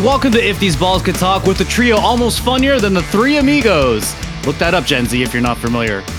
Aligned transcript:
Welcome 0.00 0.32
to 0.32 0.42
If 0.42 0.58
These 0.58 0.76
Balls 0.76 1.02
Could 1.02 1.14
Talk 1.16 1.44
with 1.44 1.58
the 1.58 1.64
trio 1.64 1.96
almost 1.96 2.40
funnier 2.40 2.78
than 2.80 2.94
the 2.94 3.02
three 3.02 3.36
amigos. 3.36 4.14
Look 4.46 4.56
that 4.56 4.72
up, 4.74 4.84
Gen 4.84 5.04
Z, 5.06 5.22
if 5.22 5.32
you're 5.34 5.42
not 5.42 5.58
familiar. 5.58 6.02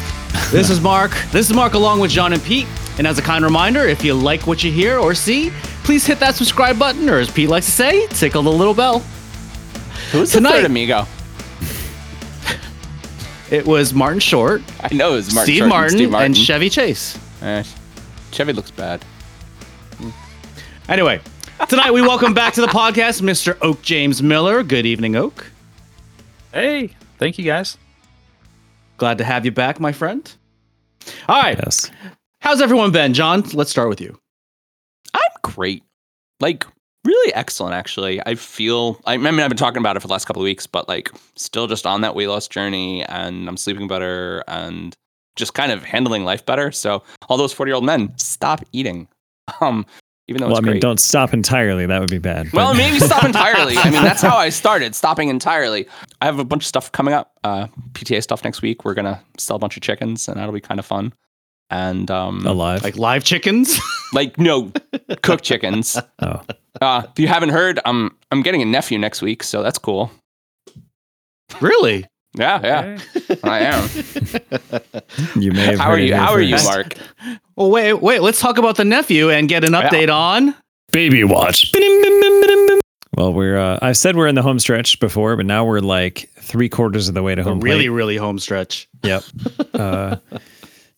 This 0.52 0.70
is 0.70 0.80
Mark. 0.82 1.12
This 1.32 1.50
is 1.50 1.56
Mark 1.56 1.74
along 1.74 2.00
with 2.00 2.10
John 2.12 2.32
and 2.34 2.42
Pete. 2.44 2.68
And 2.98 3.06
as 3.08 3.18
a 3.18 3.22
kind 3.22 3.44
reminder, 3.44 3.82
if 3.82 4.04
you 4.04 4.14
like 4.14 4.48
what 4.48 4.64
you 4.64 4.72
hear 4.72 4.98
or 4.98 5.14
see, 5.14 5.50
please 5.84 6.06
hit 6.06 6.20
that 6.20 6.36
subscribe 6.36 6.78
button, 6.80 7.10
or 7.10 7.18
as 7.20 7.30
Pete 7.32 7.50
likes 7.50 7.66
to 7.66 7.72
say, 7.72 8.08
tickle 8.08 8.42
the 8.44 8.52
little 8.52 8.74
bell. 8.74 9.00
Who's 10.12 10.32
Tonight- 10.32 10.52
the 10.52 10.58
third 10.58 10.66
amigo? 10.68 11.06
It 13.52 13.66
was 13.66 13.94
Martin 13.94 14.20
Short, 14.20 14.62
I 14.80 14.94
know 14.94 15.12
it 15.14 15.16
was 15.18 15.34
Martin 15.34 15.46
Steve, 15.54 15.58
Short 15.60 15.70
Martin, 15.70 15.84
and 15.94 16.00
Steve 16.00 16.12
Martin. 16.12 16.26
and 16.28 16.38
Chevy 16.38 16.70
Chase. 16.70 17.18
Eh, 17.42 17.64
Chevy 18.32 18.54
looks 18.54 18.72
bad. 18.72 19.04
Anyway, 20.88 21.20
tonight 21.68 21.92
we 21.92 22.02
welcome 22.02 22.34
back 22.34 22.54
to 22.54 22.62
the 22.62 22.68
podcast 22.68 23.22
Mr. 23.22 23.58
Oak 23.62 23.82
James 23.82 24.22
Miller. 24.22 24.64
Good 24.64 24.86
evening, 24.86 25.16
Oak. 25.16 25.50
Hey, 26.54 26.90
thank 27.18 27.38
you 27.38 27.46
guys. 27.46 27.78
Glad 28.98 29.18
to 29.20 29.24
have 29.24 29.46
you 29.46 29.52
back, 29.52 29.80
my 29.80 29.92
friend. 29.92 30.32
All 31.28 31.42
right. 31.42 31.58
Yes. 31.58 31.90
How's 32.40 32.62
everyone 32.62 32.92
been? 32.92 33.14
John, 33.14 33.44
let's 33.54 33.72
start 33.72 33.90
with 33.90 34.02
you. 34.02 34.18
I'm 35.14 35.22
great. 35.44 35.84
Like 36.40 36.66
really 37.04 37.34
excellent 37.34 37.74
actually. 37.74 38.22
I 38.26 38.36
feel 38.36 39.00
I, 39.06 39.14
I 39.14 39.18
mean 39.18 39.40
I've 39.40 39.50
been 39.50 39.58
talking 39.58 39.80
about 39.80 39.98
it 39.98 40.02
for 40.02 40.08
the 40.08 40.14
last 40.14 40.26
couple 40.26 40.42
of 40.42 40.46
weeks, 40.46 40.68
but 40.68 40.88
like 40.88 41.10
still 41.36 41.68
just 41.68 41.86
on 41.86 42.02
that 42.02 42.16
weight 42.16 42.28
loss 42.28 42.48
journey 42.48 43.04
and 43.06 43.48
I'm 43.48 43.58
sleeping 43.58 43.88
better 43.88 44.44
and 44.48 44.96
just 45.36 45.54
kind 45.54 45.72
of 45.72 45.84
handling 45.84 46.26
life 46.26 46.46
better. 46.46 46.72
So 46.72 47.04
all 47.30 47.38
those 47.38 47.54
40 47.54 47.70
year 47.70 47.76
old 47.76 47.86
men, 47.86 48.14
stop 48.18 48.64
eating. 48.72 49.08
Um 49.60 49.86
even 50.32 50.42
though 50.42 50.48
Well, 50.48 50.58
I 50.58 50.62
mean, 50.62 50.72
great. 50.74 50.82
don't 50.82 51.00
stop 51.00 51.34
entirely. 51.34 51.86
That 51.86 52.00
would 52.00 52.10
be 52.10 52.18
bad. 52.18 52.52
Well, 52.54 52.74
maybe 52.74 53.00
stop 53.00 53.24
entirely. 53.32 53.78
I 53.78 53.92
mean, 53.92 54.02
that's 54.04 54.22
how 54.22 54.36
I 54.38 54.50
started, 54.50 54.96
stopping 54.96 55.30
entirely. 55.30 55.88
I 56.22 56.26
have 56.26 56.40
a 56.40 56.44
bunch 56.46 56.64
of 56.64 56.68
stuff 56.68 56.92
coming 56.92 57.14
up. 57.14 57.38
Uh, 57.44 57.68
PTA 57.94 58.24
stuff 58.24 58.44
next 58.44 58.62
week. 58.62 58.84
We're 58.86 58.94
gonna 58.96 59.22
sell 59.38 59.56
a 59.58 59.60
bunch 59.60 59.78
of 59.78 59.84
chickens, 59.84 60.28
and 60.28 60.38
that'll 60.40 60.54
be 60.54 60.62
kind 60.62 60.80
of 60.80 60.86
fun. 60.86 61.14
And 61.70 62.10
um, 62.10 62.46
alive. 62.46 62.84
Like 62.84 62.98
live 62.98 63.24
chickens? 63.24 63.80
like 64.14 64.38
no 64.40 64.72
cooked 65.22 65.44
chickens. 65.44 65.98
oh, 66.20 66.42
Uh, 66.82 67.04
if 67.12 67.20
you 67.20 67.28
haven't 67.28 67.50
heard, 67.50 67.80
I'm 67.86 68.18
I'm 68.32 68.42
getting 68.42 68.62
a 68.62 68.66
nephew 68.66 68.98
next 68.98 69.22
week, 69.22 69.44
so 69.44 69.62
that's 69.64 69.78
cool. 69.78 70.12
really? 71.62 72.06
Yeah, 72.34 72.62
yeah, 72.64 73.00
I 73.44 73.60
am. 73.60 73.90
you 75.36 75.52
may 75.52 75.66
have. 75.66 75.80
How 75.80 75.90
are 75.90 76.00
you? 76.00 76.16
How 76.16 76.32
are 76.32 76.42
you. 76.42 76.56
Mark? 76.64 76.96
Well, 77.58 77.70
wait, 77.70 77.94
wait. 77.96 78.22
Let's 78.22 78.40
talk 78.40 78.58
about 78.58 78.78
the 78.78 78.86
nephew 78.86 79.30
and 79.30 79.50
get 79.50 79.66
an 79.66 79.74
update 79.74 80.14
on. 80.14 80.56
Baby 80.92 81.24
watch. 81.26 81.72
Well, 83.18 83.34
we're. 83.34 83.58
Uh, 83.58 83.80
I 83.82 83.92
said 83.92 84.16
we're 84.16 84.28
in 84.28 84.36
the 84.36 84.42
home 84.42 84.60
stretch 84.60 85.00
before, 85.02 85.36
but 85.36 85.46
now 85.46 85.66
we're 85.66 85.82
like 85.82 86.30
three 86.40 86.70
quarters 86.70 87.10
of 87.10 87.14
the 87.14 87.22
way 87.22 87.36
to 87.36 87.44
The 87.44 87.50
home 87.50 87.60
really, 87.60 87.80
plate. 87.80 87.90
really 87.90 88.16
home 88.18 88.40
stretch. 88.40 88.88
Yep. 89.04 89.24
Uh, 89.74 90.18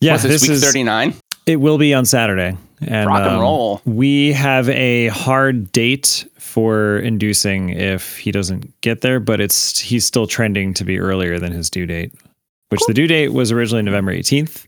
yeah, 0.01 0.17
this, 0.17 0.23
this 0.23 0.41
week 0.41 0.51
is. 0.51 0.63
39? 0.63 1.13
It 1.45 1.55
will 1.57 1.77
be 1.77 1.93
on 1.93 2.03
Saturday. 2.05 2.57
And, 2.85 3.07
Rock 3.07 3.21
and 3.21 3.35
um, 3.35 3.39
roll. 3.39 3.81
We 3.85 4.33
have 4.33 4.67
a 4.69 5.07
hard 5.07 5.71
date 5.71 6.27
for 6.53 6.97
inducing 6.99 7.69
if 7.69 8.15
he 8.19 8.31
doesn't 8.31 8.79
get 8.81 9.01
there, 9.01 9.19
but 9.19 9.41
it's 9.41 9.79
he's 9.79 10.05
still 10.05 10.27
trending 10.27 10.71
to 10.75 10.83
be 10.85 10.99
earlier 10.99 11.39
than 11.39 11.51
his 11.51 11.67
due 11.67 11.87
date, 11.87 12.13
which 12.69 12.81
the 12.85 12.93
due 12.93 13.07
date 13.07 13.29
was 13.29 13.51
originally 13.51 13.81
November 13.81 14.13
18th. 14.13 14.67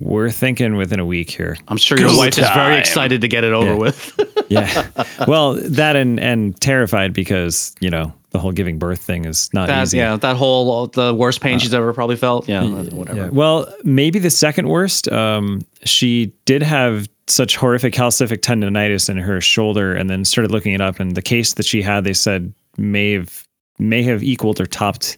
We're 0.00 0.30
thinking 0.30 0.76
within 0.76 0.98
a 1.00 1.04
week 1.04 1.30
here. 1.30 1.58
I'm 1.68 1.76
sure 1.76 1.98
your 1.98 2.08
Go 2.08 2.16
wife 2.16 2.38
is 2.38 2.48
very 2.54 2.78
excited 2.78 3.20
to 3.20 3.28
get 3.28 3.44
it 3.44 3.52
over 3.52 3.72
Yeah. 3.72 3.76
with. 3.76 4.20
Yeah. 4.50 4.90
well, 5.26 5.54
that 5.54 5.96
and 5.96 6.20
and 6.20 6.58
terrified 6.60 7.12
because, 7.14 7.74
you 7.80 7.88
know, 7.88 8.12
the 8.30 8.38
whole 8.38 8.52
giving 8.52 8.78
birth 8.78 9.00
thing 9.00 9.24
is 9.24 9.48
not 9.54 9.68
that, 9.68 9.82
easy. 9.84 9.96
yeah, 9.98 10.16
that 10.16 10.36
whole 10.36 10.86
the 10.88 11.14
worst 11.14 11.40
pain 11.40 11.58
she's 11.58 11.72
ever 11.72 11.92
probably 11.94 12.16
felt. 12.16 12.46
Yeah, 12.46 12.62
whatever. 12.64 13.18
Yeah. 13.18 13.28
Well, 13.30 13.72
maybe 13.84 14.18
the 14.18 14.28
second 14.30 14.68
worst. 14.68 15.08
Um, 15.10 15.62
she 15.84 16.32
did 16.44 16.62
have 16.62 17.08
such 17.26 17.56
horrific 17.56 17.94
calcific 17.94 18.38
tendonitis 18.38 19.08
in 19.08 19.16
her 19.18 19.40
shoulder, 19.40 19.94
and 19.94 20.10
then 20.10 20.24
started 20.24 20.50
looking 20.50 20.74
it 20.74 20.80
up. 20.80 21.00
And 21.00 21.16
the 21.16 21.22
case 21.22 21.54
that 21.54 21.66
she 21.66 21.82
had, 21.82 22.04
they 22.04 22.12
said 22.12 22.52
may 22.76 23.12
have 23.12 23.46
may 23.78 24.02
have 24.02 24.22
equaled 24.22 24.60
or 24.60 24.66
topped 24.66 25.16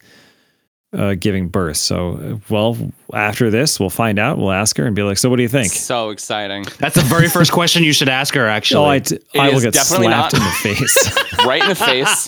uh, 0.92 1.14
giving 1.14 1.48
birth. 1.48 1.76
So, 1.76 2.40
well, 2.48 2.76
after 3.12 3.50
this, 3.50 3.78
we'll 3.80 3.90
find 3.90 4.18
out. 4.18 4.38
We'll 4.38 4.52
ask 4.52 4.76
her 4.78 4.86
and 4.86 4.94
be 4.96 5.02
like, 5.02 5.18
"So, 5.18 5.28
what 5.28 5.36
do 5.36 5.42
you 5.42 5.48
think?" 5.48 5.72
So 5.72 6.10
exciting! 6.10 6.64
That's 6.78 6.94
the 6.94 7.02
very 7.02 7.28
first 7.28 7.52
question 7.52 7.82
you 7.84 7.92
should 7.92 8.08
ask 8.08 8.34
her. 8.34 8.46
Actually, 8.46 8.84
Oh, 8.86 8.90
I, 8.90 8.98
t- 9.00 9.16
It 9.16 9.38
I 9.38 9.48
will 9.50 9.60
get 9.60 9.74
definitely 9.74 10.06
slapped 10.08 10.32
not- 10.34 10.40
in 10.42 10.46
the 10.46 10.76
face. 10.76 11.22
Right 11.46 11.62
in 11.62 11.68
the 11.68 11.74
face. 11.76 12.26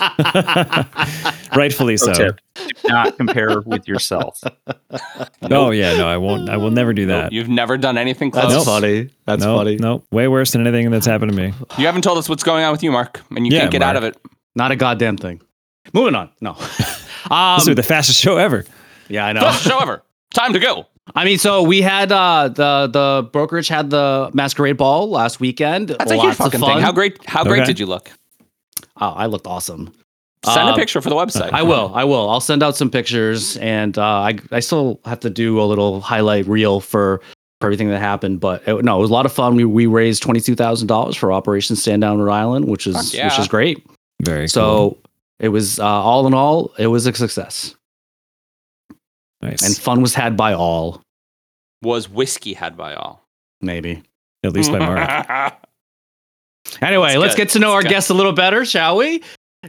Rightfully 1.57 1.97
so. 1.97 2.13
Pro 2.13 2.31
Do 2.55 2.73
not 2.89 3.17
compare 3.17 3.61
with 3.63 3.89
yourself. 3.89 4.41
Oh 5.43 5.71
yeah, 5.71 5.97
no, 5.97 6.07
I 6.09 6.17
won't. 6.19 6.49
I 6.49 6.57
will 6.57 6.71
never 6.71 6.93
do 6.93 7.07
that. 7.07 7.33
You've 7.33 7.49
never 7.49 7.77
done 7.79 7.99
anything 7.99 8.31
that's 8.31 8.47
close. 8.47 8.57
Nope. 8.59 8.67
funny. 8.67 9.11
That's 9.25 9.43
no, 9.43 9.57
funny. 9.57 9.77
No, 9.77 10.05
way 10.13 10.29
worse 10.29 10.53
than 10.53 10.67
anything 10.67 10.91
that's 10.91 11.07
happened 11.07 11.33
to 11.33 11.37
me. 11.37 11.53
You 11.79 11.87
haven't 11.87 12.03
told 12.03 12.19
us 12.19 12.29
what's 12.29 12.45
going 12.45 12.63
on 12.65 12.71
with 12.73 12.83
you, 12.83 12.93
Mark, 12.93 13.23
and 13.31 13.47
you 13.47 13.53
Yeah, 13.53 13.61
can't 13.61 13.73
get 13.73 13.83
out 13.83 13.97
of 13.97 14.05
it. 14.05 14.17
Not 14.55 14.71
a 14.71 14.77
goddamn 14.77 15.17
thing. 15.17 15.41
Moving 15.93 16.15
on. 16.15 16.31
No. 16.41 16.57
um, 17.31 17.59
This 17.59 17.69
is 17.69 17.77
the 17.77 17.83
fastest 17.83 18.21
show 18.21 18.37
ever. 18.37 18.65
yeah, 19.09 19.27
I 19.27 19.33
know. 19.33 19.41
Best 19.41 19.65
show 19.65 19.79
ever. 19.79 20.03
Time 20.35 20.53
to 20.53 20.59
go. 20.59 20.87
I 21.15 21.25
mean, 21.25 21.39
so 21.39 21.63
we 21.63 21.81
had 21.81 22.13
uh, 22.13 22.49
the 22.49 22.89
the 22.93 23.29
brokerage 23.33 23.69
had 23.69 23.89
the 23.91 24.31
masquerade 24.35 24.77
ball 24.77 25.09
last 25.09 25.41
weekend. 25.41 25.89
That's 25.89 26.11
a 26.13 26.17
Lots 26.17 26.23
huge 26.27 26.33
of 26.33 26.37
fucking 26.39 26.61
fun. 26.61 26.75
thing. 26.75 26.83
How 26.83 26.93
great? 26.93 27.19
How 27.27 27.45
great 27.45 27.61
Okay. 27.61 27.67
did 27.67 27.81
you 27.81 27.87
look? 27.87 28.11
Oh, 29.01 29.09
I 29.11 29.27
looked 29.27 29.47
awesome. 29.47 29.93
Send 30.45 30.69
Uh, 30.69 30.73
a 30.73 30.77
picture 30.77 31.01
for 31.01 31.09
the 31.09 31.17
website. 31.17 31.51
I 31.53 31.63
will. 31.63 31.91
I 31.95 32.05
will. 32.05 32.29
I'll 32.29 32.41
send 32.41 32.63
out 32.63 32.77
some 32.77 32.91
pictures, 32.91 33.57
and 33.57 33.97
uh, 33.97 34.03
I 34.05 34.39
I 34.53 34.61
still 34.61 35.01
have 35.07 35.21
to 35.21 35.31
do 35.31 35.61
a 35.61 35.65
little 35.65 36.01
highlight 36.01 36.47
reel 36.47 36.81
for, 36.81 37.21
for 37.61 37.67
everything 37.67 37.89
that 37.89 37.99
happened. 38.01 38.39
But 38.41 38.63
it, 38.69 38.85
no, 38.85 38.99
it 38.99 39.01
was 39.01 39.11
a 39.11 39.13
lot 39.15 39.25
of 39.27 39.33
fun. 39.33 39.57
We 39.57 39.65
we 39.65 39.87
raised 39.87 40.23
twenty 40.23 40.41
two 40.41 40.55
thousand 40.55 40.89
dollars 40.89 41.17
for 41.17 41.33
Operation 41.33 41.75
Stand 41.75 42.03
Down 42.03 42.19
Rhode 42.21 42.33
Island, 42.33 42.67
which 42.67 42.87
is 42.87 43.15
yeah. 43.15 43.25
which 43.29 43.39
is 43.39 43.49
great. 43.49 43.85
Very 44.23 44.47
So 44.47 44.61
cool. 44.91 44.99
It 45.39 45.49
was 45.49 45.79
uh, 45.79 45.85
all 45.87 46.27
in 46.27 46.35
all, 46.35 46.73
it 46.79 46.87
was 46.89 47.07
a 47.07 47.13
success, 47.15 47.75
nice. 49.43 49.63
and 49.67 49.77
fun 49.77 50.03
was 50.03 50.15
had 50.15 50.37
by 50.37 50.53
all. 50.53 51.03
Was 51.83 52.09
whiskey 52.09 52.55
had 52.55 52.77
by 52.77 52.95
all? 52.95 53.25
Maybe. 53.61 54.03
At 54.45 54.53
least 54.53 54.71
by 54.73 54.79
Mark. 54.79 55.55
Anyway, 56.83 57.09
That's 57.09 57.19
let's 57.19 57.35
good. 57.35 57.43
get 57.45 57.49
to 57.51 57.59
know 57.61 57.73
our 57.73 57.81
That's 57.83 57.85
good. 57.91 57.95
guests 57.97 58.11
a 58.11 58.15
little 58.15 58.33
better, 58.35 58.65
shall 58.67 58.99
we? 58.99 59.23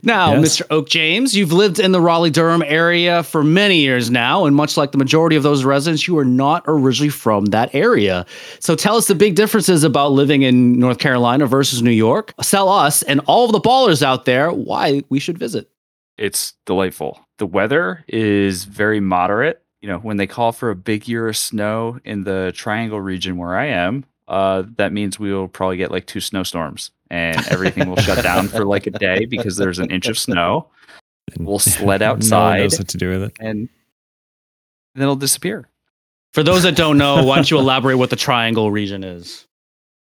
Now, 0.04 0.34
Yes. 0.34 0.60
Mr. 0.60 0.62
Oak 0.70 0.90
James, 0.90 1.36
you've 1.36 1.52
lived 1.52 1.80
in 1.80 1.92
the 1.92 2.02
Raleigh 2.02 2.30
Durham 2.30 2.64
area 2.66 3.24
for 3.24 3.44
many 3.44 3.80
years 3.80 4.10
now, 4.10 4.46
and 4.46 4.56
much 4.56 4.78
like 4.78 4.92
the 4.92 4.98
majority 4.98 5.36
of 5.36 5.44
those 5.44 5.64
residents, 5.64 6.08
you 6.08 6.18
are 6.18 6.26
not 6.26 6.64
originally 6.68 7.10
from 7.10 7.46
that 7.48 7.74
area. 7.74 8.26
So 8.60 8.76
tell 8.76 8.96
us 8.96 9.08
the 9.08 9.16
big 9.16 9.36
differences 9.36 9.84
about 9.84 10.12
living 10.12 10.42
in 10.44 10.80
North 10.80 11.00
Carolina 11.00 11.46
versus 11.46 11.82
New 11.82 11.92
York. 11.92 12.34
Sell 12.42 12.70
us 12.70 13.02
and 13.04 13.20
all 13.28 13.46
of 13.46 13.52
the 13.52 13.62
ballers 13.62 14.02
out 14.02 14.26
there 14.26 14.52
why 14.52 15.04
we 15.10 15.20
should 15.20 15.38
visit. 15.38 15.70
It's 16.18 16.54
delightful. 16.66 17.20
The 17.38 17.46
weather 17.46 18.04
is 18.08 18.66
very 18.66 19.00
moderate. 19.00 19.62
You 19.82 19.88
know, 19.88 20.00
when 20.00 20.18
they 20.18 20.28
call 20.28 20.52
for 20.52 20.70
a 20.70 20.76
big 20.76 21.08
year 21.08 21.30
of 21.30 21.38
snow 21.38 22.00
in 22.04 22.26
the 22.26 22.52
Triangle 22.54 23.00
region 23.00 23.38
where 23.38 23.56
I 23.56 23.68
am, 23.68 24.04
uh, 24.30 24.64
that 24.78 24.94
means 24.94 25.20
we 25.20 25.34
will 25.34 25.48
probably 25.48 25.78
get 25.78 25.92
like 25.92 26.06
two 26.06 26.20
snowstorms, 26.22 26.92
and 27.10 27.36
everything 27.50 27.90
will 27.90 27.98
shut 27.98 28.24
down 28.24 28.48
for 28.48 28.64
like 28.66 28.88
a 28.88 28.92
day 28.92 29.26
because 29.26 29.58
there's 29.58 29.80
an 29.80 29.90
inch 29.92 30.08
of 30.08 30.18
snow, 30.18 30.68
And 31.36 31.46
we'll 31.48 31.60
sled 31.60 32.02
No 32.02 32.10
one 32.12 32.18
outside. 32.18 32.60
knows 32.60 32.78
what 32.78 32.88
to 32.90 32.98
do 32.98 33.10
with 33.10 33.24
it. 33.24 33.34
and 33.40 33.68
then 34.96 35.04
it'll 35.04 35.16
disappear. 35.16 35.68
For 36.34 36.44
those 36.44 36.64
that 36.64 36.76
don't 36.76 36.98
know, 36.98 37.24
why 37.24 37.36
don't 37.36 37.50
you 37.50 37.58
elaborate 37.58 37.96
what 37.98 38.12
the 38.12 38.16
Triangle 38.16 38.70
region 38.72 39.04
is? 39.04 39.48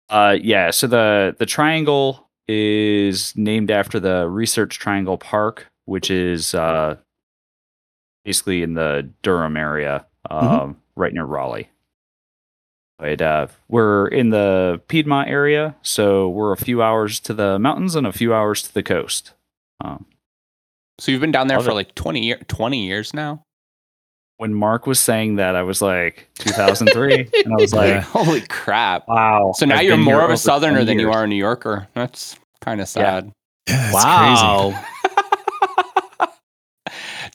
Uh, 0.10 0.36
yeah. 0.42 0.72
So 0.72 0.86
the 0.88 1.36
the 1.40 1.46
triangle 1.46 2.28
is 2.48 3.34
named 3.38 3.70
after 3.72 4.00
the 4.00 4.28
Research 4.28 4.80
Triangle 4.80 5.18
Park, 5.18 5.68
which 5.86 6.10
is 6.12 6.54
uh, 6.56 6.98
basically 8.26 8.64
in 8.64 8.74
the 8.74 9.08
Durham 9.22 9.56
area, 9.56 10.06
um, 10.30 10.78
right 10.96 11.14
near 11.14 11.26
Raleigh. 11.26 11.70
But 13.00 13.22
uh, 13.22 13.48
we're 13.70 14.08
in 14.08 14.30
the 14.30 14.82
Piedmont 14.90 15.30
area, 15.30 15.76
so 15.82 16.28
we're 16.28 16.52
a 16.52 16.58
few 16.58 16.84
hours 16.84 17.20
to 17.22 17.34
the 17.34 17.58
mountains 17.58 17.96
and 17.96 18.06
a 18.06 18.12
few 18.12 18.34
hours 18.34 18.62
to 18.64 18.74
the 18.74 18.84
coast. 18.84 19.32
Um, 19.80 20.06
So 21.00 21.12
you've 21.14 21.22
been 21.22 21.32
down 21.32 21.48
there 21.48 21.62
for 21.62 21.72
it. 21.72 21.76
like 21.76 21.96
20 21.96 22.26
year, 22.26 22.40
20 22.48 22.86
years 22.86 23.14
now? 23.14 23.42
when 24.38 24.54
Mark 24.54 24.88
was 24.88 25.02
saying 25.02 25.36
that, 25.36 25.54
I 25.58 25.64
was 25.64 25.82
like 25.82 26.30
2003, 26.36 27.14
and 27.44 27.54
I 27.54 27.56
was 27.62 27.74
like, 27.74 28.02
Holy 28.04 28.40
crap. 28.42 29.06
wow. 29.08 29.52
So 29.54 29.66
now 29.66 29.76
I've 29.76 29.84
you're 29.84 29.98
more 29.98 30.22
of 30.22 30.30
a 30.32 30.38
southerner 30.38 30.76
20 30.84 30.86
than 30.86 31.00
you 31.00 31.12
are 31.12 31.24
a 31.26 31.28
New 31.28 31.36
Yorker. 31.36 31.90
That's 31.94 32.38
kind 32.62 32.80
of 32.80 32.88
sad. 32.88 33.32
Yeah, 33.68 33.92
that's 33.92 33.94
wow. 33.94 34.84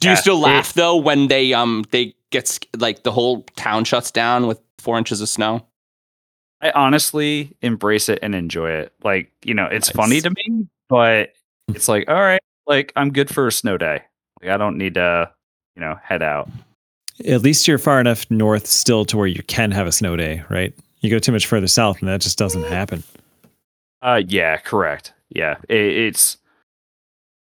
Do 0.00 0.08
you 0.08 0.12
Yeah, 0.12 0.20
still 0.20 0.36
it- 0.36 0.48
laugh 0.48 0.72
though 0.74 0.96
when 0.96 1.28
they 1.28 1.52
um 1.52 1.84
they 1.90 2.14
get 2.30 2.58
like 2.78 3.02
the 3.02 3.12
whole 3.12 3.42
town 3.56 3.84
shuts 3.84 4.10
down 4.10 4.46
with 4.46 4.60
4 4.84 4.98
inches 4.98 5.20
of 5.20 5.28
snow? 5.28 5.66
I 6.60 6.70
honestly 6.70 7.56
embrace 7.62 8.08
it 8.08 8.20
and 8.22 8.34
enjoy 8.34 8.70
it. 8.70 8.92
Like, 9.02 9.30
you 9.44 9.54
know, 9.54 9.66
it's 9.66 9.88
Nice. 9.88 9.96
funny 9.96 10.20
to 10.20 10.30
me, 10.30 10.66
but 10.88 11.32
it's 11.68 11.88
like, 11.88 12.08
all 12.08 12.14
right, 12.14 12.40
like 12.66 12.92
I'm 12.96 13.12
good 13.12 13.28
for 13.34 13.46
a 13.46 13.52
snow 13.52 13.76
day. 13.76 14.02
Like 14.40 14.50
I 14.50 14.56
don't 14.56 14.78
need 14.78 14.94
to, 14.94 15.30
you 15.76 15.80
know, 15.80 15.98
head 16.02 16.22
out. 16.22 16.48
At 17.28 17.42
least 17.42 17.68
you're 17.68 17.78
far 17.78 18.00
enough 18.00 18.30
north 18.30 18.66
still 18.66 19.04
to 19.06 19.16
where 19.16 19.26
you 19.26 19.42
can 19.44 19.70
have 19.72 19.86
a 19.86 19.92
snow 19.92 20.16
day, 20.16 20.42
right? 20.48 20.72
You 21.00 21.10
go 21.10 21.18
too 21.18 21.32
much 21.32 21.46
further 21.46 21.66
south 21.66 22.00
and 22.00 22.08
that 22.08 22.20
just 22.20 22.38
doesn't 22.38 22.64
happen. 22.64 23.02
Uh, 24.02 24.22
yeah, 24.26 24.56
correct. 24.56 25.12
Yeah, 25.30 25.56
it, 25.68 25.76
it's 25.76 26.38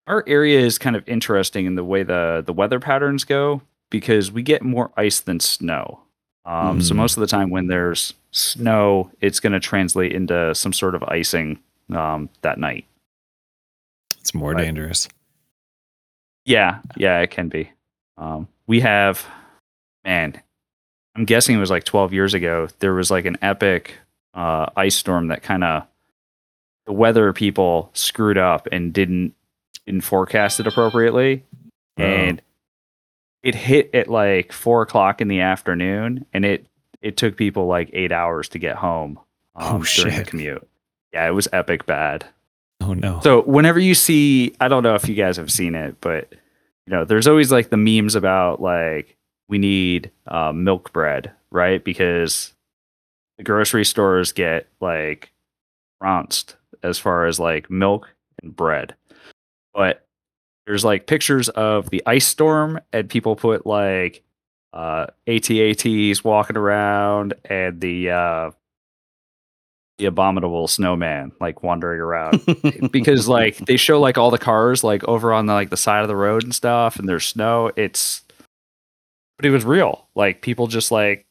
our 0.07 0.23
area 0.27 0.59
is 0.59 0.77
kind 0.77 0.95
of 0.95 1.07
interesting 1.07 1.65
in 1.65 1.75
the 1.75 1.83
way 1.83 2.03
the 2.03 2.43
the 2.45 2.53
weather 2.53 2.79
patterns 2.79 3.23
go 3.23 3.61
because 3.89 4.31
we 4.31 4.41
get 4.41 4.63
more 4.63 4.91
ice 4.97 5.19
than 5.21 5.39
snow. 5.39 6.01
Um, 6.47 6.81
So 6.81 6.93
Mm. 6.93 6.97
most 6.97 7.17
of 7.17 7.21
the 7.21 7.27
time 7.27 7.49
when 7.51 7.67
there's 7.67 8.13
snow, 8.31 9.11
it's 9.21 9.39
going 9.39 9.53
to 9.53 9.59
translate 9.59 10.13
into 10.13 10.55
some 10.55 10.73
sort 10.73 10.95
of 10.95 11.03
icing 11.03 11.59
um, 11.93 12.29
that 12.41 12.57
night. 12.57 12.85
It's 14.19 14.33
more 14.33 14.53
Right. 14.53 14.63
dangerous. 14.65 15.07
Yeah, 16.45 16.79
yeah, 16.95 17.19
it 17.19 17.29
can 17.31 17.49
be. 17.49 17.71
Um, 18.17 18.47
we 18.65 18.79
have, 18.79 19.25
man, 20.05 20.41
I'm 21.15 21.25
guessing 21.25 21.55
it 21.55 21.59
was 21.59 21.69
like 21.69 21.83
12 21.83 22.13
years 22.13 22.33
ago. 22.33 22.67
There 22.79 22.93
was 22.93 23.11
like 23.11 23.25
an 23.25 23.37
epic 23.41 23.95
uh, 24.33 24.67
ice 24.75 24.95
storm 24.95 25.27
that 25.27 25.43
kind 25.43 25.63
of 25.63 25.83
the 26.85 26.93
weather 26.93 27.33
people 27.33 27.89
screwed 27.93 28.37
up 28.37 28.67
and 28.71 28.93
didn't 28.93 29.33
didn't 29.85 30.01
forecast 30.01 30.59
it 30.59 30.67
appropriately, 30.67 31.43
Oh. 31.97 32.03
and 32.03 32.41
it 33.43 33.55
hit 33.55 33.89
at 33.93 34.07
like 34.09 34.51
four 34.51 34.81
o'clock 34.81 35.21
in 35.21 35.27
the 35.27 35.41
afternoon, 35.41 36.25
and 36.33 36.45
it 36.45 36.67
it 37.01 37.17
took 37.17 37.35
people 37.37 37.67
like 37.67 37.89
eight 37.93 38.11
hours 38.11 38.49
to 38.49 38.59
get 38.59 38.75
home 38.75 39.19
um, 39.55 39.81
Oh, 39.81 39.83
during 39.83 40.11
the 40.11 40.17
shit. 40.17 40.27
commute. 40.27 40.67
Yeah, 41.13 41.27
it 41.27 41.31
was 41.31 41.47
epic 41.53 41.85
bad. 41.85 42.25
Oh 42.81 42.93
no. 42.93 43.19
So 43.21 43.41
whenever 43.43 43.79
you 43.79 43.95
see, 43.95 44.53
I 44.59 44.67
don't 44.67 44.83
know 44.83 44.95
if 44.95 45.07
you 45.07 45.15
guys 45.15 45.37
have 45.37 45.51
seen 45.51 45.75
it, 45.75 45.95
but 46.01 46.31
you 46.85 46.91
know, 46.93 47.05
there's 47.05 47.27
always 47.27 47.51
like 47.51 47.69
the 47.69 47.77
memes 47.77 48.15
about 48.15 48.61
like 48.61 49.15
we 49.49 49.57
need 49.57 50.11
uh, 50.27 50.51
milk 50.51 50.91
bread, 50.93 51.31
right? 51.51 51.83
Because 51.83 52.53
the 53.37 53.43
grocery 53.43 53.85
stores 53.85 54.31
get 54.31 54.67
like 54.81 55.31
trounced 56.01 56.55
as 56.83 56.97
far 56.99 57.25
as 57.25 57.39
like 57.39 57.69
milk 57.69 58.09
and 58.41 58.55
bread, 58.55 58.95
but 59.73 60.05
there's 60.67 60.85
like 60.85 61.07
pictures 61.07 61.49
of 61.49 61.89
the 61.89 62.03
ice 62.05 62.27
storm, 62.27 62.79
and 62.93 63.09
people 63.09 63.35
put 63.35 63.65
like 63.65 64.21
uh, 64.73 65.07
ATATs 65.25 66.23
walking 66.23 66.57
around 66.57 67.33
and 67.45 67.81
the 67.81 68.11
uh, 68.11 68.51
the 69.97 70.05
abominable 70.05 70.67
snowman 70.67 71.31
like 71.39 71.63
wandering 71.63 72.01
around. 72.01 72.41
Because 72.91 73.27
like 73.27 73.57
they 73.57 73.77
show 73.77 73.99
like 73.99 74.17
all 74.17 74.29
the 74.29 74.37
cars 74.37 74.83
like 74.83 75.03
over 75.05 75.33
on 75.33 75.45
the 75.45 75.53
like 75.53 75.69
the 75.69 75.77
side 75.77 76.01
of 76.01 76.07
the 76.07 76.15
road 76.15 76.43
and 76.43 76.53
stuff 76.53 76.97
and 76.97 77.07
there's 77.07 77.25
snow 77.25 77.71
it's 77.75 78.21
but 79.37 79.45
it 79.45 79.51
was 79.51 79.65
real. 79.65 80.07
Like 80.15 80.41
people 80.41 80.67
just 80.67 80.91
like 80.91 81.25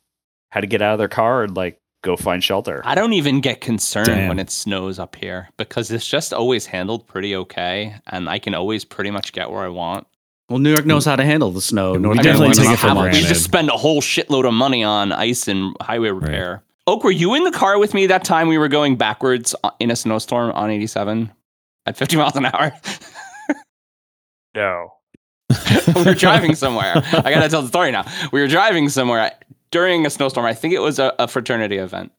had 0.50 0.60
to 0.60 0.66
get 0.66 0.82
out 0.82 0.94
of 0.94 0.98
their 0.98 1.08
car 1.08 1.42
and 1.42 1.56
like 1.56 1.80
go 2.06 2.16
find 2.16 2.42
shelter 2.42 2.80
I 2.84 2.94
don't 2.94 3.12
even 3.12 3.40
get 3.40 3.60
concerned 3.60 4.06
Damn. 4.06 4.28
when 4.28 4.38
it 4.38 4.50
snows 4.50 4.98
up 4.98 5.16
here 5.16 5.48
because 5.56 5.90
it's 5.90 6.06
just 6.06 6.32
always 6.32 6.64
handled 6.66 7.06
pretty 7.06 7.34
okay, 7.36 7.96
and 8.06 8.28
I 8.28 8.38
can 8.38 8.54
always 8.54 8.84
pretty 8.84 9.10
much 9.10 9.32
get 9.32 9.50
where 9.50 9.64
I 9.64 9.68
want. 9.68 10.06
well, 10.48 10.58
New 10.60 10.70
York 10.70 10.86
knows 10.86 11.04
how 11.04 11.16
to 11.16 11.24
handle 11.24 11.50
the 11.50 11.60
snow. 11.60 11.92
We 11.92 11.98
North 11.98 12.22
definitely 12.22 12.54
take 12.54 12.70
it 12.70 12.76
for 12.78 12.88
so 12.88 12.94
How- 12.94 13.04
we 13.04 13.20
just 13.22 13.44
spend 13.44 13.68
a 13.68 13.76
whole 13.76 14.00
shitload 14.00 14.46
of 14.46 14.54
money 14.54 14.82
on 14.84 15.12
ice 15.12 15.48
and 15.48 15.76
highway 15.80 16.10
repair. 16.10 16.62
Oak, 16.86 17.02
were 17.02 17.10
you 17.10 17.34
in 17.34 17.42
the 17.42 17.50
car 17.50 17.78
with 17.78 17.92
me 17.94 18.06
that 18.06 18.24
time 18.24 18.46
we 18.46 18.56
were 18.58 18.68
going 18.68 18.96
backwards 18.96 19.54
in 19.80 19.90
a 19.90 19.96
snowstorm 19.96 20.52
on 20.52 20.70
87 20.70 21.32
at 21.84 21.96
50 21.96 22.16
miles 22.16 22.36
an 22.36 22.46
hour? 22.46 22.72
no 24.54 24.92
we 25.94 26.04
were 26.04 26.14
driving 26.26 26.54
somewhere. 26.54 26.94
I 26.96 27.30
gotta 27.32 27.48
tell 27.48 27.62
the 27.62 27.68
story 27.68 27.90
now. 27.92 28.04
We 28.32 28.40
were 28.40 28.48
driving 28.48 28.88
somewhere 28.88 29.32
during 29.70 30.06
a 30.06 30.10
snowstorm. 30.10 30.46
I 30.46 30.54
think 30.54 30.74
it 30.74 30.80
was 30.80 30.98
a, 30.98 31.14
a 31.18 31.28
fraternity 31.28 31.76
event, 31.78 32.12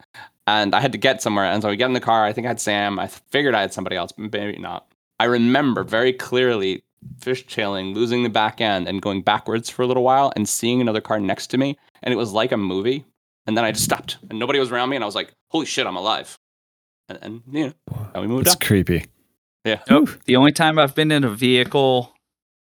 and 0.45 0.73
I 0.75 0.79
had 0.81 0.91
to 0.91 0.97
get 0.97 1.21
somewhere. 1.21 1.45
And 1.45 1.61
so 1.61 1.69
we 1.69 1.75
get 1.77 1.87
in 1.87 1.93
the 1.93 1.99
car. 1.99 2.25
I 2.25 2.33
think 2.33 2.45
I 2.45 2.49
had 2.49 2.59
Sam. 2.61 2.99
I 2.99 3.07
figured 3.07 3.55
I 3.55 3.61
had 3.61 3.73
somebody 3.73 3.95
else, 3.95 4.11
but 4.11 4.31
maybe 4.31 4.57
not. 4.59 4.87
I 5.19 5.25
remember 5.25 5.83
very 5.83 6.13
clearly 6.13 6.83
fishtailing, 7.19 7.93
losing 7.95 8.23
the 8.23 8.29
back 8.29 8.61
end, 8.61 8.87
and 8.87 9.01
going 9.01 9.21
backwards 9.21 9.69
for 9.69 9.81
a 9.83 9.87
little 9.87 10.03
while, 10.03 10.31
and 10.35 10.47
seeing 10.47 10.81
another 10.81 11.01
car 11.01 11.19
next 11.19 11.47
to 11.47 11.57
me, 11.57 11.77
and 12.03 12.13
it 12.13 12.17
was 12.17 12.31
like 12.33 12.51
a 12.51 12.57
movie. 12.57 13.05
And 13.45 13.57
then 13.57 13.63
I 13.63 13.71
just 13.71 13.85
stopped, 13.85 14.17
and 14.29 14.37
nobody 14.39 14.59
was 14.59 14.71
around 14.71 14.89
me, 14.89 14.97
and 14.97 15.03
I 15.03 15.05
was 15.05 15.15
like, 15.15 15.31
"Holy 15.49 15.65
shit, 15.65 15.87
I'm 15.87 15.95
alive!" 15.95 16.37
And, 17.09 17.19
and 17.21 17.41
you 17.51 17.67
know, 17.67 17.73
and 18.13 18.21
we 18.21 18.27
moved 18.27 18.47
It's 18.47 18.55
on. 18.55 18.59
creepy. 18.59 19.05
Yeah. 19.65 19.81
nope 19.89 20.09
the 20.25 20.37
only 20.37 20.53
time 20.53 20.79
i've 20.79 20.95
been 20.95 21.11
in 21.11 21.25
a 21.25 21.29
vehicle 21.29 22.13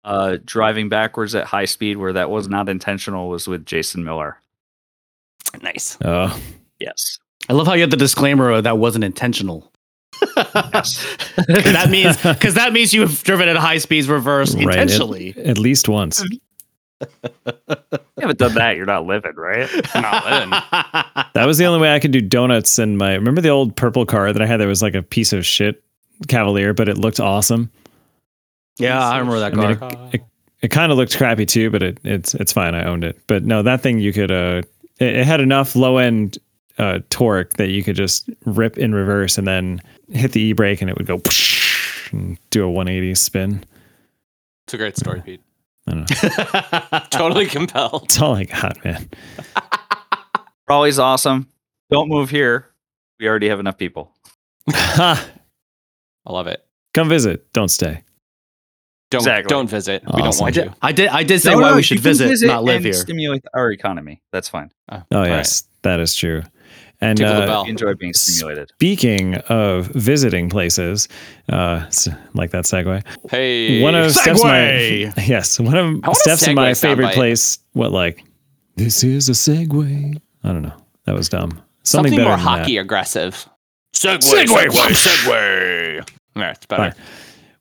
uh 0.05 0.37
driving 0.45 0.87
backwards 0.87 1.35
at 1.35 1.43
high 1.45 1.65
speed 1.65 1.97
where 1.97 2.13
that 2.13 2.29
was 2.29 2.47
not 2.47 2.69
intentional 2.69 3.27
was 3.27 3.45
with 3.45 3.65
jason 3.65 4.05
miller 4.05 4.37
Nice. 5.61 5.97
Oh, 6.03 6.39
yes 6.79 7.19
I 7.49 7.53
love 7.53 7.67
how 7.67 7.73
you 7.73 7.81
have 7.81 7.91
the 7.91 7.97
disclaimer 7.97 8.49
of 8.51 8.63
that 8.63 8.77
wasn't 8.77 9.03
intentional. 9.03 9.71
that 10.35 11.87
means 11.89 12.15
because 12.21 12.53
that 12.53 12.71
means 12.71 12.93
you've 12.93 13.23
driven 13.23 13.49
at 13.49 13.57
high 13.57 13.79
speeds 13.79 14.07
reverse 14.07 14.53
Right, 14.55 14.63
intentionally. 14.63 15.33
at 15.37 15.57
least 15.57 15.89
once. 15.89 16.23
you 17.23 17.51
haven't 18.17 18.39
done 18.39 18.53
that 18.53 18.77
you're 18.77 18.85
not 18.85 19.05
living 19.05 19.35
right 19.35 19.69
Not 19.93 20.25
living. 20.25 20.49
That 21.33 21.45
was 21.45 21.57
the 21.57 21.65
only 21.65 21.81
way 21.81 21.93
I 21.93 21.99
could 21.99 22.11
do 22.11 22.21
donuts 22.21 22.79
in 22.79 22.95
my. 22.95 23.15
Remember 23.15 23.41
the 23.41 23.49
old 23.49 23.75
purple 23.75 24.05
car 24.05 24.31
that 24.31 24.41
I 24.41 24.45
had 24.45 24.61
that 24.61 24.67
was 24.67 24.81
like 24.81 24.95
a 24.95 25.03
piece 25.03 25.33
of 25.33 25.45
shit 25.45 25.83
Cavalier, 26.29 26.73
but 26.73 26.87
it 26.87 26.97
looked 26.97 27.19
awesome. 27.19 27.69
yeah, 28.77 29.03
I 29.03 29.17
remember 29.17 29.39
that 29.39 29.53
I 29.53 29.67
mean, 29.67 29.75
car. 29.75 29.91
it, 30.13 30.15
it, 30.15 30.21
it 30.61 30.67
kind 30.69 30.93
of 30.93 30.97
looked 30.97 31.17
crappy 31.17 31.45
too, 31.45 31.69
but 31.69 31.83
it, 31.83 31.99
it's 32.05 32.33
it's 32.35 32.53
fine. 32.53 32.73
I 32.75 32.85
owned 32.85 33.03
it. 33.03 33.19
But 33.27 33.43
no, 33.43 33.63
that 33.63 33.81
thing 33.81 33.99
you 33.99 34.13
could. 34.13 34.31
Uh, 34.31 34.61
it, 34.99 35.17
it 35.17 35.25
had 35.25 35.41
enough 35.41 35.75
low 35.75 35.97
end 35.97 36.37
uh, 36.77 36.99
torque 37.09 37.53
that 37.53 37.69
you 37.69 37.83
could 37.83 37.95
just 37.95 38.29
rip 38.45 38.77
in 38.77 38.93
reverse 38.93 39.37
and 39.37 39.47
then 39.47 39.81
hit 40.11 40.31
the 40.31 40.41
e 40.41 40.53
brake 40.53 40.81
and 40.81 40.89
it 40.89 40.97
would 40.97 41.07
go 41.07 41.21
and 42.11 42.37
do 42.49 42.63
a 42.63 42.69
180 42.69 43.15
spin. 43.15 43.63
It's 44.65 44.73
a 44.73 44.77
great 44.77 44.97
story, 44.97 45.21
Pete. 45.21 45.41
I 45.87 45.91
don't 45.93 46.93
know. 46.93 46.99
Totally 47.11 47.45
compelled. 47.45 48.03
That's 48.03 48.21
all 48.21 48.35
I 48.35 48.45
got, 48.45 48.83
man. 48.83 49.09
Raleigh's 50.69 50.99
awesome 50.99 51.49
don't 51.91 52.07
move 52.07 52.29
here 52.29 52.69
we 53.19 53.27
already 53.27 53.49
have 53.49 53.59
enough 53.59 53.77
people 53.77 54.13
I 56.25 56.31
love 56.31 56.47
it. 56.47 56.65
Come 56.93 57.09
visit. 57.09 57.51
Don't 57.53 57.69
stay. 57.69 58.03
Don't 59.13 59.21
Exactly. 59.21 59.49
don't 59.49 59.69
visit. 59.69 60.03
We 60.05 60.11
don't 60.21 60.27
Awesome. 60.29 60.41
I 60.41 60.45
want 60.45 60.55
did, 60.55 60.65
you. 60.65 60.73
I 60.81 60.91
did. 60.91 61.07
I 61.09 61.23
did 61.23 61.41
say 61.41 61.51
No, 61.51 61.57
why 61.59 61.69
no, 61.69 61.75
we 61.75 61.83
should 61.83 61.97
can 61.97 62.03
visit, 62.03 62.47
not 62.47 62.63
live 62.63 62.77
and 62.77 62.85
here. 62.85 62.93
Stimulate 62.93 63.43
our 63.53 63.71
economy. 63.71 64.21
That's 64.31 64.49
fine. 64.49 64.71
Oh 64.91 64.95
All 65.11 65.19
right. 65.21 65.27
yes, 65.29 65.63
that 65.83 65.99
is 65.99 66.15
true. 66.15 66.41
And 67.01 67.21
uh, 67.21 67.63
enjoy 67.67 67.93
being 67.95 68.13
stimulated. 68.13 68.71
speaking 68.75 69.35
of 69.49 69.87
visiting 69.87 70.49
places, 70.49 71.09
uh, 71.49 71.85
like 72.33 72.51
that 72.51 72.63
segue. 72.63 73.03
Hey. 73.29 73.81
One 73.81 73.93
of 73.93 74.11
Steph's 74.13 74.41
my 74.41 74.49
Segue! 74.49 75.27
yes, 75.27 75.59
one 75.59 75.75
of 75.77 75.85
want 76.01 76.07
a 76.07 76.15
Steph's 76.15 76.47
in 76.47 76.55
my 76.55 76.73
favorite 76.73 77.07
soundbite. 77.07 77.13
place. 77.13 77.59
What 77.73 77.91
like 77.91 78.23
this 78.77 79.03
is 79.03 79.27
a 79.29 79.33
segue? 79.33 80.17
I 80.45 80.47
don't 80.47 80.61
know. 80.63 80.73
That 81.05 81.13
was 81.15 81.27
dumb. 81.29 81.61
something, 81.83 82.13
better 82.13 82.23
more 82.23 82.37
than 82.37 82.45
that. 82.45 82.59
hockey 82.59 82.77
aggressive. 82.77 83.47
Segway, 83.93 84.45
Segway, 84.45 84.69
segway. 84.95 86.09
Yeah, 86.35 86.51
it's 86.51 86.65
better. 86.65 86.91
Fine. 86.91 87.03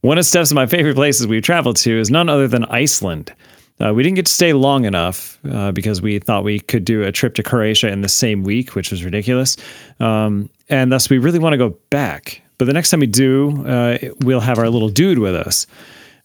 One 0.03 0.19
of 0.19 0.27
Steph's 0.27 0.53
my 0.53 0.67
favorite 0.67 0.97
places 0.97 1.29
we've 1.29 1.45
traveled 1.45 1.77
to 1.77 1.97
is 1.97 2.11
none 2.11 2.29
other 2.29 2.49
than 2.49 2.65
Iceland. 2.65 3.33
Uh, 3.81 3.95
we 3.95 4.03
didn't 4.03 4.17
get 4.17 4.27
to 4.27 4.33
stay 4.33 4.53
long 4.53 4.85
enough 4.85 5.39
uh, 5.49 5.71
because 5.71 6.03
we 6.03 6.19
thought 6.19 6.43
we 6.43 6.59
could 6.59 6.85
do 6.85 7.05
a 7.05 7.13
trip 7.13 7.37
to 7.37 7.43
Croatia 7.45 7.87
in 7.87 8.01
the 8.01 8.09
same 8.09 8.43
week, 8.43 8.75
which 8.75 8.91
was 8.91 9.05
ridiculous. 9.05 9.57
Um, 10.01 10.51
and 10.69 10.91
thus, 10.91 11.09
we 11.09 11.19
really 11.19 11.39
want 11.39 11.53
to 11.53 11.57
go 11.57 11.79
back. 11.91 12.43
But 12.59 12.65
the 12.65 12.73
next 12.73 12.91
time 12.91 12.99
we 12.99 13.07
do, 13.07 13.65
uh, 13.65 13.99
we'll 14.25 14.41
have 14.41 14.59
our 14.59 14.69
little 14.69 14.89
dude 14.89 15.21
with 15.21 15.37
us. 15.37 15.69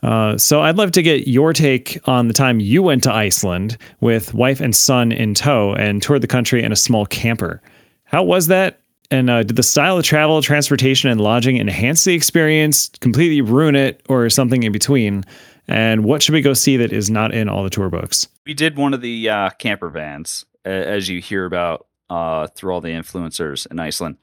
Uh, 0.01 0.39
so 0.39 0.61
I'd 0.61 0.77
love 0.77 0.91
to 0.93 1.03
get 1.03 1.27
your 1.27 1.53
take 1.53 1.99
on 2.05 2.27
the 2.27 2.33
time 2.33 2.59
you 2.59 2.81
went 2.81 3.03
to 3.03 3.13
Iceland 3.13 3.77
with 4.01 4.33
wife 4.33 4.59
and 4.59 4.75
son 4.75 5.11
in 5.11 5.35
tow 5.35 5.75
and 5.75 6.01
toured 6.01 6.21
the 6.21 6.27
country 6.27 6.63
in 6.63 6.71
a 6.71 6.75
small 6.75 7.05
camper. 7.05 7.61
How 8.05 8.23
was 8.23 8.47
that? 8.47 8.79
And 9.09 9.29
uh, 9.29 9.43
did 9.43 9.55
the 9.55 9.63
style 9.63 9.97
of 9.97 10.03
travel, 10.03 10.41
transportation, 10.41 11.09
and 11.09 11.21
lodging 11.21 11.57
enhance 11.57 12.03
the 12.03 12.13
experience, 12.13 12.89
completely 12.99 13.41
ruin 13.41 13.75
it, 13.75 14.01
or 14.09 14.29
something 14.29 14.63
in 14.63 14.71
between? 14.71 15.23
And 15.67 16.03
what 16.03 16.21
should 16.21 16.33
we 16.33 16.41
go 16.41 16.53
see 16.53 16.77
that 16.77 16.91
is 16.91 17.09
not 17.09 17.33
in 17.33 17.47
all 17.47 17.63
the 17.63 17.69
tour 17.69 17.89
books? 17.89 18.27
We 18.45 18.53
did 18.53 18.77
one 18.77 18.93
of 18.93 19.01
the 19.01 19.29
uh, 19.29 19.49
camper 19.51 19.89
vans, 19.89 20.45
as 20.65 21.07
you 21.07 21.21
hear 21.21 21.45
about 21.45 21.87
uh, 22.09 22.47
through 22.47 22.73
all 22.73 22.81
the 22.81 22.89
influencers 22.89 23.69
in 23.69 23.79
Iceland. 23.79 24.17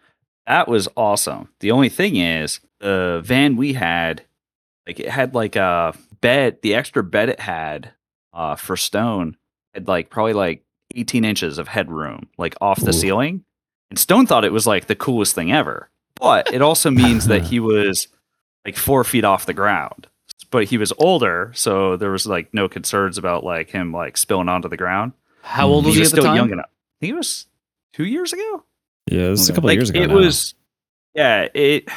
That 0.46 0.68
was 0.68 0.88
awesome. 0.96 1.48
The 1.60 1.70
only 1.70 1.88
thing 1.88 2.16
is, 2.16 2.60
the 2.80 3.22
van 3.24 3.56
we 3.56 3.72
had, 3.72 4.22
like 4.86 5.00
it 5.00 5.08
had 5.08 5.34
like 5.34 5.56
a 5.56 5.94
bed. 6.20 6.58
The 6.62 6.74
extra 6.74 7.02
bed 7.02 7.30
it 7.30 7.40
had 7.40 7.92
uh, 8.34 8.56
for 8.56 8.76
Stone 8.76 9.36
had 9.72 9.88
like 9.88 10.10
probably 10.10 10.34
like 10.34 10.62
18 10.94 11.24
inches 11.24 11.56
of 11.56 11.68
headroom, 11.68 12.28
like 12.36 12.54
off 12.60 12.80
the 12.80 12.90
Ooh. 12.90 12.92
ceiling. 12.92 13.44
And 13.94 13.98
Stone 14.00 14.26
thought 14.26 14.44
it 14.44 14.52
was 14.52 14.66
like 14.66 14.86
the 14.86 14.96
coolest 14.96 15.36
thing 15.36 15.52
ever. 15.52 15.88
But 16.16 16.52
it 16.52 16.60
also 16.60 16.90
means 17.04 17.28
that 17.28 17.44
he 17.44 17.60
was 17.60 18.08
like 18.64 18.76
four 18.76 19.04
feet 19.04 19.22
off 19.24 19.46
the 19.46 19.54
ground. 19.54 20.08
But 20.50 20.64
he 20.64 20.78
was 20.78 20.92
older, 20.98 21.52
so 21.54 21.96
there 21.96 22.10
was 22.10 22.26
like 22.26 22.52
no 22.52 22.68
concerns 22.68 23.18
about 23.18 23.44
like 23.44 23.70
him 23.70 23.92
like 23.92 24.16
spilling 24.16 24.48
onto 24.48 24.68
the 24.68 24.76
ground. 24.76 25.12
How 25.42 25.68
old 25.68 25.84
was 25.84 25.94
he 25.94 25.98
he 25.98 26.00
was 26.00 26.12
at 26.12 26.16
the 26.16 26.22
still 26.22 26.24
time? 26.24 26.36
young 26.36 26.50
enough. 26.50 26.66
I 26.66 26.98
think 27.02 27.12
it 27.12 27.16
was 27.16 27.46
two 27.92 28.04
years 28.04 28.32
ago. 28.32 28.64
Yeah, 29.08 29.26
it 29.26 29.30
was 29.30 29.48
a 29.48 29.52
couple 29.52 29.68
like 29.68 29.76
of 29.76 29.82
years 29.82 29.90
ago. 29.90 30.02
it 30.02 30.08
now. 30.08 30.16
was, 30.16 30.56
yeah. 31.14 31.46
It 31.54 31.88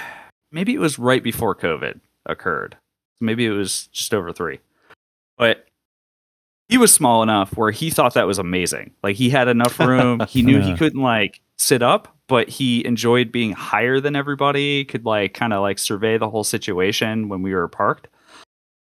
maybe 0.52 0.76
it 0.76 0.80
was 0.80 1.00
right 1.00 1.24
before 1.24 1.56
COVID 1.56 2.00
occurred. 2.28 2.78
Maybe 3.20 3.44
it 3.48 3.52
was 3.54 3.88
just 3.88 4.14
over 4.14 4.32
three, 4.32 4.60
but 5.36 5.66
he 6.70 6.78
was 6.78 6.94
small 6.94 7.24
enough 7.24 7.58
where 7.58 7.72
he 7.72 7.90
thought 7.90 8.14
that 8.14 8.28
was 8.28 8.38
amazing. 8.38 8.92
Like 9.02 9.16
he 9.16 9.32
had 9.32 9.48
enough 9.48 9.80
room. 9.80 10.20
He 10.30 10.44
knew 10.44 10.62
he 10.62 10.76
couldn't 10.78 11.02
like 11.02 11.42
sit 11.58 11.82
up, 11.82 12.16
but 12.28 12.50
he 12.50 12.86
enjoyed 12.86 13.32
being 13.32 13.52
higher 13.52 14.00
than 14.00 14.16
everybody. 14.16 14.86
Could 14.86 15.06
like 15.06 15.34
kind 15.34 15.54
of 15.54 15.62
like 15.62 15.80
survey 15.80 16.18
the 16.18 16.30
whole 16.30 16.44
situation 16.44 17.30
when 17.30 17.42
we 17.42 17.54
were 17.54 17.68
parked. 17.68 18.08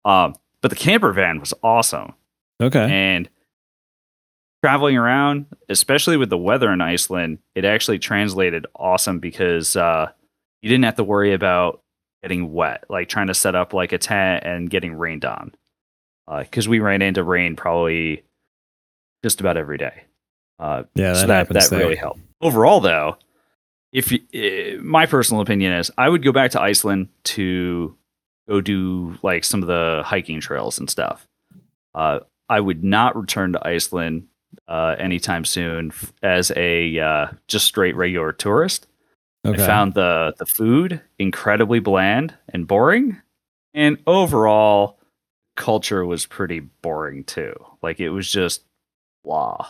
Um, 0.05 0.35
but 0.61 0.69
the 0.69 0.75
camper 0.75 1.11
van 1.11 1.39
was 1.39 1.53
awesome 1.63 2.13
okay. 2.61 2.89
and 2.89 3.29
traveling 4.63 4.97
around, 4.97 5.45
especially 5.69 6.17
with 6.17 6.29
the 6.29 6.37
weather 6.37 6.71
in 6.71 6.81
Iceland, 6.81 7.39
it 7.55 7.65
actually 7.65 7.99
translated 7.99 8.65
awesome 8.75 9.19
because 9.19 9.75
uh, 9.75 10.09
you 10.61 10.69
didn't 10.69 10.85
have 10.85 10.95
to 10.95 11.03
worry 11.03 11.33
about 11.33 11.81
getting 12.21 12.51
wet, 12.51 12.83
like 12.89 13.09
trying 13.09 13.27
to 13.27 13.33
set 13.33 13.55
up 13.55 13.73
like 13.73 13.91
a 13.91 13.97
tent 13.97 14.43
and 14.45 14.69
getting 14.69 14.95
rained 14.95 15.25
on. 15.25 15.53
Because 16.27 16.67
we 16.67 16.79
ran 16.79 17.01
into 17.01 17.23
rain 17.23 17.55
probably 17.55 18.23
just 19.23 19.39
about 19.39 19.55
every 19.55 19.77
day. 19.77 20.03
Uh, 20.59 20.83
Yeah, 20.95 21.13
that 21.13 21.17
so 21.17 21.27
that, 21.27 21.49
that 21.49 21.71
really 21.71 21.95
helped. 21.95 22.19
Overall, 22.41 22.79
though, 22.79 23.17
if 23.91 24.11
you, 24.11 24.19
eh, 24.33 24.77
my 24.81 25.05
personal 25.05 25.41
opinion 25.41 25.73
is, 25.73 25.91
I 25.97 26.09
would 26.09 26.23
go 26.23 26.31
back 26.31 26.51
to 26.51 26.61
Iceland 26.61 27.09
to 27.25 27.95
go 28.47 28.61
do 28.61 29.17
like 29.23 29.43
some 29.43 29.61
of 29.61 29.67
the 29.67 30.01
hiking 30.05 30.39
trails 30.39 30.79
and 30.79 30.89
stuff. 30.89 31.27
Uh, 31.93 32.19
I 32.49 32.59
would 32.59 32.83
not 32.83 33.15
return 33.15 33.53
to 33.53 33.67
Iceland 33.67 34.27
uh, 34.67 34.95
anytime 34.97 35.45
soon 35.45 35.89
f- 35.91 36.13
as 36.23 36.51
a 36.55 36.99
uh, 36.99 37.27
just 37.47 37.65
straight 37.65 37.95
regular 37.95 38.31
tourist. 38.31 38.87
Okay. 39.45 39.61
I 39.61 39.65
found 39.65 39.93
the 39.93 40.33
the 40.37 40.45
food 40.45 41.01
incredibly 41.19 41.79
bland 41.79 42.35
and 42.49 42.67
boring, 42.67 43.21
and 43.73 43.97
overall, 44.07 44.99
culture 45.55 46.05
was 46.05 46.25
pretty 46.25 46.59
boring 46.59 47.23
too. 47.23 47.53
Like 47.81 47.99
it 47.99 48.09
was 48.09 48.29
just 48.29 48.63
blah. 49.23 49.67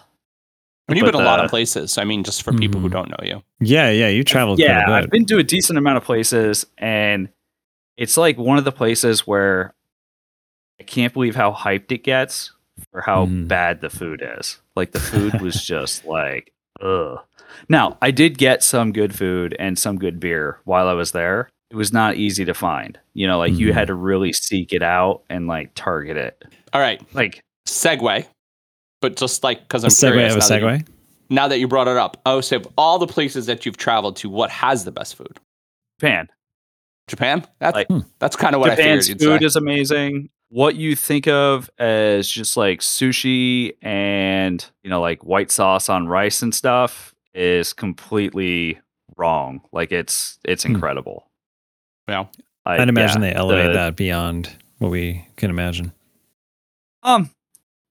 I 0.88 0.94
mean, 0.94 0.98
you've 1.04 1.06
But 1.12 1.18
been 1.18 1.22
a 1.22 1.26
lot 1.26 1.44
of 1.44 1.50
places. 1.50 1.98
I 1.98 2.04
mean, 2.06 2.24
just 2.24 2.44
for 2.44 2.54
people 2.54 2.80
who 2.80 2.88
Mhm. 2.88 2.92
don't 2.94 3.10
know 3.10 3.18
you. 3.24 3.44
yeah, 3.60 3.90
yeah, 3.92 4.08
you 4.08 4.24
traveled 4.24 4.60
yeah, 4.60 4.86
quite 4.86 4.94
a 5.00 5.04
I've 5.04 5.10
been 5.10 5.26
to 5.26 5.38
a 5.38 5.44
decent 5.44 5.78
amount 5.78 5.98
of 5.98 6.04
places, 6.06 6.66
and 6.78 7.30
it's 7.98 8.16
like 8.18 8.38
one 8.38 8.58
of 8.58 8.64
the 8.64 8.72
places 8.72 9.28
where 9.28 9.74
I 10.80 10.84
can't 10.84 11.14
believe 11.14 11.36
how 11.36 11.52
hyped 11.52 11.92
it 11.92 12.04
gets 12.04 12.52
for 12.92 13.02
how 13.02 13.26
Mhm. 13.26 13.48
bad 13.48 13.82
the 13.82 13.90
food 13.90 14.24
is. 14.40 14.60
Like 14.76 14.92
the 14.92 15.00
food 15.00 15.34
was 15.42 15.66
just 15.66 16.06
like, 16.06 16.54
ugh. 16.82 17.20
Now 17.68 17.98
I 18.02 18.12
did 18.12 18.38
get 18.38 18.64
some 18.64 18.92
good 18.94 19.16
food 19.16 19.56
and 19.60 19.78
some 19.80 19.98
good 19.98 20.20
beer 20.20 20.60
while 20.66 20.88
I 20.88 20.94
was 20.94 21.12
there. 21.12 21.50
It 21.72 21.76
was 21.76 21.92
not 21.92 22.16
easy 22.16 22.46
to 22.46 22.54
find. 22.54 22.98
You 23.14 23.28
know, 23.28 23.40
like 23.40 23.58
you 23.58 23.70
Mhm. 23.70 23.74
had 23.74 23.88
to 23.88 23.94
really 23.96 24.32
seek 24.32 24.72
it 24.72 24.84
out 24.84 25.24
and 25.30 25.48
like 25.48 25.72
target 25.76 26.16
it. 26.18 26.46
All 26.72 26.80
right, 26.80 27.02
Like 27.14 27.42
segue. 27.68 28.26
But 29.02 29.16
just 29.16 29.44
like 29.44 29.62
because 29.62 29.84
I'm 29.84 29.88
a 29.88 29.92
segue 29.92 30.12
curious 30.14 30.34
of 30.34 30.38
a 30.38 30.40
now 30.42 30.48
that 30.48 30.62
you- 30.62 30.68
segue. 30.84 30.88
now 31.30 31.48
that 31.48 31.60
you 31.60 31.68
brought 31.68 31.88
it 31.88 31.98
up, 31.98 32.20
oh, 32.26 32.42
so 32.42 32.56
of 32.58 32.68
all 32.78 32.98
the 33.00 33.08
places 33.08 33.46
that 33.46 33.66
you've 33.66 33.78
traveled 33.78 34.16
to, 34.18 34.30
what 34.30 34.50
has 34.50 34.86
the 34.86 34.92
best 34.92 35.16
food? 35.16 35.40
Japan. 36.00 36.28
Japan. 37.08 37.46
That's 37.60 37.76
Like- 37.76 37.88
Hmm. 37.88 38.00
that's 38.20 38.36
kind 38.36 38.54
of 38.56 38.62
what 38.62 38.72
Japan's 38.72 39.06
I 39.06 39.14
figured 39.14 39.22
you'd 39.22 39.28
food 39.34 39.40
say. 39.42 39.46
is 39.46 39.56
amazing. 39.56 40.30
What 40.50 40.76
you 40.76 40.96
think 40.96 41.28
of 41.28 41.70
as 41.78 42.28
just 42.30 42.56
like 42.58 42.80
sushi 42.80 43.74
and 43.82 44.66
you 44.84 44.90
know 44.90 45.02
like 45.02 45.24
white 45.24 45.52
sauce 45.52 45.90
on 45.90 46.08
rice 46.08 46.42
and 46.42 46.54
stuff 46.56 47.14
is 47.34 47.74
completely 47.74 48.80
wrong. 49.18 49.62
Like 49.72 49.92
it's 49.92 50.40
it's 50.46 50.64
Hmm. 50.64 50.74
incredible. 50.74 51.30
Yeah. 52.08 52.26
I, 52.66 52.78
I'd 52.82 52.90
imagine 52.90 53.22
yeah, 53.22 53.30
they 53.30 53.36
elevate 53.36 53.68
the- 53.68 53.74
that 53.74 53.96
beyond 53.96 54.52
what 54.80 54.90
we 54.92 55.26
can 55.38 55.50
imagine. 55.50 55.92
Um, 57.04 57.30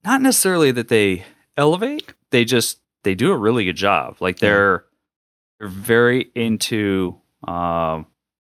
not 0.06 0.22
necessarily 0.22 0.70
that 0.70 0.88
they 0.88 1.24
elevate. 1.56 2.14
They 2.30 2.44
just 2.44 2.78
they 3.04 3.14
do 3.14 3.32
a 3.32 3.36
really 3.36 3.64
good 3.64 3.76
job. 3.76 4.16
Like 4.20 4.38
they're 4.38 4.84
they're 5.58 5.68
very 5.68 6.30
into 6.34 7.16
um 7.46 8.06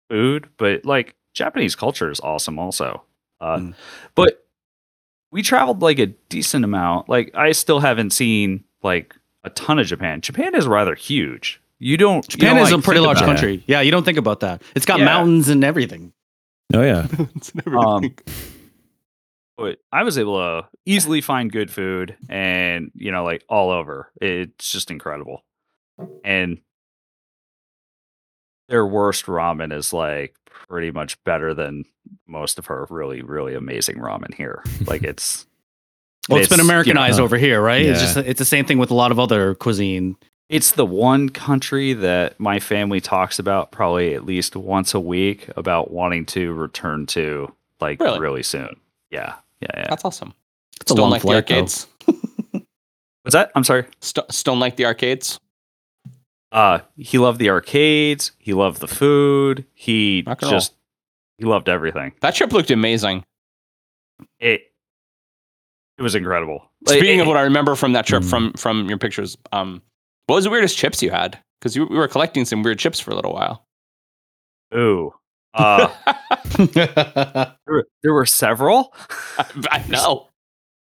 food, 0.09 0.49
but 0.57 0.85
like 0.87 1.15
Japanese 1.35 1.75
culture 1.77 2.11
is 2.11 2.21
awesome 2.21 2.59
also. 2.59 3.03
Uh, 3.41 3.57
Mm. 3.57 3.75
But 4.15 4.45
we 5.33 5.43
traveled 5.43 5.81
like 5.83 5.99
a 5.99 6.07
decent 6.07 6.65
amount. 6.65 7.09
Like 7.09 7.31
I 7.35 7.53
still 7.53 7.81
haven't 7.81 8.11
seen 8.11 8.65
like 8.83 9.15
a 9.45 9.51
ton 9.51 9.79
of 9.79 9.87
Japan. 9.87 10.21
Japan 10.21 10.55
is 10.55 10.67
rather 10.67 10.95
huge. 10.95 11.61
You 11.79 11.97
don't. 11.97 12.27
you 12.29 12.39
Japan 12.39 12.57
don't, 12.57 12.65
is 12.67 12.73
like, 12.73 12.81
a 12.81 12.83
pretty 12.83 13.01
large 13.01 13.19
about 13.19 13.31
it. 13.31 13.33
country. 13.37 13.65
Yeah, 13.67 13.81
you 13.81 13.91
don't 13.91 14.05
think 14.05 14.19
about 14.19 14.41
that. 14.41 14.61
It's 14.75 14.85
got 14.85 14.99
Yeah. 14.99 15.07
mountains 15.07 15.49
and 15.49 15.65
everything. 15.65 16.13
Oh 16.75 16.83
yeah. 16.83 17.07
It's 17.37 17.55
never 17.55 17.79
Um, 17.79 18.15
but 19.61 19.79
I 19.93 20.03
was 20.05 20.19
able 20.19 20.39
to 20.39 20.69
easily 20.87 21.21
find 21.21 21.53
good 21.53 21.71
food 21.71 22.17
and, 22.29 22.91
you 22.95 23.13
know, 23.13 23.25
like 23.25 23.45
all 23.49 23.71
over. 23.71 24.11
It's 24.21 24.73
just 24.73 24.91
incredible. 24.91 25.45
And 26.25 26.61
their 28.69 28.87
worst 28.87 29.27
ramen 29.27 29.73
is 29.73 29.93
like 29.93 30.35
pretty 30.69 30.91
much 30.91 31.23
better 31.25 31.55
than 31.55 31.85
most 32.27 32.59
of 32.59 32.67
her 32.67 32.87
really, 32.91 33.23
really 33.23 33.55
amazing 33.55 33.97
ramen 33.97 34.33
here. 34.35 34.63
Like 34.87 35.03
it's, 35.03 35.47
Well, 36.29 36.39
it's 36.39 36.49
been 36.49 36.59
you 36.59 36.65
know, 36.65 36.69
Americanized 36.71 37.21
over 37.21 37.37
here, 37.37 37.61
right? 37.61 37.85
It's 37.85 38.01
just 38.01 38.17
it's 38.17 38.39
the 38.39 38.45
same 38.45 38.65
thing 38.65 38.79
with 38.79 38.91
a 38.91 38.95
lot 38.95 39.11
of 39.11 39.19
other 39.19 39.55
cuisine. 39.57 40.17
it's 40.49 40.73
the 40.73 40.87
one 40.87 41.29
country 41.29 41.93
that 41.93 42.39
my 42.41 42.61
family 42.61 43.01
talks 43.01 43.39
about 43.39 43.71
probably 43.73 44.15
at 44.15 44.25
least 44.25 44.57
once 44.57 44.95
a 44.95 45.01
week 45.01 45.49
about 45.57 45.91
wanting 45.91 46.25
to 46.27 46.53
return 46.55 47.07
to 47.07 47.53
like 47.81 48.01
Really? 48.01 48.21
really, 48.21 48.43
soon. 48.43 48.77
Yeah. 49.11 49.35
Yeah. 49.61 49.69
Yeah. 49.77 49.87
That's 49.91 50.05
awesome. 50.05 50.35
It's 50.81 50.91
a 50.91 50.95
Still 50.95 51.05
long 51.05 51.11
like 51.11 51.23
the 51.23 51.29
flight, 51.29 51.47
though. 51.47 51.55
arcades. 51.55 51.87
What's 53.23 53.33
that? 53.35 53.51
I'm 53.55 53.65
sorry. 53.65 53.85
St- 54.01 54.31
still 54.33 54.57
like 54.57 54.77
the 54.77 54.87
arcades. 54.87 55.39
Uh, 56.53 56.81
he 56.97 57.19
loved 57.19 57.39
the 57.39 57.51
arcades. 57.51 58.33
He 58.39 58.55
loved 58.55 58.81
the 58.81 58.89
food. 58.89 59.67
He 59.75 60.25
Rock 60.27 60.43
and 60.43 60.51
roll. 60.51 60.59
just 60.61 60.75
he 61.39 61.45
loved 61.45 61.69
everything. 61.69 62.13
That 62.23 62.35
trip 62.35 62.53
looked 62.53 62.71
amazing. 62.71 63.23
It 64.41 64.63
it 65.99 66.03
was 66.03 66.15
incredible. 66.15 66.65
Speaking 66.89 67.19
it- 67.19 67.23
of 67.23 67.29
what 67.29 67.37
I 67.37 67.43
remember 67.43 67.75
from 67.77 67.93
that 67.93 68.07
trip 68.07 68.23
Mm. 68.23 68.31
from 68.31 68.53
from 68.55 68.89
your 68.89 68.99
pictures, 68.99 69.37
um, 69.53 69.83
what 70.27 70.37
was 70.37 70.45
the 70.45 70.51
weirdest 70.51 70.77
chips 70.79 71.03
you 71.03 71.11
had? 71.11 71.39
Because 71.61 71.77
you 71.77 71.85
we 71.87 71.97
were 71.97 72.09
collecting 72.09 72.45
some 72.47 72.63
weird 72.63 72.79
chips 72.79 72.99
for 72.99 73.11
a 73.11 73.15
little 73.15 73.35
while. 73.35 73.65
ooh, 74.75 75.13
uh, 75.55 75.89
there, 76.75 77.55
were, 77.67 77.87
there 78.03 78.15
were 78.15 78.27
several, 78.27 78.95
I 79.71 79.85
know. 79.89 80.29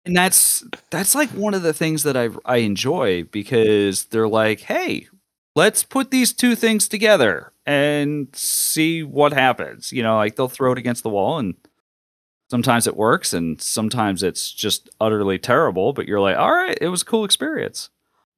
and 0.04 0.16
that's 0.16 0.64
that's 0.90 1.14
like 1.14 1.30
one 1.30 1.54
of 1.54 1.62
the 1.62 1.72
things 1.72 2.02
that 2.04 2.16
I 2.16 2.30
I 2.44 2.58
enjoy 2.58 3.24
because 3.24 4.06
they're 4.06 4.28
like, 4.28 4.60
hey, 4.60 5.08
let's 5.56 5.84
put 5.84 6.10
these 6.10 6.32
two 6.32 6.54
things 6.56 6.88
together 6.88 7.52
and 7.66 8.28
see 8.34 9.02
what 9.02 9.32
happens. 9.32 9.92
You 9.92 10.02
know, 10.02 10.16
like 10.16 10.36
they'll 10.36 10.48
throw 10.48 10.72
it 10.72 10.78
against 10.78 11.02
the 11.02 11.10
wall 11.10 11.38
and. 11.38 11.54
Sometimes 12.50 12.86
it 12.86 12.96
works 12.96 13.32
and 13.32 13.60
sometimes 13.60 14.22
it's 14.22 14.52
just 14.52 14.88
utterly 15.00 15.38
terrible, 15.38 15.92
but 15.92 16.06
you're 16.06 16.20
like, 16.20 16.36
all 16.36 16.52
right, 16.52 16.76
it 16.80 16.88
was 16.88 17.02
a 17.02 17.04
cool 17.04 17.24
experience. 17.24 17.90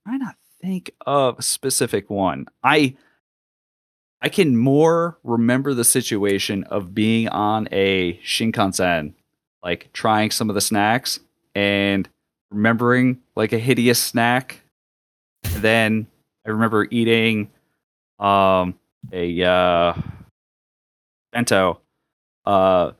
Try 0.06 0.16
not 0.16 0.36
think 0.62 0.92
of 1.06 1.38
a 1.38 1.42
specific 1.42 2.08
one. 2.10 2.46
I 2.64 2.96
I 4.26 4.28
can 4.28 4.56
more 4.56 5.18
remember 5.22 5.72
the 5.72 5.84
situation 5.84 6.64
of 6.64 6.92
being 6.92 7.28
on 7.28 7.68
a 7.70 8.18
Shinkansen, 8.24 9.12
like 9.62 9.92
trying 9.92 10.32
some 10.32 10.48
of 10.50 10.56
the 10.56 10.60
snacks 10.60 11.20
and 11.54 12.08
remembering 12.50 13.20
like 13.36 13.52
a 13.52 13.58
hideous 13.60 14.02
snack. 14.02 14.62
then 15.44 16.08
I 16.44 16.50
remember 16.50 16.88
eating 16.90 17.52
um 18.18 18.74
a 19.12 19.44
uh 19.44 19.94
bento 21.30 21.78
uh 22.44 22.90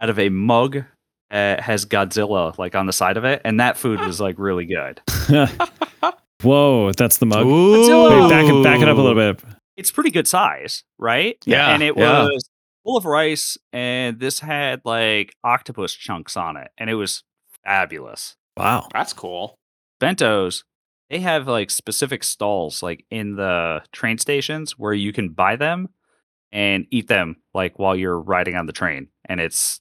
out 0.00 0.10
of 0.10 0.20
a 0.20 0.28
mug 0.28 0.84
uh, 1.28 1.60
has 1.60 1.86
Godzilla 1.86 2.56
like 2.56 2.76
on 2.76 2.86
the 2.86 2.92
side 2.92 3.16
of 3.16 3.24
it, 3.24 3.40
and 3.44 3.58
that 3.58 3.76
food 3.78 3.98
was 3.98 4.20
like 4.20 4.38
really 4.38 4.66
good. 4.66 5.00
Whoa, 6.40 6.92
that's 6.92 7.18
the 7.18 7.26
mug. 7.26 7.44
Ooh. 7.44 8.10
Wait, 8.10 8.30
back 8.30 8.44
it 8.48 8.62
back 8.62 8.80
it 8.80 8.88
up 8.88 8.96
a 8.96 9.00
little 9.00 9.34
bit. 9.34 9.55
It's 9.76 9.90
pretty 9.90 10.10
good 10.10 10.26
size, 10.26 10.84
right? 10.98 11.36
Yeah, 11.44 11.72
and 11.72 11.82
it 11.82 11.96
yeah. 11.96 12.24
was 12.24 12.48
full 12.84 12.96
of 12.96 13.04
rice, 13.04 13.58
and 13.72 14.18
this 14.20 14.40
had 14.40 14.80
like 14.84 15.34
octopus 15.44 15.92
chunks 15.92 16.36
on 16.36 16.56
it, 16.56 16.70
and 16.78 16.88
it 16.88 16.94
was 16.94 17.24
fabulous. 17.64 18.36
Wow. 18.56 18.88
That's 18.92 19.12
cool. 19.12 19.58
Bentos, 20.00 20.64
they 21.10 21.18
have 21.20 21.46
like 21.46 21.70
specific 21.70 22.24
stalls 22.24 22.82
like 22.82 23.04
in 23.10 23.36
the 23.36 23.82
train 23.92 24.18
stations 24.18 24.78
where 24.78 24.94
you 24.94 25.12
can 25.12 25.30
buy 25.30 25.56
them 25.56 25.88
and 26.52 26.86
eat 26.90 27.08
them 27.08 27.36
like 27.54 27.78
while 27.78 27.96
you're 27.96 28.18
riding 28.18 28.56
on 28.56 28.66
the 28.66 28.72
train. 28.72 29.08
And 29.24 29.40
it's 29.40 29.80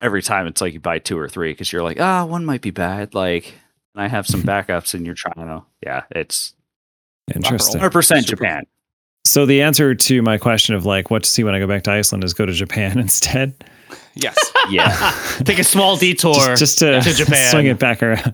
every 0.00 0.22
time 0.22 0.46
it's 0.46 0.60
like 0.60 0.74
you 0.74 0.80
buy 0.80 0.98
two 0.98 1.18
or 1.18 1.28
three 1.28 1.52
because 1.52 1.72
you're 1.72 1.82
like, 1.82 2.00
ah, 2.00 2.24
one 2.24 2.44
might 2.44 2.60
be 2.60 2.70
bad. 2.70 3.14
Like, 3.14 3.54
and 3.94 4.02
I 4.02 4.08
have 4.08 4.26
some 4.26 4.42
backups, 4.42 4.94
and 4.94 5.06
you're 5.06 5.14
trying 5.14 5.46
to, 5.46 5.64
yeah, 5.82 6.02
it's 6.10 6.54
Interesting. 7.34 7.74
100 7.78 7.90
percent 7.90 8.26
Japan. 8.26 8.64
So 9.24 9.46
the 9.46 9.62
answer 9.62 9.94
to 9.94 10.22
my 10.22 10.36
question 10.38 10.74
of 10.74 10.84
like 10.84 11.10
what 11.10 11.22
to 11.22 11.30
see 11.30 11.44
when 11.44 11.54
I 11.54 11.58
go 11.60 11.66
back 11.66 11.84
to 11.84 11.92
Iceland 11.92 12.24
is 12.24 12.34
go 12.34 12.44
to 12.46 12.52
Japan 12.52 12.98
instead. 12.98 13.54
Yes. 14.14 14.36
Yeah, 14.70 15.10
Take 15.44 15.58
a 15.58 15.64
small 15.64 15.96
detour. 15.96 16.34
Just, 16.34 16.58
just 16.60 16.78
to, 16.78 17.00
to 17.00 17.12
Japan. 17.12 17.50
swing 17.50 17.66
it 17.66 17.80
back 17.80 18.00
around. 18.00 18.32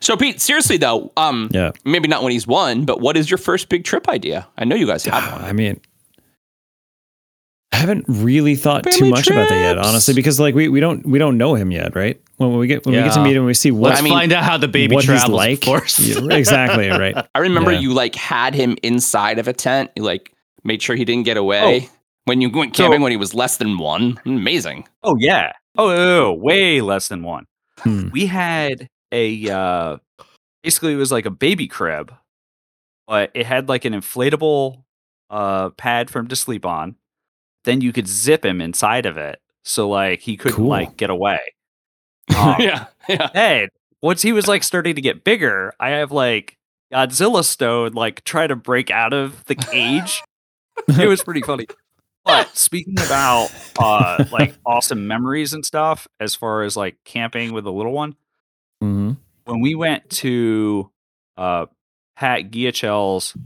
So 0.00 0.16
Pete, 0.16 0.40
seriously 0.40 0.76
though, 0.76 1.12
um, 1.16 1.48
Yeah. 1.52 1.70
maybe 1.84 2.08
not 2.08 2.24
when 2.24 2.32
he's 2.32 2.48
won, 2.48 2.84
but 2.84 3.00
what 3.00 3.16
is 3.16 3.30
your 3.30 3.38
first 3.38 3.68
big 3.68 3.84
trip 3.84 4.08
idea? 4.08 4.48
I 4.58 4.64
know 4.64 4.74
you 4.74 4.86
guys 4.88 5.04
have 5.04 5.32
one. 5.40 5.44
I 5.44 5.52
mean, 5.52 5.80
I 7.72 7.76
haven't 7.76 8.04
really 8.06 8.54
thought 8.54 8.84
too 8.84 8.90
Family 8.90 9.10
much 9.10 9.28
about 9.28 9.48
that 9.48 9.58
yet, 9.60 9.78
honestly, 9.78 10.12
because 10.14 10.38
like 10.38 10.54
we, 10.54 10.68
we 10.68 10.78
don't 10.78 11.04
we 11.06 11.18
don't 11.18 11.38
know 11.38 11.54
him 11.54 11.70
yet, 11.70 11.96
right? 11.96 12.20
When 12.36 12.56
we 12.58 12.66
get 12.66 12.84
when 12.84 12.94
we 12.94 13.02
get 13.02 13.14
to 13.14 13.22
meet 13.24 13.34
him, 13.34 13.44
we 13.46 13.54
see 13.54 13.70
what 13.70 13.88
Let's 13.90 14.00
I 14.00 14.04
mean, 14.04 14.12
find 14.12 14.32
out 14.32 14.44
how 14.44 14.58
the 14.58 14.68
baby 14.68 14.94
what 14.94 15.04
travels 15.04 15.22
he's 15.24 15.30
like. 15.30 15.64
first. 15.64 15.98
Yeah, 16.00 16.34
exactly 16.36 16.88
right. 16.90 17.16
I 17.34 17.38
remember 17.38 17.72
Yeah. 17.72 17.80
you 17.80 17.92
like 17.94 18.14
had 18.14 18.54
him 18.54 18.76
inside 18.82 19.38
of 19.38 19.48
a 19.48 19.52
tent. 19.52 19.90
You 19.96 20.02
like 20.02 20.32
made 20.64 20.82
sure 20.82 20.94
he 20.96 21.04
didn't 21.04 21.24
get 21.24 21.36
away 21.38 21.88
when 22.26 22.40
you 22.40 22.50
went 22.50 22.76
So- 22.76 22.82
camping 22.84 23.00
when 23.00 23.10
he 23.10 23.16
was 23.16 23.34
less 23.34 23.56
than 23.56 23.78
one. 23.78 24.20
Amazing. 24.26 24.86
Oh 25.02 25.16
yeah. 25.18 25.52
Oh, 25.78 25.88
oh, 25.88 26.26
oh, 26.26 26.32
way 26.34 26.82
less 26.82 27.08
than 27.08 27.22
one. 27.22 27.46
Hmm. 27.78 28.10
We 28.12 28.26
had 28.26 28.86
a 29.12 29.48
uh 29.50 29.96
basically 30.62 30.92
it 30.92 30.96
was 30.96 31.10
like 31.10 31.24
a 31.26 31.30
baby 31.30 31.66
crib, 31.68 32.12
but 33.08 33.30
it 33.34 33.46
had 33.46 33.68
like 33.70 33.86
an 33.86 33.94
inflatable 33.94 34.82
uh 35.30 35.70
pad 35.70 36.10
for 36.10 36.18
him 36.18 36.28
to 36.28 36.36
sleep 36.36 36.66
on. 36.66 36.96
Then 37.64 37.80
you 37.80 37.92
could 37.92 38.08
zip 38.08 38.44
him 38.44 38.60
inside 38.60 39.06
of 39.06 39.16
it. 39.16 39.40
So 39.64 39.88
like 39.88 40.20
he 40.20 40.36
couldn't 40.36 40.56
Cool. 40.56 40.68
like 40.68 40.96
get 40.96 41.10
away. 41.10 41.40
Um, 42.36 42.56
yeah. 42.60 42.86
Yeah. 43.08 43.28
Then 43.34 43.68
once 44.00 44.22
he 44.22 44.32
was 44.32 44.46
like 44.48 44.62
starting 44.62 44.94
to 44.94 45.00
get 45.02 45.24
bigger, 45.24 45.72
I 45.80 45.90
have 45.90 46.12
like 46.12 46.56
Godzilla 46.92 47.44
Stone 47.44 47.92
like 47.92 48.22
try 48.24 48.46
to 48.46 48.56
break 48.56 48.90
out 48.90 49.12
of 49.12 49.44
the 49.46 49.54
cage. 49.56 50.22
it 50.88 51.08
was 51.08 51.22
pretty 51.22 51.42
funny. 51.42 51.66
But 52.24 52.56
speaking 52.56 52.94
about 53.00 53.50
uh 53.78 54.24
like 54.32 54.54
awesome 54.66 55.06
memories 55.08 55.52
and 55.52 55.66
stuff, 55.66 56.06
as 56.20 56.34
far 56.34 56.62
as 56.62 56.76
like 56.76 56.96
camping 57.04 57.52
with 57.52 57.64
the 57.64 57.72
little 57.72 57.92
one, 57.92 58.14
Mhm. 58.82 59.16
when 59.44 59.60
we 59.60 59.74
went 59.74 60.08
to 60.10 60.90
uh 61.36 61.66
Pat 62.16 62.50
Giachel's 62.50 63.36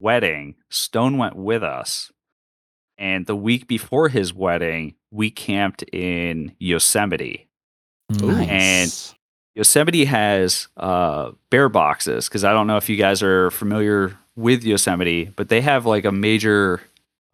wedding, 0.00 0.56
Stone 0.70 1.18
went 1.18 1.36
with 1.36 1.62
us. 1.62 2.10
And 3.00 3.26
the 3.26 3.34
week 3.34 3.66
before 3.66 4.08
his 4.10 4.32
wedding, 4.32 4.94
we 5.10 5.30
camped 5.30 5.82
in 5.92 6.54
Yosemite. 6.60 7.48
And- 8.20 9.12
Yosemite 9.56 10.04
has 10.04 10.68
uh, 10.76 11.32
bear 11.50 11.68
boxes 11.68 12.28
because 12.28 12.44
I 12.44 12.52
don't 12.52 12.66
know 12.68 12.76
if 12.76 12.88
you 12.88 12.96
guys 12.96 13.20
are 13.22 13.50
familiar 13.50 14.16
with 14.36 14.62
Yosemite, 14.62 15.32
but 15.34 15.48
they 15.48 15.60
have 15.60 15.86
like 15.86 16.04
a 16.04 16.12
major 16.12 16.80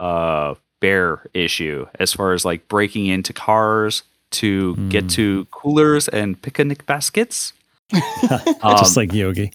uh, 0.01 0.55
bear 0.81 1.27
issue 1.35 1.87
as 2.01 2.13
far 2.15 2.33
as 2.33 2.45
like 2.45 2.69
breaking 2.69 3.07
into 3.07 3.33
cars 3.35 4.03
to 4.31 4.75
get 4.89 5.05
Mm. 5.07 5.11
to 5.13 5.45
coolers 5.51 6.09
and 6.09 6.41
picnic 6.41 6.87
baskets. 6.87 7.53
just 7.93 8.65
Um, 8.65 8.85
like 8.97 9.13
Yogi. 9.13 9.53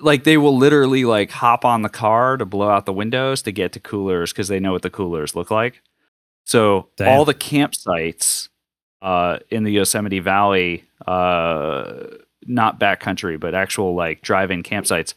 Like 0.00 0.24
they 0.24 0.36
will 0.36 0.56
literally 0.56 1.04
like 1.04 1.30
hop 1.30 1.64
on 1.64 1.82
the 1.82 1.88
car 1.88 2.36
to 2.36 2.44
blow 2.44 2.68
out 2.68 2.86
the 2.86 2.92
windows 2.92 3.42
to 3.42 3.52
get 3.52 3.72
to 3.72 3.80
coolers 3.80 4.32
because 4.32 4.48
they 4.48 4.60
know 4.60 4.72
what 4.72 4.82
the 4.82 4.90
coolers 4.90 5.36
look 5.36 5.50
like. 5.50 5.82
So 6.44 6.88
Damn. 6.96 7.08
all 7.08 7.24
the 7.24 7.34
campsites 7.34 8.48
uh, 9.02 9.38
in 9.50 9.64
the 9.64 9.70
Yosemite 9.70 10.20
Valley, 10.20 10.84
uh, 11.06 12.04
not 12.46 12.80
backcountry, 12.80 13.38
but 13.38 13.54
actual 13.54 13.94
like 13.94 14.22
drive-in 14.22 14.62
campsites, 14.62 15.14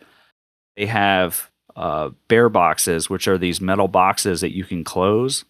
they 0.76 0.86
have 0.86 1.50
uh, 1.76 2.10
bear 2.28 2.50
boxes, 2.50 3.10
which 3.10 3.28
are 3.28 3.38
these 3.38 3.62
metal 3.62 3.88
boxes 3.88 4.42
that 4.42 4.56
you 4.56 4.64
can 4.64 4.84
close. 4.84 5.46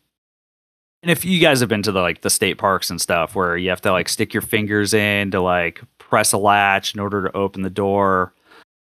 And 1.01 1.11
if 1.11 1.25
you 1.25 1.39
guys 1.39 1.59
have 1.59 1.67
been 1.67 1.83
to 1.83 1.91
the 1.91 2.01
like 2.01 2.21
the 2.21 2.29
state 2.29 2.57
parks 2.57 2.89
and 2.89 3.01
stuff, 3.01 3.35
where 3.35 3.57
you 3.57 3.69
have 3.69 3.81
to 3.81 3.91
like 3.91 4.07
stick 4.07 4.33
your 4.33 4.41
fingers 4.41 4.93
in 4.93 5.31
to 5.31 5.41
like 5.41 5.81
press 5.97 6.31
a 6.31 6.37
latch 6.37 6.93
in 6.93 7.01
order 7.01 7.23
to 7.23 7.35
open 7.35 7.63
the 7.63 7.69
door, 7.69 8.33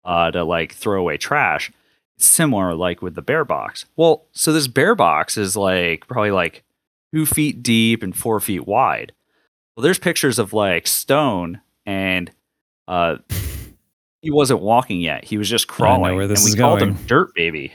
uh, 0.08 0.32
to 0.32 0.44
like 0.44 0.74
throw 0.74 1.00
away 1.00 1.18
trash. 1.18 1.72
It's 2.16 2.26
similar 2.26 2.74
like 2.74 3.04
with 3.04 3.14
the 3.14 3.22
bear 3.22 3.46
box. 3.46 3.86
Well, 3.96 4.26
so 4.32 4.52
this 4.52 4.68
bear 4.68 4.96
box 4.96 5.38
is 5.38 5.56
like 5.56 6.08
probably 6.08 6.32
like 6.32 6.64
two 7.14 7.28
feet 7.28 7.62
deep 7.62 8.02
and 8.02 8.16
four 8.16 8.40
feet 8.40 8.66
wide. 8.66 9.12
Well, 9.76 9.84
there's 9.84 10.00
pictures 10.00 10.40
of 10.40 10.54
like 10.54 10.88
stone 10.88 11.62
and 11.86 12.32
uh 12.88 13.18
he 14.22 14.32
wasn't 14.32 14.62
walking 14.62 15.00
yet. 15.00 15.26
He 15.26 15.38
was 15.38 15.48
just 15.48 15.68
crawling. 15.68 16.16
where 16.16 16.28
this 16.28 16.40
and 16.40 16.46
we 16.46 16.50
is 16.50 16.56
called 16.56 16.80
going. 16.80 16.96
him 16.96 17.06
Dirt 17.06 17.36
Baby. 17.36 17.72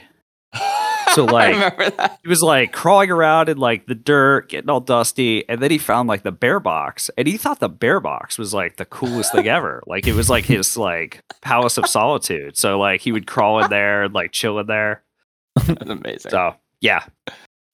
So, 1.13 1.25
like- 1.25 1.47
I 1.47 1.51
remember 1.51 1.89
that. 1.91 2.19
He 2.21 2.27
was 2.29 2.41
like 2.41 2.71
crawling 2.71 3.09
around 3.11 3.49
in 3.49 3.57
like 3.57 3.85
the 3.87 3.95
dirt, 3.95 4.49
getting 4.49 4.69
all 4.69 4.79
dusty, 4.79 5.47
and 5.49 5.61
then 5.61 5.71
he 5.71 5.77
found 5.77 6.07
like 6.09 6.23
the 6.23 6.31
bear 6.31 6.59
box, 6.59 7.09
and 7.17 7.27
he 7.27 7.37
thought 7.37 7.59
the 7.59 7.69
bear 7.69 7.99
box 7.99 8.37
was 8.37 8.53
like 8.53 8.77
the 8.77 8.85
coolest 8.85 9.31
thing 9.31 9.47
ever. 9.47 9.81
Like 9.87 10.07
it 10.07 10.13
was 10.13 10.29
like 10.29 10.45
his 10.45 10.75
like 10.77 11.21
palace 11.41 11.77
of 11.77 11.85
solitude. 11.87 12.57
So 12.57 12.79
like 12.79 13.01
he 13.01 13.11
would 13.11 13.27
crawl 13.27 13.63
in 13.63 13.69
there 13.69 14.03
and 14.03 14.13
like 14.13 14.31
chill 14.31 14.57
in 14.59 14.65
there. 14.67 15.03
That's 15.67 15.89
amazing. 15.89 16.31
So 16.31 16.55
yeah, 16.81 17.03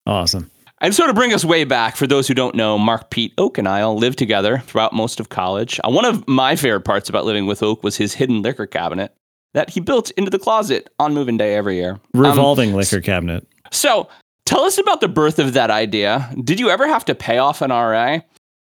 Awesome. 0.06 0.50
And 0.82 0.96
so 0.96 1.06
to 1.08 1.14
bring 1.14 1.34
us 1.34 1.44
way 1.44 1.66
back, 1.66 1.96
for 1.98 2.08
those 2.08 2.28
who 2.28 2.34
don't 2.34 2.56
know, 2.56 2.78
Mark 2.78 3.10
Pete 3.10 3.34
Oak 3.38 3.58
and 3.58 3.68
I 3.68 3.82
all 3.82 3.98
lived 3.98 4.18
together 4.18 4.60
throughout 4.66 4.94
most 4.94 5.20
of 5.20 5.28
college. 5.30 5.80
Uh, 5.84 5.92
one 5.92 6.06
of 6.06 6.26
my 6.28 6.56
favorite 6.56 6.82
parts 6.82 7.10
about 7.10 7.26
living 7.26 7.46
with 7.48 7.62
Oak 7.62 7.84
was 7.84 7.98
his 7.98 8.14
hidden 8.14 8.42
liquor 8.42 8.66
cabinet 8.66 9.14
that 9.54 9.70
he 9.72 9.80
built 9.80 10.12
into 10.12 10.30
the 10.30 10.40
closet 10.40 10.90
on 11.00 11.14
moving 11.14 11.38
day 11.38 11.56
every 11.56 11.76
year. 11.78 12.00
Um, 12.14 12.22
Revolving 12.22 12.74
liquor 12.74 13.02
cabinet. 13.02 13.48
so 13.72 14.08
tell 14.46 14.62
us 14.64 14.78
about 14.78 15.02
the 15.02 15.08
birth 15.08 15.40
of 15.40 15.54
that 15.54 15.70
idea. 15.72 16.32
Did 16.44 16.60
you 16.60 16.70
ever 16.70 16.88
have 16.88 17.06
to 17.06 17.16
pay 17.16 17.38
off 17.38 17.62
an 17.62 17.72
RA? 17.72 18.20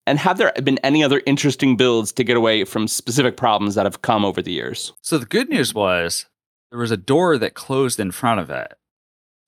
And 0.07 0.19
have 0.19 0.39
there 0.39 0.53
been 0.63 0.79
any 0.79 1.05
other 1.05 1.21
interesting 1.27 1.77
builds 1.77 2.13
to 2.13 2.25
get 2.25 2.37
away 2.37 2.65
from 2.65 2.89
specific 2.89 3.37
problems 3.37 3.75
that 3.75 3.85
have 3.85 4.01
come 4.03 4.25
over 4.25 4.41
the 4.41 4.53
years? 4.53 4.93
So 5.03 5.19
the 5.19 5.27
good 5.27 5.51
news 5.51 5.75
was 5.75 6.27
there 6.71 6.81
was 6.81 6.91
a 6.91 6.97
door 6.97 7.37
that 7.39 7.55
closed 7.55 8.01
in 8.01 8.11
front 8.11 8.41
of 8.41 8.49
it. 8.49 8.73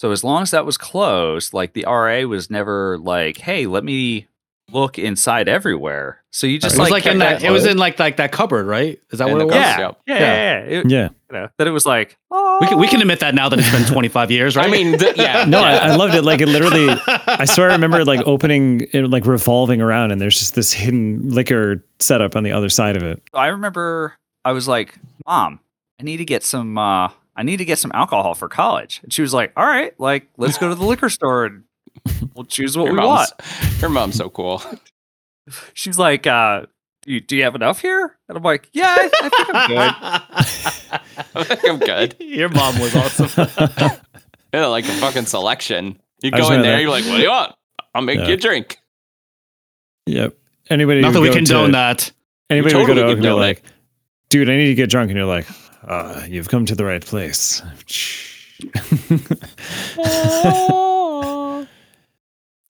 So 0.00 0.10
as 0.10 0.22
long 0.24 0.42
as 0.42 0.50
that 0.50 0.66
was 0.66 0.76
closed, 0.76 1.54
like 1.54 1.72
the 1.72 1.84
RA 1.86 2.22
was 2.26 2.50
never 2.50 2.98
like, 2.98 3.38
"Hey, 3.38 3.66
let 3.66 3.84
me 3.84 4.26
look 4.72 4.98
inside 4.98 5.48
everywhere." 5.48 6.22
So 6.32 6.46
you 6.46 6.58
just 6.58 6.76
it 6.76 6.78
was 6.78 6.90
like, 6.90 7.04
like, 7.04 7.12
in 7.12 7.20
kept 7.20 7.40
that. 7.40 7.48
It 7.48 7.50
was 7.50 7.66
in 7.66 7.76
like 7.76 7.98
like 7.98 8.16
that 8.18 8.30
cupboard, 8.32 8.66
right? 8.66 9.00
Is 9.10 9.18
that 9.18 9.28
In 9.28 9.32
what 9.32 9.42
it 9.42 9.46
was? 9.46 9.54
cupboard. 9.54 9.96
yeah, 10.06 10.14
yeah, 10.14 10.20
yeah, 10.20 10.64
yeah. 10.68 10.78
It- 10.80 10.90
Yeah. 10.90 11.08
you 11.30 11.36
know, 11.38 11.48
that 11.58 11.66
it 11.66 11.70
was 11.72 11.86
like, 11.86 12.16
oh, 12.30 12.58
We 12.60 12.66
can 12.68 12.78
we 12.78 12.86
can 12.88 13.00
admit 13.00 13.20
that 13.20 13.34
now 13.34 13.48
that 13.48 13.58
it's 13.58 13.70
been 13.70 13.84
25 13.92 14.30
years, 14.30 14.56
right? 14.56 14.66
I 14.66 14.70
mean, 14.70 14.96
th- 14.98 15.16
yeah. 15.16 15.44
No, 15.48 15.60
I, 15.60 15.72
I 15.90 15.96
loved 15.96 16.14
it. 16.14 16.22
Like 16.22 16.40
it 16.40 16.46
literally, 16.48 16.88
I 17.06 17.44
swear 17.46 17.70
I 17.70 17.72
remember 17.72 18.04
like 18.04 18.20
opening, 18.26 18.86
it, 18.92 19.08
like 19.10 19.26
revolving 19.26 19.80
around, 19.80 20.12
and 20.12 20.20
there's 20.20 20.38
just 20.38 20.54
this 20.54 20.72
hidden 20.72 21.30
liquor 21.30 21.84
setup 21.98 22.36
on 22.36 22.44
the 22.44 22.52
other 22.52 22.68
side 22.68 22.96
of 22.96 23.02
it. 23.02 23.22
I 23.34 23.48
remember 23.48 24.14
I 24.44 24.52
was 24.52 24.68
like, 24.68 24.94
"Mom, 25.26 25.58
I 25.98 26.04
need 26.04 26.18
to 26.18 26.24
get 26.24 26.44
some 26.44 26.78
uh 26.78 27.08
I 27.36 27.42
need 27.42 27.56
to 27.56 27.64
get 27.64 27.78
some 27.80 27.90
alcohol 27.92 28.34
for 28.34 28.48
college." 28.48 29.00
And 29.02 29.12
she 29.12 29.22
was 29.22 29.34
like, 29.34 29.52
"All 29.56 29.66
right, 29.66 29.98
like 29.98 30.28
let's 30.36 30.58
go 30.58 30.68
to 30.68 30.74
the 30.76 30.84
liquor 30.84 31.08
store 31.10 31.46
and 31.46 31.64
we'll 32.34 32.44
choose 32.44 32.76
what 32.76 32.84
your 32.86 32.94
we 32.94 33.00
want." 33.00 33.30
Your 33.80 33.90
mom's 33.90 34.16
so 34.16 34.28
cool. 34.30 34.62
She's 35.74 35.98
like, 35.98 36.26
uh 36.26 36.66
do 37.02 37.12
you, 37.14 37.20
do 37.20 37.34
you 37.34 37.44
have 37.44 37.54
enough 37.54 37.80
here? 37.80 38.18
And 38.28 38.36
I'm 38.36 38.44
like, 38.44 38.68
"Yeah, 38.72 38.94
I, 38.98 39.10
I 39.22 39.28
think 39.30 39.54
I'm 39.54 39.68
good." 39.68 41.00
I 41.34 41.44
think 41.44 41.68
I'm 41.68 41.78
good. 41.78 42.16
Your 42.20 42.50
mom 42.50 42.78
was 42.78 42.94
awesome. 42.94 43.46
Yeah, 44.52 44.66
like 44.66 44.84
a 44.84 44.92
fucking 44.92 45.26
selection. 45.26 46.00
You 46.22 46.30
go 46.30 46.52
in 46.52 46.60
there, 46.62 46.72
there. 46.72 46.80
you're 46.80 46.90
like, 46.90 47.04
what 47.04 47.16
do 47.16 47.22
you 47.22 47.30
want? 47.30 47.54
I'll 47.94 48.02
make 48.02 48.18
Yeah. 48.18 48.28
you 48.28 48.34
a 48.34 48.36
drink. 48.36 48.78
Yep. 50.06 50.36
Anybody 50.68 51.00
Not 51.00 51.12
that 51.14 51.20
we 51.20 51.30
condone 51.32 51.66
to, 51.66 51.72
that. 51.72 52.12
Anybody 52.50 52.74
We 52.74 52.80
would 52.80 52.86
go 52.88 52.94
to 52.94 53.00
totally 53.00 53.12
Oak 53.12 53.16
and 53.18 53.24
they're 53.24 53.34
like, 53.34 53.62
dude, 54.28 54.50
I 54.50 54.56
need 54.56 54.66
to 54.66 54.74
get 54.74 54.90
drunk. 54.90 55.10
And 55.10 55.16
you're 55.16 55.26
like, 55.26 55.46
uh, 55.84 56.24
you've 56.28 56.48
come 56.48 56.66
to 56.66 56.74
the 56.74 56.84
right 56.84 57.04
place. 57.04 57.62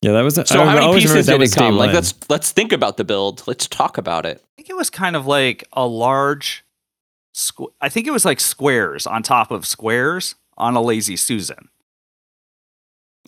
Yeah, 0.03 0.13
that 0.13 0.23
was. 0.23 0.35
So 0.35 0.43
I, 0.63 0.65
how 0.65 0.75
many 0.75 0.87
always 0.87 1.05
pieces 1.05 1.27
did 1.27 1.43
it 1.43 1.53
come? 1.55 1.77
Like 1.77 1.93
let's 1.93 2.15
let's 2.29 2.53
think 2.53 2.73
about 2.73 2.97
the 2.97 3.05
build. 3.05 3.43
Let's 3.47 3.67
talk 3.67 3.99
about 3.99 4.25
it. 4.27 4.39
I 4.43 4.49
think 4.57 4.71
it 4.71 4.77
was 4.77 4.91
kind 4.91 5.17
of 5.17 5.27
like 5.27 5.65
a 5.73 5.87
large 5.87 6.65
squ- 7.35 7.73
I 7.81 7.89
think 7.89 8.07
it 8.07 8.11
was 8.11 8.25
like 8.25 8.41
squares 8.41 9.07
on 9.07 9.23
top 9.23 9.51
of 9.51 9.67
squares 9.67 10.35
on 10.57 10.75
a 10.77 10.81
lazy 10.83 11.17
Susan. 11.17 11.69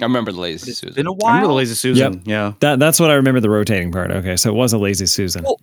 I 0.00 0.04
remember 0.04 0.32
the 0.32 0.40
lazy 0.40 0.70
It's 0.70 0.80
Susan. 0.80 0.94
been 0.94 1.06
I 1.06 1.26
remember 1.28 1.48
the 1.48 1.52
lazy 1.54 1.74
Susan. 1.74 2.22
Yeah. 2.24 2.52
That 2.60 2.78
that's 2.78 2.98
what 2.98 3.10
I 3.10 3.14
remember 3.14 3.40
the 3.40 3.50
rotating 3.50 3.92
part. 3.92 4.10
Okay, 4.10 4.36
so 4.36 4.50
it 4.50 4.54
was 4.54 4.72
a 4.72 4.78
lazy 4.78 5.06
Susan. 5.06 5.42
Well, 5.44 5.60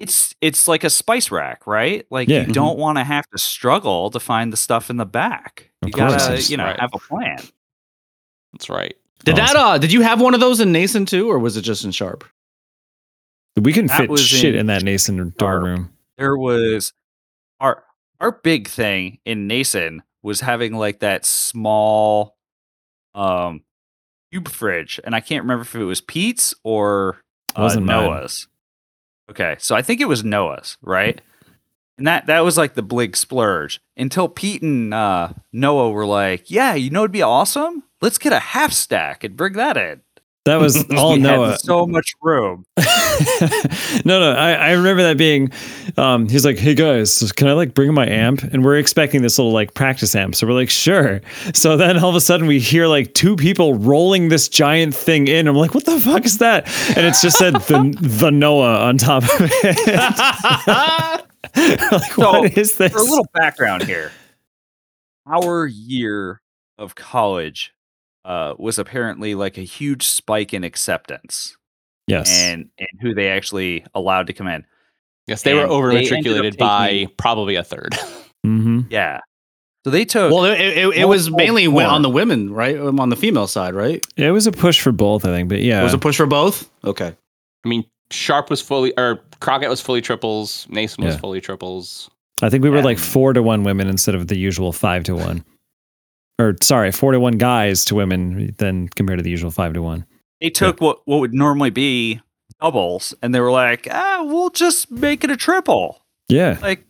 It's 0.00 0.34
it's 0.40 0.66
like 0.66 0.84
a 0.84 0.90
spice 0.90 1.30
rack, 1.30 1.66
right? 1.66 2.06
Like 2.10 2.28
Yeah. 2.28 2.40
you 2.42 2.46
Mhm. 2.48 2.52
don't 2.54 2.78
want 2.78 2.96
to 2.98 3.04
have 3.04 3.26
to 3.28 3.38
struggle 3.38 4.10
to 4.10 4.18
find 4.20 4.52
the 4.52 4.56
stuff 4.56 4.88
in 4.90 4.96
the 4.96 5.06
back. 5.06 5.70
Of 5.82 5.88
you 5.88 5.92
gotta, 5.94 6.26
course. 6.26 6.50
you 6.50 6.56
know, 6.56 6.64
Right. 6.64 6.80
have 6.80 6.90
a 6.94 6.98
plan. 6.98 7.38
That's 8.52 8.70
right. 8.70 8.96
Did 9.24 9.38
Awesome. 9.38 9.54
that? 9.54 9.56
Uh, 9.56 9.78
did 9.78 9.92
you 9.92 10.02
have 10.02 10.20
one 10.20 10.34
of 10.34 10.40
those 10.40 10.60
in 10.60 10.72
Nason 10.72 11.06
too, 11.06 11.28
or 11.30 11.38
was 11.38 11.56
it 11.56 11.62
just 11.62 11.84
in 11.84 11.90
Sharp? 11.90 12.24
We 13.60 13.72
can 13.72 13.86
That 13.86 14.08
fit 14.08 14.18
shit 14.18 14.54
in 14.54 14.60
in, 14.60 14.66
that 14.66 14.82
Nason 14.82 15.32
dorm 15.38 15.64
room. 15.64 15.92
there 16.18 16.36
was 16.36 16.92
our 17.60 17.82
our 18.20 18.32
big 18.32 18.68
thing 18.68 19.18
in 19.24 19.46
Nason 19.46 20.02
was 20.22 20.40
having 20.42 20.74
like 20.74 21.00
that 21.00 21.24
small 21.24 22.36
um 23.14 23.62
cube 24.30 24.48
fridge, 24.48 25.00
and 25.04 25.14
I 25.14 25.20
can't 25.20 25.42
remember 25.44 25.62
if 25.62 25.74
it 25.74 25.84
was 25.84 26.00
Pete's 26.02 26.54
or 26.64 27.20
uh, 27.56 27.62
Wasn't 27.62 27.86
mine. 27.86 28.04
Noah's. 28.04 28.46
Okay, 29.30 29.56
so 29.58 29.74
I 29.74 29.82
think 29.82 30.00
it 30.00 30.08
was 30.08 30.22
Noah's, 30.22 30.76
right? 30.82 31.20
And 31.98 32.06
that 32.06 32.26
that 32.26 32.44
was 32.44 32.58
like 32.58 32.74
the 32.74 32.82
big 32.82 33.16
splurge 33.16 33.80
until 33.96 34.28
Pete 34.28 34.60
and 34.62 34.92
uh, 34.92 35.30
Noah 35.52 35.90
were 35.90 36.04
like, 36.06 36.50
"Yeah, 36.50 36.74
you 36.74 36.90
know, 36.90 37.00
it'd 37.00 37.10
be 37.12 37.22
awesome. 37.22 37.84
Let's 38.00 38.18
get 38.18 38.32
a 38.32 38.38
half 38.38 38.72
stack 38.72 39.24
and 39.24 39.36
bring 39.36 39.54
that 39.54 39.76
in." 39.76 40.02
That 40.46 40.60
was 40.60 40.88
all 40.96 41.16
Noah. 41.16 41.58
so 41.58 41.86
much 41.86 42.12
room. 42.22 42.64
no, 44.04 44.20
no, 44.20 44.32
I, 44.32 44.52
I 44.52 44.70
remember 44.72 45.02
that 45.02 45.16
being. 45.18 45.50
Um, 45.96 46.28
he's 46.28 46.44
like, 46.44 46.56
"Hey 46.56 46.74
guys, 46.74 47.32
can 47.32 47.48
I 47.48 47.52
like 47.52 47.74
bring 47.74 47.92
my 47.92 48.06
amp?" 48.06 48.44
And 48.44 48.64
we're 48.64 48.76
expecting 48.78 49.22
this 49.22 49.38
little 49.38 49.52
like 49.52 49.74
practice 49.74 50.14
amp, 50.14 50.36
so 50.36 50.46
we're 50.46 50.52
like, 50.52 50.70
"Sure." 50.70 51.20
So 51.52 51.76
then 51.76 51.98
all 51.98 52.10
of 52.10 52.14
a 52.14 52.20
sudden 52.20 52.46
we 52.46 52.60
hear 52.60 52.86
like 52.86 53.12
two 53.14 53.34
people 53.34 53.74
rolling 53.74 54.28
this 54.28 54.48
giant 54.48 54.94
thing 54.94 55.26
in. 55.26 55.48
I'm 55.48 55.56
like, 55.56 55.74
"What 55.74 55.84
the 55.84 55.98
fuck 55.98 56.24
is 56.24 56.38
that?" 56.38 56.68
And 56.96 57.04
it's 57.04 57.20
just 57.20 57.38
said 57.38 57.54
the 57.54 57.96
the 58.00 58.30
Noah 58.30 58.84
on 58.84 58.98
top 58.98 59.24
of 59.24 59.30
it. 59.40 59.86
like, 61.92 62.12
So, 62.12 62.40
what 62.40 62.56
is 62.56 62.76
this? 62.76 62.92
For 62.92 62.98
a 62.98 63.02
little 63.02 63.26
background 63.34 63.82
here, 63.82 64.12
our 65.26 65.66
year 65.66 66.40
of 66.78 66.94
college 66.94 67.72
uh, 68.26 68.54
was 68.58 68.78
apparently 68.78 69.34
like 69.34 69.56
a 69.56 69.62
huge 69.62 70.06
spike 70.06 70.52
in 70.52 70.64
acceptance 70.64 71.56
yes, 72.06 72.28
and 72.30 72.68
and 72.78 72.88
who 73.00 73.14
they 73.14 73.28
actually 73.28 73.84
allowed 73.94 74.26
to 74.26 74.32
come 74.32 74.48
in. 74.48 74.66
Yes, 75.26 75.42
they 75.42 75.54
were 75.54 75.62
And 75.62 75.70
over 75.70 75.90
they 75.92 75.98
ended 75.98 76.12
up 76.12 76.16
matriculated 76.18 76.58
by 76.58 76.88
taking- 76.88 77.14
probably 77.16 77.54
a 77.56 77.64
third. 77.64 77.92
mm-hmm. 78.46 78.80
Yeah, 78.90 79.20
so 79.84 79.90
they 79.90 80.04
took. 80.04 80.32
Well, 80.32 80.44
it, 80.44 80.60
it, 80.60 80.96
it 80.96 81.04
was 81.08 81.30
mainly 81.30 81.64
wi- 81.64 81.84
more. 81.84 81.92
on 81.94 82.02
the 82.02 82.10
women, 82.10 82.52
right? 82.52 82.76
Um, 82.78 83.00
On 83.00 83.08
the 83.08 83.16
female 83.16 83.46
side, 83.46 83.74
right? 83.74 84.04
it 84.16 84.30
was 84.32 84.46
a 84.46 84.52
push 84.52 84.80
for 84.80 84.92
both, 84.92 85.24
I 85.24 85.28
think. 85.28 85.48
But 85.48 85.62
yeah, 85.62 85.80
it 85.80 85.84
Was 85.84 85.94
a 85.94 85.98
push 85.98 86.16
for 86.16 86.26
both? 86.26 86.68
Okay. 86.84 87.14
I 87.64 87.68
mean, 87.68 87.84
Sharp 88.12 88.50
was 88.50 88.60
fully, 88.62 88.92
or 88.96 89.20
Crockett 89.40 89.68
was 89.68 89.80
fully 89.80 90.00
triples. 90.00 90.66
Nason 90.70 91.04
was 91.04 91.16
fully 91.16 91.40
triples. 91.40 92.08
I 92.42 92.50
think 92.50 92.62
we 92.62 92.70
were 92.70 92.76
Yeah. 92.78 92.84
like 92.84 92.98
four 92.98 93.32
to 93.32 93.42
one 93.42 93.64
women 93.64 93.88
instead 93.88 94.14
of 94.14 94.28
the 94.28 94.36
usual 94.38 94.72
five 94.72 95.02
to 95.04 95.16
one. 95.16 95.44
Or 96.38 96.54
sorry, 96.62 96.92
four 96.92 97.12
to 97.12 97.20
one 97.20 97.38
guys 97.38 97.84
to 97.86 97.94
women 97.94 98.54
than 98.58 98.88
compared 98.88 99.18
to 99.18 99.22
the 99.22 99.30
usual 99.30 99.50
five 99.50 99.72
to 99.74 99.82
one. 99.82 100.04
they 100.40 100.50
took 100.50 100.80
what 100.80 101.00
what 101.06 101.20
would 101.20 101.32
normally 101.32 101.70
be 101.70 102.20
doubles, 102.60 103.14
and 103.22 103.34
they 103.34 103.40
were 103.40 103.50
like, 103.50 103.88
ah, 103.90 104.22
we'll 104.24 104.50
just 104.50 104.90
make 104.90 105.24
it 105.24 105.30
a 105.30 105.36
triple. 105.36 106.02
Yeah. 106.28 106.58
Like, 106.60 106.84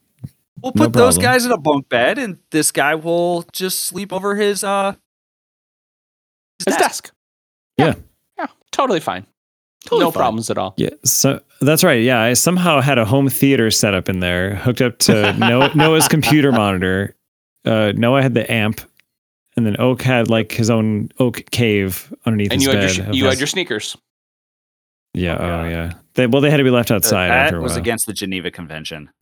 we'll 0.63 0.73
No 0.75 0.85
put 0.85 0.93
those 0.95 1.19
guys 1.19 1.45
in 1.45 1.53
a 1.53 1.59
bunk 1.59 1.89
bed, 1.89 2.19
and 2.19 2.39
this 2.51 2.73
guy 2.73 2.95
will 2.97 3.45
just 3.53 3.81
sleep 3.85 4.13
over 4.13 4.35
his 4.35 4.65
uh. 4.65 4.95
His 6.65 6.77
desk. 6.77 7.13
Yeah. 7.77 7.95
Yeah. 8.39 8.47
Totally 8.73 9.01
fine. 9.01 9.27
Totally 9.85 10.01
no 10.01 10.11
fine. 10.11 10.19
problems 10.19 10.51
at 10.51 10.57
all. 10.59 10.75
Yeah. 10.79 10.91
So 11.05 11.41
that's 11.61 11.85
right. 11.85 12.03
Yeah. 12.03 12.21
I 12.21 12.33
somehow 12.33 12.81
had 12.81 12.99
a 12.99 13.05
home 13.05 13.29
theater 13.29 13.71
set 13.71 13.93
up 13.95 14.09
in 14.09 14.21
there, 14.21 14.57
hooked 14.57 14.81
up 14.81 14.99
to 15.01 15.33
Noah, 15.39 15.71
Noah's 15.75 16.09
computer 16.09 16.51
monitor. 16.51 17.15
Uh, 17.67 17.93
Noah 17.95 18.23
had 18.23 18.33
the 18.35 18.51
amp, 18.51 18.81
and 19.57 19.64
then 19.66 19.77
Oak 19.81 20.03
had 20.03 20.29
like 20.29 20.53
his 20.53 20.71
own 20.71 21.09
oak 21.19 21.45
cave 21.51 22.12
underneath 22.27 22.53
And 22.53 22.61
his 22.61 22.66
you 22.73 22.77
had, 22.79 22.87
bed. 22.87 22.97
your, 22.97 23.07
of 23.09 23.14
you 23.14 23.25
had 23.25 23.31
his- 23.33 23.40
your 23.40 23.47
sneakers. 23.47 23.97
yeah. 25.14 25.37
Oh, 25.38 25.45
Oh, 25.64 25.69
yeah. 25.69 25.92
They, 26.14 26.27
well, 26.27 26.40
they 26.40 26.51
had 26.51 26.57
to 26.59 26.64
be 26.64 26.71
left 26.71 26.90
outside 26.90 27.29
that 27.29 27.47
after 27.47 27.59
a 27.59 27.62
was 27.62 27.73
while. 27.73 27.79
against 27.81 28.07
the 28.07 28.12
Geneva 28.14 28.51
Convention. 28.51 29.11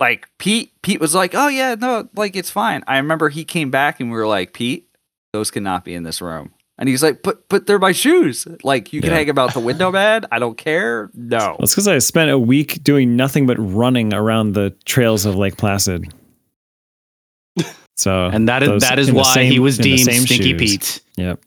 like 0.00 0.28
Pete 0.38 0.72
Pete 0.82 1.00
was 1.00 1.14
like, 1.14 1.34
"Oh 1.34 1.48
yeah, 1.48 1.74
no, 1.76 2.08
like 2.14 2.36
it's 2.36 2.50
fine." 2.50 2.82
I 2.86 2.96
remember 2.98 3.28
he 3.28 3.44
came 3.44 3.70
back 3.70 4.00
and 4.00 4.10
we 4.10 4.16
were 4.16 4.26
like, 4.26 4.52
"Pete, 4.52 4.88
those 5.32 5.50
cannot 5.50 5.84
be 5.84 5.94
in 5.94 6.02
this 6.02 6.20
room." 6.20 6.52
And 6.76 6.88
he's 6.88 7.02
like, 7.02 7.22
"But 7.22 7.48
but 7.48 7.66
they're 7.66 7.78
my 7.78 7.92
shoes. 7.92 8.46
Like 8.64 8.92
you 8.92 9.00
can 9.00 9.10
Yeah. 9.10 9.16
hang 9.16 9.26
them 9.28 9.38
out 9.38 9.54
the 9.54 9.60
window 9.60 9.90
bed. 9.92 10.26
I 10.32 10.38
don't 10.38 10.58
care." 10.58 11.10
No. 11.14 11.38
Well, 11.38 11.56
it's 11.60 11.72
because 11.72 11.88
I 11.88 11.98
spent 11.98 12.30
a 12.30 12.38
week 12.38 12.82
doing 12.82 13.16
nothing 13.16 13.46
but 13.46 13.56
running 13.58 14.12
around 14.12 14.52
the 14.52 14.70
trails 14.84 15.24
of 15.24 15.36
Lake 15.36 15.56
Placid. 15.56 16.12
So 17.96 18.26
And 18.26 18.48
that 18.48 18.62
is 18.62 18.68
those- 18.68 18.82
that 18.82 18.98
is 18.98 19.12
why 19.12 19.34
same- 19.34 19.52
he 19.52 19.58
was 19.58 19.78
in 19.78 19.82
the 19.84 19.96
deemed 19.96 20.10
same 20.10 20.22
Stinky 20.26 20.50
shoes. 20.58 20.60
Pete. 20.60 21.00
Yep. 21.16 21.40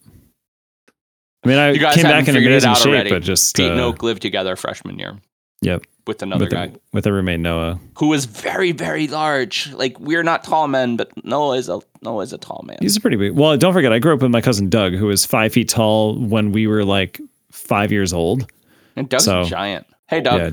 I 1.44 1.48
mean, 1.50 1.58
I 1.58 1.70
You 1.72 1.80
guys 1.80 1.96
came 1.96 2.04
back 2.04 2.28
in 2.28 2.34
figured 2.34 2.52
it 2.52 2.56
amazing 2.56 2.70
out 2.72 2.78
shape, 2.78 2.88
already. 2.88 3.10
but 3.10 3.22
just 3.24 3.56
Pete 3.56 3.72
and 3.72 3.80
uh, 3.80 3.86
Oak 3.88 4.04
lived 4.04 4.22
together 4.22 4.56
freshman 4.56 4.98
year. 5.00 5.16
Yep. 5.62 5.84
With 6.06 6.22
another 6.22 6.46
with, 6.46 6.54
guy 6.54 6.68
the, 6.68 6.80
with 6.94 7.06
a 7.06 7.12
roommate 7.12 7.40
Noah. 7.42 7.80
who 7.98 8.08
was 8.08 8.26
very, 8.26 8.72
very 8.72 9.08
large. 9.08 9.72
Like 9.74 10.00
we're 10.00 10.24
not 10.24 10.44
tall 10.44 10.68
men, 10.68 10.96
but 10.98 11.10
Noah 11.26 11.58
is 11.58 11.68
a 11.68 11.80
Noah 12.02 12.24
is 12.24 12.32
a 12.34 12.38
tall 12.38 12.64
man. 12.66 12.78
He's 12.82 12.96
a 12.96 13.02
pretty 13.02 13.18
big. 13.18 13.34
Well, 13.34 13.58
don't 13.58 13.74
forget, 13.74 13.92
I 13.92 14.00
grew 14.00 14.14
up 14.14 14.22
with 14.22 14.32
my 14.32 14.40
cousin 14.42 14.70
Doug, 14.70 14.94
who 14.94 15.08
was 15.08 15.26
five 15.26 15.52
feet 15.54 15.68
tall 15.70 16.16
when 16.18 16.52
we 16.54 16.66
were 16.68 16.86
like 16.86 17.20
five 17.52 17.92
years 17.92 18.14
old. 18.14 18.50
and 18.96 19.10
Doug's 19.10 19.26
so- 19.26 19.42
a 19.42 19.46
giant. 19.46 19.86
Hey 20.08 20.22
Doug. 20.22 20.40
Yeah. 20.40 20.50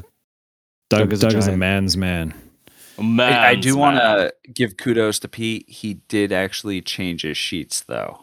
Doug, 0.91 1.01
Doug 1.01 1.13
is 1.13 1.23
a 1.23 1.29
Doug 1.29 1.39
is 1.39 1.47
a 1.49 1.57
man's 1.57 1.97
man. 1.97 2.35
Man, 3.01 3.33
I, 3.33 3.51
I 3.51 3.55
do 3.57 3.77
want 3.77 3.97
to 3.97 4.33
give 4.53 4.77
kudos 4.77 5.19
to 5.21 5.29
Pete. 5.29 5.69
He 5.69 5.95
did 6.09 6.33
actually 6.33 6.81
change 6.81 7.23
his 7.23 7.37
sheets 7.37 7.83
though. 7.83 8.19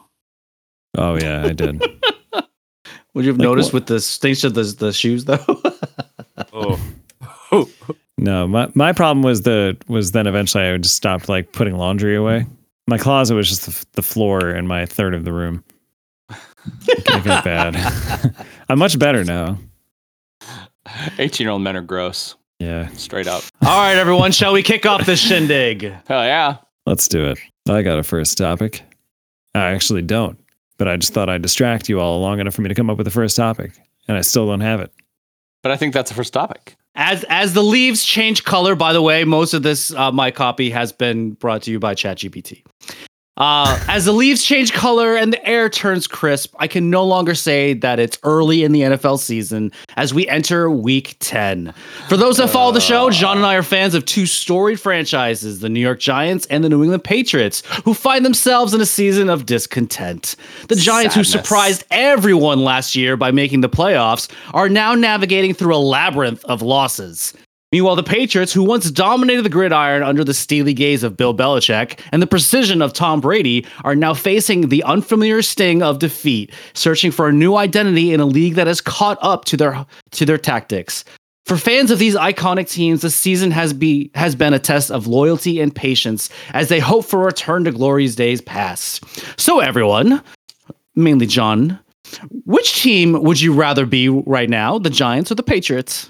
Oh 0.98 1.16
yeah, 1.18 1.46
I 1.46 1.54
did. 1.54 1.82
Would 3.14 3.26
you 3.26 3.32
have 3.32 3.38
Like 3.40 3.44
noticed 3.44 3.70
what? 3.74 3.82
with 3.82 3.88
the 3.88 4.00
stinks 4.00 4.44
of 4.44 4.54
the 4.54 4.64
the 4.64 4.94
shoes 4.94 5.26
though? 5.26 5.46
Oh. 6.54 6.80
no, 8.18 8.48
my 8.48 8.70
my 8.74 8.94
problem 8.94 9.24
was 9.24 9.42
the 9.42 9.76
was 9.88 10.12
then 10.12 10.28
eventually 10.28 10.64
I 10.64 10.72
would 10.72 10.84
just 10.84 10.96
stopped 10.96 11.28
like 11.28 11.52
putting 11.52 11.78
laundry 11.78 12.16
away. 12.16 12.46
My 12.88 12.98
closet 12.98 13.36
was 13.36 13.50
just 13.50 13.66
the, 13.66 13.86
the 13.94 14.02
floor 14.02 14.50
and 14.50 14.68
my 14.68 14.86
third 14.86 15.14
of 15.14 15.24
the 15.26 15.34
room. 15.34 15.64
It 16.88 17.24
got 17.26 17.44
bad. 17.44 18.36
I'm 18.70 18.80
much 18.80 18.98
better 18.98 19.24
now. 19.24 19.58
18 21.20 21.46
year 21.46 21.52
old 21.52 21.62
men 21.62 21.76
are 21.76 21.82
gross. 21.82 22.36
Yeah, 22.62 22.89
Straight 22.89 23.26
up. 23.26 23.43
All 23.63 23.80
right, 23.80 23.97
everyone, 23.97 24.32
shall 24.32 24.54
we 24.54 24.62
kick 24.62 24.86
off 24.86 25.08
this 25.08 25.19
shindig? 25.19 25.82
Hell 26.06 26.24
yeah. 26.24 26.58
let's 26.86 27.08
do 27.08 27.26
it. 27.26 27.39
I 27.67 27.82
got 27.82 27.97
a 27.97 28.04
first 28.04 28.38
topic. 28.38 28.84
I 29.56 29.71
actually 29.71 30.04
don't, 30.04 30.39
but 30.78 30.88
I 30.88 30.95
just 30.97 31.12
thought 31.12 31.28
I'd 31.28 31.41
distract 31.41 31.89
you 31.89 32.00
all 32.00 32.21
long 32.21 32.39
enough 32.39 32.54
for 32.54 32.62
me 32.62 32.69
to 32.69 32.76
come 32.76 32.88
up 32.91 32.97
with 32.97 33.06
the 33.06 33.12
first 33.12 33.36
topic, 33.36 33.71
and 34.08 34.15
I 34.15 34.21
still 34.21 34.45
don't 34.45 34.62
have 34.62 34.80
it. 34.80 34.93
But 35.63 35.71
I 35.71 35.76
think 35.76 35.95
that's 35.95 36.12
the 36.12 36.15
first 36.15 36.34
topic. 36.34 36.76
As 36.93 37.26
as 37.30 37.54
the 37.54 37.63
leaves 37.63 38.06
change 38.06 38.43
color, 38.43 38.76
by 38.76 38.93
the 38.93 39.02
way, 39.02 39.24
most 39.24 39.56
of 39.56 39.63
this 39.63 39.91
uh, 39.95 40.12
my 40.12 40.30
copy 40.30 40.69
has 40.69 40.91
been 40.91 41.32
brought 41.32 41.63
to 41.63 41.71
you 41.71 41.80
by 41.80 41.95
ChatGPT. 41.95 42.63
Uh, 43.38 43.80
as 43.88 44.06
the 44.06 44.12
leaves 44.12 44.44
change 44.44 44.74
color 44.74 45.15
and 45.15 45.32
the 45.32 45.46
air 45.48 45.70
turns 45.70 46.06
crisp, 46.06 46.54
I 46.60 46.67
can 46.67 46.89
no 46.89 47.06
longer 47.06 47.34
say 47.34 47.74
that 47.76 47.98
it's 47.98 48.20
early 48.24 48.63
in 48.63 48.74
the 48.74 48.82
NFL 48.82 49.20
season 49.20 49.72
as 49.96 50.13
we 50.13 50.28
enter 50.28 50.70
week 50.70 51.15
10. 51.20 51.74
For 52.10 52.17
those 52.17 52.38
that 52.38 52.50
follow 52.50 52.74
the 52.74 52.82
show, 52.82 53.10
John 53.10 53.38
and 53.38 53.46
I 53.46 53.56
are 53.56 53.63
fans 53.63 53.96
of 53.96 54.06
two 54.06 54.26
storied 54.26 54.82
franchises, 54.82 55.62
the 55.62 55.70
New 55.70 55.80
York 55.80 56.00
Giants 56.00 56.46
and 56.48 56.62
the 56.62 56.70
New 56.70 56.84
England 56.84 57.06
Patriots, 57.06 57.63
who 57.86 57.94
find 57.94 58.26
themselves 58.26 58.74
in 58.74 58.82
a 58.82 58.86
season 58.86 59.30
of 59.30 59.46
discontent. 59.46 60.36
The 60.67 60.76
Giants, 60.76 61.15
who 61.15 61.24
surprised 61.24 61.86
everyone 61.89 62.60
last 62.60 62.96
year 62.96 63.15
by 63.15 63.32
making 63.32 63.62
the 63.62 63.70
playoffs, 63.70 64.30
are 64.54 64.67
now 64.67 64.94
navigating 64.94 65.54
through 65.54 65.76
a 65.76 65.78
labyrinth 65.78 66.44
of 66.46 66.62
losses. 66.62 67.34
Meanwhile, 67.72 67.96
the 67.96 68.04
Patriots, 68.04 68.52
who 68.52 68.64
once 68.64 68.92
dominated 68.92 69.44
the 69.44 69.50
gridiron 69.50 70.04
under 70.04 70.26
the 70.26 70.34
steely 70.34 70.74
gaze 70.74 71.04
of 71.04 71.16
Bill 71.16 71.34
Belichick 71.34 72.02
and 72.12 72.22
the 72.22 72.28
precision 72.28 72.82
of 72.82 72.92
Tom 72.92 73.22
Brady, 73.22 73.66
are 73.86 73.96
now 73.96 74.14
facing 74.14 74.68
the 74.68 74.84
unfamiliar 74.84 75.42
sting 75.42 75.82
of 75.82 76.00
defeat, 76.00 76.52
searching 76.74 77.12
for 77.12 77.30
a 77.30 77.34
new 77.34 77.56
identity 77.56 78.14
in 78.14 78.20
a 78.20 78.26
league 78.26 78.56
that 78.56 78.68
has 78.68 78.82
caught 78.82 79.18
up 79.22 79.46
to 79.46 79.56
their 79.56 79.86
to 80.12 80.26
their 80.26 80.38
tactics. 80.38 81.06
For 81.46 81.56
fans 81.56 81.92
of 81.92 82.00
these 82.00 82.16
iconic 82.16 82.70
teams, 82.70 83.02
the 83.02 83.10
season 83.10 83.52
has 83.52 83.72
be 83.72 84.12
has 84.16 84.36
been 84.36 84.54
a 84.54 84.60
test 84.60 84.92
of 84.92 85.08
loyalty 85.08 85.62
and 85.62 85.74
patience 85.74 86.30
as 86.54 86.68
they 86.68 86.80
hope 86.80 87.06
for 87.06 87.22
a 87.22 87.26
return 87.26 87.64
to 87.64 87.72
glory's 87.72 88.18
days 88.18 88.42
past. 88.42 89.02
So 89.40 89.60
everyone, 89.60 90.22
mainly 90.96 91.26
John, 91.26 91.80
which 92.44 92.82
team 92.82 93.24
would 93.24 93.40
you 93.40 93.54
rather 93.54 93.86
be 93.86 94.10
right 94.10 94.50
now, 94.50 94.78
the 94.78 94.90
Giants 94.90 95.32
or 95.32 95.36
the 95.36 95.44
Patriots? 95.44 96.10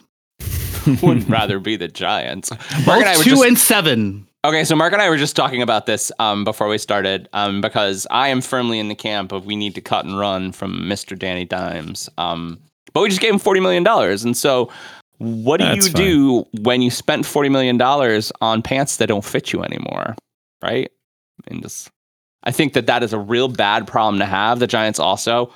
Would 1.03 1.29
rather 1.29 1.59
be 1.59 1.75
the 1.75 1.87
Giants. 1.87 2.51
Mark 2.51 2.85
Both 2.85 2.95
and 2.97 3.05
I 3.05 3.17
were 3.17 3.23
two 3.23 3.29
just, 3.31 3.45
and 3.45 3.57
seven. 3.57 4.27
okay, 4.45 4.63
so 4.63 4.75
Mark 4.75 4.93
and 4.93 5.01
I 5.01 5.09
were 5.09 5.17
just 5.17 5.35
talking 5.35 5.61
about 5.61 5.85
this 5.85 6.11
um, 6.19 6.43
before 6.43 6.67
we 6.67 6.77
started 6.77 7.29
um, 7.33 7.61
because 7.61 8.07
I 8.11 8.29
am 8.29 8.41
firmly 8.41 8.79
in 8.79 8.87
the 8.87 8.95
camp 8.95 9.31
of 9.31 9.45
we 9.45 9.55
need 9.55 9.75
to 9.75 9.81
cut 9.81 10.05
and 10.05 10.17
run 10.17 10.51
from 10.51 10.81
Mr. 10.83 11.17
Danny 11.17 11.45
Dimes. 11.45 12.09
Um, 12.17 12.59
but 12.93 13.01
we 13.01 13.09
just 13.09 13.21
gave 13.21 13.33
him 13.33 13.39
$40 13.39 13.61
million. 13.61 13.87
And 13.87 14.35
so 14.35 14.69
what 15.17 15.57
do 15.57 15.65
That's 15.65 15.87
you 15.87 15.91
fine. 15.93 16.01
do 16.01 16.45
when 16.61 16.81
you 16.81 16.89
spent 16.89 17.25
$40 17.25 17.51
million 17.51 17.81
on 18.41 18.61
pants 18.61 18.97
that 18.97 19.07
don't 19.07 19.23
fit 19.23 19.53
you 19.53 19.63
anymore? 19.63 20.15
Right? 20.63 20.91
And 21.47 21.61
just 21.61 21.89
I 22.43 22.51
think 22.51 22.73
that 22.73 22.87
that 22.87 23.03
is 23.03 23.13
a 23.13 23.19
real 23.19 23.47
bad 23.47 23.85
problem 23.87 24.19
to 24.19 24.25
have. 24.25 24.59
The 24.59 24.67
Giants 24.67 24.99
also. 24.99 25.53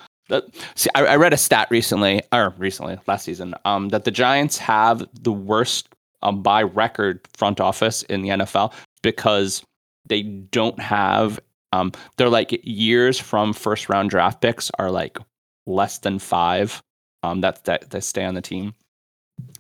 See, 0.76 0.90
I, 0.96 1.06
I 1.06 1.16
read 1.18 1.34
a 1.34 1.38
stat 1.38 1.68
recently, 1.70 2.22
or 2.32 2.54
recently 2.58 2.98
last 3.08 3.26
season, 3.26 3.54
um, 3.66 3.90
that 3.90 4.06
the 4.06 4.12
Giants 4.12 4.58
have 4.58 5.06
the 5.14 5.32
worst 5.32 5.90
um, 6.24 6.42
by 6.42 6.64
record 6.64 7.22
front 7.36 7.60
office 7.60 8.04
in 8.04 8.22
the 8.22 8.30
NFL 8.30 8.74
because 9.02 9.64
they 10.06 10.24
don't 10.24 10.80
have. 10.80 11.40
Um, 11.72 11.92
they're 12.18 12.30
like 12.30 12.60
years 12.64 13.20
from 13.20 13.54
first 13.54 13.90
round 13.90 14.10
draft 14.10 14.42
picks 14.42 14.72
are 14.80 14.90
like 14.90 15.18
less 15.66 16.00
than 16.00 16.20
five. 16.20 16.82
Um, 17.24 17.42
that 17.42 17.64
that 17.66 17.90
that 17.92 18.04
stay 18.04 18.24
on 18.24 18.34
the 18.34 18.42
team. 18.42 18.74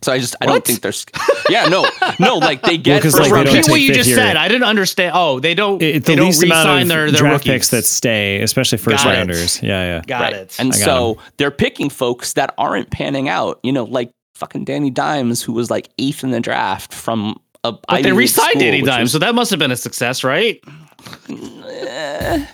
So 0.02 0.12
I 0.14 0.20
just 0.20 0.36
I 0.40 0.46
don't 0.46 0.56
What? 0.58 0.66
think 0.66 0.82
there's 0.82 1.04
yeah 1.50 1.66
no 1.68 1.84
no 2.20 2.36
like 2.38 2.62
they 2.62 2.74
Well, 2.76 2.82
get 2.84 3.02
'cause, 3.02 3.14
first 3.18 3.22
like, 3.22 3.30
they 3.30 3.36
round. 3.36 3.48
Repeat 3.50 3.70
what 3.72 3.82
you 3.82 3.92
just 3.94 4.08
year. 4.08 4.18
said. 4.18 4.36
I 4.38 4.48
didn't 4.48 4.66
understand. 4.68 5.14
Oh, 5.16 5.40
they 5.40 5.56
don't. 5.56 5.82
It, 5.82 6.06
they 6.06 6.14
the 6.14 6.16
don't 6.18 6.26
least 6.28 6.44
amount 6.44 6.68
re-sign 6.68 6.82
of 6.84 6.88
their, 6.90 7.12
their 7.12 7.20
draft 7.20 7.34
rookies. 7.46 7.52
picks 7.52 7.70
that 7.70 7.86
stay, 7.86 8.40
especially 8.44 8.78
first 8.78 9.04
Got 9.04 9.16
it. 9.16 9.18
rounders. 9.18 9.64
Yeah, 9.64 9.70
yeah. 9.96 10.02
Got 10.06 10.22
Right. 10.22 10.34
it. 10.34 10.56
And 10.60 10.72
I 10.74 10.78
got 10.78 10.86
so 10.86 11.18
they're 11.38 11.50
picking 11.50 11.90
folks 11.90 12.34
that 12.34 12.54
aren't 12.60 12.92
panning 12.92 13.30
out. 13.30 13.60
You 13.64 13.72
know, 13.74 13.86
like 13.86 14.12
fucking 14.36 14.66
Danny 14.66 14.92
Dimes, 14.92 15.42
who 15.42 15.54
was 15.54 15.72
like 15.72 15.90
eighth 15.98 16.24
in 16.24 16.30
the 16.30 16.40
draft 16.40 16.94
from 16.94 17.40
a. 17.64 17.72
but 17.72 17.84
Ivy 17.90 18.04
they 18.04 18.10
League 18.12 18.18
re-signed 18.20 18.50
school, 18.52 18.62
Danny 18.62 18.82
Dimes, 18.84 19.02
was- 19.06 19.12
so 19.14 19.20
that 19.20 19.34
must 19.34 19.50
have 19.50 19.60
been 19.60 19.72
a 19.72 19.76
success, 19.78 20.24
right? 20.24 20.60
Eh. 21.30 22.46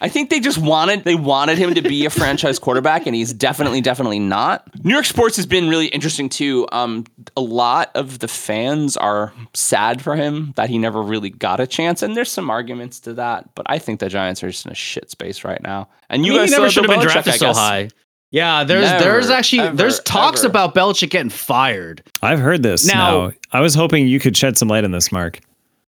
I 0.00 0.08
think 0.08 0.30
they 0.30 0.40
just 0.40 0.58
wanted 0.58 1.04
they 1.04 1.14
wanted 1.14 1.58
him 1.58 1.74
to 1.74 1.82
be 1.82 2.04
a 2.06 2.10
franchise 2.10 2.58
quarterback, 2.58 3.06
and 3.06 3.14
he's 3.14 3.32
definitely 3.32 3.80
definitely 3.80 4.18
not. 4.18 4.68
New 4.84 4.92
York 4.92 5.04
sports 5.06 5.36
has 5.36 5.46
been 5.46 5.68
really 5.68 5.86
interesting 5.86 6.28
too. 6.28 6.66
Um, 6.72 7.04
a 7.36 7.40
lot 7.40 7.90
of 7.94 8.18
the 8.18 8.28
fans 8.28 8.96
are 8.96 9.32
sad 9.54 10.02
for 10.02 10.16
him 10.16 10.52
that 10.56 10.68
he 10.70 10.78
never 10.78 11.02
really 11.02 11.30
got 11.30 11.60
a 11.60 11.66
chance, 11.66 12.02
and 12.02 12.16
there's 12.16 12.30
some 12.30 12.50
arguments 12.50 13.00
to 13.00 13.14
that. 13.14 13.54
But 13.54 13.66
I 13.68 13.78
think 13.78 14.00
the 14.00 14.08
Giants 14.08 14.42
are 14.44 14.48
just 14.50 14.66
in 14.66 14.72
a 14.72 14.76
shit 14.76 15.10
space 15.10 15.44
right 15.44 15.62
now. 15.62 15.88
And 16.10 16.24
you 16.24 16.32
I 16.32 16.36
mean, 16.36 16.42
guys 16.42 16.50
never 16.52 16.70
should 16.70 16.84
have 16.84 16.90
been 16.90 17.00
Belichick, 17.08 17.12
drafted 17.24 17.34
so 17.34 17.52
high. 17.52 17.88
Yeah, 18.32 18.64
there's 18.64 18.82
Never, 18.84 19.04
there's 19.04 19.30
actually 19.30 19.60
ever, 19.60 19.76
there's 19.76 20.00
talks 20.00 20.40
ever. 20.40 20.48
about 20.50 20.74
Belichick 20.74 21.10
getting 21.10 21.30
fired. 21.30 22.02
I've 22.22 22.40
heard 22.40 22.62
this. 22.62 22.84
Now- 22.86 23.28
Now, 23.28 23.32
I 23.52 23.60
was 23.60 23.74
hoping 23.74 24.08
you 24.08 24.18
could 24.18 24.36
shed 24.36 24.58
some 24.58 24.66
light 24.68 24.84
on 24.84 24.90
this, 24.90 25.12
Mark. 25.12 25.38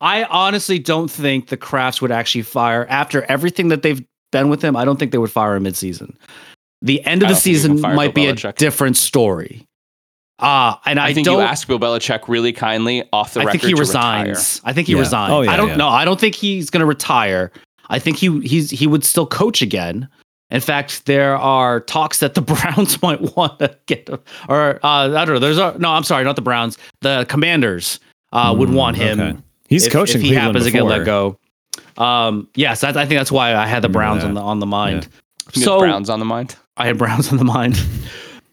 I 0.04 0.24
honestly 0.24 0.78
don't 0.78 1.10
think 1.10 1.48
the 1.48 1.56
Krafts 1.56 2.00
would 2.02 2.12
actually 2.12 2.42
fire 2.42 2.86
after 2.88 3.22
everything 3.24 3.68
that 3.68 3.82
they've 3.82 4.04
been 4.32 4.48
with 4.50 4.62
him. 4.62 4.76
I 4.76 4.84
don't 4.84 4.98
think 4.98 5.12
they 5.12 5.18
would 5.18 5.30
fire 5.32 5.56
him 5.56 5.64
midseason. 5.64 6.14
The 6.82 7.02
end 7.06 7.22
of 7.22 7.28
the 7.28 7.34
don't 7.34 7.42
think 7.42 7.54
you 7.56 7.60
can 7.62 7.76
season 7.78 7.94
might 7.96 8.14
Bill 8.14 8.34
be 8.34 8.46
a 8.48 8.52
different 8.52 8.96
story. 8.96 9.64
Uh 10.40 10.74
and 10.84 10.98
I, 10.98 11.06
I, 11.08 11.14
think 11.14 11.24
don't. 11.26 11.36
you 11.38 11.44
asked 11.44 11.68
Bill 11.68 11.78
Belichick 11.78 12.26
really 12.28 12.52
kindly 12.52 13.04
off 13.12 13.34
the 13.34 13.40
I 13.40 13.44
record. 13.44 13.48
I 13.48 13.52
think 13.60 13.62
he 13.68 13.74
to 13.74 13.78
resigns. 13.80 14.60
I 14.64 14.72
think 14.72 14.88
he 14.88 14.94
Yeah. 14.94 14.98
resigns. 15.00 15.32
Oh, 15.32 15.40
yeah, 15.42 15.52
I 15.52 15.56
don't 15.56 15.68
yeah. 15.68 15.76
know. 15.76 15.88
I 15.88 16.04
don't 16.04 16.18
think 16.20 16.34
he's 16.34 16.70
going 16.70 16.80
to 16.80 16.86
retire. 16.86 17.52
I 17.88 17.98
think 18.00 18.16
he 18.18 18.40
he's 18.40 18.70
he 18.70 18.86
would 18.86 19.04
still 19.04 19.26
coach 19.26 19.62
again. 19.62 20.08
In 20.50 20.60
fact, 20.60 21.06
there 21.06 21.36
are 21.36 21.80
talks 21.80 22.18
that 22.18 22.34
the 22.34 22.42
Browns 22.52 23.00
might 23.00 23.20
want 23.36 23.58
to 23.60 23.76
get, 23.86 24.08
or 24.48 24.80
uh, 24.84 25.08
I 25.16 25.24
don't 25.24 25.34
know. 25.34 25.38
There's 25.38 25.58
a, 25.58 25.74
no, 25.78 25.90
I'm 25.90 26.04
sorry, 26.04 26.24
not 26.24 26.36
the 26.36 26.42
Browns. 26.42 26.76
The 27.00 27.24
Commanders 27.28 27.98
uh, 28.32 28.54
would 28.56 28.68
Mm, 28.68 28.74
want 28.74 28.96
him. 28.96 29.20
okay. 29.20 29.38
He's 29.74 29.86
if, 29.86 29.92
coaching 29.92 30.16
if 30.16 30.22
he 30.22 30.28
Cleveland 30.28 30.56
happens 30.56 30.64
to 30.66 30.70
get 30.70 30.84
let 30.84 31.04
go. 31.04 31.38
Um, 31.96 32.48
yes, 32.54 32.80
that, 32.80 32.96
I 32.96 33.06
think 33.06 33.18
that's 33.18 33.32
why 33.32 33.54
I 33.54 33.66
had 33.66 33.82
the 33.82 33.88
Browns 33.88 34.22
that. 34.22 34.28
on 34.28 34.34
the 34.34 34.40
on 34.40 34.60
the 34.60 34.66
mind. 34.66 35.08
You 35.54 35.60
had 35.60 35.64
So 35.64 35.78
Browns 35.80 36.08
on 36.08 36.18
the 36.18 36.24
mind. 36.24 36.56
I 36.76 36.86
had 36.86 36.98
Browns 36.98 37.30
on 37.30 37.38
the 37.38 37.44
mind. 37.44 37.80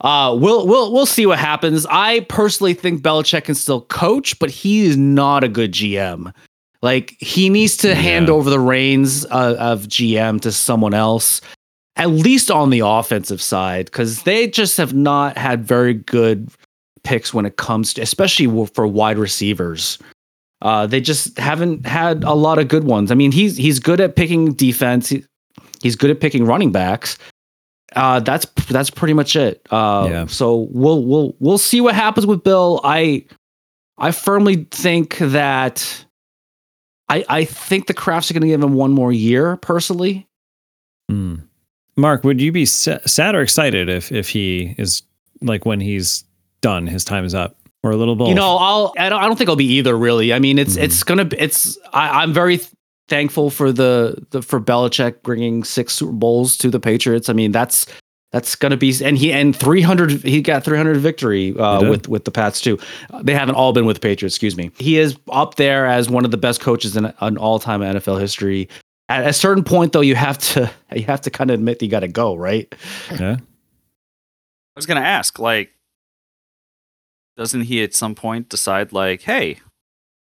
Uh, 0.04 0.36
we'll 0.36 0.66
we'll 0.66 0.92
we'll 0.92 1.06
see 1.06 1.28
what 1.28 1.38
happens. 1.38 1.86
I 1.88 2.22
personally 2.22 2.74
think 2.74 3.04
Belichick 3.04 3.44
can 3.44 3.54
still 3.54 3.82
coach, 3.82 4.40
but 4.40 4.50
he 4.50 4.86
is 4.86 4.98
not 4.98 5.44
a 5.44 5.48
good 5.48 5.74
GM. 5.74 6.34
Like 6.82 7.16
he 7.20 7.50
needs 7.50 7.78
to 7.78 7.94
hand 7.94 8.28
over 8.28 8.50
the 8.50 8.60
reins 8.60 9.26
uh, 9.26 9.56
of 9.60 9.84
GM 9.84 10.42
to 10.42 10.52
someone 10.52 10.96
else, 10.96 11.40
at 11.98 12.10
least 12.10 12.50
on 12.50 12.72
the 12.72 12.80
offensive 12.80 13.44
side, 13.44 13.86
because 13.86 14.24
they 14.24 14.48
just 14.48 14.78
have 14.78 14.96
not 14.96 15.38
had 15.38 15.64
very 15.64 15.94
good 15.94 16.50
picks 17.04 17.32
when 17.32 17.46
it 17.46 17.58
comes 17.58 17.94
to, 17.94 18.02
especially 18.02 18.66
for 18.68 18.88
wide 18.88 19.20
receivers. 19.20 20.00
Uh, 20.62 20.86
they 20.88 21.02
just 21.02 21.38
haven't 21.40 21.86
had 21.86 22.24
a 22.24 22.34
lot 22.34 22.60
of 22.60 22.68
good 22.68 22.84
ones. 22.84 23.12
I 23.12 23.16
mean, 23.16 23.32
he's 23.32 23.58
he's 23.58 23.80
good 23.80 24.00
at 24.00 24.16
picking 24.16 24.54
defense. 24.54 25.10
He, 25.10 25.24
he's 25.82 25.96
good 25.96 26.10
at 26.12 26.20
picking 26.20 26.46
running 26.46 26.72
backs. 26.72 27.18
Uh, 27.96 28.20
that's 28.20 28.46
that's 28.70 28.90
pretty 28.90 29.14
much 29.14 29.36
it. 29.36 29.62
Uh, 29.72 30.08
Yeah. 30.10 30.26
So 30.28 30.68
we'll 30.72 31.04
we'll 31.04 31.36
we'll 31.40 31.58
see 31.58 31.82
what 31.82 31.96
happens 31.96 32.26
with 32.26 32.44
Bill. 32.44 32.80
I 32.84 33.26
I 33.98 34.12
firmly 34.12 34.68
think 34.72 35.18
that 35.18 36.06
I 37.10 37.26
I 37.28 37.46
think 37.46 37.88
the 37.88 37.94
Krafts 37.94 38.30
are 38.30 38.34
going 38.34 38.42
to 38.42 38.48
give 38.48 38.62
him 38.64 38.74
one 38.76 38.92
more 38.92 39.12
year. 39.12 39.58
Personally, 39.58 40.28
Hmm. 41.10 41.36
Mark, 41.98 42.24
would 42.24 42.40
you 42.40 42.52
be 42.54 42.66
sa- 42.66 43.00
sad 43.06 43.36
or 43.36 43.42
excited 43.42 43.90
if 43.90 44.12
if 44.12 44.30
he 44.30 44.76
is 44.78 45.04
like 45.42 45.66
when 45.66 45.82
he's 45.82 46.24
done, 46.62 46.88
his 46.88 47.04
time 47.04 47.26
is 47.26 47.36
up, 47.36 47.58
or 47.84 47.92
a 47.92 47.96
little 47.98 48.16
both? 48.16 48.30
you 48.30 48.36
know, 48.36 48.58
I'll 48.58 48.94
I 48.98 49.10
don't, 49.10 49.22
I 49.22 49.26
don't 49.28 49.38
think 49.38 49.50
I'll 49.50 49.56
be 49.56 49.74
either. 49.76 49.98
Really, 49.98 50.34
I 50.34 50.40
mean, 50.40 50.60
it's 50.60 50.76
Mhm. 50.76 50.84
it's 50.84 51.04
gonna 51.04 51.30
it's 51.38 51.78
I, 51.94 52.22
I'm 52.24 52.34
very 52.34 52.60
thankful 53.10 53.50
for 53.50 53.72
the 53.72 54.16
the 54.32 54.42
for 54.42 54.60
Belichick 54.62 55.22
bringing 55.24 55.64
six 55.64 55.94
Super 55.94 56.12
Bowls 56.14 56.58
to 56.58 56.70
the 56.70 56.80
Patriots. 56.80 57.30
I 57.30 57.34
mean, 57.34 57.52
that's 57.52 57.86
that's 58.32 58.56
gonna 58.56 58.78
be 58.78 58.94
and 59.04 59.18
he 59.18 59.34
and 59.34 59.54
300 59.56 60.24
he 60.24 60.42
got 60.42 60.64
300 60.64 60.98
victory 60.98 61.58
uh, 61.58 61.90
with 61.90 62.08
with 62.08 62.24
the 62.26 62.32
Pats 62.32 62.62
too. 62.62 62.80
They 63.22 63.34
haven't 63.34 63.56
all 63.56 63.74
been 63.74 63.86
with 63.86 63.98
the 63.98 64.02
Patriots. 64.08 64.36
Excuse 64.36 64.56
me. 64.56 64.72
He 64.78 64.98
is 64.98 65.18
up 65.32 65.56
there 65.56 65.86
as 65.86 66.10
one 66.10 66.24
of 66.24 66.32
the 66.32 66.38
best 66.38 66.62
coaches 66.62 66.96
in 66.96 67.12
an 67.20 67.38
all 67.38 67.60
time 67.60 67.82
NFL 67.82 68.20
history. 68.22 68.70
At 69.10 69.28
a 69.28 69.34
certain 69.34 69.66
point, 69.66 69.92
though, 69.92 70.00
you 70.00 70.16
have 70.16 70.38
to 70.54 70.72
you 70.96 71.04
have 71.04 71.20
to 71.22 71.30
kind 71.30 71.50
of 71.50 71.56
admit 71.56 71.80
that 71.80 71.86
you 71.86 71.92
got 71.92 72.00
to 72.02 72.08
go, 72.08 72.36
right? 72.36 72.74
yeah. 73.12 73.36
I 73.36 74.78
was 74.78 74.86
gonna 74.86 75.02
ask, 75.02 75.38
like, 75.38 75.72
doesn't 77.38 77.62
he 77.64 77.84
at 77.84 77.94
some 77.94 78.16
point 78.16 78.50
decide, 78.50 78.94
like, 78.94 79.22
hey, 79.22 79.60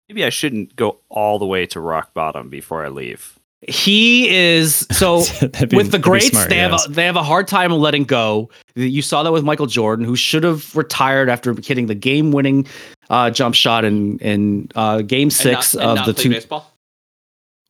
maybe 0.09 0.25
I 0.25 0.31
shouldn't 0.31 0.77
go 0.77 1.01
all 1.09 1.39
the 1.39 1.47
way 1.47 1.67
to 1.67 1.81
rock 1.81 2.15
bottom 2.15 2.49
before 2.49 2.85
I 2.85 2.89
leave? 2.89 3.39
He 3.63 4.29
is 4.29 4.87
so 4.93 5.25
be- 5.69 5.77
with 5.77 5.91
the 5.91 5.99
greats, 5.99 6.29
smart, 6.29 6.51
they 6.51 6.57
yes. 6.57 6.83
have 6.85 6.91
a, 6.91 6.95
they 6.95 7.05
have 7.05 7.17
a 7.17 7.23
hard 7.23 7.49
time 7.49 7.73
letting 7.73 8.05
go. 8.05 8.51
You 8.75 9.03
saw 9.03 9.23
that 9.23 9.33
with 9.33 9.45
Michael 9.45 9.67
Jordan, 9.67 10.05
who 10.05 10.15
should 10.15 10.45
have 10.45 10.75
retired 10.77 11.29
after 11.29 11.55
hitting 11.55 11.87
the 11.87 11.95
game-winning 11.95 12.67
uh, 13.09 13.31
jump 13.31 13.55
shot 13.55 13.85
in 13.85 14.19
in 14.19 14.69
uh, 14.75 15.01
Game 15.03 15.31
Six 15.31 15.75
And 15.75 15.83
not- 15.83 15.91
and 15.91 15.99
of 16.01 16.07
not 16.07 16.17
the 16.17 16.23
two. 16.23 16.31
baseball. 16.31 16.71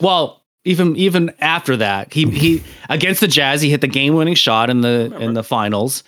Well, 0.03 0.43
even 0.65 0.97
even 0.97 1.33
after 1.39 1.77
that, 1.77 2.13
he 2.13 2.29
he 2.31 2.63
against 2.91 3.21
the 3.21 3.29
Jazz, 3.29 3.63
he 3.63 3.71
hit 3.71 3.81
the 3.81 3.87
game-winning 3.89 4.35
shot 4.35 4.69
in 4.69 4.81
the 4.81 5.17
in 5.21 5.35
the 5.35 5.45
finals. 5.45 6.03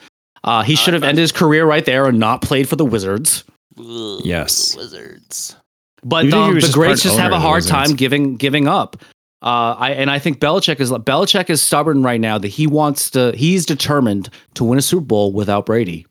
Uh, 0.45 0.63
he 0.63 0.77
should 0.77 0.95
have 0.95 1.03
ended 1.03 1.21
his 1.23 1.33
career 1.33 1.65
right 1.67 1.85
there 1.85 2.07
and 2.07 2.19
not 2.19 2.43
played 2.43 2.69
for 2.69 2.77
the 2.77 2.85
Wizards. 2.85 3.45
Ugh, 3.79 4.21
Yes. 4.25 4.77
Wizards. 4.77 5.57
But 6.05 6.27
You 6.27 6.33
um, 6.33 6.55
the 6.55 6.61
just 6.61 6.75
greats 6.75 7.03
just 7.03 7.19
have 7.19 7.33
a 7.33 7.41
hard 7.41 7.65
time 7.67 7.95
giving 7.97 8.37
giving 8.37 8.69
up. 8.69 8.97
Uh, 9.43 9.75
I 9.79 9.91
and 9.93 10.11
I 10.11 10.19
think 10.19 10.39
Belichick 10.41 10.81
is 10.81 10.91
Belichick 10.91 11.51
is 11.51 11.61
stubborn 11.63 12.03
right 12.03 12.21
now 12.21 12.39
that 12.39 12.49
he 12.49 12.67
wants 12.67 13.11
to. 13.11 13.33
He's 13.37 13.67
determined 13.67 14.29
to 14.55 14.65
win 14.65 14.79
a 14.79 14.83
Super 14.83 15.05
Bowl 15.05 15.33
without 15.33 15.67
Brady. 15.67 16.07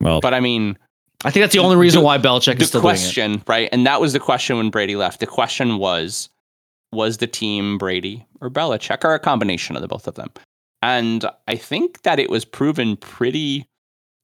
Well, 0.00 0.20
But 0.20 0.34
I 0.34 0.40
mean, 0.40 0.76
I 1.24 1.30
think 1.30 1.42
that's 1.42 1.52
the 1.54 1.60
only 1.60 1.76
reason 1.76 2.00
The- 2.00 2.04
why 2.06 2.18
Belichick 2.18 2.56
the 2.56 2.62
is 2.62 2.68
still 2.68 2.80
doing 2.82 2.94
it. 2.94 2.98
question, 2.98 3.42
right? 3.46 3.68
And 3.72 3.86
that 3.86 4.00
was 4.00 4.12
the 4.12 4.20
question 4.20 4.56
when 4.56 4.70
Brady 4.70 4.96
left. 4.96 5.20
The 5.20 5.26
question 5.26 5.78
was, 5.78 6.28
was 6.92 7.16
the 7.18 7.26
team 7.26 7.78
Brady 7.78 8.26
or 8.40 8.50
Belichick 8.50 9.04
or 9.04 9.14
a 9.14 9.18
combination 9.20 9.74
of 9.76 9.82
the 9.82 9.88
both 9.88 10.06
of 10.06 10.14
them? 10.14 10.30
And 10.84 11.24
I 11.48 11.56
think 11.56 12.02
that 12.02 12.18
it 12.18 12.28
was 12.28 12.44
proven 12.44 12.96
pretty 12.96 13.66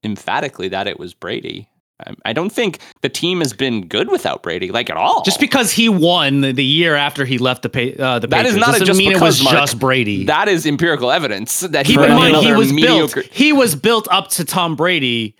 emphatically 0.04 0.68
that 0.68 0.86
it 0.86 0.98
was 0.98 1.14
Brady. 1.14 1.68
Um, 2.06 2.16
I 2.24 2.32
don't 2.34 2.50
think 2.50 2.78
the 3.00 3.08
team 3.08 3.38
has 3.40 3.52
been 3.54 3.86
good 3.86 4.10
without 4.10 4.42
Brady, 4.42 4.70
like 4.70 4.90
at 4.90 4.96
all. 4.96 5.22
Just 5.22 5.40
because 5.40 5.72
he 5.72 5.88
won 5.88 6.40
the, 6.42 6.64
year 6.64 6.94
after 6.96 7.24
he 7.24 7.38
left 7.38 7.62
the 7.62 7.68
pa- 7.68 8.02
uh, 8.02 8.18
the 8.18 8.26
That 8.26 8.44
is 8.46 8.52
Patriots 8.54 8.56
not 8.56 8.72
doesn't 8.72 8.86
just 8.86 8.98
mean 8.98 9.12
it 9.12 9.20
was 9.20 9.42
Mark. 9.42 9.56
just 9.56 9.78
Brady. 9.78 10.24
that 10.26 10.48
is 10.48 10.66
empirical 10.66 11.10
evidence 11.10 11.60
that 11.60 11.86
he 11.86 11.92
Keep 11.94 12.00
went 12.00 12.12
in 12.12 12.16
on 12.18 12.32
mind 12.32 12.46
he 12.46 12.52
was 12.52 12.72
mediocre. 12.72 13.20
built. 13.22 13.32
He 13.32 13.52
was 13.52 13.74
built 13.74 14.06
up 14.10 14.28
to 14.30 14.44
Tom 14.44 14.76
Brady 14.76 15.34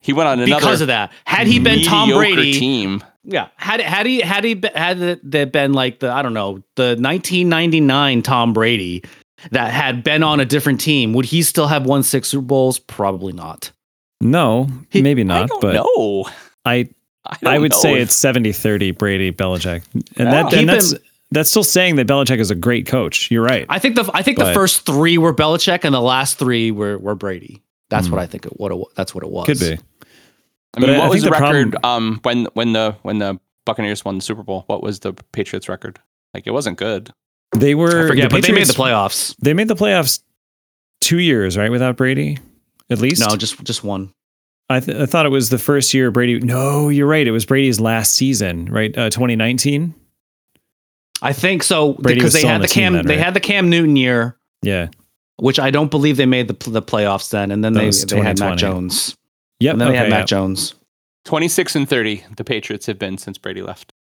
He 0.00 0.12
went 0.12 0.28
on 0.28 0.38
another 0.40 0.60
because 0.60 0.80
of 0.80 0.86
that. 0.88 1.12
Had 1.24 1.46
he 1.48 1.58
been 1.60 1.82
Tom 1.82 2.10
Brady, 2.10 2.52
team. 2.54 3.02
Yeah, 3.24 3.48
had 3.56 3.80
had 3.80 4.06
he 4.06 4.20
had 4.20 4.42
he 4.44 4.60
had 4.74 5.20
that 5.30 5.52
been 5.52 5.72
like 5.74 5.98
the 6.00 6.10
I 6.10 6.22
don't 6.22 6.32
know 6.34 6.62
the 6.76 6.96
1999 6.98 8.22
Tom 8.22 8.52
Brady 8.52 9.02
that 9.50 9.72
had 9.72 10.02
been 10.04 10.22
on 10.22 10.40
a 10.40 10.44
different 10.44 10.80
team, 10.80 11.12
would 11.12 11.26
he 11.26 11.42
still 11.42 11.66
have 11.68 11.86
won 11.86 12.02
six 12.02 12.28
Super 12.28 12.42
Bowls? 12.46 12.78
Probably 12.78 13.32
not. 13.32 13.72
no, 14.20 14.68
He- 14.90 15.02
maybe 15.02 15.22
I 15.22 15.24
not. 15.24 15.48
don't 15.48 15.60
but 15.60 15.74
no, 15.74 16.28
I 16.64 16.88
I, 17.24 17.36
don't 17.42 17.52
I 17.54 17.58
would 17.58 17.72
know 17.72 17.78
say 17.78 17.94
if- 17.94 18.08
it's 18.08 18.16
70-30 18.18 18.96
Brady 18.96 19.30
Belichick, 19.32 19.82
and 19.94 20.04
Yeah. 20.16 20.24
that 20.42 20.52
and 20.54 20.68
that's 20.68 20.92
him- 20.92 20.98
that's 21.30 21.50
still 21.50 21.62
saying 21.64 21.96
that 21.96 22.06
Belichick 22.06 22.38
is 22.38 22.50
a 22.50 22.54
great 22.54 22.86
coach. 22.86 23.30
You're 23.30 23.42
right. 23.44 23.66
I 23.68 23.78
think 23.78 23.96
the 23.96 24.10
I 24.14 24.22
think 24.22 24.38
the 24.38 24.52
first 24.54 24.86
three 24.86 25.18
were 25.18 25.34
Belichick 25.34 25.84
and 25.84 25.94
the 25.94 26.00
last 26.00 26.38
three 26.38 26.70
were 26.70 26.96
were 26.98 27.14
Brady. 27.14 27.62
That's 27.90 28.06
Hmm. 28.06 28.14
what 28.14 28.20
I 28.22 28.26
think. 28.26 28.46
It, 28.46 28.52
what 28.58 28.72
it, 28.72 28.78
that's 28.96 29.14
what 29.14 29.22
it 29.24 29.30
was. 29.30 29.46
Could 29.46 29.60
be. 29.60 29.66
I 30.74 30.80
mean, 30.80 30.88
But 30.88 30.88
what 30.90 31.00
I 31.00 31.08
was 31.08 31.22
the 31.22 31.26
the 31.26 31.30
record 31.32 31.72
problem- 31.72 31.84
um 31.84 32.20
when 32.22 32.44
when 32.54 32.72
the 32.72 32.96
when 33.02 33.18
the 33.18 33.38
Buccaneers 33.66 34.04
won 34.06 34.16
the 34.16 34.22
Super 34.22 34.42
Bowl? 34.42 34.64
What 34.68 34.82
was 34.82 35.00
the 35.00 35.12
Patriots 35.32 35.68
record? 35.68 35.98
Like 36.34 36.46
it 36.46 36.52
wasn't 36.52 36.78
good. 36.78 37.12
They 37.56 37.74
were. 37.74 38.04
I 38.04 38.08
forget, 38.08 38.30
the 38.30 38.36
but 38.36 38.46
they 38.46 38.52
made 38.52 38.66
the 38.66 38.72
playoffs. 38.72 39.34
They 39.40 39.54
made 39.54 39.68
the 39.68 39.76
playoffs 39.76 40.20
two 41.00 41.18
years, 41.18 41.56
right, 41.56 41.70
without 41.70 41.96
Brady. 41.96 42.38
At 42.90 42.98
least. 42.98 43.20
No, 43.20 43.36
just 43.36 43.62
just 43.64 43.84
one. 43.84 44.12
I, 44.70 44.80
th- 44.80 44.98
I 44.98 45.06
thought 45.06 45.24
it 45.24 45.30
was 45.30 45.48
the 45.48 45.58
first 45.58 45.94
year 45.94 46.10
Brady. 46.10 46.40
No, 46.40 46.90
you're 46.90 47.06
right. 47.06 47.26
It 47.26 47.30
was 47.30 47.46
Brady's 47.46 47.80
last 47.80 48.14
season, 48.14 48.66
right? 48.66 48.96
Uh, 48.96 49.08
2019. 49.08 49.94
I 51.22 51.32
think 51.32 51.62
so 51.62 51.94
Brady 51.94 52.20
because 52.20 52.34
they 52.34 52.46
had 52.46 52.58
the 52.62 52.66
the 52.68 52.74
Cam 52.74 52.92
then, 52.92 53.06
they 53.06 53.16
had 53.18 53.32
the 53.34 53.40
Cam 53.40 53.70
Newton 53.70 53.96
year, 53.96 54.36
Yeah. 54.62 54.88
which 55.36 55.58
I 55.58 55.70
don't 55.70 55.90
believe 55.90 56.16
they 56.18 56.26
made 56.26 56.48
the 56.48 56.70
the 56.70 56.82
playoffs 56.82 57.30
then, 57.30 57.50
and 57.50 57.64
then 57.64 57.72
That 57.72 57.80
they 57.80 58.16
they 58.16 58.16
had 58.22 58.38
Mac 58.38 58.56
2020. 58.58 58.60
Jones, 58.60 59.16
Yep. 59.60 59.72
and 59.72 59.80
then 59.80 59.88
they 59.90 59.96
had 59.96 60.06
okay, 60.06 60.16
Mac. 60.16 60.26
Jones. 60.26 60.74
26 61.24 61.74
and 61.76 61.88
30, 61.88 62.24
the 62.36 62.44
Patriots 62.44 62.86
have 62.86 62.98
been 62.98 63.18
since 63.18 63.36
Brady 63.38 63.62
left. 63.62 63.92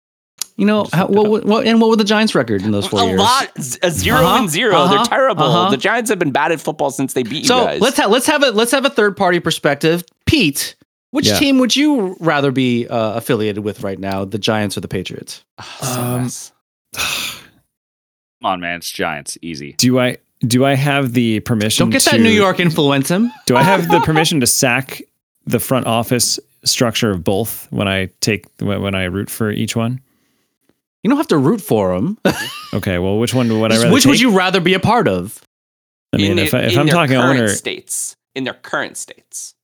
You 0.57 0.65
know, 0.65 0.87
how, 0.91 1.05
what, 1.07 1.29
what, 1.29 1.45
what 1.45 1.67
and 1.67 1.79
what 1.79 1.89
were 1.91 1.95
the 1.95 2.03
Giants' 2.03 2.33
record 2.33 2.63
in 2.63 2.71
those 2.71 2.87
four 2.87 3.01
a 3.01 3.05
years? 3.05 3.19
lot, 3.19 3.51
z- 3.61 3.77
a 3.83 3.91
0 3.91 4.17
Uh-huh, 4.17 4.37
and 4.39 4.49
0 4.49 4.75
uh-huh, 4.75 4.95
They're 4.95 5.05
terrible. 5.05 5.43
uh-huh. 5.43 5.69
The 5.69 5.77
Giants 5.77 6.09
have 6.09 6.17
been 6.17 6.31
bad 6.31 6.51
at 6.51 6.59
football 6.59 6.89
since 6.89 7.13
they 7.13 7.21
beat 7.21 7.45
So 7.45 7.59
you 7.61 7.65
guys. 7.67 7.81
let's 7.81 7.97
have 7.97 8.09
let's 8.09 8.25
have 8.25 8.41
a 8.41 8.49
let's 8.51 8.71
have 8.71 8.83
a 8.83 8.89
third 8.89 9.15
party 9.15 9.39
perspective. 9.39 10.03
Pete, 10.25 10.75
which 11.11 11.27
Yeah. 11.27 11.37
team 11.37 11.59
would 11.59 11.75
you 11.75 12.17
rather 12.19 12.51
be 12.51 12.87
uh, 12.87 13.13
affiliated 13.13 13.63
with 13.63 13.83
right 13.83 13.99
now, 13.99 14.25
the 14.25 14.39
Giants 14.39 14.75
or 14.75 14.81
the 14.81 14.87
Patriots? 14.87 15.43
Um. 15.83 16.29
Come 18.41 18.51
on, 18.51 18.59
man. 18.59 18.77
It's 18.77 18.89
Giants. 18.91 19.37
Easy. 19.41 19.73
Do 19.73 19.99
I 19.99 20.17
do 20.39 20.65
I 20.65 20.75
have 20.75 21.13
the 21.13 21.39
permission? 21.41 21.85
Don't 21.85 21.91
get 21.91 22.03
that 22.03 22.19
New 22.19 22.29
York 22.31 22.59
influence 22.59 23.09
him. 23.09 23.31
Do 23.45 23.55
I 23.57 23.63
have 23.63 23.89
the 23.89 23.99
permission 24.05 24.39
to 24.41 24.47
sack 24.47 25.01
the 25.45 25.59
front 25.59 25.87
office 25.87 26.39
structure 26.63 27.11
of 27.11 27.23
both 27.23 27.67
when 27.71 27.87
I 27.87 28.09
take 28.21 28.45
when 28.59 28.81
when 28.81 28.95
I 28.95 29.05
root 29.05 29.29
for 29.29 29.51
each 29.51 29.75
one? 29.75 30.01
You 31.07 31.11
don't 31.11 31.17
have 31.19 31.27
to 31.27 31.37
root 31.37 31.61
for 31.61 31.95
him. 31.95 32.17
Okay. 32.73 32.99
Well, 32.99 33.17
which 33.17 33.33
one 33.33 33.47
would 33.61 33.71
I 33.71 33.77
rather? 33.77 33.93
Which 33.93 34.05
would 34.05 34.19
you 34.19 34.31
rather 34.37 34.59
be 34.59 34.73
a 34.73 34.79
part 34.79 35.07
of? 35.07 35.41
I 36.11 36.17
mean, 36.17 36.31
In 36.33 36.39
if, 36.39 36.51
the- 36.51 36.57
I, 36.57 36.61
if 36.63 36.73
in 36.73 36.79
I'm 36.79 36.85
their 36.87 36.95
talking 36.95 37.15
current 37.15 37.39
owner, 37.39 37.47
states, 37.47 38.17
in 38.35 38.43
their 38.43 38.55
current 38.55 38.97
states. 38.97 39.55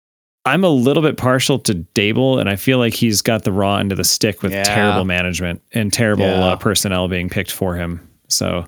I'm 0.46 0.64
a 0.64 0.70
little 0.70 1.04
bit 1.04 1.18
partial 1.18 1.60
to 1.60 1.74
Daboll, 1.76 2.40
and 2.40 2.50
I 2.50 2.56
feel 2.56 2.78
like 2.78 2.94
he's 2.94 3.22
got 3.22 3.44
the 3.44 3.52
raw 3.52 3.76
end 3.76 3.92
of 3.92 3.98
the 3.98 4.06
stick 4.06 4.42
with 4.42 4.54
Yeah. 4.54 4.64
terrible 4.64 5.04
management 5.04 5.62
and 5.74 5.92
terrible 5.92 6.24
Yeah. 6.26 6.46
uh, 6.46 6.56
personnel 6.56 7.10
being 7.10 7.28
picked 7.30 7.52
for 7.52 7.76
him. 7.76 8.00
So 8.30 8.66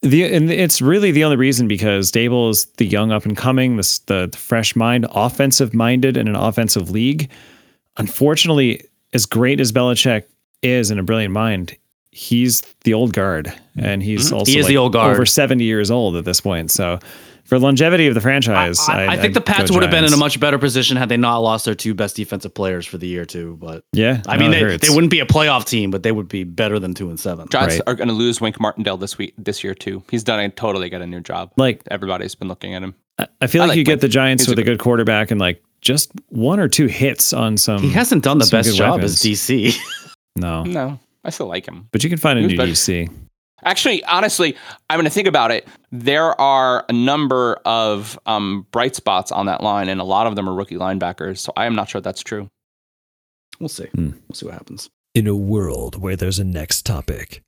the 0.00 0.24
and 0.34 0.50
it's 0.50 0.80
really 0.80 1.12
the 1.12 1.24
only 1.24 1.36
reason 1.36 1.68
because 1.68 2.10
Daboll 2.10 2.48
is 2.50 2.64
the 2.78 2.86
young 2.86 3.12
up 3.12 3.26
and 3.26 3.36
coming, 3.36 3.76
the, 3.76 4.00
the 4.06 4.28
the 4.32 4.38
fresh 4.38 4.74
mind, 4.74 5.06
offensive 5.14 5.74
minded 5.74 6.16
in 6.16 6.26
an 6.26 6.36
offensive 6.36 6.90
league. 6.90 7.30
Unfortunately, 7.98 8.82
as 9.12 9.26
great 9.26 9.60
as 9.60 9.72
Belichick 9.72 10.24
is 10.62 10.90
and 10.90 10.98
a 10.98 11.02
brilliant 11.02 11.34
mind, 11.34 11.76
he's 12.12 12.60
the 12.84 12.94
old 12.94 13.12
guard, 13.12 13.52
and 13.76 14.02
he's 14.02 14.30
Mhm. 14.30 14.36
also 14.38 14.52
He 14.52 14.58
is 14.58 14.64
like 14.64 14.68
the 14.68 14.76
old 14.76 14.92
guard. 14.92 15.14
over 15.14 15.26
70 15.26 15.64
years 15.64 15.90
old 15.90 16.16
at 16.16 16.24
this 16.24 16.40
point. 16.40 16.70
So. 16.70 16.98
For 17.44 17.58
longevity 17.58 18.06
of 18.06 18.14
the 18.14 18.20
franchise, 18.20 18.78
I, 18.88 19.02
I 19.02 19.06
I'd- 19.08 19.20
think 19.20 19.34
the 19.34 19.40
I'd 19.40 19.44
go 19.46 19.52
Pats 19.52 19.70
would 19.72 19.82
have 19.82 19.90
been 19.90 20.04
in 20.04 20.12
a 20.12 20.16
much 20.16 20.38
better 20.40 20.58
position 20.58 20.96
had 20.96 21.08
they 21.10 21.16
not 21.18 21.38
lost 21.38 21.64
their 21.66 21.74
two 21.74 21.92
best 21.92 22.14
defensive 22.16 22.54
players 22.54 22.86
for 22.86 22.98
the 22.98 23.06
year 23.08 23.24
too. 23.26 23.58
But 23.60 23.82
Yeah, 23.92 24.22
I 24.28 24.36
no, 24.36 24.42
mean, 24.42 24.50
they, 24.52 24.76
they 24.78 24.88
wouldn't 24.88 25.10
be 25.10 25.18
a 25.20 25.26
playoff 25.26 25.66
team, 25.66 25.90
but 25.90 26.02
they 26.04 26.12
would 26.12 26.28
be 26.28 26.44
better 26.44 26.78
than 26.78 26.94
two 26.94 27.10
and 27.10 27.18
seven. 27.20 27.48
Giants 27.50 27.74
Right. 27.74 27.82
are 27.88 27.94
going 27.94 28.08
to 28.08 28.14
lose 28.14 28.40
Wink 28.40 28.58
Martindale 28.60 28.96
this 28.96 29.18
week, 29.18 29.34
this 29.36 29.62
year 29.64 29.74
too. 29.74 30.02
He's 30.10 30.22
done 30.22 30.38
a 30.38 30.48
totally 30.50 30.88
got 30.88 31.02
a 31.02 31.06
new 31.06 31.20
job. 31.20 31.50
like 31.58 31.82
Everybody's 31.90 32.34
been 32.36 32.48
looking 32.48 32.74
at 32.74 32.82
him. 32.84 32.94
I 33.18 33.26
I 33.42 33.48
feel 33.48 33.60
like, 33.62 33.70
like 33.70 33.78
you 33.78 33.84
get 33.84 33.94
Wink. 33.94 34.00
the 34.02 34.08
Giants 34.08 34.44
He's 34.44 34.48
with 34.50 34.58
a 34.60 34.62
good- 34.62 34.78
good 34.78 34.78
quarterback 34.78 35.30
and 35.32 35.40
like 35.40 35.62
just 35.82 36.12
one 36.28 36.60
or 36.60 36.68
two 36.68 36.86
hits 36.86 37.32
on 37.34 37.56
some. 37.58 37.82
He 37.82 37.90
hasn't 37.90 38.22
done 38.22 38.38
the 38.38 38.48
best 38.50 38.74
job 38.76 38.94
weapons. 39.00 39.14
as 39.14 39.20
DC. 39.20 39.76
no, 40.36 40.62
No, 40.62 41.00
I 41.24 41.30
still 41.30 41.46
like 41.46 41.66
him. 41.66 41.88
but 41.92 42.02
you 42.02 42.10
can 42.10 42.18
find 42.18 42.38
a 42.38 42.40
He 42.42 42.46
was 42.46 42.52
new 42.52 42.56
better- 42.58 42.72
DC. 42.72 43.10
Actually, 43.64 44.02
honestly, 44.04 44.56
I'm 44.90 44.96
going 44.96 45.04
to 45.04 45.10
think 45.10 45.28
about 45.28 45.52
it. 45.52 45.68
There 45.92 46.38
are 46.40 46.84
a 46.88 46.92
number 46.92 47.60
of 47.64 48.18
um, 48.26 48.66
bright 48.72 48.96
spots 48.96 49.30
on 49.30 49.46
that 49.46 49.62
line, 49.62 49.88
and 49.88 50.00
a 50.00 50.04
lot 50.04 50.26
of 50.26 50.34
them 50.34 50.48
are 50.48 50.52
rookie 50.54 50.74
linebackers. 50.74 51.38
So 51.38 51.52
I 51.56 51.66
am 51.66 51.76
not 51.76 51.88
sure 51.88 52.00
that's 52.00 52.22
true. 52.24 52.48
we'll 53.60 53.68
see. 53.68 53.84
Hmm. 53.94 54.10
We'll 54.28 54.34
see 54.34 54.46
what 54.46 54.54
happens. 54.54 54.90
In 55.14 55.28
a 55.28 55.36
world 55.36 56.00
where 56.00 56.16
there's 56.16 56.40
a 56.40 56.44
next 56.44 56.84
topic. 56.86 57.42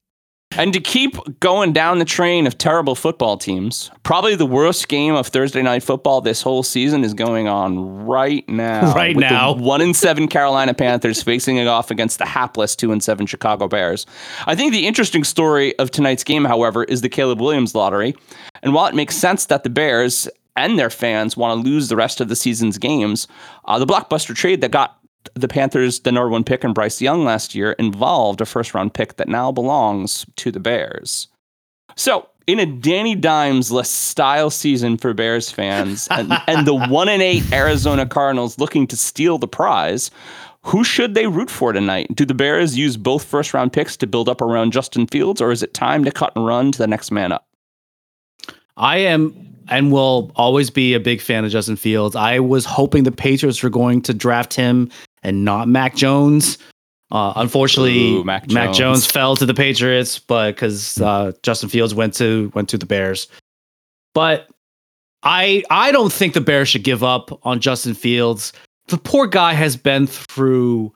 And 0.56 0.72
to 0.72 0.80
keep 0.80 1.16
going 1.40 1.72
down 1.72 1.98
the 1.98 2.04
train 2.04 2.46
of 2.46 2.56
terrible 2.56 2.94
football 2.94 3.36
teams, 3.36 3.90
probably 4.04 4.36
the 4.36 4.46
worst 4.46 4.88
game 4.88 5.14
of 5.14 5.26
Thursday 5.26 5.62
night 5.62 5.82
football 5.82 6.20
this 6.20 6.42
whole 6.42 6.62
season 6.62 7.02
is 7.02 7.12
going 7.12 7.48
on 7.48 8.06
right 8.06 8.48
now. 8.48 8.94
Right 9.04 9.16
now. 9.16 9.54
one 9.54 9.80
in 9.80 9.92
seven 9.92 10.28
Carolina 10.28 10.72
Panthers 10.72 11.22
facing 11.22 11.56
it 11.56 11.66
off 11.66 11.90
against 11.90 12.18
the 12.18 12.26
hapless 12.26 12.76
two 12.76 12.92
and 12.92 13.02
seven 13.02 13.26
Chicago 13.26 13.66
Bears. 13.66 14.06
I 14.46 14.54
think 14.54 14.72
the 14.72 14.86
interesting 14.86 15.24
story 15.24 15.76
of 15.78 15.90
tonight's 15.90 16.22
game, 16.22 16.44
however, 16.44 16.84
is 16.84 17.00
the 17.00 17.08
Caleb 17.08 17.40
Williams 17.40 17.74
lottery. 17.74 18.14
And 18.62 18.72
while 18.72 18.86
it 18.86 18.94
makes 18.94 19.16
sense 19.16 19.46
that 19.46 19.64
the 19.64 19.70
Bears 19.70 20.28
and 20.56 20.78
their 20.78 20.90
fans 20.90 21.36
want 21.36 21.60
to 21.60 21.68
lose 21.68 21.88
the 21.88 21.96
rest 21.96 22.20
of 22.20 22.28
the 22.28 22.36
season's 22.36 22.78
games, 22.78 23.26
uh, 23.64 23.78
the 23.78 23.86
blockbuster 23.86 24.34
trade 24.34 24.60
that 24.60 24.70
got 24.70 24.98
the 25.34 25.48
Panthers 25.48 26.00
the 26.00 26.12
number 26.12 26.28
one 26.28 26.44
pick 26.44 26.64
and 26.64 26.74
Bryce 26.74 27.00
Young 27.00 27.24
last 27.24 27.54
year 27.54 27.72
involved 27.72 28.40
a 28.40 28.46
first 28.46 28.74
round 28.74 28.94
pick 28.94 29.16
that 29.16 29.28
now 29.28 29.50
belongs 29.52 30.26
to 30.36 30.50
the 30.50 30.60
Bears. 30.60 31.28
So, 31.96 32.28
in 32.46 32.58
a 32.58 32.66
Danny 32.66 33.14
Dimes 33.14 33.72
less 33.72 33.88
style 33.88 34.50
season 34.50 34.98
for 34.98 35.14
Bears 35.14 35.50
fans 35.50 36.08
and, 36.10 36.32
and 36.46 36.66
the 36.66 36.74
one 36.74 37.08
and 37.08 37.22
eight 37.22 37.50
Arizona 37.52 38.06
Cardinals 38.06 38.58
looking 38.58 38.86
to 38.88 38.96
steal 38.96 39.38
the 39.38 39.48
prize, 39.48 40.10
who 40.62 40.82
should 40.84 41.14
they 41.14 41.26
root 41.26 41.50
for 41.50 41.72
tonight? 41.72 42.14
Do 42.14 42.24
the 42.24 42.34
Bears 42.34 42.76
use 42.76 42.96
both 42.96 43.24
first 43.24 43.54
round 43.54 43.72
picks 43.72 43.96
to 43.98 44.06
build 44.06 44.28
up 44.28 44.40
around 44.40 44.72
Justin 44.72 45.06
Fields, 45.06 45.40
or 45.40 45.52
is 45.52 45.62
it 45.62 45.74
time 45.74 46.04
to 46.04 46.10
cut 46.10 46.32
and 46.36 46.46
run 46.46 46.72
to 46.72 46.78
the 46.78 46.86
next 46.86 47.10
man 47.10 47.32
up? 47.32 47.46
I 48.76 48.98
am 48.98 49.54
and 49.68 49.92
will 49.92 50.30
always 50.36 50.70
be 50.70 50.94
a 50.94 51.00
big 51.00 51.20
fan 51.20 51.44
of 51.44 51.50
Justin 51.50 51.76
Fields. 51.76 52.16
I 52.16 52.38
was 52.38 52.64
hoping 52.64 53.04
the 53.04 53.12
Patriots 53.12 53.62
were 53.62 53.70
going 53.70 54.02
to 54.02 54.14
draft 54.14 54.54
him 54.54 54.90
and 55.24 55.44
not 55.44 55.66
Mac 55.68 55.96
Jones. 55.96 56.58
Uh, 57.10 57.32
unfortunately, 57.36 58.12
Ooh, 58.14 58.24
Mac 58.24 58.50
Mac, 58.50 58.66
Jones. 58.68 58.78
Jones. 58.78 59.06
fell 59.06 59.36
to 59.36 59.46
the 59.46 59.54
Patriots, 59.54 60.18
but 60.18 60.52
because 60.54 61.00
uh, 61.00 61.32
Justin 61.42 61.68
Fields 61.68 61.94
went 61.94 62.14
to 62.14 62.50
went 62.54 62.68
to 62.70 62.78
the 62.78 62.86
Bears. 62.86 63.28
But 64.14 64.48
I 65.22 65.62
I 65.70 65.92
don't 65.92 66.12
think 66.12 66.34
the 66.34 66.40
Bears 66.40 66.68
should 66.68 66.84
give 66.84 67.02
up 67.02 67.38
on 67.44 67.60
Justin 67.60 67.94
Fields. 67.94 68.52
The 68.88 68.98
poor 68.98 69.26
guy 69.26 69.52
has 69.54 69.76
been 69.76 70.06
through 70.06 70.92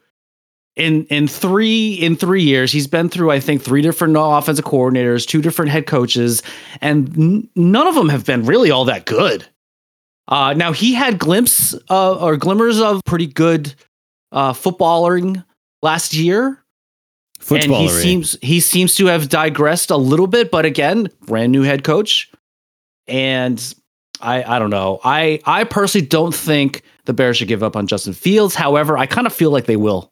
in 0.75 1.05
in 1.05 1.27
three 1.27 1.93
in 1.93 2.15
three 2.15 2.43
years. 2.43 2.71
He's 2.71 2.87
been 2.87 3.09
through 3.09 3.31
I 3.31 3.39
think 3.39 3.61
three 3.61 3.81
different 3.81 4.15
offensive 4.19 4.65
coordinators, 4.65 5.25
two 5.27 5.41
different 5.41 5.71
head 5.71 5.87
coaches, 5.87 6.43
and 6.81 7.17
n- 7.17 7.49
none 7.55 7.87
of 7.87 7.95
them 7.95 8.09
have 8.09 8.25
been 8.25 8.45
really 8.45 8.71
all 8.71 8.85
that 8.85 9.05
good. 9.05 9.45
Uh, 10.27 10.53
now 10.53 10.71
he 10.71 10.93
had 10.93 11.17
glimpse 11.17 11.73
uh, 11.89 12.13
or 12.15 12.37
glimmers 12.37 12.79
of 12.79 13.01
pretty 13.05 13.25
good 13.25 13.73
uh, 14.31 14.53
footballing 14.53 15.43
last 15.81 16.13
year, 16.13 16.63
and 17.49 17.63
he 17.73 17.87
seems 17.89 18.37
he 18.41 18.59
seems 18.59 18.95
to 18.95 19.05
have 19.07 19.29
digressed 19.29 19.91
a 19.91 19.97
little 19.97 20.27
bit. 20.27 20.51
But 20.51 20.65
again, 20.65 21.09
brand 21.25 21.51
new 21.51 21.63
head 21.63 21.83
coach, 21.83 22.31
and 23.07 23.73
I 24.21 24.43
I 24.43 24.59
don't 24.59 24.69
know. 24.69 24.99
I 25.03 25.39
I 25.45 25.63
personally 25.63 26.07
don't 26.07 26.35
think 26.35 26.83
the 27.05 27.13
Bears 27.13 27.37
should 27.37 27.47
give 27.47 27.63
up 27.63 27.75
on 27.75 27.87
Justin 27.87 28.13
Fields. 28.13 28.55
However, 28.55 28.97
I 28.97 29.05
kind 29.05 29.25
of 29.27 29.33
feel 29.33 29.51
like 29.51 29.65
they 29.65 29.77
will. 29.77 30.11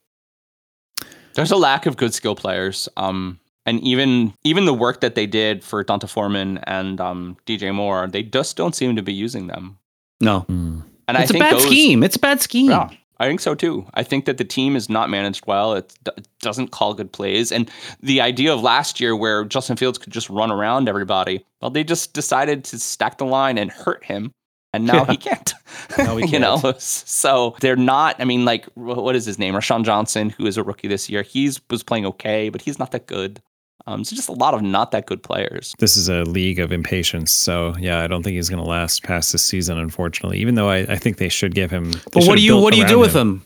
There's 1.35 1.51
a 1.51 1.55
lack 1.57 1.85
of 1.85 1.97
good 1.97 2.13
skill 2.15 2.33
players. 2.35 2.89
Um, 2.97 3.39
and 3.67 3.79
even 3.81 4.33
even 4.43 4.65
the 4.65 4.73
work 4.73 5.01
that 5.01 5.13
they 5.13 5.27
did 5.27 5.63
for 5.63 5.83
D'Onta 5.83 6.07
Foreman 6.09 6.57
and 6.59 6.99
um, 6.99 7.37
DJ 7.45 7.73
Moore, 7.75 8.07
they 8.07 8.23
just 8.23 8.55
don't 8.55 8.73
seem 8.73 8.95
to 8.95 9.03
be 9.03 9.13
using 9.13 9.47
them. 9.47 9.77
No, 10.21 10.39
Hmm. 10.41 10.79
And 11.07 11.15
it's 11.17 11.19
I 11.19 11.23
a 11.23 11.27
think 11.27 11.43
bad 11.43 11.53
those, 11.53 11.63
scheme. 11.65 12.03
It's 12.03 12.15
a 12.15 12.19
bad 12.19 12.41
scheme. 12.41 12.71
Yeah, 12.71 12.89
I 13.19 13.27
think 13.27 13.39
so 13.39 13.55
too. 13.55 13.85
I 13.93 14.03
think 14.03 14.25
that 14.25 14.37
the 14.37 14.43
team 14.45 14.75
is 14.75 14.89
not 14.89 15.09
managed 15.09 15.45
well. 15.47 15.73
It 15.73 15.93
d- 16.03 16.11
doesn't 16.41 16.69
call 16.69 16.93
good 16.93 17.11
plays. 17.11 17.51
And 17.51 17.69
the 18.01 18.21
idea 18.21 18.53
of 18.53 18.61
last 18.61 18.99
year 18.99 19.15
where 19.15 19.43
Justin 19.45 19.75
Fields 19.77 19.97
could 19.97 20.13
just 20.13 20.29
run 20.29 20.51
around 20.51 20.87
everybody, 20.87 21.43
well, 21.61 21.71
they 21.71 21.83
just 21.83 22.13
decided 22.13 22.63
to 22.65 22.79
stack 22.79 23.17
the 23.17 23.25
line 23.25 23.57
and 23.57 23.71
hurt 23.71 24.03
him. 24.03 24.31
And 24.73 24.85
now 24.85 24.97
Yeah. 25.05 25.11
he 25.11 25.17
can't. 25.17 25.53
Now 25.97 26.17
he 26.17 26.27
you 26.31 26.39
know, 26.39 26.59
can't. 26.59 26.79
so 26.81 27.55
they're 27.61 27.75
not. 27.75 28.15
I 28.19 28.25
mean, 28.25 28.45
like, 28.45 28.65
what 28.75 29.15
is 29.15 29.25
his 29.25 29.39
name? 29.39 29.53
Roschon 29.53 29.83
Johnson, 29.83 30.29
who 30.29 30.45
is 30.45 30.57
a 30.57 30.63
rookie 30.63 30.87
this 30.87 31.09
year. 31.09 31.23
He's 31.23 31.59
was 31.69 31.81
playing 31.83 32.05
okay, 32.05 32.49
but 32.49 32.61
he's 32.61 32.77
not 32.77 32.91
that 32.91 33.07
good. 33.07 33.41
Um, 33.87 34.03
so 34.03 34.15
just 34.17 34.27
a 34.27 34.33
lot 34.33 34.53
of 34.53 34.61
not 34.61 34.91
that 34.91 35.05
good 35.05 35.23
players. 35.23 35.73
This 35.79 35.95
is 35.95 36.09
a 36.09 36.23
league 36.23 36.59
of 36.59 36.73
impatience. 36.73 37.31
So 37.31 37.73
yeah, 37.79 38.01
I 38.01 38.07
don't 38.07 38.21
think 38.21 38.35
he's 38.35 38.49
going 38.49 38.61
to 38.61 38.69
last 38.69 39.03
past 39.03 39.31
this 39.31 39.43
season, 39.45 39.77
unfortunately. 39.77 40.39
Even 40.39 40.55
though 40.55 40.69
I, 40.69 40.79
I 40.79 40.97
think 40.97 41.17
they 41.17 41.29
should 41.29 41.55
give 41.55 41.71
him. 41.71 41.91
But 42.11 42.25
what 42.25 42.37
do 42.37 42.43
you 42.43 42.57
what 42.57 42.73
do 42.73 42.79
you 42.79 42.87
do 42.87 42.99
with 42.99 43.15
him? 43.15 43.43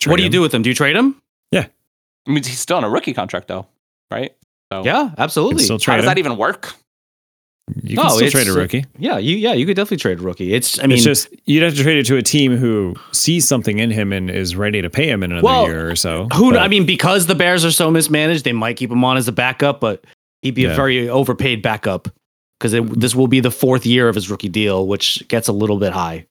Trade 0.00 0.10
what 0.12 0.16
do 0.18 0.22
you 0.22 0.26
him. 0.28 0.32
do 0.32 0.40
with 0.42 0.54
him? 0.54 0.62
Do 0.62 0.68
you 0.70 0.74
trade 0.76 0.94
him? 0.94 1.20
Yeah, 1.50 1.66
I 2.26 2.30
mean, 2.30 2.44
he's 2.44 2.60
still 2.60 2.76
on 2.76 2.84
a 2.84 2.88
rookie 2.90 3.12
contract 3.14 3.48
though, 3.48 3.66
right? 4.12 4.32
So 4.72 4.84
Yeah, 4.84 5.10
absolutely. 5.18 5.64
still 5.64 5.78
how 5.84 5.96
does 5.96 6.04
him. 6.04 6.06
that 6.08 6.18
even 6.18 6.36
work? 6.36 6.74
You 7.82 7.96
can 7.96 8.06
No, 8.06 8.16
still 8.16 8.30
trade 8.30 8.48
a 8.48 8.52
rookie. 8.52 8.84
yeah, 8.98 9.18
you 9.18 9.36
yeah 9.36 9.52
you 9.52 9.66
could 9.66 9.76
definitely 9.76 9.96
trade 9.98 10.18
a 10.20 10.22
rookie. 10.22 10.52
It's 10.54 10.78
I 10.78 10.82
mean 10.82 10.92
it's 10.92 11.04
just 11.04 11.28
you'd 11.46 11.62
have 11.62 11.74
to 11.74 11.82
trade 11.82 11.98
it 11.98 12.06
to 12.06 12.16
a 12.16 12.22
team 12.22 12.56
who 12.56 12.94
sees 13.12 13.46
something 13.48 13.78
in 13.78 13.90
him 13.90 14.12
and 14.12 14.30
is 14.30 14.56
ready 14.56 14.80
to 14.82 14.90
pay 14.90 15.08
him 15.08 15.22
in 15.22 15.32
another 15.32 15.44
Well, 15.44 15.66
year 15.66 15.90
or 15.90 15.96
so. 15.96 16.28
who 16.34 16.50
But 16.52 16.60
I 16.60 16.68
mean 16.68 16.86
because 16.86 17.26
the 17.26 17.34
Bears 17.34 17.64
are 17.64 17.70
so 17.72 17.90
mismanaged, 17.90 18.44
they 18.44 18.52
might 18.52 18.76
keep 18.76 18.90
him 18.90 19.04
on 19.04 19.16
as 19.16 19.28
a 19.28 19.32
backup. 19.32 19.80
But 19.80 20.04
He'd 20.42 20.54
be 20.54 20.62
Yeah. 20.62 20.72
a 20.72 20.76
very 20.76 21.08
overpaid 21.08 21.62
backup 21.62 22.08
because 22.60 22.72
this 22.96 23.12
will 23.14 23.26
be 23.26 23.40
the 23.40 23.50
fourth 23.50 23.84
year 23.84 24.08
of 24.08 24.14
his 24.14 24.30
rookie 24.30 24.48
deal, 24.48 24.86
which 24.86 25.26
gets 25.26 25.48
a 25.48 25.52
little 25.52 25.78
bit 25.78 25.92
high. 25.92 26.26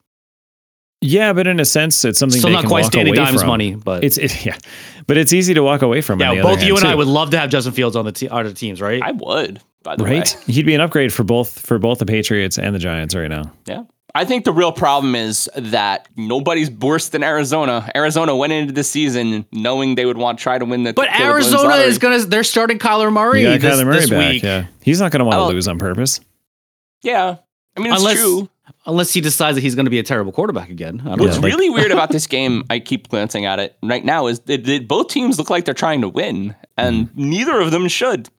Yeah, 1.01 1.33
but 1.33 1.45
in 1.47 1.59
a 1.59 1.65
sense, 1.65 2.03
it's 2.05 2.17
something 2.17 2.39
Still 2.39 2.49
they 2.49 2.55
not 2.55 2.61
can 2.61 2.69
quite 2.69 2.83
walk 2.85 2.91
Danny 2.91 3.11
Dimes 3.11 3.41
from. 3.41 3.47
money, 3.49 3.75
but 3.75 4.03
It's 4.03 4.17
it, 4.17 4.45
yeah, 4.45 4.57
but 5.05 5.15
it's 5.17 5.31
easy 5.31 5.53
to 5.53 5.61
walk 5.61 5.81
away 5.83 6.01
from. 6.01 6.21
on 6.21 6.35
yeah, 6.37 6.41
both 6.41 6.63
you 6.63 6.73
hand, 6.73 6.85
and 6.85 6.87
I 6.87 6.95
would 6.95 7.07
love 7.07 7.29
to 7.31 7.39
have 7.39 7.49
Justin 7.51 7.73
Fields 7.73 7.95
on 7.95 8.05
the 8.05 8.11
te- 8.11 8.29
other 8.29 8.51
teams, 8.51 8.81
right? 8.81 9.01
I 9.01 9.11
would, 9.11 9.61
by 9.83 9.95
the 9.95 10.03
way. 10.03 10.19
right? 10.19 10.35
way. 10.47 10.53
He'd 10.53 10.65
be 10.65 10.73
an 10.73 10.81
upgrade 10.81 11.13
for 11.13 11.23
both 11.23 11.59
for 11.59 11.77
both 11.77 11.99
the 11.99 12.05
Patriots 12.07 12.57
and 12.57 12.73
the 12.73 12.79
Giants 12.79 13.13
right 13.13 13.29
now. 13.29 13.51
Yeah. 13.67 13.83
I 14.15 14.25
think 14.25 14.45
the 14.45 14.53
real 14.53 14.71
problem 14.71 15.13
is 15.13 15.47
that 15.55 16.07
nobody's 16.15 16.71
worse 16.71 17.09
than 17.09 17.21
Arizona. 17.23 17.91
Arizona 17.95 18.35
went 18.35 18.51
into 18.51 18.73
the 18.73 18.83
season 18.83 19.45
knowing 19.51 19.93
they 19.93 20.07
would 20.07 20.17
want 20.17 20.39
to 20.39 20.41
try 20.43 20.57
to 20.57 20.65
win 20.65 20.81
the. 20.81 20.93
but 20.93 21.09
Caleb 21.09 21.33
Arizona 21.33 21.69
lottery. 21.69 21.85
is 21.85 21.99
gonna. 21.99 22.19
They're 22.19 22.43
starting 22.43 22.79
Kyler 22.79 23.13
Murray 23.13 23.41
You 23.43 23.49
got 23.49 23.61
this, 23.61 23.75
Kyler 23.75 23.85
Murray 23.85 23.99
this 23.99 24.09
back. 24.09 24.31
week, 24.31 24.41
Yeah, 24.43 24.65
he's 24.81 24.99
not 24.99 25.11
going 25.11 25.19
to 25.19 25.25
want 25.25 25.37
to 25.37 25.53
lose 25.53 25.67
on 25.67 25.77
purpose. 25.77 26.19
Yeah, 27.03 27.35
I 27.75 27.79
mean 27.79 27.91
it's 27.93 28.01
Unless- 28.01 28.17
true. 28.17 28.49
Unless 28.87 29.13
he 29.13 29.21
decides 29.21 29.55
that 29.55 29.61
he's 29.61 29.75
going 29.75 29.85
to 29.85 29.91
be 29.91 29.99
a 29.99 30.03
terrible 30.03 30.31
quarterback 30.31 30.69
again. 30.69 31.01
I 31.01 31.09
don't 31.09 31.19
What's 31.19 31.35
know. 31.35 31.41
like- 31.43 31.53
really 31.53 31.69
weird 31.69 31.91
about 31.91 32.09
this 32.09 32.25
game, 32.37 32.63
I 32.69 32.79
keep 32.79 33.09
glancing 33.09 33.45
at 33.45 33.59
it 33.59 33.77
right 33.83 34.03
now, 34.03 34.27
is 34.27 34.39
that 34.41 34.63
that 34.65 34.87
both 34.87 35.09
teams 35.09 35.37
look 35.37 35.49
like 35.49 35.65
they're 35.65 35.73
trying 35.73 36.01
to 36.01 36.09
win, 36.09 36.55
and 36.77 37.07
mm-hmm. 37.09 37.29
neither 37.29 37.59
of 37.59 37.71
them 37.71 37.87
should. 37.87 38.29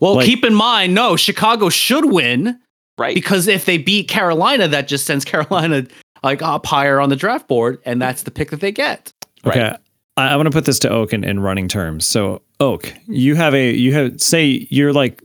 well, 0.00 0.16
like- 0.16 0.26
keep 0.26 0.44
in 0.44 0.54
mind, 0.54 0.94
no, 0.94 1.16
Chicago 1.16 1.68
should 1.68 2.06
win 2.06 2.58
Right? 2.96 3.14
because 3.14 3.46
if 3.46 3.64
they 3.64 3.78
beat 3.78 4.08
Carolina, 4.08 4.66
that 4.66 4.88
just 4.88 5.06
sends 5.06 5.24
Carolina 5.24 5.86
like 6.24 6.42
up 6.42 6.66
higher 6.66 7.00
on 7.00 7.10
the 7.10 7.16
draft 7.16 7.46
board, 7.46 7.78
and 7.84 8.02
that's 8.02 8.24
the 8.24 8.32
pick 8.32 8.50
that 8.50 8.60
they 8.60 8.72
get. 8.72 9.12
Right. 9.44 9.76
I, 10.16 10.30
I 10.30 10.36
want 10.36 10.46
to 10.46 10.50
put 10.50 10.64
this 10.64 10.80
to 10.80 10.90
Oak 10.90 11.12
in, 11.12 11.22
in 11.22 11.38
running 11.40 11.68
terms. 11.68 12.06
So 12.06 12.42
Oak, 12.58 12.92
you 13.06 13.36
have 13.36 13.54
a 13.54 13.70
you 13.70 13.92
have 13.94 14.20
say 14.20 14.66
you're 14.68 14.92
like 14.92 15.22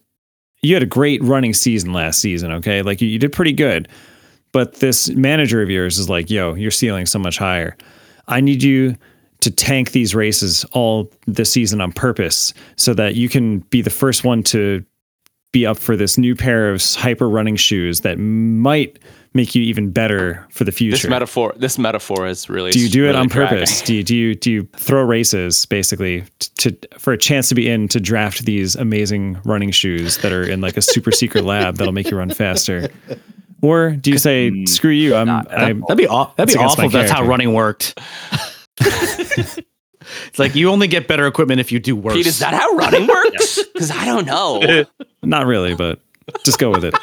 you 0.62 0.74
had 0.76 0.84
a 0.84 0.88
great 0.88 1.22
running 1.24 1.54
season 1.54 1.94
last 1.94 2.20
season, 2.20 2.52
okay? 2.54 2.82
Like 2.82 3.02
you, 3.02 3.08
you 3.08 3.20
did 3.20 3.34
pretty 3.34 3.52
good. 3.52 3.88
But 4.54 4.76
this 4.76 5.10
manager 5.10 5.62
of 5.62 5.70
yours 5.70 6.00
is 6.00 6.10
like, 6.10 6.30
yo, 6.30 6.54
your 6.54 6.72
ceiling's 6.72 7.12
so 7.12 7.20
much 7.20 7.38
higher. 7.38 7.76
I 8.28 8.40
need 8.40 8.64
you 8.64 8.96
to 9.42 9.52
tank 9.52 9.92
these 9.92 10.16
races 10.16 10.64
all 10.72 11.12
this 11.28 11.52
season 11.52 11.82
on 11.82 11.92
purpose 11.92 12.54
so 12.78 12.94
that 12.94 13.16
you 13.16 13.28
can 13.28 13.60
be 13.60 13.82
the 13.82 13.90
first 13.90 14.24
one 14.24 14.42
to 14.44 14.86
be 15.52 15.66
up 15.66 15.78
for 15.78 15.98
this 15.98 16.18
new 16.18 16.36
pair 16.36 16.72
of 16.72 16.82
hyper 16.96 17.28
running 17.28 17.56
shoes 17.56 18.02
that 18.02 18.18
might 18.18 19.00
make 19.34 19.56
you 19.56 19.62
even 19.64 19.90
better 19.90 20.46
for 20.50 20.64
the 20.64 20.72
future. 20.72 20.98
this 20.98 21.08
metaphor, 21.08 21.54
this 21.58 21.78
metaphor 21.78 22.26
is 22.28 22.50
really. 22.50 22.72
Do 22.72 22.80
you 22.80 22.90
do 22.90 23.08
it 23.08 23.16
on 23.16 23.30
cracking. 23.30 23.58
purpose? 23.58 23.82
Do 23.82 23.94
you 23.96 24.04
do 24.04 24.16
you 24.16 24.36
do 24.36 24.52
you 24.52 24.70
throw 24.78 25.04
races 25.04 25.66
basically 25.66 26.24
to, 26.40 26.72
to 26.72 27.00
for 27.00 27.14
a 27.14 27.18
chance 27.18 27.50
to 27.50 27.56
be 27.56 27.70
in 27.70 27.88
to 27.90 28.00
draft 28.00 28.46
these 28.46 28.76
amazing 28.76 29.40
running 29.44 29.72
shoes 29.72 30.18
that 30.20 30.32
are 30.32 30.44
in 30.44 30.62
like 30.62 30.78
a 30.78 30.82
super 30.82 31.12
secret 31.12 31.44
lab 31.44 31.78
that'll 31.78 31.94
make 31.94 32.10
you 32.10 32.18
run 32.18 32.30
faster? 32.30 32.90
Or 33.64 33.92
do 33.92 34.12
you 34.12 34.18
say 34.18 34.66
screw 34.66 34.92
you? 34.92 35.16
I'm, 35.16 35.30
I'm 35.30 35.80
That'd 35.88 35.98
be 35.98 36.08
aw- 36.08 36.32
that'd 36.36 36.54
be 36.54 36.60
awful 36.60 36.82
my 36.84 36.86
if 36.88 36.92
that's 36.92 37.12
how 37.12 37.24
running 37.26 37.54
worked. 37.54 37.98
it's 38.82 40.38
like 40.38 40.54
you 40.54 40.70
only 40.70 40.88
get 40.88 41.08
better 41.08 41.26
equipment 41.28 41.62
if 41.62 41.72
you 41.72 41.80
do 41.80 41.96
worse. 41.96 42.14
Pete, 42.16 42.28
is 42.28 42.40
that 42.40 42.54
how 42.54 42.76
running 42.76 43.08
works? 43.08 43.64
Because 43.74 43.90
I 43.90 44.04
don't 44.06 44.26
know. 44.28 44.84
not 45.24 45.46
really, 45.46 45.76
but 45.76 46.00
just 46.44 46.60
go 46.60 46.72
with 46.72 46.84
it. 46.84 46.94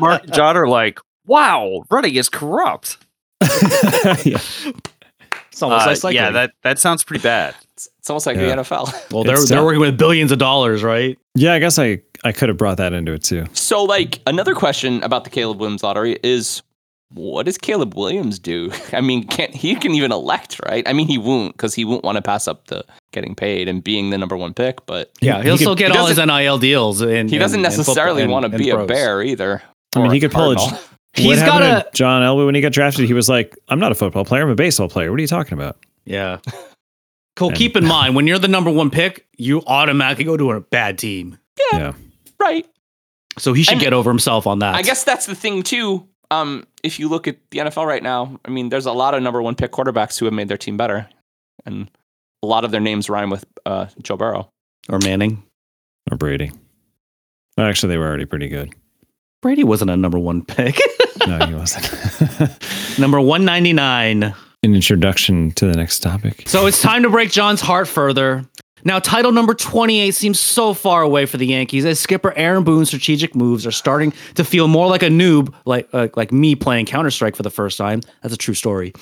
Mark 0.00 0.22
and 0.24 0.32
John 0.32 0.56
are 0.56 0.68
like, 0.68 1.00
wow, 1.26 1.82
running 1.90 2.14
is 2.14 2.28
corrupt. 2.28 2.98
yeah. 3.42 4.38
It's 5.50 5.62
almost 5.62 5.86
Uh, 5.86 5.96
like 6.06 6.14
yeah, 6.14 6.30
that, 6.30 6.52
that 6.62 6.78
sounds 6.78 7.02
pretty 7.02 7.22
bad. 7.24 7.56
It's, 7.78 7.88
it's 8.00 8.10
almost 8.10 8.26
like 8.26 8.36
Yeah. 8.36 8.56
the 8.56 8.62
NFL. 8.62 9.10
well, 9.12 9.22
they're 9.22 9.34
it's 9.34 9.48
they're 9.48 9.58
tough. 9.58 9.64
working 9.64 9.80
with 9.80 9.96
billions 9.96 10.32
of 10.32 10.38
dollars, 10.38 10.82
right? 10.82 11.16
yeah, 11.36 11.54
I 11.54 11.60
guess 11.60 11.78
I 11.78 12.00
I 12.24 12.32
could 12.32 12.48
have 12.48 12.58
brought 12.58 12.76
that 12.78 12.92
into 12.92 13.12
it 13.12 13.22
too. 13.22 13.46
So, 13.52 13.84
like, 13.84 14.20
another 14.26 14.54
question 14.56 15.00
about 15.04 15.22
the 15.22 15.30
Caleb 15.30 15.60
Williams 15.60 15.84
lottery 15.84 16.18
is 16.24 16.62
what 17.14 17.46
does 17.46 17.56
Caleb 17.56 17.94
Williams 17.96 18.40
do? 18.40 18.72
I 18.92 19.00
mean, 19.00 19.26
can't 19.28 19.54
he 19.54 19.76
can 19.76 19.92
even 19.94 20.10
elect, 20.10 20.60
right? 20.66 20.86
I 20.88 20.92
mean, 20.92 21.06
he 21.06 21.18
won't 21.18 21.52
because 21.52 21.72
he 21.74 21.84
won't 21.84 22.02
want 22.02 22.16
to 22.16 22.22
pass 22.22 22.48
up 22.48 22.66
the 22.66 22.84
getting 23.12 23.36
paid 23.36 23.68
and 23.68 23.82
being 23.84 24.10
the 24.10 24.18
number 24.18 24.36
one 24.36 24.52
pick, 24.54 24.84
but 24.86 25.12
Yeah, 25.20 25.40
he'll 25.42 25.52
he 25.52 25.58
still 25.58 25.74
could- 25.76 25.78
get 25.78 25.92
he 25.92 25.98
all 25.98 26.06
his 26.06 26.18
NIL 26.18 26.58
deals. 26.58 27.00
And 27.00 27.30
he 27.30 27.38
doesn't 27.38 27.60
and- 27.60 27.66
and 27.66 27.76
necessarily 27.78 28.26
want 28.26 28.50
to 28.50 28.58
be 28.58 28.70
pros. 28.72 28.84
a 28.84 28.86
bear 28.86 29.22
either. 29.22 29.62
I 29.94 30.02
mean, 30.02 30.10
he 30.10 30.18
could 30.20 30.32
pull 30.32 30.50
a 30.50 30.54
what 30.56 30.84
He's 31.14 31.38
got 31.40 31.62
a 31.62 31.84
to 31.84 31.90
John 31.94 32.22
Elway 32.22 32.44
when 32.44 32.54
he 32.56 32.60
got 32.60 32.72
drafted. 32.72 33.06
He 33.06 33.14
was 33.14 33.28
like, 33.28 33.56
"I'm 33.68 33.78
not 33.80 33.90
a 33.92 33.94
football 33.94 34.24
player. 34.24 34.42
I'm 34.42 34.50
a 34.50 34.54
baseball 34.54 34.88
player. 34.88 35.10
What 35.10 35.18
are 35.18 35.22
you 35.22 35.26
talking 35.28 35.54
about?" 35.54 35.76
yeah. 36.04 36.38
Cool. 37.38 37.48
And- 37.50 37.56
Keep 37.56 37.76
in 37.76 37.86
mind 37.86 38.14
when 38.16 38.26
you're 38.26 38.38
the 38.40 38.48
number 38.48 38.70
one 38.70 38.90
pick, 38.90 39.26
you 39.38 39.62
automatically 39.66 40.24
go 40.24 40.36
to 40.36 40.50
a 40.50 40.60
bad 40.60 40.98
team. 40.98 41.38
Yeah. 41.72 41.92
right. 42.40 42.66
So 43.38 43.52
he 43.52 43.62
should 43.62 43.74
And- 43.74 43.80
get 43.80 43.92
over 43.92 44.10
himself 44.10 44.46
on 44.48 44.58
that. 44.58 44.74
I 44.74 44.82
guess 44.82 45.04
that's 45.04 45.26
the 45.26 45.34
thing 45.36 45.62
too. 45.62 46.06
Um, 46.32 46.66
if 46.82 46.98
you 46.98 47.08
look 47.08 47.26
at 47.28 47.36
the 47.52 47.60
NFL 47.60 47.86
right 47.86 48.02
now, 48.02 48.38
I 48.44 48.50
mean, 48.50 48.68
there's 48.68 48.86
a 48.86 48.92
lot 48.92 49.14
of 49.14 49.22
number 49.22 49.40
one 49.40 49.54
pick 49.54 49.70
quarterbacks 49.72 50.18
who 50.18 50.24
have 50.26 50.34
made 50.34 50.48
their 50.48 50.58
team 50.58 50.76
better, 50.76 51.08
and 51.64 51.88
a 52.42 52.46
lot 52.46 52.64
of 52.64 52.70
their 52.72 52.80
names 52.80 53.08
rhyme 53.08 53.30
with 53.30 53.44
uh, 53.64 53.86
Joe 54.02 54.16
Burrow. 54.16 54.50
or 54.90 54.98
Manning. 54.98 55.42
Or 56.10 56.16
Brady. 56.18 56.50
Actually, 57.56 57.90
they 57.94 57.98
were 57.98 58.06
already 58.08 58.24
pretty 58.26 58.48
good. 58.48 58.74
Brady 59.42 59.62
wasn't 59.64 59.90
a 59.90 59.96
number 59.96 60.18
one 60.18 60.44
pick. 60.44 60.78
No, 61.26 61.46
he 61.46 61.54
wasn't. 61.62 62.98
number 62.98 63.20
199. 63.20 64.34
An 64.64 64.74
introduction 64.74 65.52
to 65.52 65.66
the 65.66 65.76
next 65.76 66.00
topic. 66.00 66.48
So 66.48 66.66
it's 66.66 66.82
time 66.82 67.04
to 67.04 67.10
break 67.10 67.30
John's 67.30 67.60
heart 67.60 67.86
further. 67.86 68.44
Now, 68.84 68.98
title 68.98 69.32
number 69.32 69.54
28 69.54 70.14
seems 70.14 70.38
so 70.38 70.72
far 70.72 71.02
away 71.02 71.26
for 71.26 71.36
the 71.36 71.46
Yankees 71.46 71.84
as 71.84 71.98
skipper 71.98 72.32
Aaron 72.36 72.64
Boone's 72.64 72.88
strategic 72.88 73.34
moves 73.34 73.66
are 73.66 73.72
starting 73.72 74.12
to 74.34 74.44
feel 74.44 74.68
more 74.68 74.86
like 74.86 75.02
a 75.02 75.08
noob, 75.08 75.52
like 75.64 75.88
uh, 75.92 76.08
like 76.14 76.32
me 76.32 76.54
playing 76.54 76.86
Counter 76.86 77.10
Strike 77.10 77.36
for 77.36 77.42
the 77.42 77.50
first 77.50 77.76
time. 77.76 78.00
That's 78.22 78.34
a 78.34 78.38
true 78.38 78.54
story. 78.54 78.92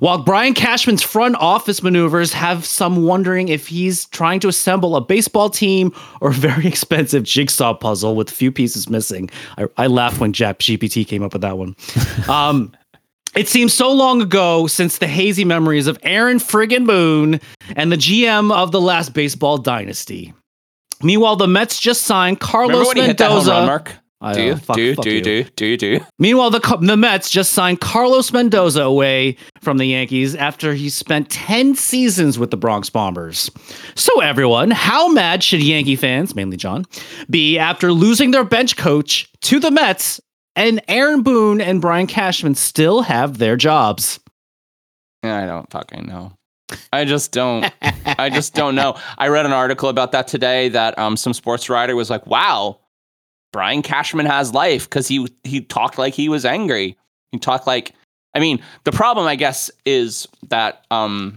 While 0.00 0.22
Brian 0.22 0.54
Cashman's 0.54 1.02
front 1.02 1.36
office 1.36 1.82
maneuvers 1.82 2.32
have 2.32 2.64
some 2.64 3.04
wondering 3.04 3.48
if 3.48 3.68
he's 3.68 4.06
trying 4.06 4.40
to 4.40 4.48
assemble 4.48 4.96
a 4.96 5.00
baseball 5.00 5.48
team 5.48 5.92
or 6.20 6.30
a 6.30 6.34
very 6.34 6.66
expensive 6.68 7.22
jigsaw 7.22 7.74
puzzle 7.74 8.16
with 8.16 8.30
a 8.30 8.34
few 8.34 8.50
pieces 8.50 8.88
missing. 8.88 9.30
I, 9.58 9.66
I 9.76 9.86
laughed 9.86 10.20
when 10.20 10.32
Chat 10.32 10.58
GPT 10.58 11.06
came 11.06 11.22
up 11.22 11.32
with 11.32 11.42
that 11.42 11.56
one. 11.56 11.76
Um, 12.28 12.72
it 13.34 13.48
seems 13.48 13.72
so 13.72 13.92
long 13.92 14.20
ago 14.22 14.66
since 14.66 14.98
the 14.98 15.06
hazy 15.06 15.44
memories 15.44 15.86
of 15.86 15.98
Aaron 16.02 16.38
friggin' 16.38 16.86
Boone 16.86 17.40
and 17.76 17.90
the 17.92 17.96
GM 17.96 18.52
of 18.52 18.72
the 18.72 18.80
last 18.80 19.12
baseball 19.14 19.58
dynasty. 19.58 20.34
Meanwhile, 21.02 21.36
the 21.36 21.48
Mets 21.48 21.80
just 21.80 22.02
signed 22.02 22.40
Carlos 22.40 22.88
when 22.88 22.96
he 22.98 23.02
hit 23.04 23.18
that 23.18 23.28
home 23.30 23.38
Mendoza. 23.38 23.50
run, 23.52 23.66
Mark? 23.66 23.92
I 24.22 24.34
Do 24.34 24.42
you? 24.42 24.56
fuck- 24.56 24.76
do 24.76 24.94
fuck 24.94 25.04
Do 25.04 25.10
you? 25.12 25.22
Do? 25.22 25.44
Do 25.56 25.64
you? 25.64 25.76
Do? 25.78 26.00
Meanwhile, 26.18 26.50
the, 26.50 26.78
the 26.82 26.96
Mets 26.98 27.30
just 27.30 27.52
signed 27.54 27.80
Carlos 27.80 28.32
Mendoza 28.34 28.82
away 28.82 29.38
from 29.62 29.78
the 29.78 29.86
Yankees 29.86 30.34
after 30.34 30.74
he 30.74 30.90
spent 30.90 31.30
10 31.30 31.74
seasons 31.74 32.38
with 32.38 32.50
the 32.50 32.58
Bronx 32.58 32.90
Bombers. 32.90 33.50
So, 33.94 34.20
everyone, 34.20 34.72
how 34.72 35.08
mad 35.08 35.42
should 35.42 35.62
Yankee 35.62 35.96
fans, 35.96 36.34
mainly 36.34 36.58
John, 36.58 36.84
be 37.30 37.58
after 37.58 37.92
losing 37.94 38.30
their 38.32 38.44
bench 38.44 38.76
coach 38.76 39.26
to 39.40 39.58
the 39.58 39.70
Mets 39.70 40.20
and 40.56 40.80
Aaron 40.88 41.22
Boone 41.22 41.60
and 41.60 41.80
Brian 41.80 42.06
Cashman 42.06 42.54
still 42.54 43.02
have 43.02 43.38
their 43.38 43.56
jobs? 43.56 44.20
I 45.22 45.46
don't 45.46 45.70
fucking 45.70 46.06
know. 46.06 46.32
I 46.92 47.04
just 47.04 47.32
don't. 47.32 47.70
I 48.06 48.30
just 48.30 48.54
don't 48.54 48.74
know. 48.74 48.96
I 49.18 49.28
read 49.28 49.44
an 49.46 49.52
article 49.52 49.88
about 49.88 50.12
that 50.12 50.28
today 50.28 50.68
that 50.70 50.98
um 50.98 51.16
some 51.16 51.34
sports 51.34 51.68
writer 51.68 51.96
was 51.96 52.10
like, 52.10 52.26
"Wow, 52.26 52.78
Brian 53.52 53.82
Cashman 53.82 54.26
has 54.26 54.54
life 54.54 54.88
because 54.88 55.08
he 55.08 55.26
he 55.44 55.60
talked 55.62 55.98
like 55.98 56.14
he 56.14 56.28
was 56.28 56.44
angry. 56.44 56.96
He 57.32 57.38
talked 57.38 57.66
like, 57.66 57.94
I 58.34 58.40
mean, 58.40 58.62
the 58.84 58.92
problem 58.92 59.26
I 59.26 59.36
guess 59.36 59.70
is 59.84 60.28
that 60.48 60.84
um 60.90 61.36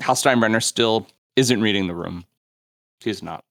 Hal 0.00 0.14
Steinbrenner 0.14 0.62
still 0.62 1.06
isn't 1.36 1.60
reading 1.60 1.86
the 1.86 1.94
room. 1.94 2.24
He's 3.00 3.22
not, 3.22 3.44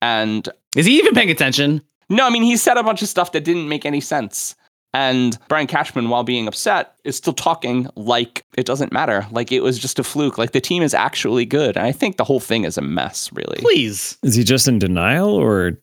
and 0.00 0.48
Is 0.74 0.86
he 0.86 0.98
even 0.98 1.14
paying 1.14 1.30
attention? 1.30 1.82
No, 2.08 2.26
I 2.26 2.30
mean, 2.30 2.42
he 2.42 2.56
said 2.56 2.76
a 2.76 2.82
bunch 2.82 3.02
of 3.02 3.08
stuff 3.08 3.32
that 3.32 3.44
didn't 3.44 3.68
make 3.68 3.84
any 3.86 4.00
sense. 4.00 4.54
And 4.94 5.38
Brian 5.48 5.66
Cashman, 5.66 6.08
while 6.08 6.24
being 6.24 6.48
upset, 6.48 6.94
is 7.04 7.16
still 7.16 7.34
talking 7.34 7.88
like 7.94 8.44
it 8.56 8.64
doesn't 8.64 8.90
matter. 8.92 9.26
Like 9.30 9.52
it 9.52 9.60
was 9.60 9.78
just 9.78 9.98
a 9.98 10.04
fluke. 10.04 10.38
Like 10.38 10.52
the 10.52 10.60
team 10.62 10.82
is 10.82 10.94
actually 10.94 11.44
good. 11.44 11.76
And 11.76 11.86
I 11.86 11.92
think 11.92 12.16
the 12.16 12.24
whole 12.24 12.40
thing 12.40 12.64
is 12.64 12.78
a 12.78 12.82
mess, 12.82 13.30
really. 13.32 13.58
Please. 13.58 14.16
Is 14.22 14.34
he 14.34 14.44
just 14.44 14.66
in 14.66 14.78
denial 14.78 15.34
or 15.34 15.78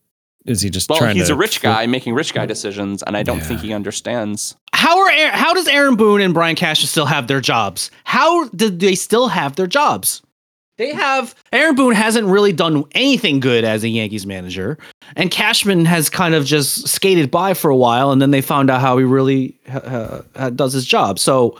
is 0.46 0.62
he 0.62 0.72
just 0.72 0.88
trying 0.88 0.98
to. 0.98 1.04
Well, 1.04 1.08
trying 1.08 1.18
he's 1.18 1.28
to 1.28 1.34
a 1.34 1.38
rich 1.38 1.62
guy 1.62 1.86
making 1.86 2.16
rich 2.16 2.34
guy 2.34 2.46
decisions, 2.48 3.04
and 3.04 3.16
I 3.16 3.24
don't 3.24 3.42
think 3.42 3.62
he 3.62 3.74
understands. 3.74 4.56
How 4.74 5.00
are 5.00 5.10
Aaron- 5.10 5.38
how 5.38 5.54
does 5.54 5.68
Aaron 5.68 5.96
Boone 5.96 6.22
and 6.22 6.34
Brian 6.34 6.56
Cashman 6.56 6.88
still 6.88 7.06
have 7.06 7.28
their 7.28 7.42
jobs? 7.42 7.92
How 8.06 8.48
did 8.50 8.80
they 8.80 8.96
still 8.96 9.28
have 9.28 9.56
their 9.56 9.68
jobs? 9.68 10.22
They 10.78 10.94
have 10.94 11.36
Aaron 11.54 11.76
Boone 11.76 11.96
hasn't 11.96 12.28
really 12.28 12.52
done 12.52 12.84
anything 12.92 13.40
good 13.40 13.64
as 13.64 13.84
a 13.84 13.90
Yankees 13.90 14.26
manager, 14.26 14.78
and 15.16 15.32
Cashman 15.32 15.86
has 15.86 16.10
kind 16.10 16.36
of 16.36 16.46
just 16.46 16.88
skated 16.88 17.32
by 17.32 17.54
for 17.54 17.70
a 17.70 17.76
while, 17.78 18.12
and 18.12 18.22
then 18.22 18.32
they 18.32 18.42
found 18.42 18.70
out 18.70 18.82
how 18.82 18.98
he 18.98 19.06
really 19.06 19.58
uh, 19.70 20.50
does 20.50 20.74
his 20.74 20.86
job. 20.86 21.18
So, 21.18 21.58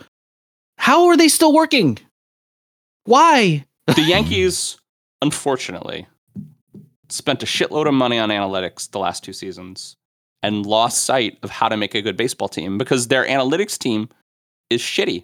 how 0.78 1.08
are 1.08 1.16
they 1.16 1.30
still 1.30 1.54
working? 1.54 1.98
Why? 3.06 3.66
The 3.88 4.02
Yankees, 4.02 4.78
unfortunately, 5.22 6.08
spent 7.10 7.44
a 7.44 7.46
shitload 7.46 7.88
of 7.88 7.94
money 7.94 8.18
on 8.18 8.30
analytics 8.30 8.90
the 8.90 9.00
last 9.00 9.24
two 9.24 9.34
seasons 9.34 9.96
and 10.44 10.66
lost 10.66 11.04
sight 11.04 11.38
of 11.42 11.50
how 11.50 11.70
to 11.70 11.78
make 11.78 11.96
a 11.96 12.02
good 12.02 12.18
baseball 12.18 12.50
team 12.50 12.78
because 12.78 13.08
their 13.08 13.26
analytics 13.26 13.78
team 13.78 14.10
is 14.70 14.82
shitty. 14.82 15.24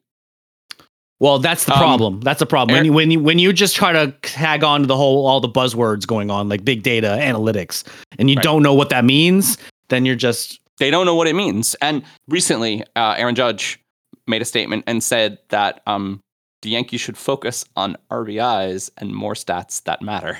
Well, 1.21 1.37
that's 1.39 1.65
the 1.65 1.73
Um, 1.73 1.77
problem. 1.79 2.19
That's 2.21 2.39
the 2.39 2.45
problem. 2.47 2.75
When 2.75 2.83
you 2.85 2.93
when 2.93 3.11
you 3.11 3.19
when 3.19 3.37
you 3.39 3.53
just 3.53 3.75
try 3.75 3.91
to 3.93 4.11
tag 4.23 4.63
on 4.63 4.81
to 4.81 4.87
the 4.87 4.97
whole 4.97 5.27
all 5.27 5.39
the 5.39 5.47
buzzwords 5.47 6.05
going 6.07 6.31
on 6.31 6.49
like 6.49 6.65
big 6.65 6.81
data 6.81 7.17
analytics, 7.21 7.83
and 8.17 8.27
you 8.29 8.35
Right. 8.37 8.43
don't 8.43 8.63
know 8.63 8.73
what 8.73 8.89
that 8.89 9.05
means, 9.05 9.57
then 9.89 10.03
you're 10.05 10.15
just 10.15 10.59
They 10.79 10.89
don't 10.89 11.05
know 11.05 11.13
what 11.13 11.27
it 11.27 11.35
means. 11.35 11.75
And 11.75 12.01
recently, 12.27 12.81
uh, 12.95 13.13
Aaron 13.19 13.35
Judge 13.35 13.79
made 14.25 14.41
a 14.41 14.45
statement 14.45 14.83
and 14.87 15.03
said 15.03 15.37
that 15.49 15.81
um, 15.85 16.21
the 16.63 16.69
Yankees 16.71 17.01
should 17.01 17.17
focus 17.19 17.65
on 17.75 17.97
RBIs 18.09 18.89
and 18.97 19.13
more 19.13 19.35
stats 19.35 19.83
that 19.83 20.01
matter. 20.01 20.39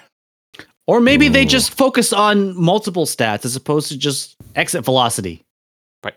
or 0.87 0.99
maybe 0.99 1.27
they 1.29 1.45
just 1.45 1.69
focus 1.77 2.11
on 2.11 2.59
multiple 2.59 3.05
stats 3.05 3.45
as 3.45 3.55
opposed 3.55 3.89
to 3.89 3.97
just 3.97 4.35
exit 4.55 4.83
velocity. 4.83 5.43
Right. 6.03 6.15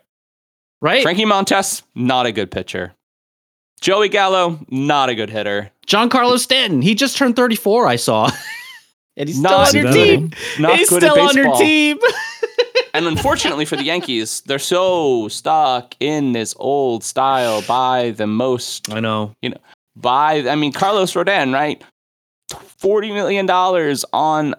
Right. 0.81 1.03
Frankie 1.03 1.27
Montas, 1.27 1.83
not 1.95 2.25
a 2.25 2.33
good 2.33 2.51
pitcher. 2.51 2.95
Joey 3.81 4.09
Gallo, 4.09 4.59
not 4.71 5.09
a 5.09 5.15
good 5.15 5.31
hitter. 5.31 5.71
Giancarlo 5.87 6.39
Stanton. 6.39 6.81
He 6.83 6.95
just 6.95 7.17
turned 7.17 7.37
34. 7.37 7.87
I 7.87 7.97
saw, 7.97 8.31
and 9.17 9.29
he's 9.29 9.39
still 9.39 9.51
Not- 9.51 9.75
on 9.75 9.83
your 9.83 9.93
team. 9.93 10.31
Not 10.59 10.79
he's 10.79 10.89
good 10.89 11.03
still 11.03 11.19
at 11.19 11.31
on 11.31 11.37
your 11.37 11.55
team. 11.57 11.99
And 12.93 13.09
unfortunately 13.09 13.65
for 13.65 13.75
the 13.75 13.83
Yankees, 13.83 14.41
they're 14.47 14.61
so 14.61 15.27
stuck 15.27 15.97
in 15.99 16.31
this 16.31 16.55
old 16.59 17.03
style 17.03 17.61
by 17.63 18.13
the 18.13 18.29
most 18.29 18.93
I 18.93 19.01
know. 19.01 19.33
You 19.43 19.51
know, 19.51 19.57
by 19.97 20.49
I 20.49 20.55
mean 20.55 20.73
Carlos 20.73 21.13
Rodon, 21.13 21.53
right? 21.53 21.83
Forty 22.53 23.11
million 23.11 23.47
dollars 23.47 24.05
on 24.13 24.55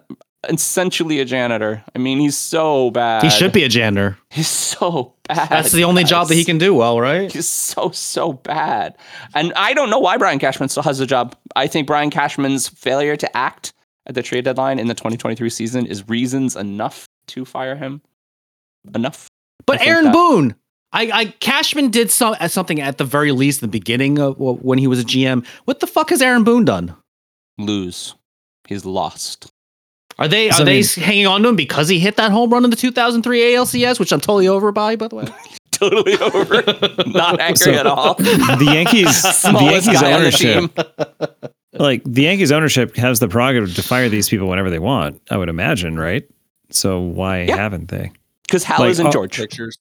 essentially 0.48 1.20
a 1.20 1.24
janitor. 1.24 1.82
I 1.94 1.98
mean, 1.98 2.18
he's 2.18 2.36
so 2.36 2.90
bad. 2.90 3.22
He 3.22 3.30
should 3.30 3.52
be 3.52 3.64
a 3.64 3.68
janitor. 3.68 4.18
He's 4.30 4.48
so 4.48 5.14
bad. 5.28 5.48
That's 5.48 5.72
the 5.72 5.84
only 5.84 6.04
job 6.04 6.28
that 6.28 6.34
he 6.34 6.44
can 6.44 6.58
do 6.58 6.74
well, 6.74 7.00
right? 7.00 7.32
He's 7.32 7.48
so 7.48 7.90
so 7.90 8.32
bad, 8.32 8.96
and 9.34 9.52
I 9.54 9.74
don't 9.74 9.90
know 9.90 9.98
why 9.98 10.16
Brian 10.16 10.38
Cashman 10.38 10.68
still 10.68 10.82
has 10.82 11.00
a 11.00 11.06
job. 11.06 11.36
I 11.54 11.66
think 11.66 11.86
Brian 11.86 12.10
Cashman's 12.10 12.68
failure 12.68 13.16
to 13.16 13.36
act 13.36 13.72
at 14.06 14.14
the 14.14 14.22
trade 14.22 14.44
deadline 14.44 14.78
in 14.78 14.86
the 14.88 14.94
2023 14.94 15.50
season 15.50 15.86
is 15.86 16.08
reasons 16.08 16.54
enough 16.56 17.06
to 17.28 17.44
fire 17.44 17.76
him. 17.76 18.02
Enough. 18.94 19.28
But 19.66 19.80
Aaron 19.80 20.04
that- 20.04 20.12
Boone, 20.12 20.54
I, 20.92 21.10
I 21.12 21.24
Cashman 21.40 21.90
did 21.90 22.10
some 22.10 22.36
something 22.48 22.80
at 22.80 22.98
the 22.98 23.04
very 23.04 23.32
least 23.32 23.62
in 23.62 23.68
the 23.68 23.72
beginning 23.72 24.18
of 24.18 24.38
when 24.38 24.78
he 24.78 24.86
was 24.86 25.00
a 25.00 25.04
GM. 25.04 25.44
What 25.64 25.80
the 25.80 25.86
fuck 25.86 26.10
has 26.10 26.22
Aaron 26.22 26.44
Boone 26.44 26.64
done? 26.64 26.94
Lose. 27.58 28.14
He's 28.68 28.84
lost. 28.84 29.50
Are 30.18 30.28
they 30.28 30.48
are 30.50 30.60
I 30.60 30.64
they 30.64 30.80
mean- 30.80 30.84
hanging 30.96 31.26
on 31.26 31.42
to 31.42 31.48
him 31.50 31.56
because 31.56 31.88
he 31.88 31.98
hit 31.98 32.16
that 32.16 32.30
home 32.32 32.50
run 32.50 32.64
in 32.64 32.70
the 32.70 32.76
2003 32.76 33.40
ALCS, 33.54 33.98
which 34.00 34.12
I'm 34.12 34.20
totally 34.20 34.48
over 34.48 34.72
by, 34.72 34.96
by 34.96 35.08
the 35.08 35.16
way. 35.16 35.26
Totally 35.72 36.16
over. 36.18 36.62
Not 37.06 37.38
angry 37.40 37.56
So- 37.56 37.72
at 37.72 37.86
all. 37.86 38.14
The 38.18 38.70
Yankees, 38.72 39.20
the 39.22 39.58
Yankees 39.60 39.86
guy 40.00 40.12
on 40.14 40.22
the 40.22 40.26
ownership, 40.26 41.42
like 41.74 42.02
the 42.04 42.22
Yankees 42.22 42.50
ownership 42.50 42.96
has 42.96 43.18
the 43.20 43.28
prerogative 43.28 43.74
to 43.74 43.82
fire 43.82 44.08
these 44.08 44.26
people 44.26 44.48
whenever 44.48 44.70
they 44.70 44.78
want. 44.78 45.20
I 45.30 45.36
would 45.36 45.50
imagine, 45.50 45.98
right? 45.98 46.26
So 46.70 47.00
why 47.00 47.42
Yeah. 47.42 47.56
haven't 47.56 47.88
they? 47.88 48.10
Because 48.44 48.64
Hal 48.64 48.80
Like, 48.80 48.90
is 48.92 49.00
in 49.00 49.08
oh, 49.08 49.10
George. 49.10 49.36
Pictures. 49.36 49.76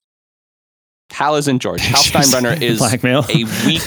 Hal 1.12 1.36
is 1.36 1.48
in 1.48 1.60
George. 1.60 1.82
Hal 1.84 2.02
Steinbrenner 2.04 2.62
is 2.62 2.80
blackmail. 2.80 3.20
a 3.24 3.28
weak, 3.28 3.48
weak. 3.66 3.82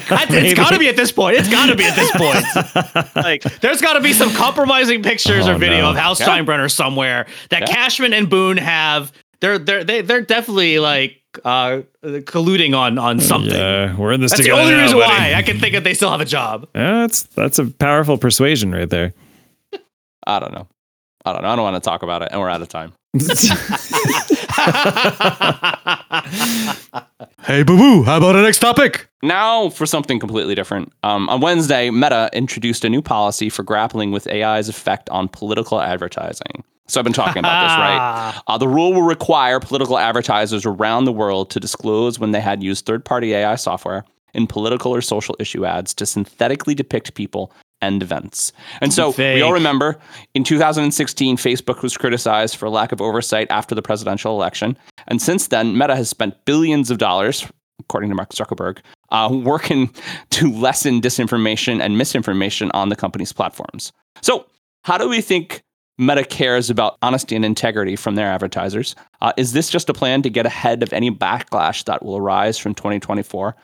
it's 0.00 0.54
got 0.54 0.70
to 0.72 0.78
be 0.78 0.88
at 0.88 0.96
this 0.96 1.12
point. 1.12 1.36
It's 1.36 1.48
got 1.48 1.66
to 1.66 1.76
be 1.76 1.84
at 1.84 1.94
this 1.96 2.10
point. 2.12 3.16
like, 3.16 3.42
there's 3.60 3.80
got 3.80 3.94
to 3.94 4.00
be 4.00 4.12
some 4.12 4.30
compromising 4.34 5.02
pictures 5.02 5.46
Oh, 5.46 5.52
or 5.54 5.58
video 5.58 5.82
no. 5.82 5.90
of 5.90 5.96
Hal 5.96 6.16
Yeah. 6.18 6.26
Steinbrenner 6.26 6.70
somewhere 6.70 7.26
that 7.50 7.60
Yeah. 7.62 7.66
Cashman 7.74 8.12
and 8.12 8.28
Boone 8.28 8.56
have. 8.58 9.12
They're 9.40 9.58
they're 9.58 9.84
they, 9.84 10.00
they're 10.00 10.22
definitely 10.22 10.78
like 10.78 11.20
uh 11.44 11.82
colluding 12.04 12.74
on 12.76 12.98
on 12.98 13.20
something. 13.20 13.52
Yeah, 13.52 13.94
we're 13.96 14.12
in 14.12 14.20
this 14.20 14.30
That's 14.30 14.44
the 14.44 14.52
only 14.52 14.72
now, 14.72 14.82
reason 14.82 14.98
buddy. 14.98 15.10
why 15.12 15.34
I 15.34 15.42
can 15.42 15.58
think 15.60 15.74
that 15.74 15.84
they 15.84 15.92
still 15.92 16.10
have 16.10 16.20
a 16.22 16.24
job. 16.24 16.66
Yeah, 16.74 17.00
that's 17.00 17.24
that's 17.24 17.58
a 17.58 17.66
powerful 17.66 18.16
persuasion 18.16 18.72
right 18.72 18.88
there. 18.88 19.12
I 20.26 20.38
don't 20.38 20.52
know. 20.52 20.66
I 21.24 21.32
don't 21.32 21.42
know. 21.42 21.48
I 21.48 21.56
don't 21.56 21.62
want 21.62 21.76
to 21.76 21.80
talk 21.80 22.02
about 22.02 22.22
it, 22.22 22.28
and 22.32 22.40
we're 22.40 22.50
out 22.50 22.60
of 22.60 22.68
time. 22.68 22.92
hey, 27.44 27.62
boo 27.62 27.78
boo. 27.78 28.02
How 28.02 28.18
about 28.18 28.32
the 28.32 28.42
next 28.42 28.58
topic? 28.58 29.08
Now 29.22 29.70
for 29.70 29.86
something 29.86 30.18
completely 30.18 30.54
different. 30.54 30.92
Um, 31.02 31.28
on 31.28 31.40
Wednesday, 31.40 31.90
Meta 31.90 32.28
introduced 32.32 32.84
a 32.84 32.90
new 32.90 33.00
policy 33.00 33.48
for 33.48 33.62
grappling 33.62 34.10
with 34.10 34.26
AI's 34.26 34.68
effect 34.68 35.08
on 35.10 35.28
political 35.28 35.80
advertising. 35.80 36.64
So 36.86 37.00
I've 37.00 37.04
been 37.04 37.14
talking 37.14 37.40
about 37.40 37.62
this, 37.62 37.78
right? 37.78 38.34
Uh, 38.46 38.58
the 38.58 38.68
rule 38.68 38.92
will 38.92 39.02
require 39.02 39.58
political 39.58 39.98
advertisers 39.98 40.66
around 40.66 41.06
the 41.06 41.12
world 41.12 41.50
to 41.50 41.60
disclose 41.60 42.18
when 42.18 42.32
they 42.32 42.40
had 42.40 42.62
used 42.62 42.84
third 42.84 43.04
party 43.04 43.32
AI 43.32 43.54
software 43.54 44.04
in 44.34 44.46
political 44.46 44.94
or 44.94 45.00
social 45.00 45.34
issue 45.38 45.64
ads 45.64 45.94
to 45.94 46.04
synthetically 46.04 46.74
depict 46.74 47.14
people 47.14 47.52
and 47.84 48.02
events. 48.02 48.52
And 48.80 48.92
so 48.92 49.14
we 49.16 49.42
all 49.42 49.52
remember 49.52 49.98
in 50.34 50.42
2016, 50.42 51.36
Facebook 51.36 51.82
was 51.82 51.96
criticized 51.96 52.56
for 52.56 52.68
lack 52.68 52.92
of 52.92 53.00
oversight 53.00 53.46
after 53.50 53.74
the 53.74 53.82
presidential 53.82 54.34
election. 54.34 54.76
And 55.06 55.20
since 55.20 55.48
then, 55.48 55.76
Meta 55.76 55.94
has 55.94 56.08
spent 56.08 56.44
billions 56.46 56.90
of 56.90 56.98
dollars, 56.98 57.46
according 57.80 58.10
to 58.10 58.16
Mark 58.16 58.30
Zuckerberg, 58.30 58.78
uh, 59.10 59.28
working 59.32 59.92
to 60.30 60.50
lessen 60.52 61.00
disinformation 61.00 61.80
and 61.80 61.98
misinformation 61.98 62.70
on 62.72 62.88
the 62.88 62.96
company's 62.96 63.32
platforms. 63.32 63.92
So, 64.22 64.46
how 64.84 64.98
do 64.98 65.08
we 65.08 65.20
think 65.20 65.62
Meta 65.98 66.24
cares 66.24 66.70
about 66.70 66.96
honesty 67.02 67.36
and 67.36 67.44
integrity 67.44 67.96
from 67.96 68.14
their 68.14 68.26
advertisers? 68.26 68.96
Uh, 69.20 69.32
is 69.36 69.52
this 69.52 69.70
just 69.70 69.88
a 69.88 69.94
plan 69.94 70.22
to 70.22 70.30
get 70.30 70.46
ahead 70.46 70.82
of 70.82 70.92
any 70.92 71.10
backlash 71.10 71.84
that 71.84 72.04
will 72.04 72.16
arise 72.16 72.58
from 72.58 72.74
2024? 72.74 73.54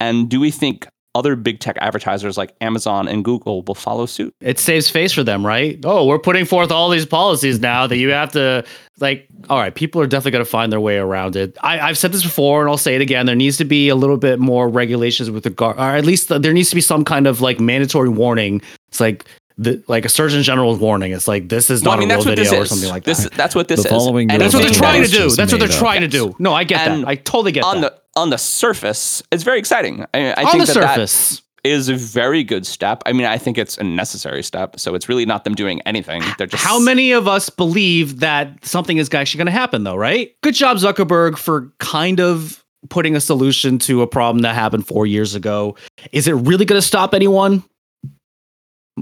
And 0.00 0.28
do 0.28 0.40
we 0.40 0.50
think 0.50 0.88
other 1.14 1.36
big 1.36 1.60
tech 1.60 1.76
advertisers 1.80 2.36
like 2.36 2.54
Amazon 2.60 3.06
and 3.08 3.24
Google 3.24 3.62
will 3.62 3.74
follow 3.74 4.06
suit? 4.06 4.34
It 4.40 4.58
saves 4.58 4.90
face 4.90 5.12
for 5.12 5.22
them, 5.22 5.46
right? 5.46 5.78
Oh, 5.84 6.06
we're 6.06 6.18
putting 6.18 6.44
forth 6.44 6.70
all 6.70 6.90
these 6.90 7.06
policies 7.06 7.60
now 7.60 7.86
that 7.86 7.96
you 7.96 8.10
have 8.10 8.32
to 8.32 8.64
like. 8.98 9.26
All 9.50 9.58
right, 9.58 9.74
people 9.74 10.00
are 10.00 10.06
definitely 10.06 10.32
going 10.32 10.44
to 10.44 10.50
find 10.50 10.72
their 10.72 10.80
way 10.80 10.96
around 10.98 11.36
it. 11.36 11.56
I, 11.62 11.80
I've 11.80 11.98
said 11.98 12.12
this 12.12 12.22
before, 12.22 12.62
and 12.62 12.70
I'll 12.70 12.76
say 12.78 12.94
it 12.94 13.00
again. 13.02 13.26
There 13.26 13.34
needs 13.36 13.56
to 13.58 13.64
be 13.64 13.88
a 13.88 13.94
little 13.94 14.16
bit 14.16 14.38
more 14.38 14.68
regulations 14.68 15.30
with 15.30 15.44
regard, 15.46 15.76
or 15.78 15.82
at 15.82 16.04
least 16.04 16.28
there 16.28 16.52
needs 16.52 16.70
to 16.70 16.74
be 16.74 16.80
some 16.80 17.04
kind 17.04 17.26
of 17.26 17.40
like 17.40 17.60
mandatory 17.60 18.08
warning. 18.08 18.62
It's 18.88 19.00
like 19.00 19.24
the 19.56 19.80
like 19.86 20.04
a 20.04 20.08
Surgeon 20.08 20.42
General's 20.42 20.78
warning. 20.80 21.12
It's 21.12 21.28
like 21.28 21.48
this 21.48 21.70
is 21.70 21.82
Well, 21.82 21.92
not 21.92 21.98
I 21.98 22.00
mean, 22.00 22.10
a 22.10 22.14
real 22.16 22.24
video 22.24 22.60
or 22.60 22.64
something 22.66 22.88
like 22.88 23.04
this, 23.04 23.18
that. 23.24 23.34
That's 23.34 23.54
what 23.54 23.68
this 23.68 23.82
The 23.82 23.88
is. 23.88 23.92
following 23.92 24.28
And 24.30 24.40
That's 24.42 24.52
what 24.54 24.62
they're 24.64 24.72
trying 24.72 25.04
to 25.04 25.08
do. 25.08 25.30
That's 25.30 25.52
what 25.52 25.58
they're 25.60 25.68
made 25.68 25.74
up. 25.74 25.80
trying 25.80 26.00
to 26.00 26.08
do. 26.08 26.34
No, 26.40 26.52
I 26.52 26.64
get 26.64 26.88
And 26.88 27.02
that. 27.04 27.08
I 27.08 27.14
totally 27.14 27.52
get 27.52 27.62
on 27.62 27.80
that. 27.82 27.94
the 27.94 28.03
on 28.16 28.30
the 28.30 28.38
surface, 28.38 29.22
it's 29.30 29.42
very 29.42 29.58
exciting. 29.58 30.04
I, 30.14 30.32
I 30.32 30.44
on 30.44 30.52
think 30.52 30.66
the 30.66 30.72
that 30.74 30.80
that 30.80 30.94
surface, 30.94 31.42
is 31.64 31.88
a 31.88 31.94
very 31.94 32.44
good 32.44 32.66
step. 32.66 33.02
I 33.06 33.12
mean, 33.12 33.26
I 33.26 33.38
think 33.38 33.56
it's 33.58 33.78
a 33.78 33.84
necessary 33.84 34.42
step. 34.42 34.78
So 34.78 34.94
it's 34.94 35.08
really 35.08 35.24
not 35.26 35.44
them 35.44 35.54
doing 35.54 35.80
anything. 35.82 36.22
They're 36.36 36.46
just 36.46 36.62
How 36.62 36.78
many 36.78 37.12
of 37.12 37.26
us 37.26 37.48
believe 37.50 38.20
that 38.20 38.64
something 38.64 38.98
is 38.98 39.12
actually 39.12 39.38
going 39.38 39.46
to 39.46 39.52
happen, 39.52 39.84
though, 39.84 39.96
right? 39.96 40.34
Good 40.42 40.54
job, 40.54 40.76
Zuckerberg, 40.76 41.38
for 41.38 41.72
kind 41.80 42.20
of 42.20 42.62
putting 42.90 43.16
a 43.16 43.20
solution 43.20 43.78
to 43.78 44.02
a 44.02 44.06
problem 44.06 44.42
that 44.42 44.54
happened 44.54 44.86
four 44.86 45.06
years 45.06 45.34
ago. 45.34 45.74
Is 46.12 46.28
it 46.28 46.32
really 46.32 46.66
going 46.66 46.80
to 46.80 46.86
stop 46.86 47.14
anyone? 47.14 47.64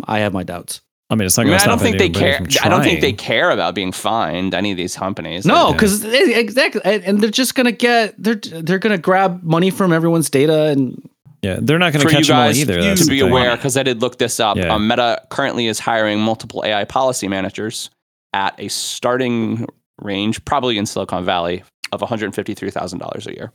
I 0.05 0.21
have 0.21 0.33
my 0.33 0.45
doubts. 0.45 0.81
I 1.13 1.15
mean, 1.15 1.27
it's 1.27 1.37
not 1.37 1.43
I, 1.43 1.45
mean, 1.45 1.51
going 1.59 1.61
I 1.61 1.67
don't 1.67 1.79
think 1.79 1.99
they 1.99 2.09
care. 2.09 2.41
I 2.65 2.69
don't 2.71 2.83
think 2.83 3.03
they 3.03 3.13
care 3.13 3.51
about 3.51 3.75
being 3.75 3.93
fined. 3.93 4.55
Any 4.55 4.71
of 4.71 4.79
these 4.79 4.97
companies. 4.97 5.45
No, 5.45 5.67
Yeah. 5.69 5.73
because 5.75 6.03
exactly, 6.05 6.81
and 6.85 7.05
and 7.05 7.21
they're 7.21 7.31
just 7.31 7.55
going 7.55 7.67
to 7.67 7.73
get 7.73 8.15
they're 8.21 8.37
they're 8.37 8.79
going 8.79 8.97
to 8.97 8.99
grab 9.03 9.43
money 9.43 9.71
from 9.71 9.93
everyone's 9.93 10.31
data, 10.31 10.69
and 10.69 11.07
Yeah, 11.43 11.59
they're 11.61 11.79
not 11.79 11.93
going 11.93 12.03
for 12.03 12.09
to 12.09 12.15
you 12.15 12.19
catch 12.21 12.29
them 12.29 12.37
all 12.39 12.47
guys 12.49 12.59
either. 12.61 12.81
to 12.97 13.05
be 13.05 13.21
thing. 13.21 13.29
aware, 13.29 13.55
because 13.57 13.77
I 13.77 13.83
did 13.83 14.01
look 14.01 14.17
this 14.19 14.41
up. 14.41 14.57
Yeah. 14.57 14.73
Um, 14.75 14.89
Meta 14.89 15.21
currently 15.29 15.67
is 15.67 15.79
hiring 15.79 16.19
multiple 16.19 16.65
AI 16.65 16.85
policy 16.85 17.29
managers 17.29 17.91
at 18.33 18.55
a 18.59 18.69
starting 18.69 19.67
range, 20.01 20.43
probably 20.47 20.79
in 20.79 20.87
Silicon 20.87 21.25
Valley, 21.27 21.63
of 21.93 22.01
one 22.01 22.09
hundred 22.09 22.35
fifty-three 22.35 22.71
thousand 22.71 23.01
dollars 23.01 23.27
a 23.27 23.33
year. 23.35 23.53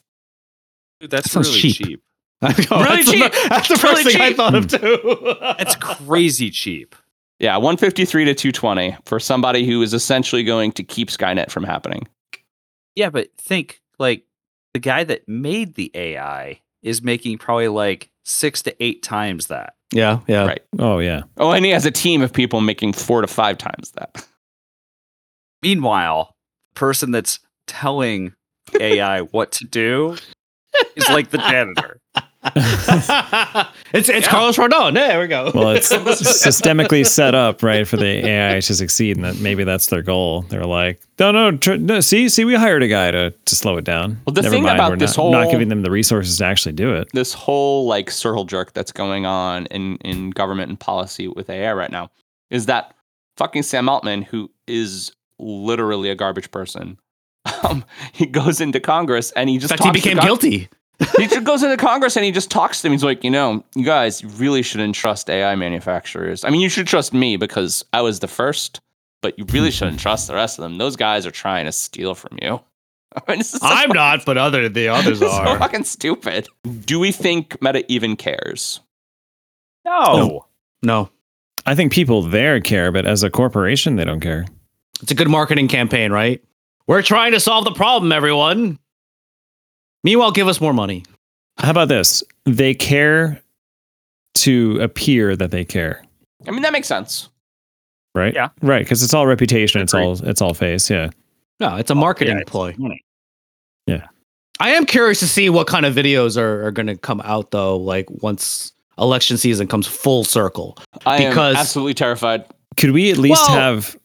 Dude, 0.99 1.09
that's 1.09 1.33
That 1.33 1.39
really 1.45 1.59
cheap. 1.59 1.75
cheap. 1.77 2.01
that's 2.41 2.69
Really 2.69 3.01
the- 3.03 3.11
cheap. 3.11 3.33
That's 3.49 3.67
the 3.67 3.77
first 3.77 3.83
really 4.05 4.13
thing 4.13 4.21
I 4.21 4.27
cheap. 4.27 4.37
thought 4.37 4.53
of 4.53 4.67
too. 4.71 5.35
That's 5.57 5.75
crazy 5.75 6.51
cheap. 6.51 6.95
Yeah, 7.39 7.57
153 7.57 8.25
to 8.25 8.33
220 8.33 8.97
for 9.05 9.19
somebody 9.19 9.65
who 9.65 9.81
is 9.81 9.93
essentially 9.93 10.43
going 10.43 10.71
to 10.73 10.83
keep 10.83 11.09
Skynet 11.09 11.51
from 11.51 11.63
happening. 11.63 12.07
Yeah, 12.95 13.11
but 13.11 13.29
think 13.37 13.81
like 13.99 14.23
the 14.73 14.79
guy 14.79 15.03
that 15.03 15.27
made 15.27 15.75
the 15.75 15.91
AI 15.93 16.61
is 16.81 17.03
making 17.03 17.37
probably 17.37 17.67
like 17.67 18.09
six 18.25 18.63
to 18.63 18.83
eight 18.83 19.03
times 19.03 19.47
that. 19.47 19.75
yeah, 19.91 20.19
yeah. 20.27 20.45
Right. 20.47 20.61
Oh 20.79 20.97
yeah, 20.99 21.23
Oh, 21.37 21.51
and 21.51 21.63
he 21.63 21.71
has 21.71 21.85
a 21.85 21.91
team 21.91 22.21
of 22.21 22.33
people 22.33 22.59
making 22.61 22.93
four 22.93 23.21
to 23.21 23.27
five 23.27 23.57
times 23.57 23.91
that. 23.91 24.27
Meanwhile, 25.61 26.35
person 26.73 27.11
that's 27.11 27.39
telling 27.67 28.33
AI 28.79 29.21
what 29.21 29.51
to 29.53 29.65
do 29.65 30.17
is 30.95 31.07
like 31.09 31.29
the 31.29 31.37
janitor. 31.39 31.99
it's 33.93 34.09
it's 34.09 34.27
Carlos 34.27 34.57
Rodon. 34.57 34.93
There 34.93 35.19
we 35.19 35.27
go. 35.27 35.51
Well, 35.53 35.71
it's 35.71 35.91
systemically 35.93 37.05
set 37.05 37.35
up 37.35 37.63
right 37.63 37.87
for 37.87 37.97
the 37.97 38.25
AI 38.27 38.59
to 38.59 38.73
succeed, 38.75 39.15
and 39.17 39.25
that 39.25 39.37
maybe 39.39 39.63
that's 39.63 39.87
their 39.87 40.01
goal. 40.01 40.41
They're 40.43 40.65
like, 40.65 41.01
no, 41.19 41.31
no, 41.31 41.55
tr- 41.57 41.75
no 41.75 41.99
see, 41.99 42.29
see, 42.29 42.45
we 42.45 42.55
hired 42.55 42.83
a 42.83 42.87
guy 42.87 43.11
to 43.11 43.31
to 43.31 43.55
slow 43.55 43.77
it 43.77 43.83
down. 43.85 44.19
Well, 44.25 44.33
the 44.33 44.41
Never 44.41 44.55
thing 44.55 44.63
mind, 44.63 44.75
about 44.77 44.91
we're 44.91 44.97
this 44.97 45.17
not, 45.17 45.21
whole- 45.23 45.31
not 45.31 45.51
giving 45.51 45.69
them 45.69 45.81
the 45.81 45.91
resources 45.91 46.37
to 46.37 46.45
actually 46.45 46.73
do 46.73 46.93
it. 46.95 47.07
this 47.13 47.33
whole 47.33 47.85
like 47.87 48.11
circle 48.11 48.45
jerk 48.45 48.73
that's 48.73 48.91
going 48.91 49.25
on 49.25 49.65
in 49.67 49.97
in 49.97 50.29
government 50.31 50.69
and 50.69 50.79
policy 50.79 51.27
with 51.27 51.49
AI 51.49 51.73
right 51.73 51.91
now 51.91 52.09
is 52.49 52.65
that 52.67 52.93
fucking 53.37 53.63
Sam 53.63 53.89
Altman, 53.89 54.21
who 54.23 54.49
is 54.67 55.11
literally 55.39 56.09
a 56.09 56.15
garbage 56.15 56.49
person, 56.51 56.97
um, 57.63 57.85
he 58.11 58.25
goes 58.25 58.59
into 58.61 58.79
Congress 58.79 59.31
and 59.31 59.49
he 59.49 59.55
In 59.55 59.61
just 59.61 59.71
fact, 59.71 59.83
he 59.83 59.87
talks 59.89 59.99
to 59.99 60.03
became 60.03 60.17
Con- 60.17 60.27
guilty. 60.27 60.69
He 61.17 61.27
just 61.27 61.43
goes 61.43 61.63
into 61.63 61.77
Congress 61.77 62.15
and 62.15 62.25
he 62.25 62.31
just 62.31 62.49
talks 62.49 62.77
to 62.77 62.83
them. 62.83 62.91
He's 62.91 63.03
like, 63.03 63.23
you 63.23 63.29
know, 63.29 63.63
you 63.75 63.85
guys 63.85 64.23
really 64.25 64.61
shouldn't 64.61 64.95
trust 64.95 65.29
AI 65.29 65.55
manufacturers. 65.55 66.43
I 66.43 66.49
mean, 66.49 66.61
you 66.61 66.69
should 66.69 66.87
trust 66.87 67.13
me 67.13 67.37
because 67.37 67.85
I 67.93 68.01
was 68.01 68.19
the 68.19 68.27
first, 68.27 68.79
but 69.21 69.37
you 69.37 69.45
really 69.45 69.71
shouldn't 69.71 69.99
trust 69.99 70.27
the 70.27 70.33
rest 70.33 70.57
of 70.57 70.63
them. 70.63 70.77
Those 70.77 70.95
guys 70.95 71.25
are 71.25 71.31
trying 71.31 71.65
to 71.65 71.71
steal 71.71 72.15
from 72.15 72.37
you. 72.41 72.59
I 73.27 73.31
mean, 73.33 73.43
so 73.43 73.59
I'm 73.61 73.89
not, 73.91 74.25
but 74.25 74.37
other 74.37 74.69
the 74.69 74.87
others 74.89 75.21
It's 75.21 75.31
so 75.31 75.37
are. 75.37 75.59
fucking 75.59 75.83
stupid. 75.83 76.47
Do 76.85 76.99
we 76.99 77.11
think 77.11 77.61
Meta 77.61 77.83
even 77.91 78.15
cares? 78.15 78.79
No. 79.85 80.45
No, 80.83 81.09
I 81.65 81.73
think 81.75 81.91
people 81.91 82.21
there 82.21 82.59
care, 82.59 82.91
but 82.91 83.05
as 83.05 83.23
a 83.23 83.29
corporation, 83.31 83.95
they 83.95 84.05
don't 84.05 84.19
care. 84.19 84.45
it's 85.01 85.11
a 85.11 85.15
good 85.15 85.29
marketing 85.29 85.67
campaign, 85.67 86.11
right? 86.11 86.43
We're 86.87 87.01
trying 87.01 87.31
to 87.31 87.39
solve 87.39 87.65
the 87.65 87.71
problem, 87.73 88.11
everyone. 88.11 88.77
Meanwhile, 90.07 90.31
give 90.31 90.47
us 90.47 90.61
more 90.61 90.71
money. 90.71 91.03
How 91.57 91.71
about 91.71 91.89
this? 91.89 92.23
They 92.45 92.73
care 92.73 93.41
to 94.35 94.79
appear 94.79 95.35
that 95.35 95.51
they 95.51 95.65
care, 95.65 96.01
I 96.47 96.51
mean, 96.51 96.61
that 96.61 96.71
makes 96.71 96.87
sense. 96.87 97.27
right? 98.15 98.33
Yeah. 98.33 98.47
right. 98.61 98.85
Because 98.85 99.03
it's 99.03 99.13
all 99.13 99.27
reputation. 99.27 99.81
It's 99.81 99.93
all 99.93 100.13
it's 100.25 100.41
all 100.41 100.53
face. 100.53 100.89
Yeah. 100.89 101.09
No, 101.59 101.75
it's 101.75 101.91
a 101.91 101.95
marketing 101.95 102.37
Yeah, 102.37 102.43
ploy. 102.47 102.73
money. 102.77 103.03
I 104.59 104.69
am 104.71 104.85
curious 104.85 105.19
to 105.19 105.27
see 105.27 105.49
what 105.49 105.67
kind 105.67 105.85
of 105.85 105.93
videos 105.93 106.37
are, 106.37 106.65
are 106.65 106.71
going 106.71 106.87
to 106.87 106.95
come 106.95 107.21
out 107.25 107.51
though. 107.51 107.75
Like 107.75 108.05
once 108.09 108.71
election 108.97 109.37
season 109.37 109.67
comes 109.67 109.87
full 109.87 110.23
circle. 110.23 110.77
I 111.05 111.27
Because- 111.27 111.55
am 111.55 111.59
absolutely 111.61 111.95
terrified. 111.95 112.45
Could 112.77 112.91
we 112.91 113.11
at 113.11 113.17
least 113.17 113.41
Well- 113.49 113.59
have 113.59 113.97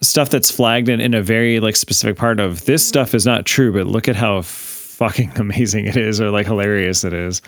stuff 0.00 0.30
that's 0.30 0.50
flagged 0.50 0.88
in, 0.88 1.00
in 1.00 1.12
a 1.12 1.22
very 1.22 1.60
like 1.60 1.76
specific 1.76 2.16
part 2.16 2.40
of 2.40 2.64
this 2.64 2.82
mm. 2.82 2.88
stuff 2.88 3.14
is 3.14 3.26
not 3.26 3.44
true, 3.44 3.72
but 3.72 3.86
look 3.86 4.08
at 4.08 4.16
how 4.16 4.38
fucking 4.96 5.32
amazing 5.36 5.86
it 5.86 5.96
is 5.96 6.20
or 6.20 6.30
like 6.30 6.46
hilarious 6.46 7.04
it 7.04 7.12
is. 7.12 7.42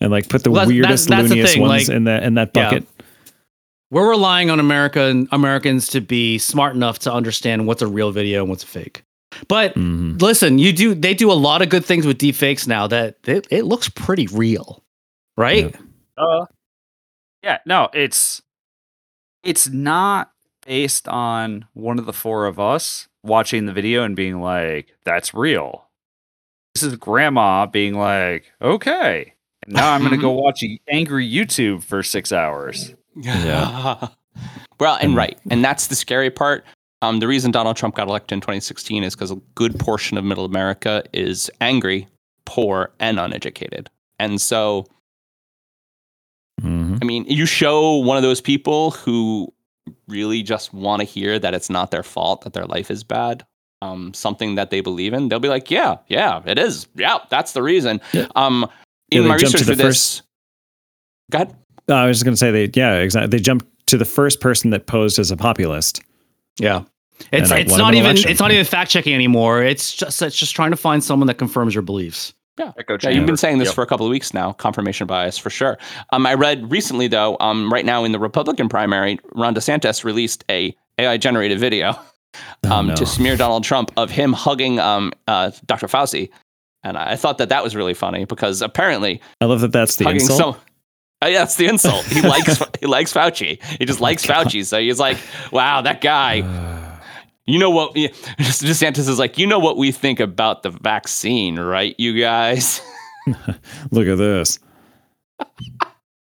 And 0.00 0.10
like 0.10 0.28
put 0.28 0.44
the 0.44 0.50
Well, 0.50 0.60
that's- 0.66 0.68
weirdest, 0.74 1.08
that's- 1.08 1.22
that's 1.24 1.30
looniest 1.30 1.52
thing, 1.54 1.62
ones 1.62 1.88
like- 1.88 1.96
in 1.96 2.04
that 2.04 2.22
in 2.22 2.34
that 2.34 2.50
Yeah. 2.54 2.64
bucket. 2.70 2.86
We're 3.90 4.10
relying 4.10 4.50
on 4.50 4.58
American 4.60 5.28
Americans 5.32 5.86
to 5.88 6.00
be 6.00 6.38
smart 6.38 6.74
enough 6.74 6.98
to 7.00 7.12
understand 7.12 7.66
what's 7.66 7.82
a 7.82 7.86
real 7.86 8.10
video 8.10 8.40
and 8.42 8.50
what's 8.50 8.64
a 8.64 8.66
fake. 8.66 9.04
But 9.48 9.74
Mhm. 9.74 10.20
listen, 10.20 10.58
you 10.58 10.72
do 10.72 10.94
they 10.94 11.14
do 11.14 11.30
a 11.30 11.34
lot 11.34 11.62
of 11.62 11.68
good 11.68 11.84
things 11.84 12.06
with 12.06 12.18
deepfakes 12.18 12.66
now 12.66 12.86
that 12.88 13.16
it, 13.26 13.46
it 13.50 13.64
looks 13.64 13.88
pretty 13.88 14.26
real. 14.28 14.82
Right? 15.36 15.74
Yeah. 15.74 16.24
Uh, 16.24 16.46
yeah, 17.42 17.58
no, 17.66 17.88
it's 17.94 18.42
it's 19.44 19.68
not 19.68 20.32
based 20.66 21.06
on 21.06 21.66
one 21.74 21.98
of 21.98 22.06
the 22.06 22.12
four 22.12 22.46
of 22.46 22.58
us 22.58 23.06
watching 23.22 23.66
the 23.66 23.72
video 23.72 24.02
and 24.02 24.16
being 24.16 24.40
like, 24.40 24.96
"That's 25.04 25.32
real." 25.32 25.85
This 26.76 26.82
is 26.82 26.96
grandma 26.96 27.64
being 27.64 27.94
like, 27.94 28.52
"Okay, 28.60 29.32
now 29.66 29.92
I'm 29.94 30.02
gonna 30.02 30.18
go 30.18 30.30
watch 30.32 30.62
a- 30.62 30.78
angry 30.90 31.26
YouTube 31.26 31.82
for 31.82 32.02
six 32.02 32.32
hours." 32.32 32.92
Yeah. 33.14 34.08
well, 34.78 34.96
and 34.96 35.04
And- 35.04 35.16
right. 35.16 35.38
And 35.50 35.64
that's 35.64 35.86
the 35.86 35.94
scary 35.94 36.30
part. 36.30 36.66
Um, 37.00 37.20
the 37.20 37.26
reason 37.26 37.50
Donald 37.50 37.78
Trump 37.78 37.94
got 37.94 38.08
elected 38.08 38.32
in 38.36 38.40
2016 38.42 39.04
is 39.04 39.14
because 39.14 39.30
a 39.30 39.36
good 39.54 39.78
portion 39.80 40.18
of 40.18 40.24
middle 40.24 40.44
America 40.44 41.02
is 41.14 41.50
angry, 41.62 42.08
poor, 42.44 42.92
and 43.00 43.18
uneducated. 43.18 43.88
And 44.18 44.38
so, 44.38 44.84
Mhm. 46.60 46.98
I 47.00 47.06
mean, 47.06 47.24
you 47.26 47.46
show 47.46 47.92
one 47.96 48.18
of 48.18 48.22
those 48.22 48.42
people 48.42 48.90
who 48.90 49.50
really 50.08 50.42
just 50.42 50.74
want 50.74 51.00
to 51.00 51.04
hear 51.06 51.38
that 51.38 51.54
it's 51.54 51.70
not 51.70 51.90
their 51.90 52.02
fault, 52.02 52.42
that 52.42 52.52
their 52.52 52.66
life 52.66 52.90
is 52.90 53.02
bad, 53.02 53.46
um, 53.82 54.14
something 54.14 54.54
that 54.56 54.70
they 54.70 54.80
believe 54.80 55.12
in, 55.12 55.28
they'll 55.28 55.38
be 55.40 55.48
like, 55.48 55.70
yeah, 55.70 55.96
yeah, 56.08 56.42
it 56.46 56.58
is. 56.58 56.86
Yeah, 56.94 57.18
that's 57.30 57.52
the 57.52 57.62
reason. 57.62 58.00
Yeah. 58.12 58.26
Um, 58.36 58.68
in 59.10 59.22
they 59.22 59.28
my 59.28 59.34
research 59.36 59.62
for 59.62 59.74
this, 59.74 59.80
first- 59.86 60.22
go 61.30 61.36
ahead. 61.38 61.56
No, 61.88 61.94
I 61.96 62.06
was 62.06 62.16
just 62.16 62.24
gonna 62.24 62.36
say 62.36 62.50
they 62.50 62.70
yeah, 62.74 62.94
exactly. 62.96 63.28
They 63.28 63.42
jumped 63.42 63.66
to 63.86 63.96
the 63.96 64.04
first 64.04 64.40
person 64.40 64.70
that 64.70 64.86
posed 64.86 65.18
as 65.18 65.30
a 65.30 65.36
populist. 65.36 66.02
Yeah. 66.58 66.82
It's 67.32 67.50
And 67.50 67.60
it's 67.60 67.76
not 67.78 67.94
even 67.94 68.10
election. 68.10 68.30
it's 68.30 68.40
not 68.40 68.50
even 68.50 68.64
fact 68.64 68.90
checking 68.90 69.14
anymore. 69.14 69.62
It's 69.62 69.94
just 69.94 70.20
it's 70.20 70.36
just 70.36 70.54
trying 70.56 70.70
to 70.72 70.76
find 70.76 71.02
someone 71.04 71.26
that 71.28 71.34
confirms 71.38 71.74
your 71.74 71.82
beliefs. 71.82 72.34
Echo 72.58 72.96
Yeah, 73.02 73.10
you've 73.10 73.26
been 73.26 73.36
saying 73.36 73.58
this 73.58 73.68
Yep. 73.68 73.74
for 73.74 73.82
a 73.82 73.86
couple 73.86 74.06
of 74.06 74.10
weeks 74.10 74.32
now. 74.34 74.52
Confirmation 74.52 75.06
bias 75.06 75.36
for 75.38 75.50
sure. 75.50 75.76
Um, 76.10 76.26
I 76.26 76.34
read 76.34 76.70
recently 76.70 77.06
though. 77.06 77.36
Um, 77.38 77.70
right 77.72 77.84
now 77.84 78.02
in 78.04 78.12
the 78.12 78.18
Republican 78.18 78.68
primary, 78.68 79.18
Ron 79.34 79.54
DeSantis 79.54 80.04
released 80.04 80.42
a 80.50 80.74
AI 80.98 81.16
generated 81.18 81.58
video 81.60 81.96
Oh, 82.64 82.70
um, 82.70 82.86
no. 82.88 82.94
to 82.96 83.06
smear 83.06 83.36
Donald 83.36 83.64
Trump 83.64 83.90
of 83.96 84.10
him 84.10 84.32
hugging 84.32 84.78
um, 84.78 85.12
uh, 85.26 85.50
Dr. 85.66 85.86
Fauci, 85.86 86.30
and 86.82 86.98
I 86.98 87.16
thought 87.16 87.38
that 87.38 87.48
that 87.48 87.62
was 87.62 87.74
really 87.74 87.94
funny 87.94 88.24
because 88.24 88.62
apparently 88.62 89.20
I 89.40 89.46
love 89.46 89.60
that 89.60 89.72
that's 89.72 89.96
the 89.96 90.04
hugging 90.04 90.20
insult. 90.20 90.56
some. 90.56 90.62
Uh, 91.22 91.28
yeah, 91.28 91.38
that's 91.38 91.56
the 91.56 91.66
insult. 91.66 92.04
He 92.04 92.20
likes 92.28 92.62
he 92.78 92.86
likes 92.86 93.12
Fauci. 93.12 93.62
He 93.78 93.84
just 93.84 94.00
likes 94.00 94.24
Fauci. 94.26 94.64
So 94.64 94.78
he's 94.78 95.00
like, 95.00 95.18
wow, 95.50 95.80
that 95.82 96.00
guy. 96.00 96.82
You 97.46 97.58
know 97.58 97.70
what? 97.70 97.94
DeSantis 97.94 99.08
is 99.08 99.18
like, 99.18 99.38
you 99.38 99.46
know 99.46 99.58
what 99.60 99.76
we 99.76 99.92
think 99.92 100.20
about 100.20 100.62
the 100.62 100.70
vaccine, 100.70 101.58
right? 101.58 101.94
You 101.98 102.20
guys. 102.20 102.80
Look 103.90 104.08
at 104.08 104.18
this. 104.18 104.58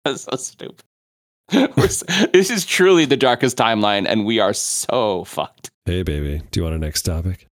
That's 0.04 0.22
so 0.22 0.36
stupid. 0.36 0.84
This 1.50 2.50
is 2.50 2.64
truly 2.64 3.04
the 3.04 3.16
darkest 3.16 3.56
timeline, 3.56 4.06
and 4.06 4.24
we 4.26 4.38
are 4.38 4.52
so 4.52 5.24
fucked. 5.24 5.70
Hey, 5.88 6.02
baby. 6.02 6.42
Do 6.50 6.60
you 6.60 6.64
want 6.64 6.76
a 6.76 6.78
next 6.78 7.00
topic? 7.00 7.46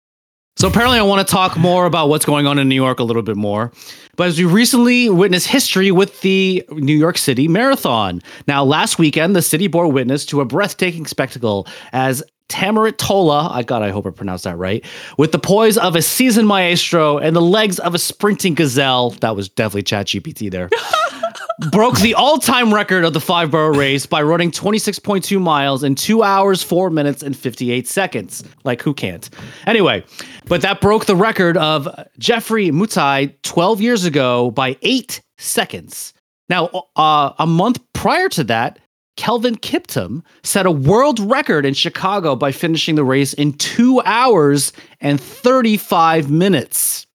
So 0.56 0.66
apparently, 0.66 0.98
I 0.98 1.02
want 1.02 1.28
to 1.28 1.30
talk 1.30 1.58
more 1.58 1.84
about 1.84 2.08
what's 2.08 2.24
going 2.24 2.46
on 2.46 2.58
in 2.58 2.66
New 2.66 2.74
York 2.74 2.98
a 2.98 3.04
little 3.04 3.20
bit 3.20 3.36
more. 3.36 3.70
But 4.16 4.28
as 4.28 4.38
we 4.38 4.46
recently 4.46 5.10
witnessed 5.10 5.48
history 5.48 5.90
with 5.90 6.18
the 6.22 6.64
New 6.70 6.96
York 6.96 7.18
City 7.18 7.46
Marathon. 7.46 8.22
Now, 8.48 8.64
last 8.64 8.98
weekend, 8.98 9.36
the 9.36 9.42
city 9.42 9.66
bore 9.66 9.86
witness 9.86 10.24
to 10.26 10.40
a 10.40 10.46
breathtaking 10.46 11.04
spectacle 11.04 11.66
as 11.92 12.22
Tamirat 12.52 12.98
Tola, 12.98 13.48
I 13.50 13.62
God, 13.62 13.80
I 13.80 13.88
hope 13.88 14.06
I 14.06 14.10
pronounced 14.10 14.44
that 14.44 14.58
right, 14.58 14.84
with 15.16 15.32
the 15.32 15.38
poise 15.38 15.78
of 15.78 15.96
a 15.96 16.02
seasoned 16.02 16.46
maestro 16.46 17.16
and 17.16 17.34
the 17.34 17.40
legs 17.40 17.78
of 17.78 17.94
a 17.94 17.98
sprinting 17.98 18.54
gazelle. 18.54 19.10
That 19.20 19.34
was 19.34 19.48
definitely 19.48 19.84
Chat 19.84 20.08
GPT 20.08 20.50
there. 20.50 20.68
broke 21.70 21.98
the 22.00 22.14
all-time 22.14 22.74
record 22.74 23.04
of 23.04 23.14
the 23.14 23.20
five-borough 23.20 23.74
race 23.74 24.04
by 24.04 24.20
running 24.20 24.50
26.2 24.50 25.40
miles 25.40 25.82
in 25.82 25.94
2 25.94 26.22
hours 26.22 26.62
4 26.62 26.90
minutes 26.90 27.22
and 27.22 27.34
58 27.34 27.88
seconds. 27.88 28.44
Like 28.64 28.82
who 28.82 28.92
can't? 28.92 29.30
Anyway, 29.66 30.04
but 30.46 30.60
that 30.62 30.80
broke 30.82 31.06
the 31.06 31.16
record 31.16 31.56
of 31.56 31.88
Geoffrey 32.18 32.70
Mutai 32.70 33.34
12 33.42 33.80
years 33.80 34.04
ago 34.04 34.50
by 34.50 34.76
8 34.82 35.22
seconds. 35.38 36.12
Now, 36.48 36.88
uh, 36.96 37.32
a 37.38 37.46
month 37.46 37.80
prior 37.94 38.28
to 38.30 38.44
that, 38.44 38.78
Kelvin 39.16 39.56
Kiptum 39.56 40.22
set 40.42 40.66
a 40.66 40.70
world 40.70 41.20
record 41.20 41.66
in 41.66 41.74
Chicago 41.74 42.34
by 42.34 42.52
finishing 42.52 42.94
the 42.94 43.04
race 43.04 43.34
in 43.34 43.52
2 43.54 44.00
hours 44.02 44.72
and 45.00 45.20
35 45.20 46.30
minutes. 46.30 47.06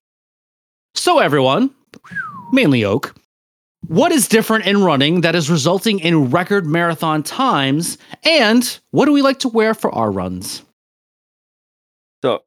So 0.93 1.19
everyone, 1.19 1.71
mainly 2.51 2.83
Oak, 2.83 3.15
what 3.87 4.11
is 4.11 4.27
different 4.27 4.65
in 4.65 4.83
running 4.83 5.21
that 5.21 5.35
is 5.35 5.49
resulting 5.49 5.99
in 5.99 6.29
record 6.29 6.65
marathon 6.65 7.23
times? 7.23 7.97
And 8.23 8.79
what 8.91 9.05
do 9.05 9.13
we 9.13 9.21
like 9.21 9.39
to 9.39 9.49
wear 9.49 9.73
for 9.73 9.93
our 9.93 10.11
runs? 10.11 10.63
So 12.23 12.43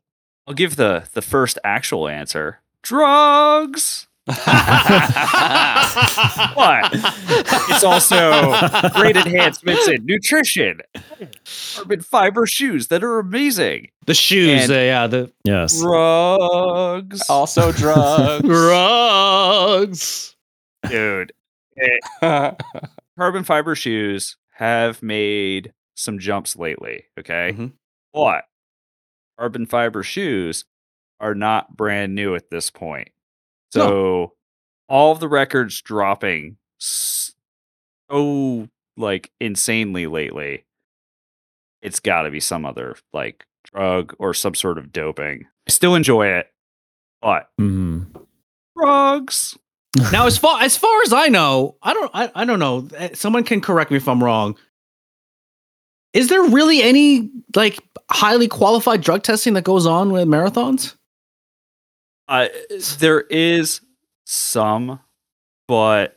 I'll 0.47 0.55
give 0.55 0.77
the 0.77 1.09
the 1.13 1.23
first 1.23 1.59
actual 1.65 2.09
answer. 2.09 2.61
Drugs. 2.83 4.07
But 6.55 6.91
it's 6.93 7.85
also 7.85 8.53
great 8.95 9.17
enhancements 9.17 9.89
in 9.89 10.05
nutrition. 10.07 10.81
Carbon 11.77 12.01
fiber 12.03 12.47
shoes 12.47 12.89
that 12.89 13.03
are 13.03 13.19
amazing. 13.19 13.89
The 14.07 14.15
shoes, 14.15 14.63
And- 14.63 14.73
uh, 14.73 14.75
yeah, 14.75 15.07
the 15.07 15.33
Yes. 15.45 15.81
Drugs. 15.81 17.23
Also, 17.29 17.73
drugs. 17.73 18.43
drugs. 18.47 20.37
Dude. 20.89 21.33
Carbon 22.21 23.45
fiber 23.45 23.75
shoes 23.75 24.37
have 24.55 25.03
made 25.03 25.73
some 25.97 26.19
jumps 26.19 26.57
lately, 26.57 27.05
okay? 27.19 27.53
Mhm. 27.57 27.73
But 28.13 28.45
carbon 29.39 29.67
fiber 29.67 30.03
shoes 30.03 30.65
are 31.21 31.35
not 31.35 31.77
brand 31.77 32.15
new 32.15 32.35
at 32.35 32.51
this 32.51 32.71
point. 32.71 33.09
So 33.73 34.33
all 34.89 35.13
of 35.13 35.21
the 35.21 35.29
records 35.29 35.81
dropping 35.83 36.57
so 36.79 38.69
like 38.97 39.31
insanely 39.41 40.07
lately. 40.07 40.65
It's 41.83 42.01
got 42.01 42.23
to 42.23 42.31
be 42.31 42.41
some 42.41 42.65
other 42.67 42.97
like 43.13 43.47
drug 43.65 44.15
or 44.19 44.35
some 44.35 44.55
sort 44.55 44.77
of 44.79 44.93
doping. 44.93 45.47
I 45.67 45.71
still 45.71 45.95
enjoy 45.95 46.27
it, 46.29 46.51
but 47.23 47.49
hmm 47.59 48.03
drugs. 48.77 49.57
Now, 50.13 50.27
as 50.27 50.39
far 50.39 50.61
as 50.63 50.77
far 50.77 51.03
as 51.03 51.13
I 51.13 51.27
know, 51.27 51.77
I 51.83 51.93
don't 51.95 52.11
I, 52.15 52.31
I 52.35 52.45
don't 52.45 52.61
know. 52.61 52.87
Eh, 52.97 53.11
Someone 53.15 53.43
can 53.43 53.61
correct 53.61 53.91
me 53.91 53.97
if 53.97 54.07
I'm 54.07 54.23
wrong. 54.23 54.57
Is 56.13 56.29
there 56.29 56.43
really 56.45 56.81
any 56.81 57.29
like 57.57 57.79
highly 58.09 58.47
qualified 58.47 59.01
drug 59.01 59.25
testing 59.25 59.55
that 59.55 59.65
goes 59.65 59.87
on 59.87 60.13
with 60.13 60.29
marathons? 60.29 60.95
Uh, 62.31 62.49
there 62.99 63.21
is 63.23 63.81
some, 64.27 65.01
but 65.69 66.17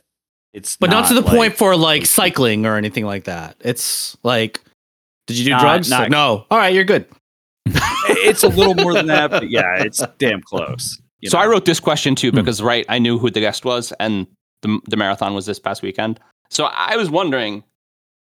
it's 0.52 0.76
But 0.76 0.90
not, 0.90 1.08
to 1.08 1.14
the 1.14 1.20
like- 1.22 1.34
point 1.36 1.56
for 1.56 1.76
like 1.76 2.06
cycling 2.06 2.64
or 2.66 2.76
anything 2.76 3.04
like 3.04 3.24
that. 3.24 3.56
It's 3.60 4.16
like, 4.22 4.60
did 5.26 5.36
you 5.36 5.44
do 5.44 5.50
Not- 5.50 5.60
drugs? 5.60 5.90
not- 5.90 6.00
Like, 6.02 6.10
no. 6.10 6.46
All 6.50 6.58
right, 6.58 6.72
you're 6.72 6.84
good. 6.84 7.06
it's 7.66 8.42
a 8.44 8.48
little 8.48 8.74
more 8.74 8.92
than 8.94 9.06
that, 9.06 9.30
but 9.30 9.50
yeah, 9.50 9.82
it's 9.82 10.02
damn 10.18 10.40
close. 10.42 11.00
you 11.20 11.30
so 11.30 11.38
I 11.38 11.46
wrote 11.46 11.64
this 11.64 11.80
question 11.80 12.14
too 12.14 12.30
Hmm. 12.30 12.36
because 12.36 12.62
right, 12.62 12.84
I 12.88 12.98
knew 12.98 13.18
who 13.18 13.30
the 13.30 13.40
guest 13.40 13.64
was, 13.64 13.92
and 13.98 14.26
the 14.62 14.78
the 14.86 14.96
marathon 14.96 15.34
was 15.34 15.46
this 15.46 15.58
past 15.58 15.82
weekend. 15.82 16.20
So 16.50 16.66
I 16.66 16.96
was 16.96 17.10
wondering, 17.10 17.64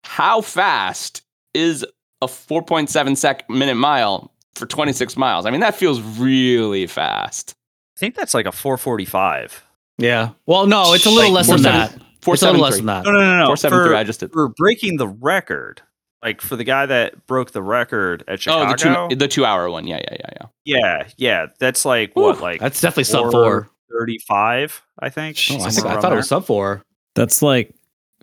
how 0.04 0.42
fast 0.42 1.22
is 1.54 1.84
a 2.22 2.26
4.7 2.26 3.16
sec 3.16 3.48
minute 3.50 3.74
mile 3.76 4.30
for 4.54 4.66
26 4.66 5.16
miles? 5.16 5.46
I 5.46 5.50
mean, 5.50 5.60
that 5.60 5.74
feels 5.74 6.00
really 6.02 6.86
fast. 6.86 7.54
I 8.00 8.02
think 8.02 8.14
that's 8.14 8.32
like 8.32 8.46
a 8.46 8.52
445. 8.52 9.62
Yeah. 9.98 10.30
Well, 10.46 10.66
no, 10.66 10.94
it's 10.94 11.04
a 11.04 11.10
little 11.10 11.32
Like, 11.34 11.46
less 11.46 11.48
than 11.48 11.58
473 11.62 12.00
that. 12.00 12.32
It's 12.32 12.42
a 12.42 12.46
little 12.46 12.60
less 12.62 12.76
than 12.78 12.86
that. 12.86 13.04
No, 13.04 13.10
no, 13.12 13.18
no, 13.18 13.38
no. 13.40 13.44
473. 13.54 13.88
For, 13.90 13.94
I 13.94 14.04
just 14.04 14.20
did. 14.20 14.32
for 14.32 14.48
breaking 14.48 14.96
the 14.96 15.06
record, 15.08 15.82
like 16.22 16.40
for 16.40 16.56
the 16.56 16.64
guy 16.64 16.86
that 16.86 17.26
broke 17.26 17.50
the 17.50 17.62
record 17.62 18.24
at 18.26 18.40
Chicago. 18.40 18.70
Oh, 18.70 19.08
the 19.08 19.08
two 19.10 19.16
the 19.16 19.28
two 19.28 19.44
hour 19.44 19.68
one. 19.68 19.86
Yeah, 19.86 19.98
yeah, 19.98 20.16
yeah, 20.18 20.30
yeah. 20.40 20.46
yeah, 20.64 21.08
yeah, 21.18 21.46
that's 21.58 21.84
like 21.84 22.16
what, 22.16 22.40
like 22.40 22.60
That's 22.60 22.80
definitely 22.80 23.04
sub 23.04 23.30
four. 23.32 23.68
35, 23.98 24.80
I 24.98 25.10
think. 25.10 25.36
Oh, 25.50 25.56
I, 25.56 25.58
think, 25.58 25.66
I 25.66 25.68
somewhere 25.70 26.00
thought 26.00 26.12
it 26.12 26.16
was 26.16 26.28
sub 26.28 26.46
four. 26.46 26.82
That's 27.14 27.42
like 27.42 27.74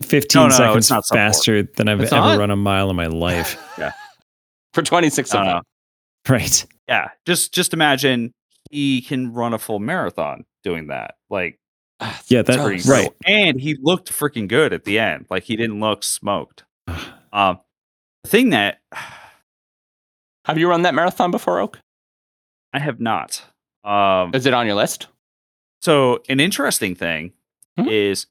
15 0.01 0.41
No, 0.41 0.47
no, 0.47 0.55
seconds 0.55 0.77
it's 0.85 0.89
not 0.89 1.05
four. 1.07 1.15
faster 1.17 1.61
than 1.61 1.87
I've 1.87 2.01
It's 2.01 2.11
ever 2.11 2.25
not? 2.25 2.39
run 2.39 2.49
a 2.49 2.55
mile 2.55 2.89
in 2.89 2.95
my 2.95 3.05
life. 3.27 3.61
Yeah. 3.77 3.91
For 4.73 4.81
26 4.81 5.29
there. 5.29 5.41
of 5.41 5.47
Uh, 5.47 5.53
them. 5.53 5.63
right. 6.29 6.65
yeah, 6.89 7.09
just 7.27 7.53
just 7.53 7.75
imagine 7.75 8.33
he 8.71 9.01
can 9.01 9.33
run 9.33 9.53
a 9.53 9.57
full 9.59 9.79
marathon 9.79 10.45
doing 10.63 10.87
that. 10.87 11.15
Like 11.29 11.59
Yeah, 12.27 12.41
That's 12.43 12.57
that 12.57 12.63
pretty 12.65 12.89
right. 12.89 13.05
cool. 13.07 13.15
And 13.25 13.59
he 13.59 13.77
looked 13.81 14.11
freaking 14.11 14.47
good 14.47 14.73
at 14.73 14.83
the 14.85 14.99
end. 14.99 15.25
Like 15.29 15.43
he 15.43 15.55
didn't 15.55 15.79
look 15.79 16.03
smoked. 16.03 16.63
Um, 17.33 17.59
the 18.23 18.29
thing 18.29 18.49
that 18.51 18.79
Have 20.45 20.57
you 20.57 20.69
run 20.69 20.83
that 20.83 20.95
marathon 20.95 21.29
before, 21.29 21.59
Oak? 21.59 21.79
I 22.73 22.79
have 22.79 22.99
not. 23.01 23.43
Um, 23.83 24.31
Is 24.33 24.45
it 24.45 24.53
on 24.53 24.65
your 24.65 24.75
list? 24.75 25.07
so 25.81 26.21
an 26.29 26.39
interesting 26.39 26.95
thing 26.95 27.33
Hmm? 27.77 27.87
is 27.89 28.25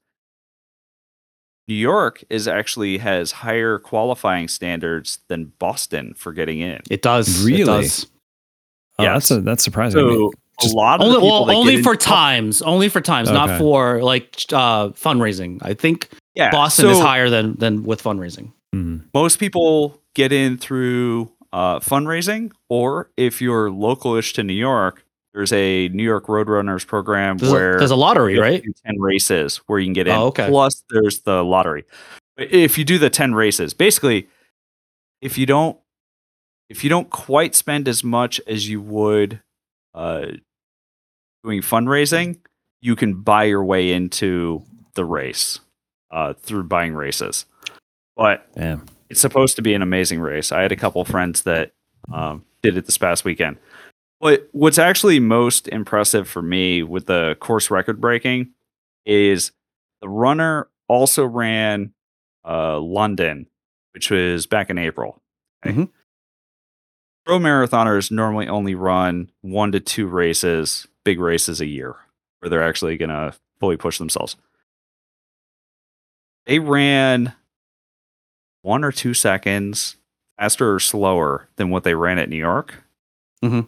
New 1.67 1.75
York 1.75 2.23
is 2.29 2.47
actually 2.47 2.97
has 2.97 3.31
higher 3.31 3.77
qualifying 3.77 4.47
standards 4.47 5.19
than 5.27 5.53
Boston 5.59 6.13
for 6.15 6.33
getting 6.33 6.59
in. 6.59 6.81
It 6.89 7.01
does. 7.01 7.43
Really? 7.45 7.61
It 7.61 7.65
does. 7.65 8.07
Oh, 8.99 9.03
Yes. 9.03 9.29
that's 9.29 9.31
a, 9.39 9.41
that's 9.41 9.63
surprising. 9.63 9.99
to 9.99 10.07
me. 10.07 10.31
So 10.59 10.71
a 10.71 10.73
lot 10.75 10.99
of 11.01 11.05
Only 11.05 11.17
people 11.17 11.29
well, 11.29 11.45
that 11.45 11.53
get 11.53 11.59
only 11.59 11.75
in- 11.75 11.83
for 11.83 11.95
times. 11.95 12.61
Only 12.63 12.89
for 12.89 12.99
times, 13.01 13.29
not 13.29 13.59
for 13.59 14.01
like 14.01 14.35
uh 14.51 14.89
fundraising. 14.89 15.59
I 15.61 15.73
think 15.75 16.09
Yeah, 16.33 16.49
Boston 16.51 16.87
is 16.89 16.99
higher 16.99 17.29
than 17.29 17.55
than 17.57 17.83
with 17.83 18.01
fundraising. 18.01 18.51
Mhm. 18.75 19.03
most 19.13 19.39
people 19.39 20.01
get 20.15 20.31
in 20.31 20.57
through 20.57 21.31
uh, 21.53 21.79
fundraising, 21.79 22.51
or 22.69 23.09
if 23.15 23.41
you're 23.41 23.69
localish 23.69 24.33
to 24.33 24.43
New 24.43 24.53
York, 24.53 25.05
there's 25.33 25.53
a 25.53 25.87
New 25.89 26.03
York 26.03 26.25
Roadrunners 26.27 26.85
program 26.85 27.37
There's, 27.37 27.51
where 27.51 27.75
a, 27.75 27.79
there's 27.79 27.91
a 27.91 27.95
lottery, 27.95 28.33
you 28.33 28.41
have 28.41 28.49
to 28.49 28.55
right? 28.57 28.63
do 28.63 28.73
10 28.85 28.99
races 28.99 29.57
where 29.67 29.79
you 29.79 29.85
can 29.85 29.93
get 29.93 30.07
in. 30.07 30.13
Oh, 30.15 30.25
okay. 30.27 30.49
Plus, 30.49 30.83
there's 30.89 31.21
the 31.21 31.43
lottery. 31.45 31.85
If 32.37 32.77
you 32.77 32.83
do 32.83 32.97
the 32.97 33.09
10 33.09 33.33
races, 33.33 33.73
basically, 33.73 34.27
if 35.21 35.37
you 35.37 35.45
don't, 35.45 35.77
if 36.69 36.83
you 36.83 36.89
don't 36.89 37.09
quite 37.09 37.55
spend 37.55 37.87
as 37.87 38.03
much 38.03 38.41
as 38.47 38.69
you 38.69 38.81
would 38.81 39.41
uh, 39.93 40.25
doing 41.43 41.61
fundraising, 41.61 42.37
you 42.81 42.95
can 42.95 43.15
buy 43.21 43.45
your 43.45 43.63
way 43.63 43.91
into 43.91 44.63
the 44.95 45.05
race 45.05 45.59
uh, 46.11 46.33
through 46.33 46.63
buying 46.63 46.93
races. 46.93 47.45
But 48.15 48.47
Damn. 48.53 48.85
it's 49.09 49.21
supposed 49.21 49.55
to 49.57 49.61
be 49.61 49.73
an 49.73 49.81
amazing 49.81 50.19
race. 50.19 50.51
I 50.51 50.61
had 50.61 50.71
a 50.71 50.75
couple 50.75 51.03
friends 51.05 51.43
that 51.43 51.71
um, 52.11 52.43
did 52.61 52.77
it 52.77 52.85
this 52.85 52.97
past 52.97 53.23
weekend. 53.23 53.57
But 54.19 54.49
what's 54.51 54.79
actually 54.79 55.19
most 55.19 55.67
impressive 55.67 56.27
for 56.27 56.41
me 56.41 56.81
with 56.81 57.05
the 57.05 57.37
course 57.39 57.69
record 57.69 58.01
breaking 58.01 58.51
is 59.05 59.51
the 60.01 60.09
runner 60.09 60.67
also 60.87 61.25
ran 61.25 61.93
uh, 62.47 62.79
London, 62.79 63.45
which 63.93 64.09
was 64.09 64.47
back 64.47 64.69
in 64.69 64.77
April. 64.77 65.21
Okay? 65.65 65.75
Mhm. 65.75 65.89
Pro 67.27 67.39
marathoners 67.39 68.09
normally 68.09 68.47
only 68.47 68.73
run 68.73 69.29
one 69.41 69.73
to 69.73 69.81
two 69.81 70.07
races, 70.07 70.87
big 71.03 71.19
races 71.19 71.59
a 71.59 71.65
year, 71.65 71.97
where 72.39 72.49
they're 72.49 72.63
actually 72.63 72.95
going 72.95 73.09
to 73.09 73.33
fully 73.59 73.75
push 73.75 73.97
themselves. 73.97 74.37
They 76.45 76.59
ran 76.59 77.33
one 78.61 78.85
or 78.85 78.93
two 78.93 79.13
seconds 79.13 79.97
faster 80.39 80.73
or 80.73 80.79
slower 80.79 81.49
than 81.57 81.69
what 81.69 81.83
they 81.83 81.95
ran 81.95 82.17
at 82.17 82.29
New 82.29 82.37
York. 82.37 82.75
Mhm. 83.43 83.67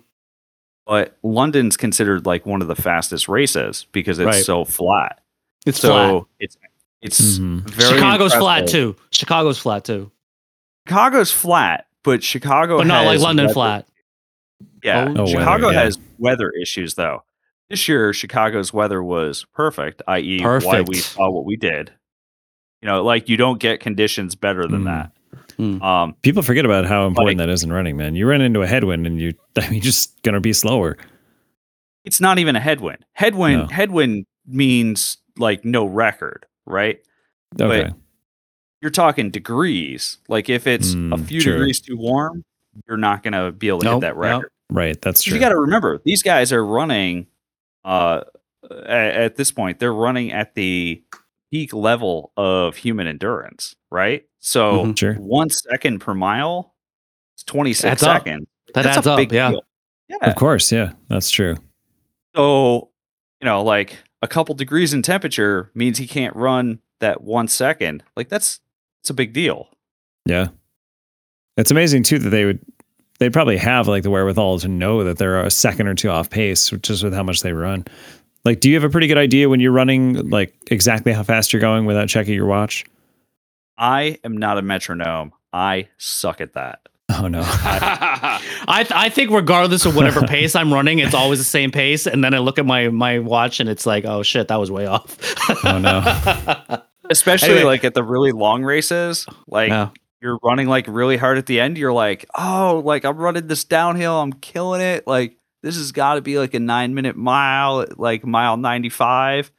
But 0.85 1.17
London's 1.21 1.75
considered 1.75 2.25
like 2.25 2.45
one 2.45 2.61
of 2.61 2.69
the 2.69 2.75
fastest 2.77 3.27
races 3.27 3.87
because 3.91 4.19
it's 4.19 4.25
Right. 4.25 4.45
so 4.45 4.63
flat. 4.63 5.21
It's 5.65 5.79
so 5.81 5.89
flat. 5.89 6.25
it's 6.39 6.57
it's 7.01 7.37
Mhm. 7.39 7.69
very 7.69 7.93
Chicago's 7.95 8.33
flat 8.33 8.67
too. 8.69 8.95
Chicago's 9.11 9.59
flat 9.59 9.83
too, 9.83 10.11
Chicago's 10.87 11.31
flat, 11.33 11.87
but 12.11 12.23
Chicago 12.23 12.77
but 12.77 12.87
not 12.87 13.05
like 13.05 13.19
London 13.19 13.45
weather- 13.45 13.53
flat. 13.53 13.87
Yeah, 14.83 15.13
Oh, 15.17 15.25
Chicago 15.25 15.67
weather, 15.67 15.73
yeah. 15.73 15.83
has 15.83 15.97
weather 16.17 16.51
issues 16.61 16.95
though. 16.95 17.23
This 17.69 17.87
year, 17.87 18.13
Chicago's 18.13 18.73
weather 18.73 19.03
was 19.03 19.45
perfect, 19.53 20.01
i.e., 20.07 20.41
why 20.41 20.81
we 20.81 20.95
saw 20.95 21.29
what 21.29 21.45
we 21.45 21.55
did. 21.55 21.91
You 22.81 22.87
know, 22.87 23.03
like 23.03 23.29
you 23.29 23.37
don't 23.37 23.59
get 23.59 23.79
conditions 23.79 24.35
better 24.35 24.65
than 24.67 24.83
Mm. 24.83 24.85
that. 24.85 25.11
Mm. 25.57 25.81
Um, 25.83 26.15
People 26.21 26.41
forget 26.41 26.65
about 26.65 26.85
how 26.85 27.05
important 27.07 27.37
Like- 27.37 27.47
that 27.47 27.53
is 27.53 27.63
in 27.63 27.71
running, 27.71 27.95
man. 27.97 28.15
You 28.15 28.27
run 28.27 28.41
into 28.41 28.61
a 28.61 28.67
headwind 28.67 29.05
and 29.05 29.19
you, 29.19 29.33
I 29.57 29.61
mean, 29.61 29.73
you're 29.73 29.81
just 29.81 30.21
gonna 30.23 30.39
be 30.39 30.53
slower. 30.53 30.97
it's 32.05 32.19
not 32.21 32.39
even 32.39 32.55
a 32.55 32.59
headwind. 32.59 33.05
Headwind 33.13 33.59
No. 33.63 33.67
headwind 33.67 34.25
means 34.47 35.17
like 35.37 35.63
no 35.65 35.85
record, 35.85 36.45
right? 36.65 36.99
Okay. 37.61 37.91
You're 38.81 38.91
talking 38.91 39.29
degrees. 39.29 40.17
Like 40.27 40.49
if 40.49 40.65
it's 40.67 40.93
a 40.93 40.97
Mm, 40.97 41.25
few 41.25 41.41
true. 41.41 41.53
degrees 41.53 41.81
too 41.81 41.97
warm, 41.97 42.43
you're 42.87 42.97
not 42.97 43.23
going 43.23 43.33
to 43.33 43.51
be 43.51 43.67
able 43.67 43.79
to 43.79 43.85
Nope, 43.85 43.93
hit 44.03 44.07
that 44.09 44.15
nope. 44.15 44.23
record. 44.23 44.51
right. 44.69 45.01
That's 45.01 45.23
true. 45.23 45.33
You 45.33 45.39
got 45.39 45.49
to 45.49 45.57
remember, 45.57 45.99
these 46.05 46.21
guys 46.23 46.51
are 46.53 46.65
running. 46.65 47.27
Uh, 47.83 48.21
at, 48.71 49.15
at 49.15 49.35
this 49.35 49.51
point, 49.51 49.79
they're 49.79 49.93
running 49.93 50.31
at 50.31 50.53
the 50.55 51.03
peak 51.51 51.73
level 51.73 52.31
of 52.37 52.75
human 52.77 53.07
endurance, 53.07 53.75
right? 53.89 54.25
So 54.39 54.85
Mhm. 54.85 54.97
Sure. 54.99 55.13
one 55.15 55.49
second 55.49 55.99
per 55.99 56.13
mile, 56.13 56.75
it's 57.35 57.43
26 57.43 57.83
Adds 57.91 58.03
up. 58.03 58.17
seconds. 58.23 58.47
That 58.75 58.83
That's 58.83 58.97
adds 58.99 59.07
a 59.07 59.11
up. 59.13 59.17
big 59.17 59.31
Yeah. 59.31 59.51
deal. 59.51 59.61
Yeah. 60.07 60.17
Of 60.29 60.35
course. 60.35 60.71
Yeah. 60.71 60.91
That's 61.07 61.31
true. 61.31 61.55
So, 62.35 62.89
you 63.41 63.45
know, 63.45 63.63
like 63.63 63.97
a 64.21 64.27
couple 64.27 64.53
degrees 64.55 64.93
in 64.93 65.01
temperature 65.01 65.71
means 65.73 65.97
he 65.97 66.07
can't 66.07 66.35
run 66.35 66.79
that 66.99 67.21
one 67.21 67.47
second. 67.47 68.03
Like 68.15 68.29
that's 68.29 68.59
it's 69.01 69.09
a 69.09 69.13
big 69.13 69.33
deal. 69.33 69.69
Yeah. 70.25 70.47
It's 71.57 71.71
amazing 71.71 72.03
too 72.03 72.19
that 72.19 72.29
they 72.29 72.45
would 72.45 72.59
they 73.19 73.29
probably 73.29 73.57
have 73.57 73.87
like 73.87 74.03
the 74.03 74.09
wherewithal 74.09 74.59
to 74.59 74.67
know 74.67 75.03
that 75.03 75.17
they're 75.17 75.41
a 75.41 75.51
second 75.51 75.87
or 75.87 75.95
two 75.95 76.09
off 76.09 76.29
pace, 76.29 76.69
just 76.81 77.03
with 77.03 77.13
how 77.13 77.23
much 77.23 77.41
they 77.41 77.51
run. 77.51 77.85
Like, 78.45 78.61
do 78.61 78.69
you 78.69 78.75
have 78.75 78.85
a 78.85 78.89
pretty 78.89 79.07
good 79.07 79.17
idea 79.17 79.49
when 79.49 79.59
you're 79.59 79.73
running, 79.73 80.29
like 80.29 80.53
exactly 80.71 81.11
how 81.11 81.23
fast 81.23 81.51
you're 81.51 81.59
going 81.59 81.85
without 81.85 82.07
checking 82.07 82.33
your 82.33 82.45
watch? 82.45 82.85
I 83.77 84.17
am 84.23 84.37
not 84.37 84.57
a 84.57 84.61
metronome. 84.61 85.33
I 85.51 85.89
suck 85.97 86.39
at 86.39 86.53
that. 86.53 86.79
Oh 87.11 87.27
no. 87.27 87.41
I 87.45 88.83
th- 88.83 88.91
I 88.93 89.09
think 89.09 89.31
regardless 89.31 89.85
of 89.85 89.95
whatever 89.95 90.21
pace 90.27 90.55
I'm 90.55 90.73
running, 90.73 90.99
it's 90.99 91.15
always 91.15 91.39
the 91.39 91.45
same 91.45 91.71
pace. 91.71 92.05
And 92.05 92.23
then 92.23 92.33
I 92.33 92.37
look 92.37 92.59
at 92.59 92.65
my 92.65 92.89
my 92.89 93.19
watch 93.19 93.59
and 93.59 93.67
it's 93.67 93.85
like, 93.85 94.05
oh 94.05 94.23
shit, 94.23 94.47
that 94.47 94.57
was 94.57 94.71
way 94.71 94.85
off. 94.85 95.17
Oh, 95.65 95.79
no. 95.79 96.81
Especially 97.09 97.49
Anyway. 97.49 97.63
like 97.65 97.83
at 97.83 97.93
the 97.93 98.03
really 98.03 98.31
long 98.31 98.63
races, 98.63 99.25
like 99.47 99.69
Yeah. 99.69 99.89
you're 100.21 100.37
running 100.43 100.67
like 100.67 100.85
really 100.87 101.17
hard 101.17 101.37
at 101.37 101.45
the 101.47 101.59
end, 101.59 101.77
you're 101.77 101.93
like, 101.93 102.25
"Oh, 102.37 102.81
like 102.85 103.03
I'm 103.05 103.17
running 103.17 103.47
this 103.47 103.63
downhill, 103.63 104.19
I'm 104.21 104.33
killing 104.33 104.81
it. 104.81 105.07
Like 105.07 105.35
this 105.63 105.75
has 105.75 105.91
got 105.91 106.13
to 106.15 106.21
be 106.21 106.37
like 106.39 106.53
a 106.53 106.59
9-minute 106.59 107.15
mile, 107.15 107.85
like 107.97 108.25
mile 108.25 108.57
95." 108.57 109.51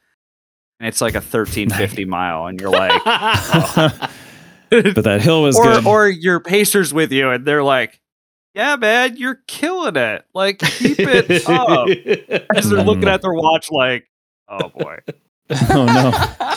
and 0.79 0.87
it's 0.87 0.99
like 1.01 1.13
a 1.13 1.17
1350 1.21 2.05
mile, 2.05 2.47
and 2.47 2.59
you're 2.59 2.71
like, 2.71 2.91
but 3.05 5.03
that 5.03 5.19
hill 5.21 5.43
was 5.43 5.55
or 5.57 5.63
good. 5.65 5.85
or 5.85 6.09
your 6.09 6.39
pacers 6.39 6.91
with 6.93 7.11
you, 7.11 7.29
and 7.29 7.45
they're 7.45 7.61
like, 7.63 7.99
"Yeah, 8.55 8.77
man, 8.77 9.15
you're 9.17 9.39
killing 9.47 9.95
it. 9.95 10.25
Like, 10.33 10.57
keep 10.57 10.97
it 10.99 11.47
up." 11.47 11.87
As 12.55 12.69
they're 12.69 12.83
looking 12.83 13.03
Mm. 13.03 13.13
at 13.13 13.21
their 13.21 13.33
watch, 13.33 13.67
like, 13.69 14.05
"Oh 14.47 14.69
boy." 14.69 14.97
oh 15.69 15.85
no. 15.85 16.55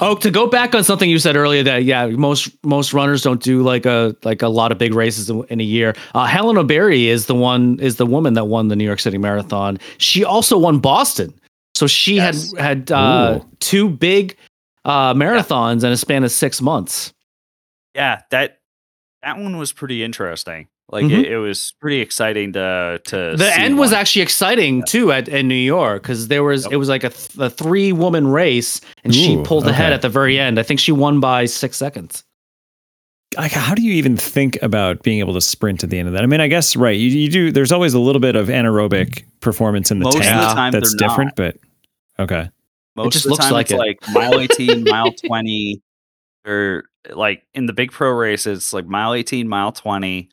Oh, 0.00 0.14
to 0.16 0.30
go 0.30 0.46
back 0.46 0.74
on 0.74 0.84
something 0.84 1.10
you 1.10 1.18
said 1.18 1.34
earlier 1.36 1.62
that 1.64 1.84
yeah, 1.84 2.06
most 2.06 2.50
most 2.64 2.92
runners 2.92 3.22
don't 3.22 3.42
do 3.42 3.62
like 3.62 3.84
a 3.86 4.14
like 4.24 4.42
a 4.42 4.48
lot 4.48 4.70
of 4.72 4.78
big 4.78 4.94
races 4.94 5.28
in, 5.28 5.44
in 5.50 5.60
a 5.60 5.64
year. 5.64 5.94
Uh, 6.14 6.24
Hellen 6.24 6.56
Obiri 6.56 7.06
is 7.06 7.26
the 7.26 7.34
one 7.34 7.78
is 7.80 7.96
the 7.96 8.06
woman 8.06 8.34
that 8.34 8.44
won 8.44 8.68
the 8.68 8.76
New 8.76 8.84
York 8.84 9.00
City 9.00 9.18
Marathon. 9.18 9.78
She 9.98 10.24
also 10.24 10.56
won 10.56 10.78
Boston, 10.78 11.34
so 11.74 11.86
she 11.86 12.16
Yes. 12.16 12.52
had 12.56 12.64
had 12.64 12.92
uh, 12.92 13.40
two 13.60 13.88
big 13.88 14.36
uh, 14.84 15.14
marathons 15.14 15.82
in 15.84 15.90
a 15.92 15.96
span 15.96 16.22
of 16.24 16.30
six 16.30 16.62
months. 16.62 17.12
Yeah, 17.94 18.20
that 18.30 18.60
that 19.22 19.38
one 19.38 19.58
was 19.58 19.72
pretty 19.72 20.04
interesting. 20.04 20.68
Like, 20.90 21.04
Mhm. 21.04 21.20
it, 21.24 21.32
it 21.32 21.38
was 21.38 21.74
pretty 21.80 22.00
exciting 22.00 22.54
to 22.54 23.00
to. 23.04 23.34
The 23.36 23.50
see 23.52 23.60
end 23.60 23.78
was 23.78 23.92
actually 23.92 24.22
exciting 24.22 24.82
too 24.86 25.12
at 25.12 25.28
in 25.28 25.46
New 25.46 25.54
York 25.54 26.02
because 26.02 26.28
there 26.28 26.42
was 26.42 26.64
Yep. 26.64 26.72
it 26.72 26.76
was 26.76 26.88
like 26.88 27.04
a, 27.04 27.10
th- 27.10 27.36
a 27.38 27.50
three 27.50 27.92
woman 27.92 28.26
race 28.26 28.80
and 29.04 29.14
she 29.14 29.34
Ooh, 29.34 29.42
pulled 29.42 29.66
ahead 29.66 29.92
at 29.92 30.00
the 30.02 30.08
very 30.08 30.38
end. 30.38 30.58
I 30.58 30.62
think 30.62 30.80
she 30.80 30.92
won 30.92 31.20
by 31.20 31.44
six 31.44 31.76
seconds. 31.76 32.24
like 33.36 33.52
how 33.52 33.74
do 33.74 33.82
you 33.82 33.92
even 33.92 34.16
think 34.16 34.58
about 34.62 35.02
being 35.02 35.18
able 35.18 35.34
to 35.34 35.40
sprint 35.42 35.84
at 35.84 35.90
the 35.90 35.98
end 35.98 36.08
of 36.08 36.14
that? 36.14 36.22
I 36.22 36.26
mean, 36.26 36.40
I 36.40 36.48
guess 36.48 36.74
right. 36.74 36.96
You, 36.98 37.08
you 37.10 37.28
do. 37.28 37.52
There's 37.52 37.70
always 37.72 37.92
a 37.92 37.98
little 38.00 38.20
bit 38.20 38.34
of 38.36 38.48
anaerobic 38.48 39.24
performance 39.40 39.90
in 39.90 39.98
the 39.98 40.04
Most 40.04 40.14
of 40.16 40.22
the 40.22 40.28
tank 40.30 40.54
time 40.54 40.72
that's 40.72 40.96
they're 40.96 41.06
different, 41.08 41.36
but 41.36 41.56
okay. 42.18 42.48
Most 42.96 43.12
just 43.12 43.26
of 43.26 43.28
the 43.28 43.32
looks 43.34 43.44
time 43.44 43.52
like 43.52 43.66
it's 43.66 43.72
it. 43.72 43.76
like 43.76 43.98
mile 44.12 44.40
18, 44.40 44.84
mile 44.84 45.12
20, 45.12 45.82
or 46.46 46.84
like 47.10 47.42
in 47.52 47.66
the 47.66 47.74
big 47.74 47.92
pro 47.92 48.10
races, 48.12 48.58
it's 48.58 48.72
like 48.72 48.86
mile 48.86 49.12
18, 49.12 49.46
mile 49.46 49.70
20. 49.72 50.30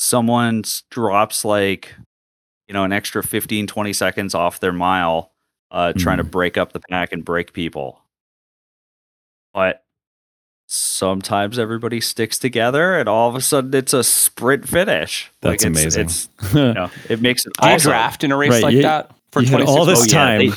Someone 0.00 0.62
drops 0.90 1.44
like, 1.44 1.92
you 2.68 2.72
know, 2.72 2.84
an 2.84 2.92
extra 2.92 3.20
15, 3.20 3.66
20 3.66 3.92
seconds 3.92 4.32
off 4.32 4.60
their 4.60 4.72
mile, 4.72 5.32
uh, 5.72 5.92
trying 5.92 6.18
to 6.18 6.22
Hmm. 6.22 6.30
break 6.30 6.56
up 6.56 6.72
the 6.72 6.78
pack 6.88 7.12
and 7.12 7.24
break 7.24 7.52
people. 7.52 8.00
But 9.52 9.82
sometimes 10.68 11.58
everybody 11.58 12.00
sticks 12.00 12.38
together 12.38 12.96
and 12.96 13.08
all 13.08 13.28
of 13.28 13.34
a 13.34 13.40
sudden 13.40 13.74
it's 13.74 13.92
a 13.92 14.04
sprint 14.04 14.68
finish. 14.68 15.32
That's 15.40 15.64
like 15.64 15.70
it's, 15.72 15.80
amazing. 15.80 16.04
It's, 16.04 16.28
you 16.54 16.74
know, 16.74 16.90
it 17.08 17.20
makes 17.20 17.44
it 17.44 17.52
Do 17.60 17.66
you 17.68 17.74
awesome. 17.74 17.90
draft 17.90 18.22
in 18.22 18.30
a 18.30 18.36
race 18.36 18.50
Right, 18.52 18.62
like 18.62 18.74
you- 18.74 18.82
that 18.82 19.10
for 19.32 19.42
you 19.42 19.48
had 19.50 19.62
all 19.62 19.84
this 19.84 20.02
Oh, 20.02 20.04
yeah, 20.04 20.12
time. 20.12 20.38
they- 20.50 20.56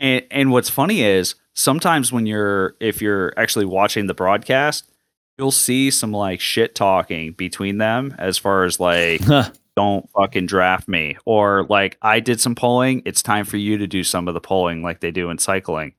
and 0.00 0.26
and 0.30 0.50
what's 0.50 0.68
funny 0.68 1.02
is 1.02 1.34
sometimes 1.54 2.12
when 2.12 2.26
you're 2.26 2.74
if 2.80 3.00
you're 3.00 3.32
actually 3.38 3.64
watching 3.64 4.06
the 4.06 4.14
broadcast, 4.14 4.90
you'll 5.38 5.50
see 5.50 5.90
some 5.90 6.12
like 6.12 6.40
shit 6.40 6.74
talking 6.74 7.32
between 7.32 7.78
them 7.78 8.14
as 8.18 8.38
far 8.38 8.64
as 8.64 8.78
like 8.78 9.20
don't 9.76 10.08
fucking 10.10 10.46
draft 10.46 10.86
me 10.88 11.16
or 11.24 11.66
like 11.68 11.98
I 12.02 12.20
did 12.20 12.40
some 12.40 12.54
polling, 12.54 13.02
it's 13.04 13.22
time 13.22 13.44
for 13.44 13.56
you 13.56 13.76
to 13.78 13.86
do 13.86 14.04
some 14.04 14.28
of 14.28 14.34
the 14.34 14.40
polling 14.40 14.82
like 14.82 15.00
they 15.00 15.10
do 15.10 15.30
in 15.30 15.38
cycling. 15.38 15.94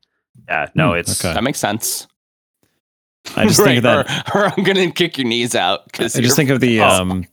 Yeah, 0.47 0.69
no, 0.75 0.91
Hmm, 0.91 0.97
it's 0.99 1.23
okay. 1.25 1.33
That 1.33 1.43
makes 1.43 1.59
sense. 1.59 2.07
I 3.35 3.45
just 3.47 3.61
think 3.63 3.77
of 3.77 3.83
that. 3.83 4.33
Or, 4.35 4.41
or 4.43 4.45
I'm 4.55 4.63
gonna 4.63 4.91
kick 4.91 5.17
your 5.17 5.27
knees 5.27 5.55
out 5.55 5.83
I 5.99 6.07
just 6.07 6.35
think 6.35 6.49
of 6.49 6.59
the 6.59 6.81
Oh. 6.81 6.87
um 6.87 7.27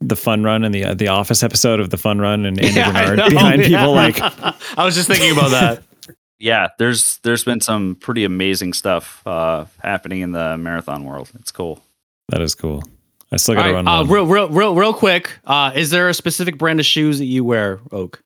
the 0.00 0.16
fun 0.16 0.44
run 0.44 0.62
and 0.64 0.72
the 0.74 0.84
uh, 0.84 0.94
the 0.94 1.08
office 1.08 1.42
episode 1.42 1.80
of 1.80 1.90
the 1.90 1.96
fun 1.96 2.20
run 2.20 2.44
and 2.46 2.58
Andy 2.60 2.72
Yeah, 2.76 2.92
Bernard 2.92 3.30
behind 3.30 3.62
yeah. 3.62 3.78
people 3.78 3.92
like 3.94 4.20
I 4.78 4.84
was 4.84 4.94
just 4.94 5.08
thinking 5.08 5.32
about 5.32 5.50
that. 5.50 5.82
Yeah, 6.38 6.68
there's 6.78 7.18
there's 7.18 7.44
been 7.44 7.60
some 7.60 7.94
pretty 7.96 8.24
amazing 8.24 8.72
stuff 8.72 9.26
uh 9.26 9.66
happening 9.82 10.20
in 10.20 10.32
the 10.32 10.56
marathon 10.58 11.04
world. 11.04 11.30
It's 11.38 11.50
cool. 11.50 11.82
that 12.28 12.40
is 12.40 12.54
cool. 12.54 12.82
I 13.30 13.36
still 13.36 13.54
got 13.56 13.64
to 13.64 13.68
right, 13.68 13.74
run 13.74 13.86
uh, 13.88 14.00
one. 14.04 14.08
real, 14.10 14.26
real, 14.26 14.48
real, 14.48 14.74
real 14.74 14.94
quick. 14.94 15.30
Uh, 15.44 15.70
is 15.74 15.90
there 15.90 16.08
a 16.08 16.14
specific 16.14 16.56
brand 16.56 16.80
of 16.80 16.86
shoes 16.86 17.18
that 17.18 17.26
you 17.26 17.44
wear, 17.44 17.78
Oak? 17.92 18.22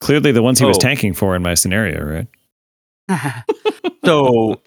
Clearly, 0.00 0.32
the 0.32 0.42
ones 0.42 0.58
he 0.58 0.64
was 0.64 0.78
Oh. 0.78 0.80
tanking 0.80 1.12
for 1.12 1.36
in 1.36 1.42
my 1.42 1.52
scenario, 1.54 2.02
right? 2.02 2.26
so 4.04 4.60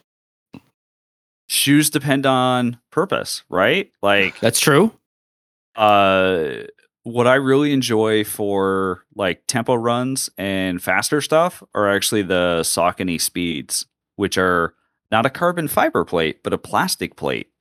shoes 1.48 1.90
depend 1.90 2.26
on 2.26 2.78
purpose, 2.92 3.44
right? 3.50 3.92
Like 4.02 4.40
That's 4.40 4.60
true. 4.60 4.92
uh 5.76 6.64
what 7.06 7.28
I 7.28 7.36
really 7.36 7.72
enjoy 7.72 8.24
for 8.24 9.06
like 9.16 9.44
tempo 9.46 9.76
runs 9.76 10.28
and 10.40 10.82
faster 10.82 11.22
stuff 11.22 11.62
are 11.76 11.88
actually 11.88 12.24
the 12.24 12.62
Saucony 12.64 13.22
speeds, 13.22 13.86
which 14.16 14.40
are 14.40 14.74
not 15.12 15.24
a 15.24 15.30
carbon 15.30 15.68
fiber 15.68 16.04
plate, 16.04 16.42
but 16.44 16.52
a 16.52 16.58
plastic 16.58 17.16
plate. 17.16 17.52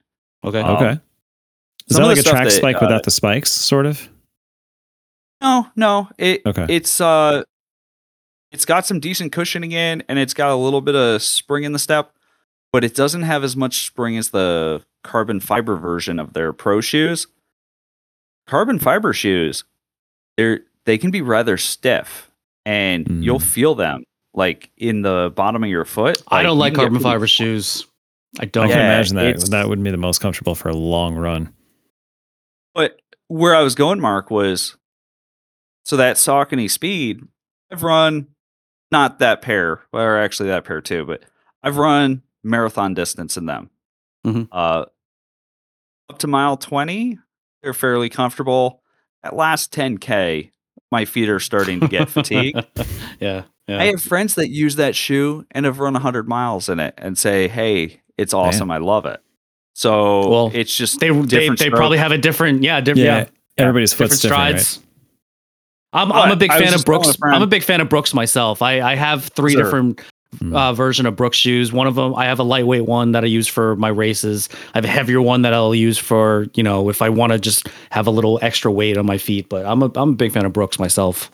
Okay. 0.42 0.61
Um, 0.61 0.76
Okay. 0.76 1.01
Is 1.88 1.99
that 1.99 2.07
like 2.07 2.16
a 2.16 2.22
track 2.22 2.45
that, 2.45 2.53
spike 2.53 2.76
uh, 2.76 2.78
without 2.80 3.03
the 3.03 3.11
spikes, 3.11 3.51
sort 3.53 3.84
of? 3.84 4.09
No, 5.42 5.66
no. 5.76 6.09
It 6.16 6.40
Okay. 6.47 6.64
it's 6.70 6.99
uh 6.99 7.42
it's 8.51 8.64
got 8.64 8.86
some 8.86 8.99
decent 9.01 9.30
cushioning 9.32 9.72
in 9.72 10.03
and 10.09 10.18
it's 10.18 10.32
got 10.32 10.49
a 10.51 10.57
little 10.57 10.80
bit 10.80 10.97
of 10.97 11.22
spring 11.22 11.64
in 11.64 11.72
the 11.72 11.78
step, 11.78 12.14
but 12.72 12.82
it 12.82 12.95
doesn't 12.95 13.22
have 13.22 13.45
as 13.45 13.55
much 13.57 13.84
spring 13.86 14.16
as 14.16 14.30
the 14.30 14.82
carbon 15.03 15.38
fiber 15.38 15.76
version 15.76 16.18
of 16.18 16.32
their 16.32 16.55
pro 16.55 16.80
shoes. 16.80 17.26
Carbon 18.47 18.78
fiber 18.78 19.12
shoes, 19.12 19.64
they're 20.36 20.61
they 20.86 20.99
can 20.99 21.11
be 21.11 21.22
rather 21.22 21.57
stiff 21.57 22.30
and 22.66 23.07
Mm. 23.07 23.22
you'll 23.22 23.38
feel 23.38 23.74
them 23.74 24.05
like 24.34 24.70
in 24.76 25.03
the 25.03 25.32
bottom 25.34 25.62
of 25.64 25.70
your 25.70 25.84
foot. 25.84 26.22
I 26.28 26.42
don't 26.42 26.59
like 26.59 26.74
carbon 26.74 26.95
pretty- 26.95 27.05
fiber 27.05 27.26
shoes. 27.26 27.86
I 28.38 28.42
I 28.42 28.47
don't. 28.47 28.64
I 28.64 28.68
can 28.68 28.78
Yeah, 28.78 28.84
imagine 28.86 29.16
that 29.16 29.51
that 29.51 29.68
wouldn't 29.68 29.84
be 29.84 29.90
the 29.92 29.97
most 29.97 30.20
comfortable 30.20 30.55
for 30.55 30.68
a 30.68 30.74
long 30.74 31.14
run. 31.14 31.55
But 32.74 33.01
where 33.28 33.55
I 33.55 33.62
was 33.62 33.74
going, 33.76 34.01
Mark, 34.01 34.30
was 34.30 34.76
so 35.84 35.97
that 35.97 36.16
Saucony 36.16 36.68
speed, 36.70 37.22
I've 37.70 37.82
run 37.84 38.26
not 38.90 39.20
that 39.20 39.40
pair, 39.40 39.82
or 39.92 40.18
actually 40.18 40.49
that 40.49 40.64
pair 40.64 40.80
too, 40.80 41.05
but 41.07 41.22
I've 41.62 41.76
run 41.76 42.22
marathon 42.42 42.92
distance 42.95 43.36
in 43.36 43.47
them. 43.47 43.70
Mhm. 44.26 44.49
Uh, 44.51 44.86
up 46.11 46.18
to 46.18 46.26
mile 46.26 46.57
20, 46.57 47.18
they're 47.64 47.74
fairly 47.74 48.08
comfortable. 48.08 48.82
At 49.24 49.34
last 49.34 49.72
10K, 49.72 50.50
my 50.92 51.04
feet 51.06 51.28
are 51.28 51.40
starting 51.40 51.80
to 51.80 51.88
get 51.88 52.08
fatigued. 52.10 52.64
yeah. 53.20 53.44
Yeah. 53.66 53.80
I 53.80 53.86
have 53.86 54.02
friends 54.02 54.34
that 54.34 54.50
use 54.50 54.76
that 54.76 54.94
shoe 54.94 55.46
and 55.50 55.64
have 55.64 55.78
run 55.78 55.94
100 55.94 56.28
miles 56.28 56.68
in 56.68 56.78
it 56.78 56.92
and 56.98 57.16
say, 57.16 57.48
hey, 57.48 58.02
it's 58.18 58.34
awesome. 58.34 58.70
I 58.70 58.76
love 58.76 59.06
it. 59.06 59.22
So 59.72 60.28
Well, 60.28 60.50
it's 60.54 60.76
just 60.76 61.00
they 61.00 61.08
they, 61.08 61.48
they 61.48 61.70
probably 61.70 61.98
have 61.98 62.12
a 62.12 62.18
different 62.18 62.62
yeah 62.62 62.80
different 62.80 63.06
Yeah, 63.06 63.18
yeah, 63.18 63.26
everybody's 63.56 63.90
different 63.92 64.12
foot's 64.12 64.22
different, 64.22 64.60
strides. 64.60 64.80
I'm 65.94 66.12
I'm 66.12 66.30
a 66.30 66.36
big 66.36 66.50
I 66.50 66.58
fan 66.58 66.68
of 66.68 66.72
just 66.74 66.86
telling 66.86 67.00
a 67.00 67.04
Brooks. 67.04 67.18
I'm 67.22 67.42
a 67.42 67.46
big 67.46 67.62
fan 67.64 67.80
of 67.80 67.88
Brooks 67.88 68.14
myself. 68.14 68.62
I 68.62 68.80
I 68.82 68.94
have 68.94 69.24
three 69.28 69.52
Sure. 69.52 69.64
different 69.64 70.00
Hmm. 70.39 70.55
uh, 70.55 70.72
version 70.72 71.07
of 71.07 71.16
Brooks 71.16 71.37
shoes. 71.37 71.72
One 71.72 71.87
of 71.87 71.95
them 71.95 72.14
I 72.14 72.24
have 72.24 72.39
a 72.39 72.43
lightweight 72.43 72.87
one 72.87 73.12
that 73.12 73.24
I 73.24 73.26
use 73.26 73.49
for 73.49 73.76
my 73.76 73.89
races. 73.89 74.49
I 74.74 74.78
have 74.78 74.85
a 74.85 74.89
heavier 74.89 75.20
one 75.20 75.43
that 75.43 75.55
I'll 75.55 75.74
use 75.74 75.99
for 75.99 76.47
you 76.55 76.62
know 76.62 76.89
if 76.89 77.03
I 77.03 77.09
want 77.09 77.32
to 77.32 77.39
just 77.39 77.68
have 77.91 78.07
a 78.07 78.11
little 78.11 78.39
extra 78.43 78.70
weight 78.70 78.97
on 78.97 79.07
my 79.07 79.18
feet. 79.18 79.49
But 79.49 79.66
I'm 79.66 79.82
a 79.82 79.91
I'm 79.95 80.11
a 80.11 80.14
big 80.14 80.32
fan 80.32 80.45
of 80.45 80.53
Brooks 80.53 80.78
myself. 80.78 81.30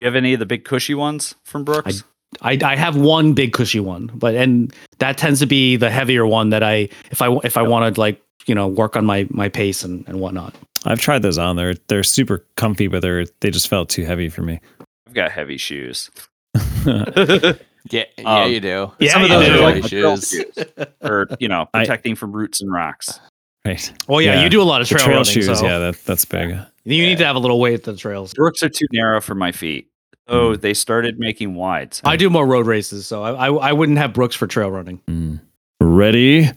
You 0.00 0.06
have 0.06 0.16
any 0.16 0.34
of 0.34 0.38
the 0.38 0.46
big 0.46 0.64
cushy 0.64 0.94
ones 0.94 1.34
from 1.44 1.64
Brooks? 1.64 2.04
I, 2.42 2.58
I 2.62 2.76
have 2.76 2.96
one 2.96 3.32
big 3.32 3.52
cushy 3.52 3.80
one, 3.80 4.10
but 4.14 4.34
and 4.34 4.74
that 4.98 5.18
tends 5.18 5.40
to 5.40 5.46
be 5.46 5.76
the 5.76 5.90
heavier 5.90 6.26
one 6.26 6.50
that 6.50 6.62
I 6.62 6.88
if 7.10 7.22
I 7.22 7.32
if 7.44 7.56
I 7.56 7.62
want 7.62 7.94
to 7.94 8.00
like 8.00 8.20
you 8.46 8.54
know 8.54 8.68
work 8.68 8.96
on 8.96 9.04
my 9.04 9.26
my 9.30 9.48
pace 9.48 9.82
and, 9.84 10.06
and 10.08 10.20
whatnot. 10.20 10.54
I've 10.84 11.00
tried 11.00 11.22
those 11.22 11.38
on. 11.38 11.56
They're 11.56 11.74
they're 11.88 12.02
super 12.02 12.44
comfy, 12.56 12.88
but 12.88 13.02
they're 13.02 13.26
they 13.40 13.50
just 13.50 13.68
felt 13.68 13.88
too 13.88 14.04
heavy 14.04 14.28
for 14.28 14.42
me. 14.42 14.60
I've 15.06 15.14
got 15.14 15.30
heavy 15.30 15.56
shoes. 15.56 16.10
Yeah, 17.90 18.04
yeah, 18.16 18.42
Um, 18.44 18.50
you 18.50 18.60
do. 18.60 18.92
Yeah, 18.98 19.12
Some 19.12 19.22
of 19.24 19.28
those 19.28 19.46
do. 19.46 19.54
are 19.54 19.60
like 19.60 19.84
trail 19.84 20.16
shoes. 20.16 20.30
shoes, 20.30 20.64
or 21.02 21.26
you 21.38 21.48
know, 21.48 21.68
I- 21.74 21.80
protecting 21.80 22.14
from 22.14 22.32
roots 22.32 22.60
and 22.62 22.72
rocks. 22.72 23.20
right. 23.66 23.92
Well, 24.08 24.20
yeah, 24.22 24.34
Yeah. 24.36 24.42
you 24.44 24.48
do 24.50 24.62
a 24.62 24.64
lot 24.64 24.80
of 24.80 24.88
trail, 24.88 25.00
trail 25.04 25.16
running, 25.18 25.24
shoes, 25.24 25.46
so 25.46 25.64
yeah, 25.66 25.78
that 25.78 26.04
that's 26.04 26.24
big. 26.24 26.50
you 26.84 27.06
need 27.06 27.18
to 27.18 27.26
have 27.26 27.36
a 27.36 27.38
little 27.38 27.60
weight 27.60 27.74
at 27.74 27.82
the 27.84 27.96
trails. 27.96 28.32
Brooks 28.34 28.62
are 28.62 28.68
too 28.70 28.86
narrow 28.92 29.20
for 29.20 29.34
my 29.34 29.52
feet, 29.52 29.88
so 30.28 30.56
they 30.56 30.72
started 30.74 31.18
making 31.18 31.54
wides. 31.54 32.00
I 32.04 32.16
do 32.16 32.30
more 32.30 32.46
road 32.46 32.66
races, 32.66 33.06
so 33.06 33.22
I, 33.22 33.48
I 33.48 33.52
I 33.70 33.72
wouldn't 33.72 33.98
have 33.98 34.12
Brooks 34.14 34.34
for 34.36 34.46
trail 34.46 34.70
running. 34.70 35.00
Mm. 35.08 35.40
Ready, 35.80 36.50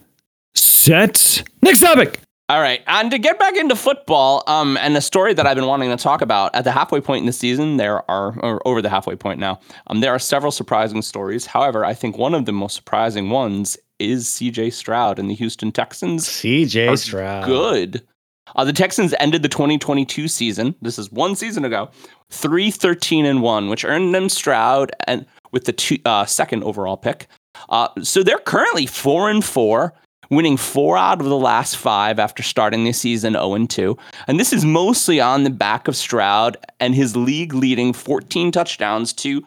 set, 0.55 1.43
next 1.61 1.79
topic. 1.81 2.19
All 2.49 2.61
right, 2.61 2.81
and 2.87 3.11
to 3.11 3.17
get 3.17 3.37
back 3.37 3.57
into 3.57 3.75
football, 3.75 4.41
um, 4.47 4.77
and 4.77 4.95
a 4.95 5.01
story 5.01 5.33
that 5.33 5.45
I've 5.45 5.57
been 5.57 5.65
wanting 5.67 5.89
to 5.89 5.97
talk 5.97 6.21
about 6.21 6.55
at 6.55 6.63
the 6.63 6.71
halfway 6.71 7.01
point 7.01 7.19
in 7.19 7.25
the 7.25 7.33
season, 7.33 7.75
there 7.75 8.09
are, 8.09 8.39
or 8.39 8.65
over 8.65 8.81
the 8.81 8.89
halfway 8.89 9.17
point 9.17 9.37
now, 9.37 9.59
um, 9.87 9.99
there 9.99 10.11
are 10.11 10.19
several 10.19 10.53
surprising 10.53 11.01
stories. 11.01 11.45
However, 11.45 11.83
I 11.83 11.93
think 11.93 12.17
one 12.17 12.33
of 12.33 12.45
the 12.45 12.53
most 12.53 12.75
surprising 12.75 13.29
ones 13.29 13.77
is 13.99 14.29
C.J. 14.29 14.69
Stroud 14.69 15.19
and 15.19 15.29
the 15.29 15.33
Houston 15.35 15.73
Texans 15.73 16.25
CJ 16.25 16.97
Stroud. 16.99 17.45
good. 17.45 18.07
Uh, 18.55 18.63
the 18.63 18.71
Texans 18.71 19.13
ended 19.19 19.41
the 19.43 19.49
2022 19.49 20.29
season. 20.29 20.73
This 20.81 20.97
is 20.97 21.11
one 21.11 21.35
season 21.35 21.65
ago, 21.65 21.89
three 22.29 22.71
thirteen 22.71 23.25
and 23.25 23.41
one, 23.41 23.67
which 23.67 23.83
earned 23.83 24.15
them 24.15 24.29
Stroud 24.29 24.93
and 25.05 25.25
with 25.51 25.65
the 25.65 25.73
two, 25.73 25.97
uh, 26.05 26.23
second 26.25 26.63
overall 26.63 26.95
pick. 26.95 27.27
Uh, 27.67 27.89
so 28.01 28.23
they're 28.23 28.39
currently 28.39 28.85
four 28.85 29.29
and 29.29 29.43
four, 29.43 29.93
winning 30.29 30.57
four 30.57 30.97
out 30.97 31.19
of 31.19 31.27
the 31.27 31.37
last 31.37 31.77
five 31.77 32.19
after 32.19 32.43
starting 32.43 32.83
the 32.83 32.93
season 32.93 33.33
0 33.33 33.53
and 33.53 33.69
2. 33.69 33.97
And 34.27 34.39
this 34.39 34.53
is 34.53 34.65
mostly 34.65 35.19
on 35.19 35.43
the 35.43 35.49
back 35.49 35.87
of 35.87 35.95
Stroud 35.95 36.57
and 36.79 36.95
his 36.95 37.15
league 37.15 37.53
leading 37.53 37.93
14 37.93 38.51
touchdowns 38.51 39.13
to 39.13 39.45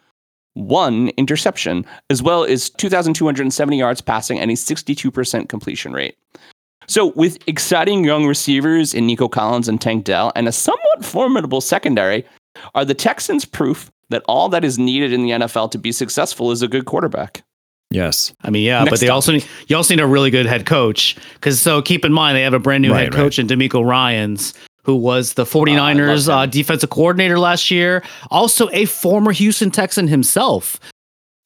one 0.53 1.09
interception, 1.17 1.85
as 2.09 2.21
well 2.21 2.43
as 2.43 2.69
2,270 2.69 3.77
yards 3.77 4.01
passing 4.01 4.39
and 4.39 4.51
a 4.51 4.55
62% 4.55 5.47
completion 5.47 5.93
rate. 5.93 6.17
So, 6.87 7.07
with 7.15 7.37
exciting 7.47 8.03
young 8.03 8.25
receivers 8.25 8.93
in 8.93 9.05
Nico 9.05 9.29
Collins 9.29 9.69
and 9.69 9.79
Tank 9.79 10.03
Dell 10.03 10.31
and 10.35 10.47
a 10.47 10.51
somewhat 10.51 11.05
formidable 11.05 11.61
secondary, 11.61 12.25
are 12.75 12.83
the 12.83 12.93
Texans 12.93 13.45
proof 13.45 13.91
that 14.09 14.23
all 14.27 14.49
that 14.49 14.65
is 14.65 14.77
needed 14.77 15.13
in 15.13 15.23
the 15.23 15.29
NFL 15.29 15.71
to 15.71 15.77
be 15.77 15.91
successful 15.91 16.51
is 16.51 16.61
a 16.61 16.67
good 16.67 16.85
quarterback? 16.85 17.43
Yes. 17.91 18.33
I 18.41 18.49
mean, 18.49 18.63
yeah, 18.63 18.79
Next 18.79 18.89
but 18.89 18.99
they 19.01 19.09
up. 19.09 19.15
also 19.15 19.33
need, 19.33 19.45
you 19.67 19.75
also 19.75 19.93
need 19.93 20.01
a 20.01 20.07
really 20.07 20.31
good 20.31 20.45
head 20.45 20.65
coach 20.65 21.15
because 21.35 21.61
so 21.61 21.81
keep 21.81 22.03
in 22.05 22.13
mind 22.13 22.35
they 22.37 22.41
have 22.41 22.53
a 22.53 22.59
brand 22.59 22.81
new 22.81 22.91
Right, 22.91 23.03
head 23.03 23.13
coach 23.13 23.37
in 23.37 23.47
DeMeco 23.47 23.85
Ryans 23.85 24.53
who 24.83 24.95
was 24.95 25.33
the 25.35 25.43
49ers 25.43 26.27
him. 26.27 26.33
uh, 26.33 26.45
defensive 26.47 26.89
coordinator 26.89 27.37
last 27.37 27.69
year, 27.69 28.01
also 28.31 28.67
a 28.71 28.85
former 28.85 29.31
Houston 29.31 29.69
Texan 29.69 30.07
himself. 30.07 30.79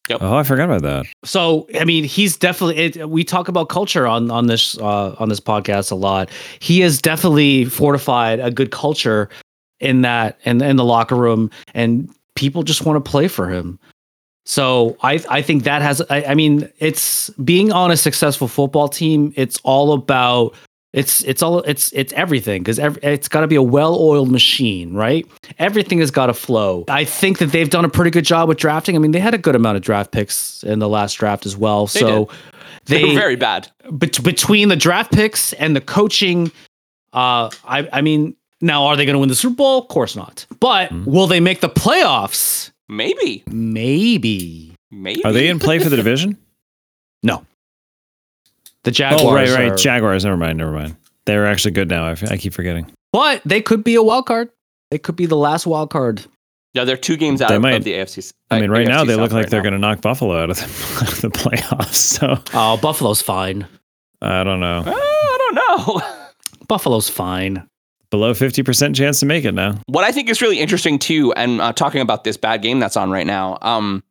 Oh, 0.10 0.36
I 0.38 0.44
forgot 0.44 0.66
about 0.66 0.84
that. 0.84 1.06
So 1.26 1.68
I 1.80 1.84
mean, 1.84 2.04
he's 2.04 2.38
definitely. 2.38 2.78
It, 2.78 3.10
we 3.10 3.24
talk 3.24 3.48
about 3.48 3.70
culture 3.70 4.06
on 4.08 4.30
on 4.30 4.46
this 4.46 4.78
uh, 4.78 5.16
on 5.18 5.30
this 5.30 5.40
podcast 5.40 5.92
a 5.92 5.96
lot. 5.96 6.30
He 6.60 6.80
has 6.82 7.02
definitely 7.02 7.66
fortified 7.66 8.40
a 8.40 8.52
good 8.52 8.70
culture 8.72 9.30
in 9.80 10.04
that 10.04 10.40
in 10.46 10.62
in 10.62 10.76
the 10.76 10.86
locker 10.86 11.16
room, 11.16 11.50
and 11.74 12.08
people 12.36 12.62
just 12.62 12.86
want 12.86 13.04
to 13.04 13.10
play 13.12 13.28
for 13.28 13.50
him. 13.50 13.80
So 14.46 14.96
I 15.02 15.24
I 15.30 15.42
think 15.42 15.64
that 15.64 15.82
has. 15.82 16.02
I, 16.10 16.24
I 16.24 16.36
mean, 16.36 16.70
it's 16.80 17.30
being 17.44 17.72
on 17.72 17.92
a 17.92 17.98
successful 17.98 18.48
football 18.48 18.88
team. 18.88 19.34
It's 19.36 19.60
all 19.64 19.94
about. 19.94 20.54
It's 20.94 21.24
it's 21.26 21.42
all 21.42 21.60
it's 21.64 21.92
it's 21.92 22.14
everything 22.14 22.62
because 22.62 22.80
every, 22.80 23.02
it's 23.04 23.28
got 23.28 23.42
to 23.42 23.48
be 23.48 23.56
a 23.56 23.62
well-oiled 23.62 24.32
machine, 24.32 24.94
right? 24.94 25.28
Everything 25.60 26.00
has 26.00 26.10
got 26.10 26.28
to 26.28 26.34
flow. 26.34 26.86
I 26.88 27.04
think 27.04 27.40
that 27.40 27.48
they've 27.48 27.70
done 27.70 27.84
a 27.84 27.90
pretty 27.90 28.12
good 28.12 28.24
job 28.24 28.48
with 28.48 28.58
drafting. 28.58 28.96
I 28.96 29.00
mean, 29.00 29.12
they 29.12 29.20
had 29.20 29.34
a 29.34 29.38
good 29.38 29.56
amount 29.56 29.76
of 29.76 29.84
draft 29.84 30.12
picks 30.12 30.64
in 30.64 30.80
the 30.80 30.88
last 30.88 31.16
draft 31.16 31.46
as 31.46 31.58
well. 31.58 31.88
They 31.88 32.00
so 32.00 32.30
They 32.86 33.00
they, 33.02 33.04
were 33.10 33.14
very 33.20 33.36
bad. 33.36 33.70
bet- 33.92 34.24
between 34.24 34.70
the 34.70 34.76
draft 34.78 35.12
picks 35.12 35.52
and 35.54 35.76
the 35.76 35.82
coaching, 35.82 36.50
uh, 37.12 37.50
I 37.66 37.90
I 37.92 38.02
mean, 38.02 38.36
now 38.62 38.86
are 38.86 38.96
they 38.96 39.06
going 39.06 39.16
to 39.16 39.20
win 39.20 39.28
the 39.28 39.36
Super 39.36 39.56
Bowl? 39.56 39.80
Of 39.82 39.88
course 39.90 40.16
not. 40.16 40.46
But 40.62 40.92
Mhm. 40.92 41.06
will 41.08 41.28
they 41.28 41.42
make 41.42 41.60
the 41.60 41.70
playoffs? 41.70 42.72
Maybe. 42.90 43.44
Maybe. 43.48 44.74
Maybe. 44.92 45.24
Are 45.26 45.32
they 45.32 45.48
in 45.48 45.60
play 45.60 45.80
for 45.80 45.90
the 45.90 45.96
division? 45.98 46.38
No. 47.24 47.44
The 48.84 48.92
Jaguars. 48.92 49.24
oh, 49.24 49.34
right, 49.34 49.50
right. 49.50 49.72
are- 49.72 49.76
Jaguars. 49.76 50.24
Never 50.24 50.38
mind. 50.38 50.60
Never 50.60 50.72
mind. 50.72 50.96
They're 51.26 51.48
actually 51.48 51.72
good 51.72 51.90
now. 51.90 52.06
I, 52.06 52.12
f- 52.12 52.30
I 52.30 52.38
keep 52.38 52.54
forgetting. 52.54 52.92
but 53.12 53.42
they 53.46 53.62
could 53.64 53.84
be 53.84 53.96
a 53.96 54.04
wild 54.04 54.28
card. 54.28 54.50
They 54.92 55.00
could 55.00 55.16
be 55.16 55.26
the 55.26 55.36
last 55.38 55.66
wild 55.66 55.90
card. 55.90 56.24
No, 56.76 56.86
they're 56.86 56.98
two 56.98 57.18
games 57.18 57.42
out 57.42 57.50
They 57.50 57.56
of, 57.56 57.62
might- 57.64 57.74
of 57.78 57.84
the 57.84 57.94
AFC. 57.94 58.32
I 58.52 58.62
mean, 58.62 58.70
right 58.70 58.88
now 58.88 59.04
they 59.06 59.14
South 59.14 59.22
look 59.22 59.32
like 59.32 59.44
right 59.46 59.50
they're 59.50 59.64
going 59.64 59.74
to 59.74 59.80
knock 59.80 60.02
Buffalo 60.02 60.38
out 60.38 60.52
of 60.52 60.58
the, 60.58 60.64
out 61.02 61.12
of 61.14 61.22
the 61.22 61.30
playoffs. 61.30 61.96
So 61.96 62.38
Oh, 62.54 62.78
Buffalo's 62.78 63.24
fine. 63.24 63.66
I 64.22 64.44
don't 64.44 64.60
know. 64.60 64.84
Uh, 64.86 64.94
I 64.94 65.38
don't 65.40 65.56
know. 65.56 66.02
Buffalo's 66.68 67.10
fine. 67.10 67.68
Below 68.10 68.34
fifty 68.34 68.64
percent 68.64 68.96
chance 68.96 69.20
to 69.20 69.26
make 69.26 69.46
it 69.46 69.54
now. 69.54 69.80
what 69.88 70.04
I 70.04 70.12
think 70.12 70.30
is 70.30 70.42
really 70.42 70.60
interesting 70.60 71.00
too, 71.00 71.34
and 71.34 71.62
uh, 71.62 71.74
talking 71.74 72.02
about 72.02 72.24
this 72.24 72.38
bad 72.38 72.62
game 72.62 72.80
that's 72.80 72.98
on 72.98 73.12
right 73.12 73.28
now, 73.28 73.58
um, 73.62 74.04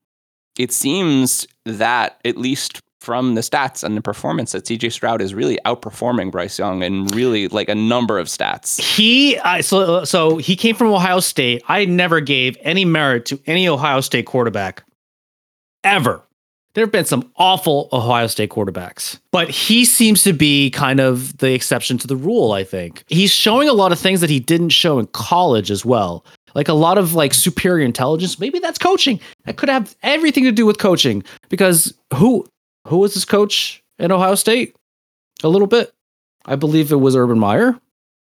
it 0.59 0.72
seems 0.72 1.47
that 1.64 2.20
at 2.24 2.36
least 2.36 2.80
from 3.05 3.34
the 3.34 3.42
stats 3.42 3.84
and 3.84 3.97
the 3.97 4.01
performance, 4.01 4.53
that 4.53 4.64
CJ 4.64 4.90
Stroud 4.90 5.20
is 5.20 5.34
really 5.34 5.59
outperforming 5.66 6.32
Bryce 6.32 6.59
Young 6.59 6.82
in 6.82 7.05
really 7.09 7.49
like 7.49 7.68
a 7.68 7.74
number 7.74 8.18
of 8.18 8.26
stats. 8.26 8.80
He 8.80 9.38
I 9.38 9.61
so 9.61 10.05
so 10.05 10.38
he 10.38 10.57
came 10.57 10.74
from 10.74 10.88
Ohio 10.88 11.20
State. 11.20 11.62
I 11.68 11.84
never 11.84 12.20
gave 12.20 12.57
any 12.62 12.84
merit 12.84 13.26
to 13.26 13.38
any 13.47 13.68
Ohio 13.68 14.01
State 14.01 14.26
quarterback 14.26 14.84
ever. 15.84 16.24
There 16.75 16.83
have 16.85 16.91
been 16.93 17.05
some 17.05 17.31
awful 17.37 17.89
Ohio 17.93 18.27
State 18.27 18.51
quarterbacks, 18.51 19.20
but 19.31 19.49
he 19.49 19.85
seems 19.85 20.25
to 20.25 20.33
be 20.33 20.70
kind 20.70 20.99
of 21.01 21.39
the 21.39 21.53
exception 21.53 21.99
to 21.99 22.07
the 22.09 22.16
rule, 22.16 22.53
I 22.53 22.64
think. 22.64 23.05
He's 23.07 23.31
showing 23.31 23.68
a 23.68 23.72
lot 23.72 23.93
of 23.93 23.99
things 23.99 24.20
that 24.20 24.29
he 24.31 24.41
didn't 24.41 24.70
show 24.70 24.99
in 24.99 25.07
college 25.09 25.70
as 25.70 25.85
well. 25.85 26.25
Like 26.57 26.68
a 26.68 26.72
lot 26.75 26.99
of 26.99 27.14
like 27.14 27.33
superior 27.35 27.85
intelligence. 27.85 28.39
Maybe 28.41 28.59
that's 28.59 28.79
coaching. 28.79 29.20
That 29.45 29.57
could 29.57 29.68
have 29.68 29.95
everything 30.03 30.45
to 30.45 30.53
do 30.53 30.66
with 30.66 30.79
coaching 30.79 31.22
because 31.49 31.95
who 32.14 32.47
who 32.89 32.99
was 32.99 33.14
his 33.14 33.25
coach 33.25 33.83
in 33.99 34.11
Ohio 34.12 34.35
State? 34.35 34.75
A 35.43 35.49
little 35.49 35.66
bit. 35.68 35.93
I 36.45 36.57
believe 36.57 36.93
it 36.93 36.97
was 36.97 37.16
Urban 37.16 37.39
Meyer. 37.39 37.79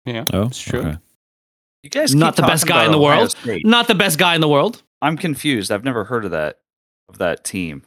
Yeah, 0.07 0.25
Oh, 0.33 0.43
it's 0.45 0.61
true. 0.61 0.81
okay. 0.81 0.99
You 1.83 1.91
guys 1.91 2.15
Not 2.15 2.37
the 2.37 2.43
best 2.43 2.67
guy 2.67 2.85
in 2.85 2.93
the 2.93 2.99
world. 2.99 3.35
Not 3.65 3.87
the 3.87 3.95
best 3.95 4.19
guy 4.19 4.35
in 4.35 4.41
the 4.41 4.49
world. 4.49 4.83
I'm 5.03 5.17
confused. 5.17 5.71
I've 5.71 5.85
never 5.85 6.05
heard 6.05 6.25
of 6.25 6.31
that 6.33 6.59
of 7.09 7.19
that 7.19 7.45
team. 7.45 7.83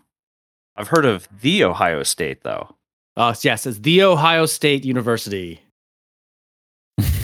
I've 0.76 0.88
heard 0.88 1.06
of 1.06 1.28
the 1.42 1.64
Ohio 1.64 2.04
State 2.04 2.44
though. 2.44 2.76
Uh, 3.16 3.36
yes, 3.42 3.66
it's 3.68 3.80
the 3.80 4.02
Ohio 4.04 4.46
State 4.48 4.84
University, 4.86 5.62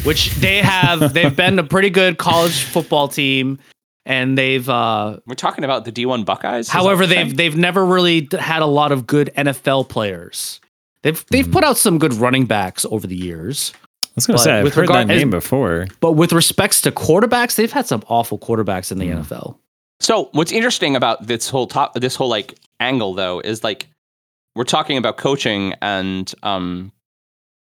which 0.04 0.32
they 0.36 0.62
have. 0.62 1.14
They've 1.14 1.36
been 1.36 1.58
a 1.60 1.64
pretty 1.64 1.90
good 1.90 2.18
college 2.18 2.62
football 2.64 3.08
team, 3.08 3.60
and 4.06 4.38
they've. 4.38 4.68
Uh, 4.70 5.18
We're 5.26 5.36
talking 5.36 5.64
about 5.64 5.86
the 5.86 5.92
D1 5.92 6.26
Buckeyes. 6.26 6.68
is 6.68 6.72
however, 6.72 7.06
they've 7.08 7.26
saying? 7.28 7.36
they've 7.36 7.58
never 7.58 7.86
really 7.86 8.28
had 8.40 8.62
a 8.62 8.68
lot 8.68 8.92
of 8.92 9.08
good 9.08 9.32
NFL 9.36 9.90
players. 9.90 10.60
They've 11.04 11.24
they've 11.32 11.48
Mhm. 11.48 11.52
put 11.54 11.64
out 11.64 11.78
some 11.78 11.98
good 11.98 12.14
running 12.14 12.46
backs 12.46 12.86
over 12.92 13.08
the 13.08 13.16
years, 13.16 13.72
I 14.04 14.10
was 14.16 14.28
going 14.28 14.38
to 14.38 14.44
say 14.44 14.52
I've 14.60 14.64
with 14.66 14.76
heard 14.76 14.82
regard- 14.82 15.08
that 15.08 15.16
name 15.16 15.30
as- 15.30 15.44
before. 15.44 15.88
but 16.02 16.12
with 16.12 16.34
respects 16.34 16.82
to 16.82 16.92
quarterbacks, 16.92 17.56
they've 17.56 17.72
had 17.72 17.88
some 17.88 18.04
awful 18.10 18.38
quarterbacks 18.38 18.92
in 18.92 19.00
the 19.00 19.08
Mm. 19.08 19.20
NFL. 19.24 19.58
So 20.00 20.30
what's 20.32 20.52
interesting 20.52 20.96
about 20.96 21.28
this 21.28 21.50
whole 21.50 21.68
top, 21.68 21.94
this 21.96 22.16
whole 22.16 22.30
like 22.30 22.56
angle 22.80 23.14
though, 23.14 23.40
is 23.40 23.64
like 23.64 23.88
we're 24.56 24.64
talking 24.64 24.98
about 24.98 25.18
coaching 25.18 25.74
and 25.82 26.34
um, 26.44 26.92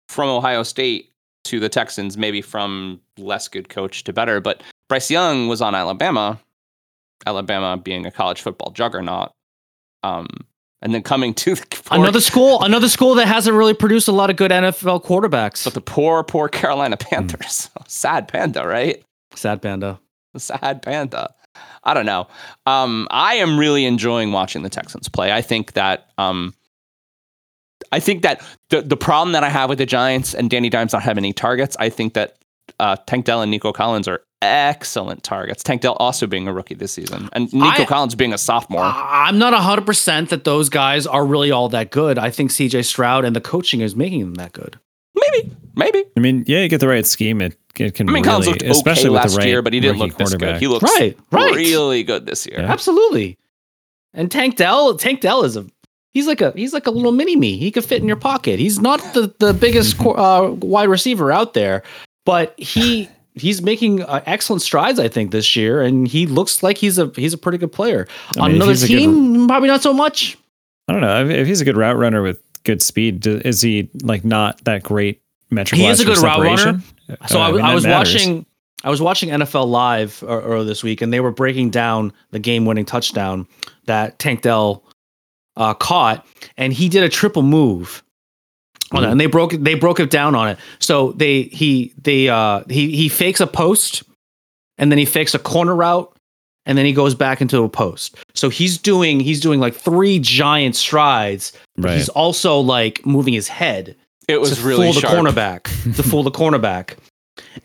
from 0.09 0.29
Ohio 0.29 0.63
State 0.63 1.11
to 1.45 1.61
the 1.61 1.69
Texans, 1.69 2.17
maybe 2.17 2.41
from 2.41 3.01
less 3.19 3.49
good 3.49 3.69
coach 3.69 4.05
to 4.05 4.13
better. 4.13 4.41
But 4.41 4.63
Bryce 4.89 5.11
Young 5.11 5.49
was 5.49 5.61
on 5.61 5.75
Alabama, 5.75 6.41
Alabama 7.27 7.77
being 7.77 8.07
a 8.07 8.11
college 8.11 8.41
football 8.41 8.71
juggernaut, 8.71 9.31
um, 10.03 10.29
and 10.83 10.95
then 10.95 11.03
coming 11.03 11.35
to 11.35 11.55
the 11.55 11.83
Another 11.91 12.21
school, 12.21 12.63
another 12.63 12.89
school 12.89 13.15
that 13.17 13.29
hasn't 13.29 13.57
really 13.57 13.75
produced 13.75 14.09
a 14.09 14.13
lot 14.13 14.31
of 14.31 14.37
good 14.37 14.51
NFL 14.51 15.05
quarterbacks. 15.05 15.65
but 15.65 15.75
the 15.75 15.81
poor, 15.81 16.23
poor 16.25 16.49
Carolina 16.49 16.97
Panthers. 16.97 17.71
Sad 17.87 18.29
panda, 18.29 18.67
right? 18.67 19.03
Sad 19.35 19.63
panda. 19.63 20.01
sad 20.37 20.83
panda. 20.83 21.35
I 21.83 21.95
don't 21.95 22.07
know. 22.07 22.29
Um, 22.67 23.09
I 23.11 23.35
am 23.37 23.59
really 23.59 23.85
enjoying 23.85 24.33
watching 24.33 24.63
the 24.63 24.71
Texans 24.71 25.09
play. 25.09 25.33
I 25.33 25.43
think 25.43 25.73
that 25.75 26.09
um, 26.19 26.55
I 27.93 28.01
think 28.01 28.23
that 28.23 28.43
the 28.71 28.83
the 28.83 28.97
problem 28.97 29.33
that 29.33 29.45
I 29.45 29.49
have 29.49 29.69
with 29.69 29.79
the 29.79 29.87
Giants 29.87 30.35
and 30.35 30.49
Danny 30.51 30.69
Dimes 30.71 30.93
not 30.93 31.03
having 31.03 31.25
any 31.25 31.33
targets. 31.33 31.77
I 31.79 31.89
think 31.91 32.15
that 32.15 32.37
uh, 32.81 32.97
Tank 33.07 33.27
Dell 33.27 33.43
and 33.43 33.51
Nico 33.51 33.73
Collins 33.73 34.09
are 34.09 34.23
excellent 34.41 35.23
targets. 35.23 35.63
Tank 35.63 35.83
Dell 35.83 35.95
also 35.95 36.27
being 36.27 36.49
a 36.49 36.53
rookie 36.53 36.75
this 36.75 36.93
season, 36.93 37.29
and 37.33 37.53
Nico 37.53 37.83
I- 37.83 37.87
Collins 37.87 38.15
being 38.15 38.33
a 38.33 38.39
sophomore. 38.39 38.83
I'm 38.83 39.39
not 39.39 39.53
100% 39.55 40.29
that 40.31 40.45
those 40.45 40.69
guys 40.69 41.07
are 41.07 41.25
really 41.25 41.51
all 41.51 41.69
that 41.71 41.91
good. 41.91 42.19
I 42.19 42.31
think 42.31 42.51
CJ 42.51 42.85
Stroud 42.87 43.25
and 43.25 43.37
the 43.37 43.41
coaching 43.41 43.81
is 43.81 43.95
making 43.95 44.21
them 44.21 44.35
that 44.35 44.53
good. 44.53 44.79
maybe, 45.15 45.55
maybe. 45.77 46.05
I 46.17 46.21
mean, 46.21 46.45
yeah, 46.47 46.61
you 46.61 46.69
get 46.69 46.81
the 46.81 46.89
right 46.89 47.07
scheme. 47.07 47.41
It, 47.41 47.57
it 47.79 47.95
can 47.95 48.09
I 48.09 48.13
mean, 48.13 48.23
really, 48.23 48.29
Collins 48.31 48.47
looked 48.49 48.63
especially 48.63 49.03
okay 49.03 49.11
with 49.11 49.23
last 49.23 49.33
the 49.33 49.39
right 49.39 49.49
year, 49.49 49.63
but 49.63 49.73
he 49.73 49.81
didn't 49.81 49.99
look 49.99 50.17
this 50.17 50.35
good. 50.35 50.57
He 50.59 50.67
looks 50.69 50.85
Right, 50.99 51.17
right. 51.31 51.55
really 51.55 52.03
good 52.05 52.27
this 52.27 52.47
year. 52.47 52.61
Yeah. 52.61 52.73
Absolutely. 52.73 53.37
And 54.13 54.31
Tank 54.31 54.57
Dell, 54.57 54.97
Tank 54.97 55.21
Dell 55.21 55.43
is 55.45 55.57
a 55.57 55.67
he's 56.13 56.27
like 56.29 56.41
a 56.41 56.53
he's 56.53 56.73
like 56.73 56.87
a 56.87 56.91
little 56.91 57.13
mini 57.13 57.35
me. 57.37 57.57
He 57.57 57.71
could 57.71 57.85
fit 57.85 58.01
in 58.01 58.07
your 58.07 58.17
pocket. 58.17 58.59
He's 58.61 58.81
not 58.81 59.01
the 59.15 59.35
the 59.41 59.53
biggest 59.53 60.01
uh, 60.07 60.51
wide 60.61 60.89
receiver 60.89 61.33
out 61.33 61.55
there, 61.55 61.83
but 62.25 62.55
he 62.59 63.09
he's 63.35 63.61
making 63.63 64.03
uh, 64.03 64.23
excellent 64.27 64.63
strides 64.63 65.01
I 65.01 65.09
think 65.09 65.33
this 65.33 65.57
year 65.57 65.83
and 65.83 66.07
he 66.07 66.27
looks 66.27 66.63
like 66.63 66.79
he's 66.79 66.99
a 66.99 67.11
he's 67.17 67.33
a 67.33 67.39
pretty 67.39 67.59
good 67.59 67.73
player. 67.73 68.07
I 68.37 68.41
On 68.43 68.47
mean, 68.53 68.57
if 68.57 68.57
another 68.63 68.71
he's 68.73 68.83
a 68.85 68.89
good- 68.89 68.99
team, 68.99 69.49
probably 69.49 69.69
not 69.69 69.83
so 69.83 69.93
much. 69.93 70.39
I 70.87 70.93
don't 70.93 71.01
know 71.01 71.25
if, 71.25 71.31
if 71.31 71.47
he's 71.49 71.61
a 71.61 71.65
good 71.65 71.77
route 71.77 71.97
runner 71.97 72.23
with 72.23 72.41
good 72.63 72.83
speed. 72.83 73.27
Is 73.27 73.63
he 73.63 73.89
like 74.03 74.25
not 74.25 74.63
that 74.65 74.83
great 74.85 75.21
metric? 75.23 75.23
He 75.77 75.87
is 75.87 76.01
a 76.01 76.05
good 76.05 76.19
route 76.19 76.41
runner. 76.41 76.81
So 77.29 77.41
Uh, 77.41 77.49
I, 77.49 77.53
mean, 77.53 77.61
I 77.63 77.75
was 77.75 77.85
matters. 77.85 78.15
watching 78.15 78.47
I 78.83 78.91
was 78.91 79.01
watching 79.01 79.31
NFL 79.31 79.69
Live 79.69 80.23
uh, 80.23 80.27
earlier 80.43 80.65
this 80.65 80.83
week, 80.85 81.01
and 81.01 81.11
they 81.13 81.21
were 81.21 81.31
breaking 81.31 81.71
down 81.71 82.13
the 82.33 82.39
game-winning 82.39 82.85
touchdown 82.85 83.47
that 83.87 84.19
Tank 84.19 84.43
Dell 84.43 84.85
uh, 85.57 85.73
caught, 85.73 86.27
and 86.59 86.71
he 86.73 86.89
did 86.91 87.03
a 87.03 87.09
triple 87.09 87.43
move 87.43 88.03
on 88.93 89.03
it, 89.05 89.11
and 89.11 89.19
they 89.19 89.27
broke 89.27 89.55
it. 89.55 89.65
They 89.65 89.75
broke 89.75 90.01
it 90.01 90.11
down 90.11 90.35
on 90.35 90.49
it. 90.49 90.59
So 90.81 91.13
they 91.13 91.43
he 91.45 91.95
they 92.03 92.29
uh 92.29 92.65
he 92.69 92.95
he 92.95 93.09
fakes 93.09 93.41
a 93.41 93.47
post, 93.47 94.03
and 94.77 94.91
then 94.93 94.99
he 94.99 95.05
fakes 95.07 95.35
a 95.35 95.39
corner 95.39 95.75
route, 95.75 96.15
and 96.67 96.77
then 96.77 96.85
he 96.85 96.93
goes 96.93 97.15
back 97.15 97.41
into 97.41 97.63
a 97.63 97.69
post. 97.71 98.17
So 98.35 98.51
he's 98.51 98.77
doing 98.77 99.19
he's 99.21 99.41
doing 99.41 99.61
like 99.61 99.75
three 99.75 100.19
giant 100.19 100.77
strides. 100.77 101.53
Right. 101.79 101.97
He's 101.97 102.09
also 102.11 102.59
like 102.61 103.05
moving 103.07 103.33
his 103.33 103.49
head 103.49 103.97
It 104.29 104.41
was 104.41 104.59
to 104.59 104.67
really 104.67 104.93
fool 104.93 105.01
the 105.01 105.07
cornerback 105.07 105.63
to 105.97 106.03
fool 106.03 106.23
the 106.23 106.31
cornerback. 106.31 106.97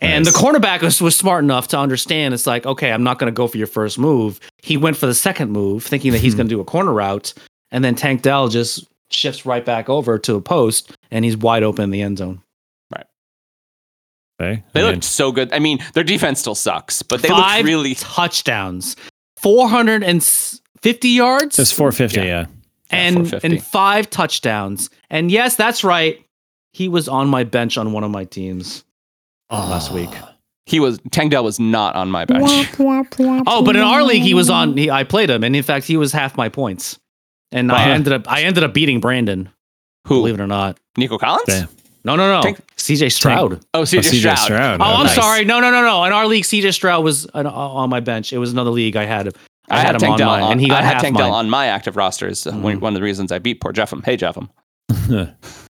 And 0.00 0.24
Nice. 0.24 0.32
the 0.34 0.38
cornerback 0.38 0.82
was, 0.82 1.00
was 1.00 1.16
smart 1.16 1.44
enough 1.44 1.68
to 1.68 1.78
understand 1.78 2.34
it's 2.34 2.46
like, 2.46 2.66
okay, 2.66 2.90
I'm 2.92 3.04
not 3.04 3.18
going 3.18 3.32
to 3.32 3.36
go 3.36 3.46
for 3.46 3.56
your 3.56 3.66
first 3.68 3.98
move. 3.98 4.40
He 4.62 4.76
went 4.76 4.96
for 4.96 5.06
the 5.06 5.14
second 5.14 5.52
move, 5.52 5.84
thinking 5.84 6.12
that 6.12 6.18
he's 6.18 6.34
going 6.34 6.48
to 6.48 6.54
hmm. 6.54 6.58
do 6.58 6.60
a 6.60 6.64
corner 6.64 6.92
route. 6.92 7.34
And 7.70 7.84
then 7.84 7.94
Tank 7.94 8.22
Dell 8.22 8.48
just 8.48 8.84
shifts 9.10 9.46
right 9.46 9.64
back 9.64 9.88
over 9.88 10.18
to 10.18 10.34
a 10.34 10.40
post 10.40 10.96
and 11.10 11.24
he's 11.24 11.36
wide 11.36 11.62
open 11.62 11.84
in 11.84 11.90
the 11.90 12.02
end 12.02 12.18
zone. 12.18 12.42
Right. 12.92 13.06
Okay. 14.40 14.64
They 14.72 14.80
I 14.80 14.84
mean, 14.84 14.92
looked 14.92 15.04
so 15.04 15.30
good. 15.32 15.52
I 15.52 15.58
mean, 15.60 15.78
their 15.94 16.04
defense 16.04 16.40
still 16.40 16.54
sucks, 16.54 17.02
but 17.02 17.22
they 17.22 17.28
Five 17.28 17.58
looked 17.58 17.66
really. 17.66 17.94
touchdowns, 17.94 18.96
450 19.38 21.08
yards. 21.08 21.56
Just 21.56 21.74
450, 21.74 22.20
Yeah. 22.20 22.24
yeah. 22.24 22.46
Yeah, 22.92 22.98
and 22.98 23.14
450. 23.14 23.46
and 23.48 23.64
five 23.64 24.10
touchdowns. 24.10 24.90
And 25.10 25.30
yes, 25.30 25.54
that's 25.54 25.84
right. 25.84 26.24
He 26.72 26.88
was 26.88 27.08
on 27.08 27.28
my 27.28 27.44
bench 27.44 27.76
on 27.76 27.92
one 27.92 28.04
of 28.04 28.10
my 28.10 28.24
teams 28.24 28.84
oh. 29.50 29.68
last 29.70 29.92
week. 29.92 30.10
He 30.66 30.78
was 30.78 31.00
Tank 31.10 31.32
Dell 31.32 31.42
was 31.42 31.58
not 31.58 31.96
on 31.96 32.10
my 32.10 32.24
bench. 32.24 32.44
Oh, 32.78 33.62
but 33.64 33.74
in 33.74 33.82
our 33.82 34.04
league, 34.04 34.22
he 34.22 34.34
was 34.34 34.48
on. 34.48 34.76
He, 34.76 34.90
I 34.90 35.02
played 35.02 35.28
him, 35.28 35.42
and 35.42 35.56
in 35.56 35.62
fact, 35.64 35.86
he 35.86 35.96
was 35.96 36.12
half 36.12 36.36
my 36.36 36.48
points. 36.48 36.98
And 37.50 37.72
I 37.72 37.90
ended 37.90 38.12
up, 38.12 38.30
I 38.30 38.42
ended 38.42 38.62
up 38.62 38.72
beating 38.72 39.00
Brandon. 39.00 39.48
Who? 40.06 40.20
Believe 40.20 40.34
it 40.34 40.40
or 40.40 40.46
not. 40.46 40.78
Nico 40.96 41.18
Collins? 41.18 41.46
Damn. 41.46 41.68
No, 42.04 42.16
no, 42.16 42.36
no. 42.36 42.42
Tank- 42.42 42.60
CJ 42.76 43.12
Stroud. 43.12 43.54
Oh, 43.74 43.80
Oh, 43.80 43.82
CJ 43.82 43.98
CJ 43.98 44.18
Stroud. 44.20 44.38
Stroud. 44.38 44.80
Oh, 44.80 44.84
I'm 44.84 45.06
nice. 45.06 45.14
sorry. 45.14 45.44
No, 45.44 45.60
no, 45.60 45.70
no, 45.70 45.82
no. 45.82 46.04
In 46.04 46.12
our 46.12 46.26
league, 46.26 46.44
CJ 46.44 46.72
Stroud 46.72 47.04
was 47.04 47.26
on, 47.26 47.46
on 47.46 47.90
my 47.90 48.00
bench. 48.00 48.32
It 48.32 48.38
was 48.38 48.52
another 48.52 48.70
league 48.70 48.96
I 48.96 49.04
had. 49.04 49.28
I, 49.28 49.30
I, 49.68 49.78
had, 49.78 49.86
had 49.86 49.94
him 49.96 50.00
Tank 50.00 50.20
on 50.20 50.26
mine, 50.26 50.42
on, 50.42 50.52
and 50.52 50.60
he 50.60 50.68
got 50.68 50.82
I 50.82 50.86
had 50.86 50.92
half 50.94 51.02
Tank 51.02 51.14
mine. 51.14 51.24
Dell 51.24 51.34
on 51.34 51.50
my 51.50 51.66
active 51.66 51.96
rosters. 51.96 52.46
One, 52.46 52.62
Mhm. 52.62 52.80
one 52.80 52.92
of 52.94 53.00
the 53.00 53.04
reasons 53.04 53.30
I 53.32 53.38
beat 53.38 53.60
poor 53.60 53.72
Jeffem. 53.72 54.04
Hey, 54.04 54.16
Jeffem. 54.16 54.48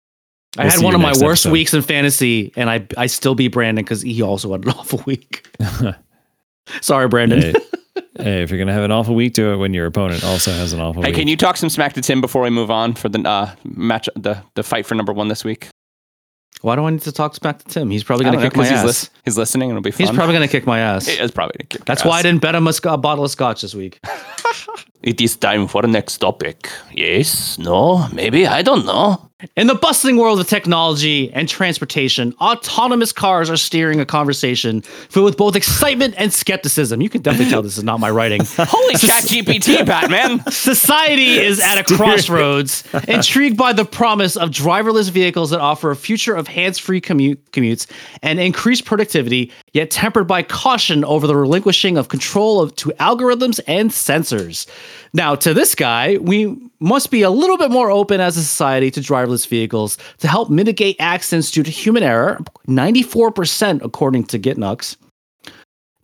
I 0.58 0.64
We'll 0.64 0.70
had 0.72 0.82
one 0.82 0.94
of 0.94 1.00
my 1.00 1.10
worst 1.10 1.44
episode. 1.46 1.52
weeks 1.52 1.74
in 1.74 1.82
fantasy, 1.82 2.52
and 2.56 2.68
I 2.68 2.86
I 2.96 3.06
still 3.06 3.34
beat 3.34 3.48
Brandon 3.48 3.84
because 3.84 4.02
he 4.02 4.20
also 4.22 4.50
had 4.52 4.64
an 4.64 4.70
awful 4.76 5.02
week. 5.06 5.46
Sorry, 6.80 7.08
Brandon. 7.08 7.40
hey, 7.40 7.54
hey, 8.18 8.42
if 8.42 8.50
you're 8.50 8.58
gonna 8.58 8.72
have 8.72 8.82
an 8.84 8.90
awful 8.92 9.14
week, 9.14 9.32
do 9.34 9.52
it 9.52 9.56
when 9.56 9.74
your 9.74 9.86
opponent 9.86 10.24
also 10.24 10.50
has 10.52 10.72
an 10.72 10.80
awful 10.80 11.02
week. 11.02 11.06
Hey, 11.06 11.12
week. 11.12 11.20
can 11.20 11.28
you 11.28 11.36
talk 11.36 11.56
some 11.56 11.70
smack 11.70 11.92
to 11.94 12.00
Tim 12.02 12.20
before 12.20 12.42
we 12.42 12.50
move 12.50 12.70
on 12.70 12.94
for 12.94 13.08
the 13.08 13.20
uh, 13.28 13.54
match, 13.64 14.08
the 14.16 14.42
the 14.54 14.62
fight 14.62 14.86
for 14.86 14.94
number 14.94 15.12
one 15.12 15.28
this 15.28 15.44
week? 15.44 15.68
Why 16.62 16.76
do 16.76 16.84
I 16.84 16.90
need 16.90 17.00
to 17.02 17.12
talk 17.12 17.40
back 17.40 17.58
to 17.60 17.64
Tim? 17.64 17.88
He's 17.90 18.04
probably 18.04 18.24
gonna 18.24 18.36
don't 18.36 18.44
know, 18.44 18.50
kick 18.50 18.56
my 18.58 18.64
'cause 18.64 18.70
he's, 18.70 18.78
ass. 18.80 18.84
lis- 18.86 19.10
he's 19.24 19.38
listening. 19.38 19.70
and 19.70 19.78
It'll 19.78 19.82
be 19.84 19.90
fun. 19.92 20.06
He's 20.08 20.14
probably 20.14 20.34
gonna 20.34 20.48
kick 20.48 20.66
my 20.66 20.78
ass. 20.78 21.06
He 21.06 21.18
is 21.18 21.30
probably 21.30 21.54
gonna 21.58 21.68
kick 21.68 21.84
That's 21.86 22.04
your 22.04 22.10
why 22.10 22.18
I 22.18 22.22
didn't 22.22 22.42
bet 22.42 22.54
him 22.54 22.66
a, 22.66 22.72
sc- 22.72 22.86
a 22.86 22.98
bottle 22.98 23.24
of 23.24 23.30
scotch 23.30 23.62
this 23.62 23.74
week. 23.74 23.98
It 25.02 25.18
is 25.20 25.34
time 25.34 25.66
for 25.66 25.80
the 25.80 25.88
next 25.88 26.18
topic. 26.18 26.68
Yes? 26.92 27.58
No? 27.58 28.06
Maybe? 28.12 28.46
I 28.46 28.60
don't 28.60 28.84
know. 28.84 29.30
In 29.56 29.66
the 29.66 29.74
bustling 29.74 30.18
world 30.18 30.38
of 30.38 30.46
technology 30.46 31.32
and 31.32 31.48
transportation, 31.48 32.34
autonomous 32.40 33.10
cars 33.10 33.48
are 33.48 33.56
steering 33.56 33.98
a 33.98 34.04
conversation 34.04 34.82
filled 34.82 35.24
with 35.24 35.36
both 35.38 35.56
excitement 35.56 36.14
and 36.18 36.30
skepticism. 36.30 37.00
You 37.00 37.08
can 37.08 37.22
definitely 37.22 37.50
tell 37.50 37.62
this 37.62 37.78
is 37.78 37.84
not 37.84 38.00
my 38.00 38.10
writing. 38.10 38.42
Holy 38.58 38.94
chat 38.96 39.24
GPT, 39.24 39.86
Batman! 39.86 40.40
Society 40.50 41.38
is 41.38 41.58
at 41.58 41.78
a 41.78 41.84
crossroads, 41.84 42.84
intrigued 43.08 43.56
by 43.56 43.72
the 43.72 43.86
promise 43.86 44.36
of 44.36 44.50
driverless 44.50 45.10
vehicles 45.10 45.48
that 45.50 45.60
offer 45.60 45.90
a 45.90 45.96
future 45.96 46.34
of 46.34 46.46
hands-free 46.46 47.00
commute 47.00 47.42
commutes 47.52 47.90
and 48.22 48.38
increased 48.38 48.84
productivity, 48.84 49.50
yet 49.72 49.90
tempered 49.90 50.26
by 50.26 50.42
caution 50.42 51.04
over 51.04 51.26
the 51.26 51.36
relinquishing 51.36 51.96
of 51.96 52.08
control 52.08 52.60
of 52.60 52.74
to 52.76 52.90
algorithms 53.00 53.60
and 53.66 53.90
sensors. 53.90 54.66
Now, 55.12 55.34
to 55.36 55.54
this 55.54 55.74
guy, 55.74 56.16
we 56.18 56.56
must 56.80 57.10
be 57.10 57.22
a 57.22 57.30
little 57.30 57.58
bit 57.58 57.70
more 57.70 57.90
open 57.90 58.20
as 58.20 58.36
a 58.36 58.42
society 58.42 58.90
to 58.92 59.00
driverless 59.00 59.46
vehicles 59.46 59.98
to 60.18 60.28
help 60.28 60.50
mitigate 60.50 60.96
accidents 60.98 61.50
due 61.50 61.62
to 61.62 61.70
human 61.70 62.02
error, 62.02 62.38
94% 62.66 63.82
according 63.82 64.24
to 64.24 64.38
GitNux. 64.38 64.96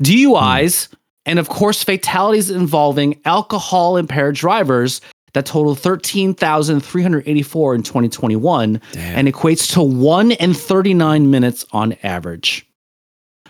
DUIs, 0.03 0.89
and 1.25 1.39
of 1.39 1.49
course, 1.49 1.83
fatalities 1.83 2.51
involving 2.51 3.21
alcohol 3.25 3.97
impaired 3.97 4.35
drivers 4.35 5.01
that 5.33 5.47
totaled 5.47 5.79
13,384 5.79 7.75
in 7.75 7.83
2021 7.83 8.81
and 8.97 9.29
equates 9.29 9.73
to 9.75 9.83
1 9.83 10.33
in 10.33 10.55
39 10.55 11.31
minutes 11.31 11.67
on 11.73 11.95
average. 12.03 12.66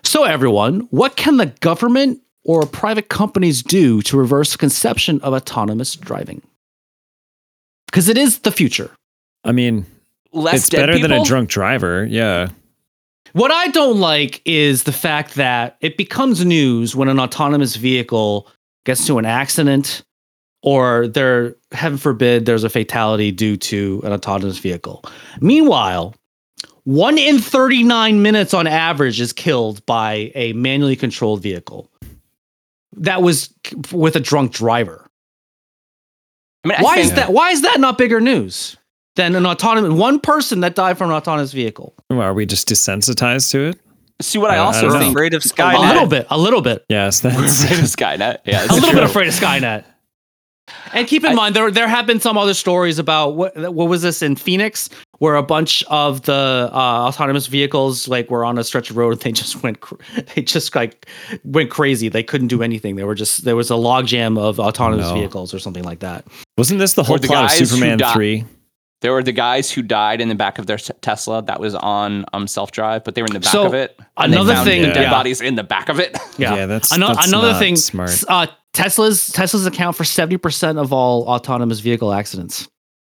So, 0.06 0.22
everyone, 0.22 0.80
what 0.90 1.16
can 1.16 1.36
the 1.36 1.46
government 1.46 2.20
or 2.44 2.64
private 2.64 3.08
companies 3.08 3.60
do 3.60 4.00
to 4.02 4.16
reverse 4.16 4.52
the 4.52 4.58
conception 4.58 5.20
of 5.22 5.34
autonomous 5.34 5.96
driving? 5.96 6.42
Because 7.86 8.08
it 8.08 8.16
is 8.16 8.38
the 8.38 8.52
future. 8.52 8.92
I 9.42 9.50
mean, 9.50 9.84
Less 10.32 10.54
it's 10.54 10.68
dead 10.68 10.86
better 10.86 10.98
than 11.00 11.10
a 11.10 11.24
drunk 11.24 11.48
driver. 11.48 12.04
Yeah. 12.04 12.50
What 13.32 13.50
I 13.50 13.66
don't 13.68 13.98
like 13.98 14.42
is 14.44 14.84
the 14.84 14.92
fact 14.92 15.34
that 15.34 15.76
it 15.80 15.96
becomes 15.96 16.44
news 16.44 16.94
when 16.94 17.08
an 17.08 17.18
autonomous 17.18 17.74
vehicle 17.74 18.48
gets 18.84 19.06
to 19.08 19.18
an 19.18 19.26
accident 19.26 20.04
or 20.62 21.08
there, 21.08 21.56
heaven 21.72 21.98
forbid, 21.98 22.46
there's 22.46 22.64
a 22.64 22.70
fatality 22.70 23.32
due 23.32 23.56
to 23.56 24.00
an 24.04 24.12
autonomous 24.12 24.58
vehicle. 24.58 25.04
Meanwhile, 25.40 26.14
one 26.86 27.18
in 27.18 27.38
39 27.38 28.22
minutes 28.22 28.54
on 28.54 28.66
average 28.66 29.20
is 29.20 29.32
killed 29.32 29.84
by 29.86 30.30
a 30.36 30.52
manually 30.52 30.94
controlled 30.96 31.42
vehicle 31.42 31.90
that 32.98 33.22
was 33.22 33.52
with 33.92 34.14
a 34.16 34.20
drunk 34.20 34.52
driver. 34.52 35.04
I 36.64 36.68
mean, 36.68 36.78
I 36.78 36.82
Why 36.82 36.98
is 36.98 37.12
that? 37.14 37.32
Why 37.32 37.50
is 37.50 37.62
that 37.62 37.80
not 37.80 37.98
bigger 37.98 38.20
news 38.20 38.76
than 39.16 39.34
an 39.34 39.46
autonomous 39.46 39.92
one 39.92 40.20
person 40.20 40.60
that 40.60 40.74
died 40.74 40.96
from 40.96 41.10
an 41.10 41.16
autonomous 41.16 41.52
vehicle? 41.52 41.92
Well, 42.08 42.22
Are 42.22 42.34
we 42.34 42.46
just 42.46 42.68
desensitized 42.68 43.50
to 43.50 43.68
it? 43.70 43.80
See 44.22 44.38
what 44.38 44.50
I 44.50 44.54
I- 44.54 44.56
I 44.56 44.60
also 44.60 44.82
don't 44.82 44.90
We're 44.90 44.94
know. 44.94 45.00
think. 45.06 45.14
afraid 45.16 45.34
of 45.34 45.42
Skynet. 45.42 45.74
A 45.74 45.92
little 45.92 46.06
bit, 46.06 46.26
a 46.30 46.38
little 46.38 46.62
bit. 46.62 46.84
Yes, 46.88 47.22
We're 47.22 47.30
that's 47.32 47.64
afraid 47.64 47.78
of 47.80 47.84
Skynet. 47.86 48.38
Yeah, 48.46 48.64
a 48.70 48.72
little 48.72 48.90
true. 48.90 49.00
bit 49.00 49.02
afraid 49.04 49.28
of 49.28 49.34
Skynet. 49.34 49.84
And 50.94 51.06
keep 51.06 51.22
in 51.24 51.32
I- 51.32 51.34
mind, 51.34 51.54
there 51.54 51.70
there 51.70 51.86
have 51.88 52.06
been 52.06 52.20
some 52.20 52.38
other 52.38 52.54
stories 52.54 52.98
about 52.98 53.36
what 53.36 53.56
what 53.74 53.88
was 53.88 54.02
this 54.02 54.22
in 54.22 54.34
Phoenix, 54.34 54.88
where 55.18 55.34
a 55.36 55.42
bunch 55.42 55.82
of 55.84 56.22
the 56.22 56.70
uh, 56.72 57.06
autonomous 57.08 57.46
vehicles 57.46 58.06
like 58.08 58.30
were 58.30 58.44
on 58.44 58.58
a 58.58 58.64
stretch 58.64 58.90
of 58.90 58.96
road 58.96 59.12
and 59.12 59.20
they 59.20 59.32
just 59.32 59.62
went 59.62 59.80
cr- 59.80 59.94
they 60.34 60.42
just 60.42 60.74
like 60.74 61.06
went 61.44 61.70
crazy. 61.70 62.08
They 62.08 62.22
couldn't 62.22 62.48
do 62.48 62.62
anything. 62.62 62.96
They 62.96 63.04
were 63.04 63.14
just 63.14 63.44
there 63.44 63.56
was 63.56 63.70
a 63.70 63.74
logjam 63.74 64.38
of 64.38 64.60
autonomous 64.60 65.06
No. 65.08 65.14
vehicles 65.14 65.54
or 65.54 65.58
something 65.58 65.84
like 65.84 66.00
that. 66.00 66.24
wasn't 66.58 66.80
this 66.80 66.92
the 66.94 67.02
whole 67.02 67.18
the 67.18 67.26
plot 67.28 67.44
of 67.44 67.50
guys 67.50 67.58
who 67.58 67.66
Superman 67.66 67.98
three? 68.14 68.44
There 69.02 69.12
were 69.12 69.22
the 69.22 69.32
guys 69.32 69.70
who 69.70 69.82
died 69.82 70.22
in 70.22 70.30
the 70.30 70.34
back 70.34 70.58
of 70.58 70.66
their 70.66 70.78
s- 70.78 70.90
Tesla 71.02 71.42
that 71.42 71.60
was 71.60 71.74
on 71.74 72.24
um 72.32 72.46
self 72.46 72.72
drive, 72.72 73.04
but 73.04 73.14
they 73.14 73.20
were 73.22 73.26
in 73.26 73.34
the 73.34 73.40
back 73.40 73.52
So, 73.52 73.66
of 73.66 73.74
it. 73.74 73.98
and 74.16 74.32
they 74.32 74.36
another 74.38 74.54
found 74.54 74.66
thing- 74.68 74.82
the 74.82 74.88
dead 74.88 75.02
yeah. 75.02 75.10
bodies 75.10 75.40
in 75.42 75.54
the 75.54 75.64
back 75.64 75.88
of 75.90 76.00
it. 76.00 76.16
Yeah, 76.38 76.54
Yeah, 76.54 76.66
that's- 76.66 76.92
Ano- 76.92 77.08
that's 77.14 77.28
another 77.28 77.52
not 77.52 77.58
thing. 77.58 77.76
smart. 77.76 78.24
Uh, 78.28 78.46
Teslas 78.74 79.32
Teslas 79.32 79.66
account 79.66 79.96
for 79.96 80.04
seventy 80.04 80.36
percent 80.38 80.78
of 80.78 80.92
all 80.92 81.24
autonomous 81.28 81.80
vehicle 81.80 82.12
accidents. 82.12 82.68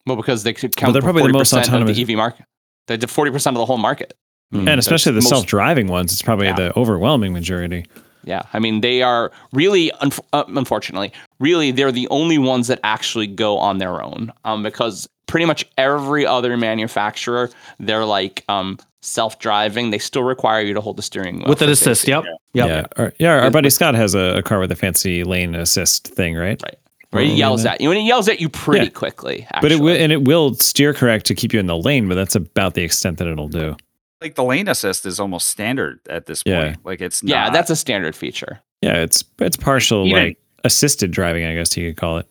Well, 0.06 0.16
because 0.16 0.42
they 0.42 0.52
could 0.52 0.74
count 0.76 0.88
Well, 0.88 0.92
they're 0.94 1.02
for 1.02 1.06
probably 1.06 1.22
the 1.22 1.26
forty 1.28 1.32
most 1.38 1.50
percent 1.50 1.68
of 1.68 1.74
autonomous- 1.74 1.96
the 1.96 2.02
EV 2.12 2.16
market. 2.16 2.44
They 2.88 2.96
did 2.96 3.10
forty 3.10 3.30
percent 3.30 3.56
of 3.56 3.60
the 3.60 3.66
whole 3.66 3.78
market. 3.78 4.14
and 4.52 4.68
especially 4.68 5.12
the 5.12 5.16
most- 5.22 5.28
self-driving 5.30 5.86
ones, 5.88 6.12
it's 6.12 6.20
probably 6.22 6.46
Yeah. 6.46 6.54
the 6.56 6.78
overwhelming 6.78 7.32
majority. 7.32 7.86
Yeah, 8.24 8.42
I 8.52 8.58
mean 8.58 8.82
they 8.82 9.02
are 9.02 9.32
really, 9.52 9.90
unf- 10.02 10.20
uh, 10.32 10.44
unfortunately, 10.48 11.12
really 11.40 11.70
they're 11.72 11.90
the 11.90 12.06
only 12.10 12.38
ones 12.38 12.68
that 12.68 12.78
actually 12.84 13.26
go 13.26 13.58
on 13.58 13.78
their 13.78 14.02
own. 14.02 14.30
Um, 14.44 14.62
because 14.62 15.08
pretty 15.26 15.46
much 15.46 15.64
every 15.78 16.26
other 16.26 16.56
manufacturer, 16.56 17.50
they're 17.80 18.04
like 18.04 18.44
um 18.48 18.78
self-driving. 19.00 19.90
They 19.90 19.98
still 19.98 20.22
require 20.22 20.60
you 20.62 20.74
to 20.74 20.80
hold 20.80 20.96
the 20.96 21.02
steering 21.02 21.38
wheel 21.38 21.48
with 21.48 21.62
an 21.62 21.70
assist. 21.70 22.02
safety. 22.02 22.12
Yep. 22.12 22.24
Yep. 22.54 22.68
Yeah, 22.68 23.02
our, 23.02 23.12
yeah. 23.18 23.40
Our 23.44 23.50
buddy 23.50 23.70
Scott 23.70 23.94
has 23.94 24.14
a, 24.14 24.36
a 24.38 24.42
car 24.42 24.60
with 24.60 24.70
a 24.70 24.76
fancy 24.76 25.24
lane 25.24 25.54
assist 25.56 26.06
thing, 26.08 26.36
right? 26.36 26.60
Right. 26.62 26.76
Where 27.12 27.22
he 27.22 27.32
oh, 27.32 27.36
yells 27.36 27.64
at 27.64 27.80
you, 27.80 27.90
and 27.90 27.98
he 28.00 28.06
yells 28.06 28.28
at 28.28 28.40
you 28.40 28.48
pretty 28.48 28.86
Yeah. 28.86 28.90
quickly. 28.92 29.46
But 29.60 29.70
it 29.70 29.80
will, 29.80 29.94
and 29.96 30.10
it 30.12 30.24
will 30.24 30.54
steer 30.54 30.92
correct 30.94 31.26
to 31.26 31.34
keep 31.34 31.52
you 31.52 31.60
in 31.60 31.66
the 31.66 31.76
lane, 31.76 32.08
but 32.08 32.14
that's 32.14 32.34
about 32.34 32.74
the 32.74 32.82
extent 32.82 33.18
that 33.18 33.28
it'll 33.28 33.48
do. 33.48 33.76
Like 34.22 34.34
the 34.34 34.44
lane 34.44 34.66
assist 34.68 35.04
is 35.04 35.20
almost 35.20 35.48
standard 35.48 36.00
at 36.08 36.26
this 36.26 36.42
point. 36.42 36.56
Yeah. 36.56 36.74
Like 36.84 37.00
it's 37.00 37.22
yeah, 37.22 37.50
that's 37.50 37.70
a 37.70 37.76
standard 37.76 38.16
feature. 38.16 38.60
Yeah, 38.80 39.02
it's 39.02 39.24
it's 39.38 39.56
partial 39.56 40.06
Even- 40.06 40.22
like 40.24 40.38
assisted 40.64 41.10
driving, 41.10 41.44
I 41.44 41.54
guess 41.54 41.76
you 41.76 41.90
could 41.90 41.96
call 41.98 42.18
it. 42.18 42.26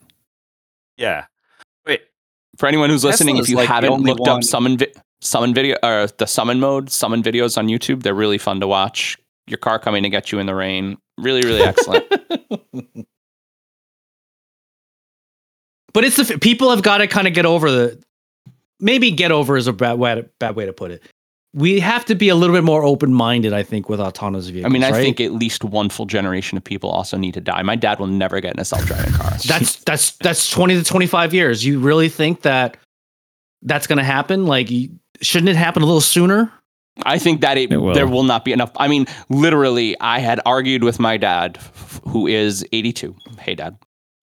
yeah. 0.97 1.25
Wait, 1.85 2.01
For 2.57 2.67
anyone 2.67 2.89
who's 2.89 3.03
listening, 3.03 3.37
if 3.37 3.49
you 3.49 3.57
like 3.57 3.67
haven't 3.67 3.91
only 3.91 4.13
looked 4.13 4.27
up 4.27 4.43
summon 4.43 4.77
vi- 4.77 4.93
summon 5.19 5.53
video 5.53 5.75
or 5.83 6.07
the 6.17 6.25
summon 6.25 6.59
mode, 6.59 6.89
summon 6.89 7.21
videos 7.21 7.57
on 7.57 7.67
YouTube, 7.67 8.03
they're 8.03 8.15
really 8.15 8.37
fun 8.37 8.59
to 8.61 8.67
watch. 8.67 9.17
Your 9.47 9.57
car 9.57 9.77
coming 9.79 10.01
to 10.03 10.09
get 10.09 10.31
you 10.31 10.39
in 10.39 10.45
the 10.47 10.55
rain, 10.55 10.97
really, 11.17 11.41
really 11.41 11.61
excellent. 11.61 12.05
But 15.93 16.05
it's 16.05 16.15
the 16.18 16.38
people 16.39 16.69
have 16.69 16.84
got 16.84 16.99
to 16.99 17.07
kind 17.07 17.27
of 17.27 17.34
get 17.34 17.45
over 17.45 17.69
the 17.72 18.01
maybe 18.80 19.11
get 19.11 19.31
over 19.31 19.57
is 19.57 19.68
a 19.68 19.73
bad 19.73 19.99
way 19.99 20.15
to, 20.15 20.23
bad 20.39 20.55
way 20.55 20.65
to 20.65 20.73
put 20.73 20.91
it. 20.91 21.03
we 21.53 21.80
have 21.81 22.05
to 22.05 22.15
be 22.15 22.30
a 22.30 22.35
little 22.35 22.55
bit 22.55 22.63
more 22.63 22.84
open 22.84 23.13
minded. 23.13 23.51
I 23.53 23.61
think 23.63 23.89
with 23.89 23.99
autonomous 23.99 24.47
vehicles. 24.47 24.69
I 24.69 24.73
mean, 24.73 24.84
I 24.84 24.91
right? 24.91 25.01
think 25.01 25.19
at 25.19 25.34
least 25.34 25.63
one 25.63 25.89
full 25.89 26.05
generation 26.05 26.57
of 26.57 26.63
people 26.63 26.89
also 26.89 27.18
need 27.18 27.34
to 27.34 27.41
die. 27.41 27.61
My 27.61 27.76
dad 27.76 27.99
will 27.99 28.07
never 28.07 28.39
get 28.39 28.53
in 28.53 28.59
a 28.59 28.65
self-driving 28.65 29.13
car. 29.13 29.31
that's 29.45 29.77
that's 29.84 30.11
that's 30.18 30.49
twenty 30.49 30.76
to 30.76 30.84
twenty 30.84 31.07
five 31.07 31.34
years. 31.34 31.65
You 31.65 31.80
really 31.80 32.09
think 32.09 32.41
that 32.43 32.77
that's 33.63 33.85
going 33.85 33.97
to 33.97 34.03
happen? 34.03 34.45
Like, 34.45 34.69
shouldn't 35.22 35.49
it 35.49 35.55
happen 35.55 35.84
a 35.84 35.85
little 35.85 36.01
sooner? 36.01 36.51
I 37.03 37.19
think 37.19 37.41
that 37.41 37.57
it, 37.57 37.72
It 37.72 37.77
will. 37.77 37.93
there 37.93 38.07
will 38.07 38.23
not 38.23 38.43
be 38.43 38.51
enough. 38.51 38.72
I 38.76 38.88
mean, 38.88 39.05
literally, 39.30 39.95
I 40.01 40.19
had 40.19 40.39
argued 40.45 40.84
with 40.84 40.99
my 40.99 41.15
dad, 41.18 41.57
who 42.07 42.27
is 42.27 42.65
82. 42.73 43.15
Hey, 43.39 43.55
dad, 43.55 43.77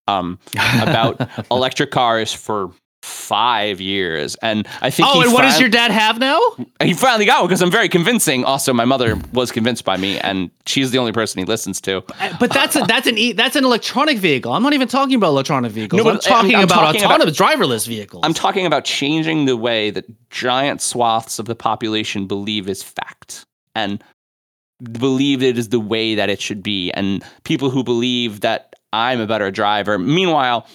um, 0.09 0.39
about 0.81 1.29
electric 1.51 1.91
cars 1.91 2.33
for 2.33 2.71
five 3.01 3.79
years, 3.79 4.35
and 4.41 4.67
I 4.81 4.89
think. 4.89 5.07
oh, 5.09 5.19
he 5.19 5.23
and 5.25 5.33
what 5.33 5.43
does 5.43 5.59
your 5.59 5.69
dad 5.69 5.89
have 5.91 6.19
now? 6.19 6.39
He 6.83 6.93
finally 6.93 7.25
got 7.25 7.39
one 7.39 7.47
because 7.47 7.61
I'm 7.61 7.71
very 7.71 7.87
convincing. 7.87 8.43
Also, 8.43 8.73
my 8.73 8.83
mother 8.85 9.17
was 9.33 9.51
convinced 9.51 9.85
by 9.85 9.95
me, 9.97 10.19
and 10.19 10.51
she's 10.65 10.91
the 10.91 10.97
only 10.97 11.13
person 11.13 11.39
he 11.39 11.45
listens 11.45 11.79
to. 11.81 12.03
But 12.39 12.51
that's 12.51 12.75
a, 12.75 12.81
that's 12.81 13.07
an 13.07 13.17
e- 13.17 13.31
that's 13.31 13.55
an 13.55 13.63
electronic 13.63 14.17
vehicle. 14.17 14.51
I'm 14.51 14.61
not 14.63 14.73
even 14.73 14.87
talking 14.89 15.15
about 15.15 15.29
electronic 15.29 15.71
vehicles. 15.71 16.03
No, 16.03 16.09
I'm 16.09 16.15
I'm- 16.15 16.19
talking 16.21 16.55
I'm 16.55 16.63
about 16.65 16.75
talking 16.75 17.01
about- 17.01 17.21
autonomous 17.21 17.37
driverless 17.39 17.87
vehicles. 17.87 18.21
I'm 18.25 18.33
talking 18.33 18.65
about 18.65 18.83
changing 18.83 19.45
the 19.45 19.55
way 19.57 19.91
that 19.91 20.05
giant 20.29 20.81
swaths 20.81 21.39
of 21.39 21.45
the 21.45 21.55
population 21.55 22.27
believe 22.27 22.67
is 22.67 22.83
fact 22.83 23.45
and 23.75 24.03
believe 24.91 25.43
it 25.43 25.57
is 25.57 25.69
the 25.69 25.79
way 25.79 26.15
that 26.15 26.29
it 26.29 26.41
should 26.41 26.63
be. 26.63 26.91
And 26.91 27.23
people 27.43 27.69
who 27.69 27.83
believe 27.83 28.41
that 28.41 28.68
I'm 28.93 29.19
a 29.19 29.27
better 29.27 29.51
driver. 29.51 29.97
Meanwhile, 29.99 30.67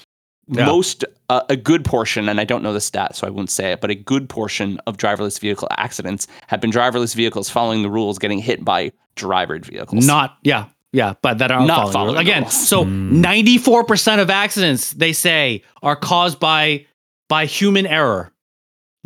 Yeah. 0.49 0.66
most, 0.66 1.05
uh, 1.31 1.41
a 1.49 1.57
good 1.57 1.85
portion, 1.86 2.28
and 2.28 2.39
I 2.39 2.45
don't 2.45 2.62
know 2.62 2.73
the 2.74 2.81
stat, 2.81 3.16
so 3.16 3.27
I 3.27 3.31
won't 3.31 3.51
say 3.51 3.73
it, 3.73 3.81
but 3.81 3.91
a 3.91 3.95
good 3.95 4.28
portion 4.28 4.78
of 4.86 4.99
driverless 4.99 5.41
vehicle 5.41 5.69
accidents 5.78 6.27
have 6.49 6.61
been 6.61 6.70
driverless 6.70 7.15
vehicles 7.15 7.49
following 7.49 7.82
the 7.82 7.89
rules 7.89 8.19
getting 8.19 8.39
hit 8.41 8.62
by 8.65 8.93
drivered 9.16 9.65
vehicles. 9.65 10.07
Not 10.07 10.36
yeah. 10.43 10.66
Yeah, 10.93 11.15
but 11.23 11.39
that 11.39 11.51
are 11.51 11.66
Not 11.66 11.77
following, 11.77 11.93
following 11.93 12.15
the 12.15 12.20
rules. 12.20 12.28
again. 12.28 12.43
rules. 12.43 12.69
So 12.69 12.85
ninety 12.85 13.59
four 13.59 13.85
percent 13.85 14.20
of 14.20 14.28
accidents 14.31 14.93
they 14.93 15.12
say 15.12 15.62
are 15.82 15.97
caused 15.97 16.39
by 16.39 16.85
by 17.28 17.47
human 17.47 17.86
error. 17.86 18.31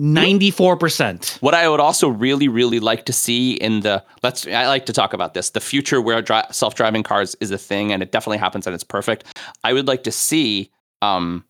Ninety 0.01 0.53
four 0.53 0.77
percent. 0.77 1.39
What 1.41 1.55
I 1.55 1.69
would 1.69 1.81
also 1.81 2.09
really, 2.09 2.47
really 2.47 2.79
like 2.79 3.05
to 3.07 3.13
see 3.13 3.55
in 3.55 3.81
the 3.81 4.05
let's 4.23 4.47
I 4.47 4.69
like 4.69 4.87
to 4.87 4.93
talk 4.93 5.13
about 5.13 5.35
this 5.35 5.51
the 5.51 5.61
future 5.61 6.01
where 6.01 6.23
dri- 6.23 6.43
self-driving 6.53 7.03
cars 7.03 7.35
is 7.41 7.51
a 7.51 7.59
thing 7.59 7.93
and 7.93 8.01
it 8.03 8.13
definitely 8.13 8.39
happens 8.39 8.67
and 8.67 8.75
it's 8.75 8.85
perfect. 8.85 9.25
I 9.65 9.73
would 9.73 9.89
like 9.89 10.05
to 10.05 10.13
see 10.13 10.71
um, 11.03 11.45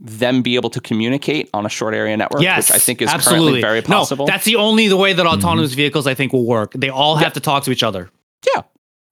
them 0.00 0.42
be 0.42 0.56
able 0.56 0.70
to 0.70 0.80
communicate 0.80 1.48
on 1.54 1.64
a 1.64 1.68
short 1.68 1.94
area 1.94 2.16
network, 2.16 2.42
Yes, 2.42 2.68
which 2.70 2.74
I 2.76 2.78
think 2.80 3.00
is 3.02 3.08
absolutely 3.08 3.44
currently 3.46 3.60
very 3.60 3.82
possible. 3.82 4.26
No, 4.26 4.32
that's 4.32 4.44
the 4.44 4.56
only 4.56 4.88
the 4.88 4.96
way 4.96 5.12
that 5.12 5.24
autonomous 5.24 5.72
vehicles 5.74 6.08
I 6.08 6.14
think 6.14 6.32
will 6.32 6.44
work. 6.46 6.72
They 6.72 6.88
all 6.90 7.14
have 7.16 7.34
to 7.34 7.40
talk 7.40 7.62
to 7.64 7.70
each 7.70 7.84
other. 7.84 8.10
yeah, 8.54 8.62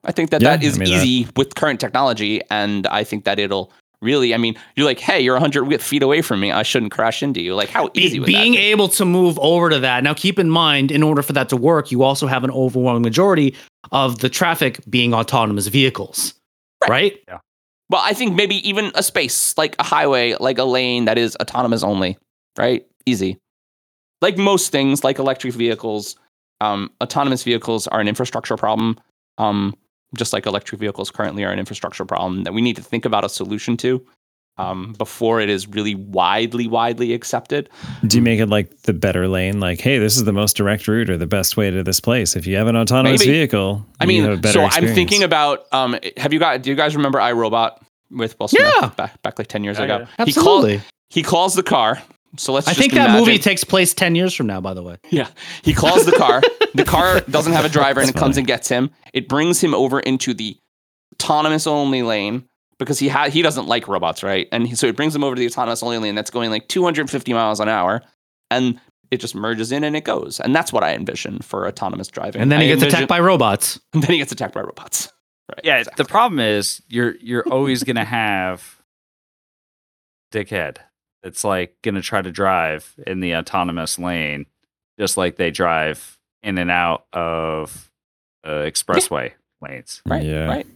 I 0.05 0.11
think 0.13 0.31
that 0.31 0.43
Yeah, 0.43 0.57
that 0.57 0.65
is 0.65 0.75
I 0.75 0.79
mean, 0.81 0.91
that- 0.91 1.05
easy 1.07 1.29
with 1.37 1.55
current 1.55 1.79
technology, 1.79 2.41
and 2.51 2.87
I 2.89 3.05
think 3.05 3.25
that 3.25 3.39
it'll 3.39 3.73
really. 4.05 4.35
I 4.35 4.37
mean, 4.37 4.55
you're 4.77 4.87
like, 4.87 5.01
hey, 5.01 5.21
you're 5.21 5.35
100 5.35 5.81
feet 5.83 6.03
away 6.03 6.23
from 6.23 6.41
me. 6.41 6.53
I 6.53 6.63
shouldn't 6.63 6.93
crash 6.93 7.23
into 7.23 7.41
you. 7.41 7.55
Like, 7.55 7.69
how 7.69 7.91
easy 7.95 8.21
would 8.21 8.27
being 8.27 8.53
that 8.53 8.59
be? 8.59 8.65
able 8.65 8.89
to 8.89 9.05
move 9.05 9.39
over 9.41 9.71
to 9.71 9.81
that. 9.81 10.05
Now, 10.05 10.15
keep 10.15 10.39
in 10.39 10.51
mind, 10.51 10.93
in 10.93 11.03
order 11.03 11.23
for 11.23 11.33
that 11.33 11.49
to 11.49 11.57
work, 11.57 11.91
you 11.91 12.03
also 12.03 12.27
have 12.27 12.45
an 12.45 12.51
overwhelming 12.51 13.03
majority 13.03 13.57
of 13.91 14.21
the 14.21 14.29
traffic 14.29 14.79
being 14.89 15.13
autonomous 15.13 15.67
vehicles, 15.67 16.35
right? 16.89 17.19
Yeah. 17.27 17.39
Well, 17.91 18.03
I 18.03 18.15
think 18.15 18.35
maybe 18.35 18.67
even 18.69 18.93
a 18.95 19.03
space 19.03 19.57
like 19.59 19.77
a 19.79 19.83
highway, 19.83 20.35
like 20.41 20.59
a 20.59 20.65
lane 20.65 21.05
that 21.05 21.19
is 21.19 21.37
autonomous 21.41 21.83
only, 21.83 22.17
right? 22.59 22.87
Easy. 23.07 23.39
Like 24.23 24.39
most 24.39 24.73
things, 24.73 25.05
like 25.05 25.19
electric 25.19 25.53
vehicles, 25.53 26.17
um, 26.61 26.91
autonomous 27.03 27.43
vehicles 27.43 27.87
are 27.89 28.01
an 28.01 28.09
infrastructure 28.09 28.57
problem. 28.57 28.99
Um, 29.39 29.75
just 30.17 30.33
like 30.33 30.47
electric 30.47 30.81
vehicles 30.81 31.11
currently 31.11 31.45
are 31.45 31.51
an 31.53 31.59
infrastructure 31.59 32.05
problem 32.05 32.45
that 32.45 32.53
we 32.55 32.61
need 32.63 32.77
to 32.77 32.83
think 32.83 33.05
about 33.05 33.25
a 33.25 33.29
solution 33.29 33.77
to 33.79 34.05
um, 34.57 34.95
before 34.99 35.41
it 35.41 35.49
is 35.49 35.67
really 35.67 35.95
widely, 35.97 36.69
widely 36.69 37.13
accepted. 37.13 37.69
Do 38.07 38.17
you 38.17 38.23
make 38.23 38.39
it 38.39 38.47
like 38.47 38.83
the 38.83 38.93
better 38.93 39.27
lane? 39.27 39.59
Like, 39.61 39.81
hey, 39.81 39.99
this 39.99 40.17
is 40.17 40.25
the 40.25 40.33
most 40.33 40.57
direct 40.57 40.87
route 40.87 41.11
or 41.11 41.17
the 41.17 41.27
best 41.27 41.57
way 41.57 41.71
to 41.71 41.83
this 41.83 41.99
place. 42.01 42.37
If 42.37 42.47
you 42.47 42.57
have 42.57 42.69
an 42.69 42.77
autonomous 42.77 43.21
Maybe. 43.23 43.33
vehicle, 43.33 43.85
I 44.01 44.05
you 44.05 44.23
have 44.23 44.31
a 44.31 44.33
mean, 44.35 44.41
better 44.41 44.53
so 44.53 44.65
I'm 44.71 44.95
thinking 44.95 45.23
about. 45.25 45.67
Um, 45.73 45.99
have 46.17 46.33
you 46.33 46.39
got? 46.39 46.63
Do 46.63 46.71
you 46.71 46.77
guys 46.77 46.95
remember 46.95 47.19
iRobot 47.19 47.79
with 48.11 48.39
Will 48.39 48.47
Smith 48.49 48.63
Yeah. 48.81 48.91
back 48.91 49.21
back 49.23 49.39
like 49.39 49.49
ten 49.49 49.65
years 49.65 49.79
Yeah, 49.79 49.85
ago? 49.85 49.99
yeah. 50.19 50.25
He 50.25 50.33
called. 50.33 50.65
Absolutely. 50.67 50.83
He 51.11 51.23
calls 51.23 51.55
the 51.55 51.63
car. 51.65 52.01
So 52.37 52.53
let's. 52.53 52.67
I 52.67 52.71
just 52.71 52.81
think 52.81 52.93
that 52.95 53.11
imagine- 53.11 53.27
movie 53.27 53.39
takes 53.39 53.65
place 53.65 53.95
10 53.95 54.15
years 54.15 54.35
from 54.35 54.47
now, 54.47 54.61
by 54.61 54.75
the 54.75 54.83
way. 54.83 54.97
Yeah. 55.11 55.29
He 55.63 55.73
calls 55.75 56.05
the 56.05 56.13
car. 56.13 56.43
the 56.75 56.85
car 56.85 57.21
doesn't 57.23 57.53
have 57.53 57.65
a 57.65 57.69
driver 57.69 58.01
and 58.01 58.09
it 58.09 58.13
That's 58.15 58.23
comes 58.23 58.37
and 58.37 58.47
gets 58.47 58.69
him. 58.69 58.91
It 59.13 59.29
brings 59.29 59.63
him 59.63 59.75
over 59.75 60.01
into 60.01 60.35
the 60.35 60.57
autonomous 61.15 61.67
only 61.67 62.03
lane 62.03 62.49
because 62.79 62.99
he 62.99 63.09
ha- 63.09 63.31
he 63.31 63.41
doesn't 63.43 63.67
like 63.67 63.87
robots, 63.87 64.23
right? 64.23 64.49
And 64.51 64.67
he, 64.67 64.75
so 64.75 64.87
it 64.89 64.97
brings 64.97 65.15
him 65.15 65.23
over 65.23 65.37
to 65.37 65.41
the 65.41 65.47
autonomous 65.47 65.83
only 65.83 65.99
lane 65.99 66.15
that's 66.17 66.31
going 66.31 66.51
like 66.51 66.67
250 66.69 67.33
miles 67.33 67.61
an 67.61 67.69
hour 67.69 68.03
and 68.51 68.81
it 69.11 69.21
just 69.21 69.35
merges 69.37 69.71
in 69.71 69.85
and 69.85 69.95
it 69.95 70.03
goes. 70.05 70.41
And 70.41 70.55
that's 70.57 70.73
what 70.73 70.83
I 70.83 70.95
envision 70.95 71.39
for 71.39 71.69
autonomous 71.69 72.09
driving. 72.09 72.43
And 72.43 72.51
then 72.51 72.61
he 72.61 72.67
I 72.67 72.69
gets 72.71 72.83
envision- 72.83 72.99
attacked 73.05 73.09
by 73.09 73.21
robots. 73.21 73.79
and 73.93 74.03
then 74.03 74.11
he 74.11 74.19
gets 74.19 74.33
attacked 74.33 74.55
by 74.55 74.63
robots. 74.63 75.13
Right. 75.49 75.61
Yeah, 75.63 75.77
exactly. 75.79 76.03
the 76.03 76.09
problem 76.09 76.41
is 76.41 76.83
you're 76.89 77.15
you're 77.21 77.47
always 77.49 77.85
gonna 77.85 78.05
have 78.05 78.81
dickhead 80.33 80.79
that's 81.25 81.43
like 81.43 81.75
gonna 81.83 82.03
try 82.03 82.23
to 82.23 82.31
drive 82.31 82.95
in 83.07 83.19
the 83.21 83.35
autonomous 83.35 83.99
lane, 83.99 84.47
just 85.01 85.17
like 85.17 85.35
they 85.37 85.51
drive 85.51 86.19
in 86.45 86.59
and 86.59 86.71
out 86.71 87.07
of 87.13 87.91
uh, 88.45 88.51
expressway 88.51 89.33
lanes. 89.61 90.03
right. 90.07 90.23
Yeah. 90.23 90.47
Right. 90.47 90.67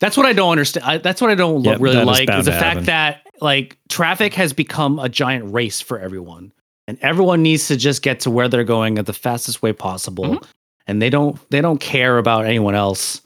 That's 0.00 0.16
what 0.16 0.24
I 0.26 0.32
don't 0.32 0.50
understand. 0.50 0.86
I, 0.86 0.98
that's 0.98 1.20
what 1.20 1.30
I 1.30 1.34
don't 1.34 1.62
Yep, 1.64 1.80
really 1.80 2.04
like 2.04 2.26
bound 2.26 2.40
is 2.40 2.46
the 2.46 2.52
to 2.52 2.56
fact 2.58 2.66
happen. 2.74 2.84
that 2.86 3.22
like 3.40 3.76
traffic 3.88 4.34
has 4.34 4.52
become 4.52 4.98
a 4.98 5.08
giant 5.08 5.52
race 5.52 5.80
for 5.80 5.98
everyone, 5.98 6.52
and 6.86 6.98
everyone 7.02 7.42
needs 7.42 7.68
to 7.68 7.76
just 7.76 8.02
get 8.02 8.20
to 8.20 8.30
where 8.30 8.48
they're 8.48 8.64
going 8.64 8.98
at 8.98 9.06
the 9.06 9.12
fastest 9.12 9.60
way 9.62 9.72
possible, 9.72 10.24
Mhm. 10.36 10.46
and 10.86 11.02
they 11.02 11.10
don't 11.10 11.38
they 11.50 11.60
don't 11.60 11.80
care 11.80 12.16
about 12.18 12.46
anyone 12.46 12.74
else. 12.74 13.20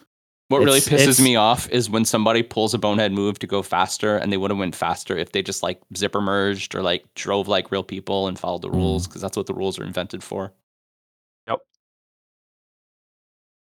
What 0.48 0.58
really 0.62 0.80
pisses 0.80 1.22
me 1.22 1.36
off 1.36 1.68
is 1.70 1.88
when 1.88 2.04
somebody 2.04 2.42
pulls 2.42 2.74
a 2.74 2.78
bonehead 2.78 3.12
move 3.12 3.38
to 3.38 3.46
go 3.46 3.62
faster 3.62 4.16
and 4.18 4.30
they 4.30 4.36
would 4.36 4.50
have 4.50 4.58
went 4.58 4.74
faster 4.76 5.16
if 5.16 5.32
they 5.32 5.42
just 5.42 5.62
like 5.62 5.80
zipper 5.96 6.20
merged 6.20 6.74
or 6.74 6.82
like 6.82 7.04
drove 7.14 7.48
like 7.48 7.72
real 7.72 7.82
people 7.82 8.28
and 8.28 8.38
followed 8.38 8.60
the 8.62 8.68
Mm. 8.68 8.74
rules 8.74 9.06
because 9.06 9.22
that's 9.22 9.36
what 9.36 9.46
the 9.46 9.54
rules 9.54 9.78
are 9.78 9.84
invented 9.84 10.22
for. 10.22 10.52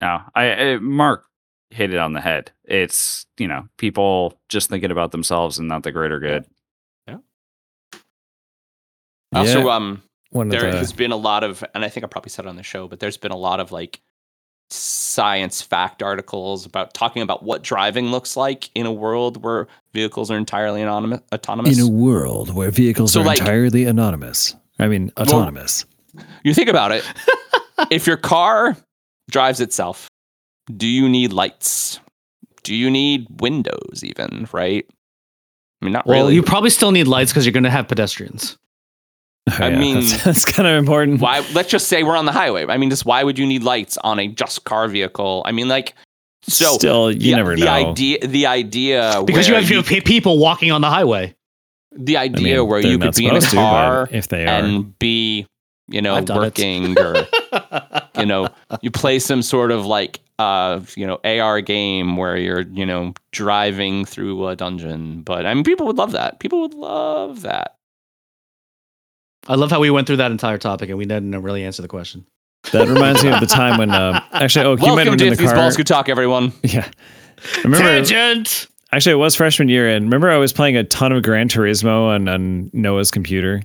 No, 0.03 0.20
I, 0.35 0.53
I 0.53 0.77
Mark 0.77 1.24
hit 1.70 1.94
it 1.94 1.98
on 1.98 2.12
the 2.12 2.20
head. 2.20 2.53
It's 2.65 3.24
you 3.39 3.48
know 3.48 3.66
people 3.78 4.39
just 4.51 4.69
thinking 4.69 4.90
about 4.90 5.11
themselves 5.11 5.59
and 5.59 5.69
not 5.69 5.85
the 5.85 5.90
greater 5.93 6.20
good. 6.20 6.44
Also, 9.35 9.65
Yeah. 9.65 9.74
um, 9.74 10.03
One 10.31 10.48
there 10.51 10.70
the, 10.70 10.77
has 10.78 10.93
been 10.93 11.12
a 11.12 11.16
lot 11.16 11.44
of, 11.44 11.65
and 11.74 11.85
I 11.85 11.89
think 11.89 12.05
I 12.05 12.07
probably 12.09 12.28
said 12.31 12.44
it 12.44 12.48
on 12.48 12.57
the 12.57 12.62
show, 12.62 12.86
but 12.89 13.01
there's 13.01 13.16
been 13.16 13.32
a 13.32 13.36
lot 13.36 13.59
of 13.59 13.73
like 13.73 14.01
science 14.70 15.62
fact 15.62 16.02
articles 16.02 16.66
about 16.66 16.93
talking 16.93 17.22
about 17.22 17.43
what 17.43 17.62
driving 17.62 18.10
looks 18.10 18.36
like 18.36 18.68
in 18.74 18.84
a 18.86 18.93
world 18.93 19.43
where 19.43 19.68
vehicles 19.93 20.30
are 20.30 20.36
entirely 20.36 20.82
anonymous, 20.82 21.20
autonomous. 21.32 21.78
In 21.78 21.84
a 21.84 21.88
world 21.88 22.52
where 22.55 22.70
vehicles 22.70 23.12
So, 23.12 23.20
are 23.20 23.24
like- 23.24 23.38
entirely 23.38 23.84
anonymous. 23.84 24.55
I 24.78 24.88
mean, 24.88 25.12
autonomous. 25.16 25.84
you 26.44 26.52
think 26.52 26.68
about 26.68 26.93
it. 26.93 27.05
if 27.90 28.06
your 28.06 28.16
car 28.18 28.76
drives 29.30 29.60
itself, 29.60 30.09
do 30.76 30.86
you 30.86 31.09
need 31.09 31.32
lights? 31.32 32.01
Do 32.64 32.74
you 32.74 32.90
need 32.90 33.26
windows 33.40 34.02
even, 34.02 34.48
right? 34.52 34.84
I 35.80 35.84
mean, 35.84 35.93
not 35.93 36.05
really 36.06 36.16
Well, 36.16 36.24
really. 36.26 36.34
you 36.34 36.43
probably 36.43 36.70
still 36.70 36.90
need 36.90 37.06
lights 37.06 37.30
because 37.32 37.47
you're 37.47 37.52
going 37.52 37.64
to 37.64 37.70
have 37.70 37.86
pedestrians. 37.88 38.59
I 39.48 39.68
Yeah, 39.68 39.78
mean- 39.78 39.94
that's, 40.01 40.24
that's 40.24 40.44
kind 40.44 40.66
of 40.68 40.77
important. 40.77 41.20
why 41.20 41.44
let's 41.55 41.70
just 41.70 41.89
say 41.89 42.02
we're 42.02 42.16
on 42.16 42.24
the 42.27 42.32
highway. 42.32 42.66
I 42.68 42.77
mean, 42.78 42.90
just 42.90 43.05
why 43.06 43.23
would 43.23 43.39
you 43.39 43.47
need 43.47 43.62
lights 43.62 43.97
on 43.98 44.18
a 44.18 44.28
just 44.28 44.64
car 44.64 44.89
vehicle? 44.89 45.43
I 45.47 45.52
mean, 45.52 45.68
like 45.68 45.94
so 46.43 46.74
Still, 46.77 47.10
you 47.10 47.18
the, 47.32 47.36
never 47.36 47.56
the 47.56 47.64
know. 47.64 47.70
idea 47.90 48.27
the 48.27 48.47
idea 48.47 49.23
Because 49.27 49.48
you 49.48 49.55
have 49.55 49.68
you 49.70 49.82
have 49.82 49.86
people 50.05 50.39
walking 50.39 50.70
on 50.73 50.81
the 50.81 50.90
highway. 50.90 51.35
the 51.93 52.16
I 52.16 52.23
idea 52.24 52.59
mean, 52.59 52.68
where 52.68 52.81
you 52.81 52.98
could 52.98 53.14
be 53.14 53.27
in 53.27 53.36
a 53.36 53.40
supposed 53.40 53.51
to, 53.51 53.56
car 53.56 54.09
if 54.12 54.28
they 54.28 54.44
are, 54.44 54.48
and 54.48 54.97
be 54.98 55.47
you 55.89 56.02
know 56.02 56.14
I've 56.14 56.24
done 56.24 56.39
it. 56.39 56.40
working 56.40 56.98
or 56.98 57.27
you 58.18 58.27
know 58.27 58.48
you 58.82 58.90
play 58.90 59.18
some 59.20 59.43
sort 59.43 59.70
of 59.73 59.86
like 59.86 60.20
uh 60.39 60.81
you 60.97 61.06
know 61.06 61.18
AR 61.24 61.60
game 61.62 62.16
where 62.16 62.36
you're 62.36 62.60
you 62.62 62.85
know 62.85 63.14
driving 63.32 64.05
through 64.05 64.47
a 64.48 64.55
dungeon 64.56 65.23
but 65.23 65.47
I 65.47 65.55
mean 65.55 65.64
people 65.64 65.86
would 65.86 65.97
love 65.97 66.12
that 66.12 66.39
people 66.40 66.60
would 66.60 66.74
love 66.74 67.43
that 67.43 67.76
I 69.48 69.55
love 69.55 69.70
how 69.70 69.81
we 69.81 69.90
went 69.90 70.06
through 70.06 70.16
that 70.18 70.31
entire 70.31 70.59
topic 70.59 70.89
and 70.89 70.98
we 70.98 71.05
didn't 71.05 71.40
really 71.43 71.64
answer 71.64 71.82
the 71.82 71.89
question. 71.89 72.27
that 72.73 72.89
reminds 72.89 73.23
me 73.23 73.31
of 73.31 73.40
the 73.40 73.47
time 73.47 73.78
when 73.78 73.90
uh, 73.90 74.20
actually, 74.32 74.64
oh, 74.64 74.73
you 74.73 74.77
might 74.78 74.82
welcome 74.82 75.05
have 75.06 75.12
to 75.12 75.18
been 75.18 75.27
in 75.28 75.32
if 75.32 75.39
the 75.39 75.43
these 75.44 75.52
car. 75.52 75.60
balls 75.60 75.77
could 75.77 75.86
talk 75.86 76.09
everyone 76.09 76.52
Yeah. 76.62 76.89
Remember, 77.62 77.86
Tangent. 77.86 78.66
actually, 78.93 79.12
it 79.12 79.16
was 79.16 79.35
freshman 79.36 79.68
year, 79.68 79.89
and 79.89 80.06
remember, 80.06 80.31
I 80.31 80.39
was 80.39 80.52
playing 80.55 80.77
a 80.77 80.85
ton 80.85 81.12
of 81.12 81.23
Gran 81.23 81.48
Turismo 81.48 82.09
on, 82.09 82.28
on 82.28 82.70
Noah's 82.73 83.10
computer. 83.10 83.62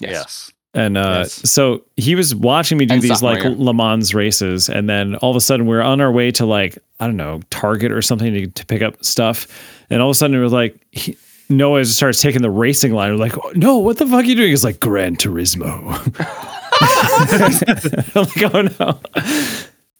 yes, 0.00 0.10
Yes. 0.10 0.50
And 0.76 0.98
uh, 0.98 1.18
Yes. 1.20 1.48
so 1.48 1.84
he 1.96 2.16
was 2.16 2.34
watching 2.34 2.76
me 2.78 2.84
do 2.86 2.94
And 2.94 3.02
these 3.02 3.22
like 3.22 3.44
year. 3.44 3.54
Le 3.56 3.72
Mans 3.72 4.12
races, 4.12 4.68
and 4.68 4.88
then 4.90 5.14
all 5.16 5.30
of 5.30 5.36
a 5.36 5.40
sudden 5.40 5.66
we're 5.66 5.80
on 5.82 6.00
our 6.00 6.10
way 6.10 6.32
to 6.32 6.44
like 6.44 6.76
I 6.98 7.06
don't 7.06 7.16
know 7.16 7.40
Target 7.50 7.92
or 7.92 8.02
something 8.02 8.32
to, 8.34 8.46
to 8.48 8.66
pick 8.66 8.82
up 8.82 9.02
stuff, 9.04 9.46
and 9.88 10.02
all 10.02 10.10
of 10.10 10.14
a 10.14 10.16
sudden 10.16 10.34
it 10.36 10.40
was 10.42 10.52
like 10.52 10.76
he, 10.90 11.16
Noah 11.48 11.82
just 11.82 11.96
starts 11.96 12.20
taking 12.20 12.42
the 12.42 12.50
racing 12.50 12.92
line. 12.92 13.12
We're 13.12 13.18
like, 13.18 13.34
no, 13.54 13.78
what 13.78 13.98
the 13.98 14.06
fuck 14.06 14.24
are 14.24 14.26
you 14.26 14.34
doing? 14.34 14.50
He's 14.50 14.64
like 14.64 14.80
Gran 14.80 15.16
Turismo. 15.16 15.70
I'm 18.16 18.24
like, 18.24 18.54
oh 18.54 18.62
no. 18.80 19.00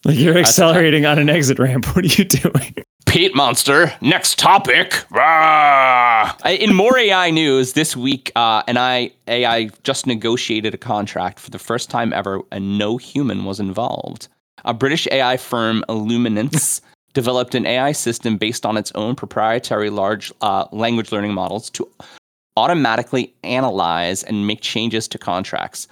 Like 0.04 0.18
you're 0.18 0.36
accelerating 0.36 1.06
on 1.06 1.18
an 1.18 1.30
exit 1.30 1.58
ramp. 1.58 1.86
What 1.94 2.04
are 2.04 2.08
you 2.08 2.24
doing? 2.24 2.74
Pete 3.06 3.34
Monster. 3.34 3.92
Next 4.00 4.38
topic. 4.38 5.04
Rah! 5.10 6.34
In 6.44 6.74
more 6.74 6.98
AI 6.98 7.30
news 7.30 7.74
this 7.74 7.96
week, 7.96 8.32
uh, 8.34 8.62
an 8.66 8.76
I, 8.76 9.12
AI 9.28 9.70
just 9.84 10.06
negotiated 10.06 10.74
a 10.74 10.78
contract 10.78 11.38
for 11.38 11.50
the 11.50 11.58
first 11.58 11.90
time 11.90 12.12
ever, 12.12 12.40
and 12.50 12.76
no 12.76 12.96
human 12.96 13.44
was 13.44 13.60
involved. 13.60 14.28
A 14.64 14.74
British 14.74 15.06
AI 15.10 15.36
firm, 15.36 15.84
Illuminance, 15.88 16.80
developed 17.14 17.54
an 17.54 17.64
AI 17.64 17.92
system 17.92 18.36
based 18.36 18.66
on 18.66 18.76
its 18.76 18.92
own 18.94 19.16
proprietary 19.16 19.90
large 19.90 20.32
uh, 20.40 20.66
language 20.72 21.12
learning 21.12 21.32
models 21.32 21.70
to 21.70 21.88
automatically 22.56 23.34
analyze 23.42 24.22
and 24.22 24.46
make 24.46 24.60
changes 24.60 25.08
to 25.08 25.18
contracts. 25.18 25.88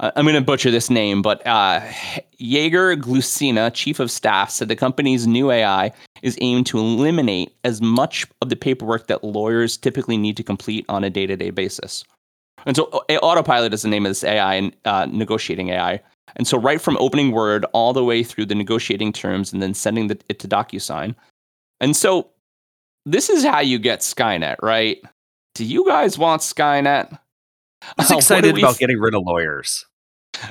Uh, 0.00 0.10
I'm 0.16 0.24
going 0.24 0.34
to 0.34 0.40
butcher 0.40 0.70
this 0.70 0.90
name, 0.90 1.22
but 1.22 1.46
uh, 1.46 1.80
Jaeger 2.38 2.96
Glucina, 2.96 3.72
chief 3.72 4.00
of 4.00 4.10
staff, 4.10 4.50
said 4.50 4.68
the 4.68 4.76
company's 4.76 5.26
new 5.26 5.50
AI 5.50 5.92
is 6.22 6.36
aimed 6.40 6.66
to 6.66 6.78
eliminate 6.78 7.54
as 7.64 7.80
much 7.80 8.26
of 8.40 8.48
the 8.48 8.56
paperwork 8.56 9.06
that 9.06 9.22
lawyers 9.22 9.76
typically 9.76 10.16
need 10.16 10.36
to 10.36 10.42
complete 10.42 10.84
on 10.88 11.04
a 11.04 11.10
day 11.10 11.26
to 11.26 11.36
day 11.36 11.50
basis. 11.50 12.04
And 12.64 12.76
so, 12.76 13.04
uh, 13.08 13.14
Autopilot 13.16 13.74
is 13.74 13.82
the 13.82 13.88
name 13.88 14.06
of 14.06 14.10
this 14.10 14.24
AI 14.24 14.54
and 14.54 14.76
uh, 14.84 15.06
negotiating 15.10 15.70
AI. 15.70 16.00
And 16.36 16.46
so, 16.46 16.58
right 16.58 16.80
from 16.80 16.96
opening 16.98 17.32
word 17.32 17.64
all 17.72 17.92
the 17.92 18.04
way 18.04 18.22
through 18.22 18.46
the 18.46 18.54
negotiating 18.54 19.12
terms 19.12 19.52
and 19.52 19.62
then 19.62 19.74
sending 19.74 20.08
the, 20.08 20.18
it 20.28 20.38
to 20.40 20.48
DocuSign. 20.48 21.14
And 21.80 21.96
so, 21.96 22.30
this 23.04 23.28
is 23.28 23.44
how 23.44 23.60
you 23.60 23.78
get 23.78 24.00
Skynet, 24.00 24.56
right? 24.62 24.98
Do 25.54 25.64
you 25.64 25.86
guys 25.86 26.16
want 26.18 26.42
Skynet? 26.42 27.18
Who's 27.98 28.10
Uh, 28.10 28.16
excited 28.16 28.56
about 28.56 28.68
th- 28.70 28.78
getting 28.78 28.98
rid 28.98 29.14
of 29.14 29.22
lawyers? 29.26 29.84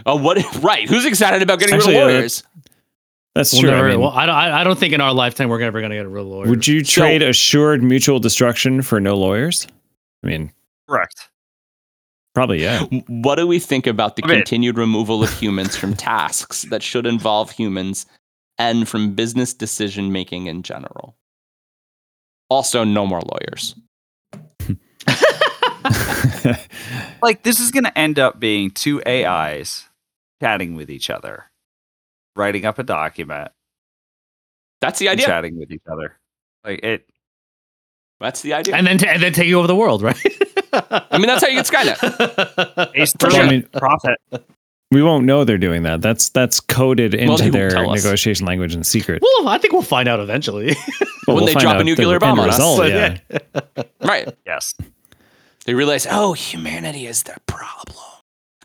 Uh, 0.05 0.17
what? 0.17 0.37
Right? 0.61 0.87
Who's 0.87 1.05
excited 1.05 1.41
about 1.41 1.59
getting 1.59 1.75
Actually, 1.75 1.95
rid 1.95 2.01
uh, 2.03 2.05
of 2.07 2.13
lawyers? 2.13 2.43
That's 3.33 3.53
We'll 3.53 3.61
true. 3.61 3.71
I 3.71 3.89
mean, 3.91 3.99
well, 4.01 4.09
I 4.11 4.25
don't. 4.25 4.35
I 4.35 4.59
I 4.61 4.63
don't 4.65 4.77
think 4.77 4.93
in 4.93 4.99
our 4.99 5.13
lifetime 5.13 5.47
we're 5.47 5.61
ever 5.61 5.79
gonna 5.79 5.95
get 5.95 6.05
a 6.05 6.09
real 6.09 6.25
lawyer. 6.25 6.49
would 6.49 6.67
you 6.67 6.83
So- 6.83 7.01
trade 7.01 7.21
assured 7.21 7.81
mutual 7.81 8.19
destruction 8.19 8.81
for 8.81 8.99
no 8.99 9.15
lawyers? 9.15 9.65
I 10.23 10.27
mean, 10.27 10.51
Correct. 10.89 11.29
Probably 12.33 12.61
yeah. 12.63 12.83
What 13.07 13.35
do 13.35 13.45
we 13.47 13.59
think 13.59 13.87
about 13.87 14.15
the 14.15 14.23
I 14.23 14.27
mean- 14.27 14.37
continued 14.37 14.77
removal 14.77 15.23
of 15.23 15.31
humans 15.39 15.75
from 15.75 15.93
tasks 15.95 16.63
that 16.63 16.83
should 16.83 17.05
involve 17.05 17.51
humans 17.51 18.05
and 18.57 18.87
from 18.87 19.13
business 19.15 19.53
decision 19.53 20.11
making 20.11 20.47
in 20.47 20.63
general? 20.63 21.15
Also, 22.49 22.83
no 22.83 23.05
more 23.05 23.21
lawyers. 23.21 23.75
Like 27.23 27.43
this 27.43 27.59
is 27.59 27.69
going 27.71 27.83
to 27.83 27.95
end 27.97 28.17
up 28.17 28.39
being 28.39 28.71
two 28.71 29.01
AIs 29.05 29.87
chatting 30.41 30.75
with 30.75 30.89
each 30.89 31.09
other, 31.11 31.45
writing 32.35 32.65
up 32.65 32.79
a 32.79 32.83
document, 32.83 33.51
That's 34.81 34.97
the 34.99 35.07
and 35.07 35.13
idea. 35.19 35.27
chatting 35.27 35.57
with 35.59 35.71
each 35.71 35.83
other. 35.91 36.17
Like 36.65 36.83
it. 36.83 37.07
That's 38.19 38.41
the 38.41 38.53
idea. 38.53 38.75
and 38.75 38.87
then 38.87 38.97
t- 38.97 39.07
and 39.07 39.21
then 39.21 39.33
take 39.33 39.47
you 39.47 39.57
over 39.59 39.67
the 39.67 39.75
world, 39.75 40.01
right? 40.01 40.17
I 40.73 41.17
mean, 41.17 41.27
that's 41.27 41.43
how 41.43 41.49
you 41.49 41.55
get 41.61 41.65
Skynet. 41.65 42.93
Based 42.93 43.19
For 43.19 43.29
sure. 43.31 43.41
I 43.43 43.49
mean, 43.49 43.63
profit. 43.73 44.17
we 44.91 45.01
won't 45.03 45.25
know 45.25 45.43
they're 45.43 45.57
doing 45.57 45.83
that. 45.83 46.01
That's 46.01 46.29
that's 46.29 46.59
coded 46.59 47.13
into 47.13 47.37
they 47.37 47.43
won't 47.43 47.53
their 47.53 47.85
negotiation 47.87 48.45
language 48.45 48.73
in 48.75 48.83
secret. 48.83 49.21
well, 49.21 49.49
I 49.49 49.57
think 49.57 49.73
we'll 49.73 49.81
find 49.81 50.07
out 50.09 50.19
eventually. 50.19 50.75
But 51.25 51.35
When 51.35 51.45
they 51.45 51.53
drop 51.53 51.77
a 51.79 51.83
nuclear 51.83 52.19
bomb 52.19 52.39
on 52.39 52.49
us. 52.49 52.55
result, 52.55 52.77
So, 52.77 52.85
yeah. 52.85 53.17
right. 54.01 54.27
Yes. 54.45 54.73
They 55.65 55.73
realize, 55.75 56.07
oh, 56.09 56.33
humanity 56.33 57.05
is 57.05 57.23
the 57.23 57.35
problem. 57.45 57.97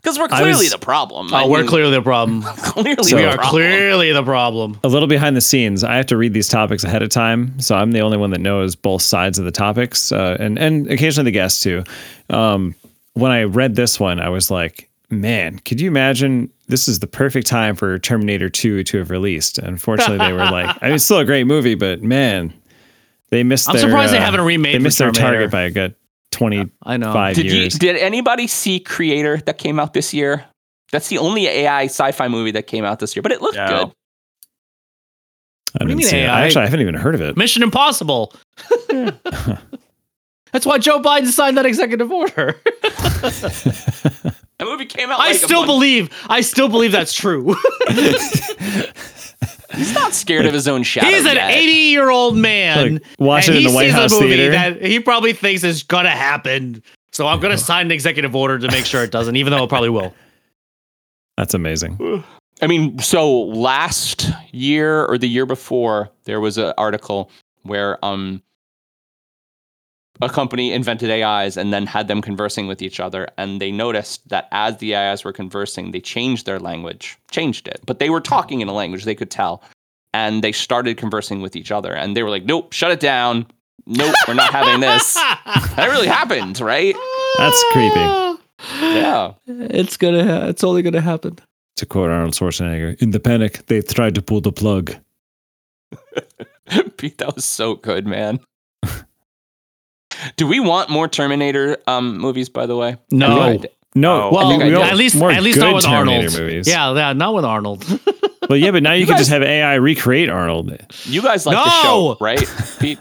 Because 0.07 0.19
we're 0.19 0.29
clearly 0.29 0.51
was- 0.51 0.71
the 0.71 0.77
problem. 0.77 1.33
oh, 1.33 1.35
I 1.35 1.45
we're 1.45 1.59
mean, 1.59 1.67
clearly 1.67 1.91
the 1.91 2.01
problem. 2.01 2.41
clearly 2.57 3.03
So- 3.03 3.17
we 3.17 3.25
are 3.25 3.35
problem. 3.35 3.49
clearly 3.51 4.13
the 4.13 4.23
problem. 4.23 4.79
A 4.85 4.87
little 4.87 5.07
behind 5.09 5.35
the 5.35 5.41
scenes, 5.41 5.83
I 5.83 5.95
have 5.97 6.05
to 6.05 6.15
read 6.15 6.31
these 6.33 6.47
topics 6.47 6.85
ahead 6.85 7.03
of 7.03 7.09
time, 7.09 7.59
so 7.59 7.75
I'm 7.75 7.91
the 7.91 7.99
only 7.99 8.15
one 8.15 8.31
that 8.31 8.39
knows 8.39 8.73
both 8.73 9.01
sides 9.01 9.37
of 9.37 9.43
the 9.43 9.51
topics, 9.51 10.13
uh, 10.13 10.37
and 10.39 10.57
and 10.57 10.89
occasionally 10.89 11.25
the 11.25 11.33
guests 11.33 11.61
too. 11.61 11.83
Um, 12.29 12.73
when 13.15 13.33
I 13.33 13.43
read 13.43 13.75
this 13.75 13.99
one, 13.99 14.21
I 14.21 14.29
was 14.29 14.49
like, 14.49 14.89
"Man, 15.09 15.59
could 15.59 15.81
you 15.81 15.89
imagine? 15.89 16.49
This 16.69 16.87
is 16.87 16.99
the 16.99 17.07
perfect 17.07 17.45
time 17.47 17.75
for 17.75 17.99
Terminator 17.99 18.49
2 18.49 18.85
to 18.85 18.97
have 18.99 19.09
released." 19.09 19.57
Unfortunately, 19.57 20.25
they 20.25 20.31
were 20.31 20.39
like, 20.39 20.73
"I 20.81 20.85
mean, 20.85 20.95
it's 20.95 21.03
still 21.03 21.19
a 21.19 21.25
great 21.25 21.47
movie, 21.47 21.75
but 21.75 22.01
man, 22.01 22.53
they 23.29 23.43
missed." 23.43 23.67
I'm 23.67 23.75
their, 23.75 23.83
surprised 23.83 24.13
they 24.13 24.19
uh, 24.19 24.21
haven't 24.21 24.39
remade 24.45 24.75
They 24.75 24.79
for 24.79 24.83
missed 24.83 24.99
their 24.99 25.11
target 25.11 25.51
by 25.51 25.63
a 25.63 25.69
good 25.69 25.95
25 26.37 26.69
I 26.83 26.97
know. 26.97 27.33
Did 27.33 27.51
you? 27.51 27.69
Did 27.69 27.97
anybody 27.97 28.47
see 28.47 28.79
Creator 28.79 29.37
that 29.45 29.57
came 29.57 29.79
out 29.79 29.93
this 29.93 30.13
year? 30.13 30.45
That's 30.91 31.09
the 31.09 31.17
only 31.17 31.47
AI 31.47 31.85
sci-fi 31.85 32.27
movie 32.27 32.51
that 32.51 32.67
came 32.67 32.85
out 32.85 32.99
this 32.99 33.15
year, 33.15 33.21
but 33.23 33.31
it 33.31 33.41
looked 33.41 33.55
Yeah. 33.57 33.67
good. 33.67 33.75
I 33.77 33.79
What 33.81 33.91
do 35.79 35.83
you 35.83 35.87
didn't 35.87 35.97
mean 35.97 36.07
see 36.07 36.17
it. 36.17 36.21
AI? 36.27 36.45
Actually, 36.45 36.61
I 36.61 36.65
haven't 36.65 36.81
even 36.81 36.95
heard 36.95 37.13
of 37.15 37.21
it. 37.21 37.35
Mission 37.37 37.61
Impossible. 37.63 38.33
That's 40.53 40.65
why 40.65 40.77
Joe 40.77 41.01
Biden 41.01 41.27
signed 41.27 41.57
that 41.57 41.65
executive 41.65 42.11
order. 42.11 42.55
That 44.59 44.65
movie 44.65 44.85
came 44.87 45.11
out. 45.11 45.19
I 45.19 45.27
like 45.27 45.35
a 45.35 45.37
still 45.39 45.59
month- 45.59 45.67
believe. 45.67 46.09
I 46.29 46.41
still 46.41 46.67
believe 46.67 46.91
that's 46.91 47.13
true. 47.13 47.55
he's 49.73 49.93
not 49.93 50.13
scared 50.13 50.45
of 50.45 50.53
his 50.53 50.67
own 50.67 50.83
shadow. 50.83 51.07
He's 51.07 51.25
an 51.25 51.35
yet. 51.35 51.51
80 51.51 51.71
year 51.71 52.09
old 52.09 52.37
man. 52.37 52.95
Like, 52.95 53.03
watch 53.19 53.47
and 53.47 53.55
it 53.55 53.59
in 53.59 53.63
he 53.63 53.69
the 53.69 53.75
White 53.75 53.85
sees 53.85 53.93
House 53.93 54.11
a 54.13 54.21
movie 54.21 54.35
theater. 54.35 54.51
that 54.51 54.81
he 54.83 54.99
probably 54.99 55.33
thinks 55.33 55.63
is 55.63 55.83
gonna 55.83 56.09
happen. 56.09 56.81
So 57.11 57.27
I'm 57.27 57.39
gonna 57.39 57.57
sign 57.57 57.87
an 57.87 57.91
executive 57.91 58.35
order 58.35 58.59
to 58.59 58.67
make 58.69 58.85
sure 58.85 59.03
it 59.03 59.11
doesn't, 59.11 59.35
even 59.35 59.51
though 59.51 59.63
it 59.63 59.69
probably 59.69 59.89
will. 59.89 60.13
That's 61.37 61.53
amazing. 61.53 62.23
I 62.61 62.67
mean, 62.67 62.97
so 62.99 63.41
last 63.41 64.31
year 64.51 65.05
or 65.05 65.17
the 65.17 65.27
year 65.27 65.45
before, 65.45 66.09
there 66.23 66.39
was 66.39 66.57
an 66.57 66.73
article 66.77 67.29
where 67.63 68.03
um 68.03 68.41
a 70.21 70.29
company 70.29 70.71
invented 70.71 71.09
AIs 71.09 71.57
and 71.57 71.71
then 71.73 71.85
had 71.85 72.07
them 72.07 72.21
conversing 72.21 72.67
with 72.67 72.81
each 72.81 72.99
other, 72.99 73.27
and 73.37 73.61
they 73.61 73.71
noticed 73.71 74.27
that 74.29 74.47
as 74.51 74.77
the 74.77 74.95
AIs 74.95 75.23
were 75.23 75.33
conversing, 75.33 75.91
they 75.91 75.99
changed 75.99 76.45
their 76.45 76.59
language, 76.59 77.17
changed 77.31 77.67
it, 77.67 77.81
but 77.85 77.99
they 77.99 78.09
were 78.09 78.21
talking 78.21 78.61
in 78.61 78.67
a 78.67 78.73
language 78.73 79.05
they 79.05 79.15
could 79.15 79.31
tell, 79.31 79.61
and 80.13 80.43
they 80.43 80.51
started 80.51 80.97
conversing 80.97 81.41
with 81.41 81.55
each 81.55 81.71
other, 81.71 81.93
and 81.93 82.15
they 82.15 82.23
were 82.23 82.29
like, 82.29 82.45
"Nope, 82.45 82.73
shut 82.73 82.91
it 82.91 82.99
down. 82.99 83.45
Nope, 83.85 84.15
we're 84.27 84.33
not 84.33 84.51
having 84.51 84.79
this." 84.79 85.17
That 85.77 85.89
really 85.91 86.07
happened, 86.07 86.59
right? 86.59 86.95
That's 87.37 87.63
creepy. 87.71 87.99
Yeah. 88.81 89.33
It's 89.45 89.95
gonna. 89.95 90.23
Ha- 90.25 90.47
it's 90.47 90.63
only 90.63 90.81
gonna 90.81 91.01
happen. 91.01 91.37
To 91.75 91.85
quote 91.85 92.09
Arnold 92.09 92.33
Schwarzenegger, 92.33 92.99
in 92.99 93.11
the 93.11 93.19
panic, 93.19 93.67
they 93.67 93.81
tried 93.81 94.15
to 94.15 94.21
pull 94.23 94.41
the 94.41 94.51
plug. 94.51 94.95
Pete, 96.97 97.19
that 97.19 97.35
was 97.35 97.45
so 97.45 97.75
good, 97.75 98.07
man. 98.07 98.39
Do 100.35 100.47
we 100.47 100.59
want 100.59 100.89
more 100.89 101.07
Terminator 101.07 101.77
um, 101.87 102.17
movies? 102.17 102.49
By 102.49 102.65
the 102.65 102.75
way, 102.75 102.97
No. 103.11 103.41
I 103.41 103.51
think 103.51 103.65
I- 103.65 103.69
No, 103.95 104.23
Oh, 104.23 104.33
Well, 104.33 104.57
we 104.59 104.75
at 104.75 104.95
least 104.95 105.15
more 105.15 105.31
at 105.31 105.41
least 105.41 105.59
not 105.59 105.73
with 105.75 105.83
Terminator 105.85 106.27
Arnold. 106.27 106.39
movies. 106.39 106.67
Yeah, 106.67 106.93
yeah, 106.93 107.13
not 107.13 107.33
with 107.33 107.45
Arnold. 107.45 107.85
but 108.47 108.55
yeah, 108.59 108.71
but 108.71 108.83
now 108.83 108.93
you, 108.93 109.01
You 109.01 109.05
can 109.05 109.13
guys- 109.13 109.21
just 109.21 109.31
have 109.31 109.41
AI 109.43 109.75
recreate 109.75 110.29
Arnold. 110.29 110.71
you 111.05 111.21
guys 111.21 111.45
like 111.45 111.55
the 111.57 111.65
No! 111.65 111.81
show, 111.83 112.17
right? 112.21 112.43
Pete, 112.79 112.99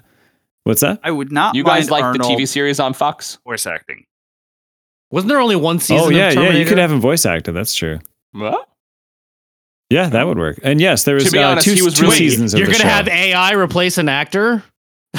What's 0.65 0.81
that? 0.81 1.01
I 1.05 1.11
would 1.11 1.31
not. 1.31 1.55
you 1.55 1.63
guys 1.65 1.91
like 1.91 2.03
Arnold 2.03 2.23
the 2.31 2.43
TV 2.43 2.49
series 2.49 2.81
on 2.81 2.93
Fox? 2.95 3.39
voice 3.47 3.67
acting. 3.67 4.05
Wasn't 5.11 5.29
there 5.29 5.39
only 5.41 5.55
one 5.57 5.79
season? 5.79 6.07
oh 6.07 6.09
yeah, 6.11 6.29
of 6.31 6.35
yeah, 6.37 6.51
you 6.53 6.65
could 6.67 6.79
have 6.79 6.91
him 6.91 7.01
voice 7.01 7.25
acted. 7.27 7.53
That's 7.53 7.75
true. 7.75 8.01
What? 8.33 8.69
Yeah, 9.91 10.09
that 10.09 10.27
would 10.27 10.37
work. 10.39 10.59
And 10.65 10.81
yes, 10.81 11.05
there 11.05 11.15
was 11.15 11.27
To 11.27 11.31
be 11.31 11.39
uh, 11.39 11.51
honest, 11.51 11.65
two, 11.69 11.75
he 11.75 11.83
was 11.83 11.95
two 11.95 12.03
really- 12.07 12.17
seasons 12.17 12.55
of 12.55 12.59
You're 12.61 12.69
gonna 12.69 12.83
have 12.85 13.07
AI 13.07 13.53
replace 13.53 13.99
an 13.99 14.09
actor. 14.09 14.65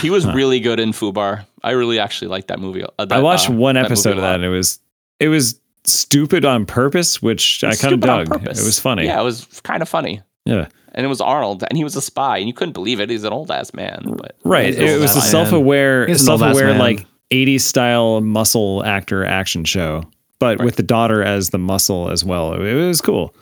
He 0.01 0.09
was 0.09 0.23
Huh. 0.23 0.33
really 0.33 0.59
good 0.59 0.79
in 0.79 0.91
Fubar. 0.91 1.45
I 1.63 1.71
really 1.71 1.99
actually 1.99 2.27
liked 2.29 2.47
that 2.49 2.59
movie. 2.59 2.83
uh, 2.83 3.05
that, 3.05 3.11
I 3.11 3.19
watched 3.21 3.49
uh, 3.49 3.53
one 3.53 3.77
episode 3.77 4.09
movie 4.11 4.19
of 4.19 4.23
that, 4.23 4.35
and 4.35 4.43
it 4.45 4.49
was 4.49 4.79
it 5.19 5.27
was 5.29 5.59
stupid 5.85 6.45
on 6.45 6.65
purpose, 6.65 7.21
which 7.21 7.63
I 7.63 7.67
kind 7.67 7.73
of 7.73 7.77
Stupid 7.79 8.01
dug. 8.29 8.43
It 8.43 8.63
was 8.63 8.79
funny. 8.79 9.05
Yeah, 9.05 9.19
it 9.19 9.23
was 9.23 9.45
kind 9.63 9.81
of 9.81 9.89
funny. 9.89 10.21
Yeah. 10.45 10.67
And 10.93 11.05
it 11.05 11.09
was 11.09 11.21
Arnold, 11.21 11.63
and 11.69 11.77
he 11.77 11.83
was 11.83 11.95
a 11.95 12.01
spy, 12.01 12.37
and 12.37 12.47
you 12.47 12.53
couldn't 12.53 12.73
believe 12.73 12.99
it. 12.99 13.09
He's 13.09 13.23
an 13.23 13.31
old 13.33 13.51
ass 13.51 13.73
man, 13.73 14.15
but 14.17 14.35
Right. 14.43 14.73
It 14.73 14.99
was 14.99 15.15
a 15.15 15.21
self-aware, 15.21 16.07
He's 16.07 16.23
an 16.25 16.31
old 16.31 16.41
ass 16.41 16.55
self-aware 16.57 16.77
like 16.79 17.05
80s 17.31 17.61
style 17.61 18.21
muscle 18.21 18.83
actor 18.83 19.23
action 19.25 19.63
show, 19.63 20.03
but 20.39 20.57
Right. 20.59 20.65
with 20.65 20.75
the 20.75 20.83
daughter 20.83 21.21
as 21.23 21.49
the 21.51 21.57
muscle 21.59 22.09
as 22.09 22.23
well. 22.25 22.53
It, 22.53 22.61
it 22.61 22.73
was 22.87 23.01
cool. 23.01 23.33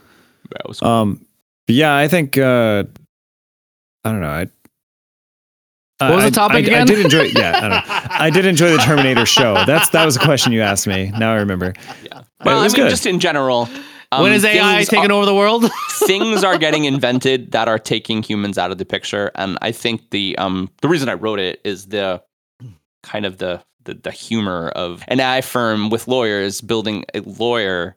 that 0.51 0.67
was 0.67 0.81
Um, 0.81 1.25
yeah, 1.67 1.95
I 1.95 2.07
think 2.07 2.37
uh, 2.37 2.83
I 4.03 4.11
don't 4.11 4.21
know. 4.21 4.27
I, 4.29 4.47
What 5.99 6.11
was 6.15 6.23
I- 6.25 6.29
the 6.29 6.35
topic 6.35 6.55
I, 6.55 6.59
again? 6.59 6.81
I 6.81 6.85
did 6.85 6.99
enjoy. 6.99 7.21
Yeah, 7.23 7.57
I 7.57 7.61
don't 7.61 7.69
know. 7.69 7.81
I 7.87 8.29
did 8.29 8.45
enjoy 8.45 8.71
the 8.71 8.77
Terminator 8.79 9.25
show. 9.25 9.53
That's 9.65 9.89
that 9.89 10.05
was 10.05 10.15
a 10.15 10.19
question 10.19 10.51
you 10.51 10.61
asked 10.61 10.87
me. 10.87 11.11
Now 11.17 11.33
I 11.33 11.37
remember. 11.37 11.73
Yeah. 12.03 12.21
Well, 12.43 12.59
I 12.59 12.67
mean, 12.67 12.75
good. 12.75 12.89
just 12.89 13.05
in 13.05 13.19
general. 13.19 13.65
when 13.65 13.81
um, 14.11 14.31
is 14.31 14.43
AI 14.45 14.83
taking 14.83 15.09
are- 15.11 15.13
over 15.13 15.25
the 15.25 15.33
world? 15.35 15.65
things 15.91 16.43
are 16.43 16.57
getting 16.57 16.83
invented 16.85 17.51
that 17.53 17.67
are 17.67 17.79
taking 17.79 18.21
humans 18.21 18.57
out 18.57 18.69
of 18.71 18.77
the 18.77 18.83
picture 18.85 19.31
and 19.35 19.57
i 19.61 19.71
think 19.71 20.09
the 20.11 20.37
um 20.37 20.69
the 20.81 20.89
reason 20.89 21.07
i 21.07 21.13
wrote 21.13 21.39
it 21.39 21.61
is 21.63 21.87
the 21.87 22.21
kind 23.01 23.25
of 23.25 23.37
the 23.37 23.63
the, 23.85 23.93
the 23.93 24.11
humor 24.11 24.67
of 24.75 25.03
an 25.07 25.21
ai 25.21 25.39
firm 25.39 25.89
with 25.89 26.07
lawyers 26.09 26.59
building 26.59 27.05
a 27.13 27.21
lawyer 27.21 27.95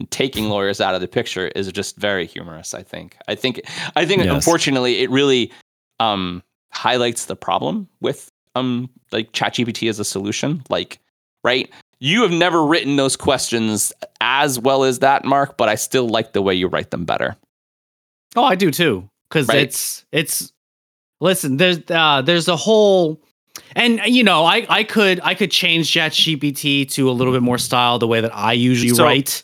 and 0.00 0.10
taking 0.10 0.48
lawyers 0.48 0.80
out 0.80 0.94
of 0.94 1.02
the 1.02 1.06
picture 1.06 1.48
is 1.48 1.70
just 1.70 1.96
very 1.98 2.26
humorous 2.26 2.72
i 2.72 2.82
think 2.82 3.16
i 3.28 3.34
think 3.34 3.60
i 3.94 4.06
think 4.06 4.24
Yes. 4.24 4.34
unfortunately 4.34 5.00
it 5.02 5.10
really 5.10 5.52
um 6.00 6.42
highlights 6.72 7.26
the 7.26 7.36
problem 7.36 7.88
with 8.00 8.30
um 8.54 8.88
like 9.12 9.32
ChatGPT 9.32 9.88
as 9.88 9.98
a 9.98 10.04
solution 10.04 10.62
like 10.68 10.98
right 11.44 11.70
you 12.00 12.22
have 12.22 12.30
never 12.32 12.64
written 12.66 12.96
those 12.96 13.16
questions 13.16 13.92
as 14.20 14.58
well 14.58 14.84
as 14.84 14.98
that 14.98 15.24
mark 15.24 15.56
but 15.56 15.68
i 15.68 15.74
still 15.74 16.08
like 16.08 16.32
the 16.34 16.42
way 16.42 16.54
you 16.54 16.66
write 16.68 16.90
them 16.90 17.04
better 17.04 17.36
Oh, 18.38 18.44
I 18.44 18.54
do 18.54 18.70
too. 18.70 19.08
Because 19.30 19.48
Right. 19.48 19.60
it's 19.60 20.04
it's 20.12 20.52
listen, 21.22 21.56
there's 21.56 21.78
uh 21.90 22.20
there's 22.20 22.48
a 22.48 22.56
whole 22.56 23.22
and 23.74 23.98
you 24.04 24.22
know, 24.22 24.44
I 24.44 24.66
I 24.68 24.84
could 24.84 25.20
I 25.24 25.34
could 25.34 25.50
change 25.50 25.90
ChatGPT 25.90 26.90
to 26.92 27.08
a 27.08 27.12
little 27.12 27.32
bit 27.32 27.40
more 27.42 27.56
style 27.56 27.98
the 27.98 28.06
way 28.06 28.20
that 28.20 28.34
I 28.36 28.52
usually 28.52 28.92
So- 28.94 29.04
write. 29.04 29.42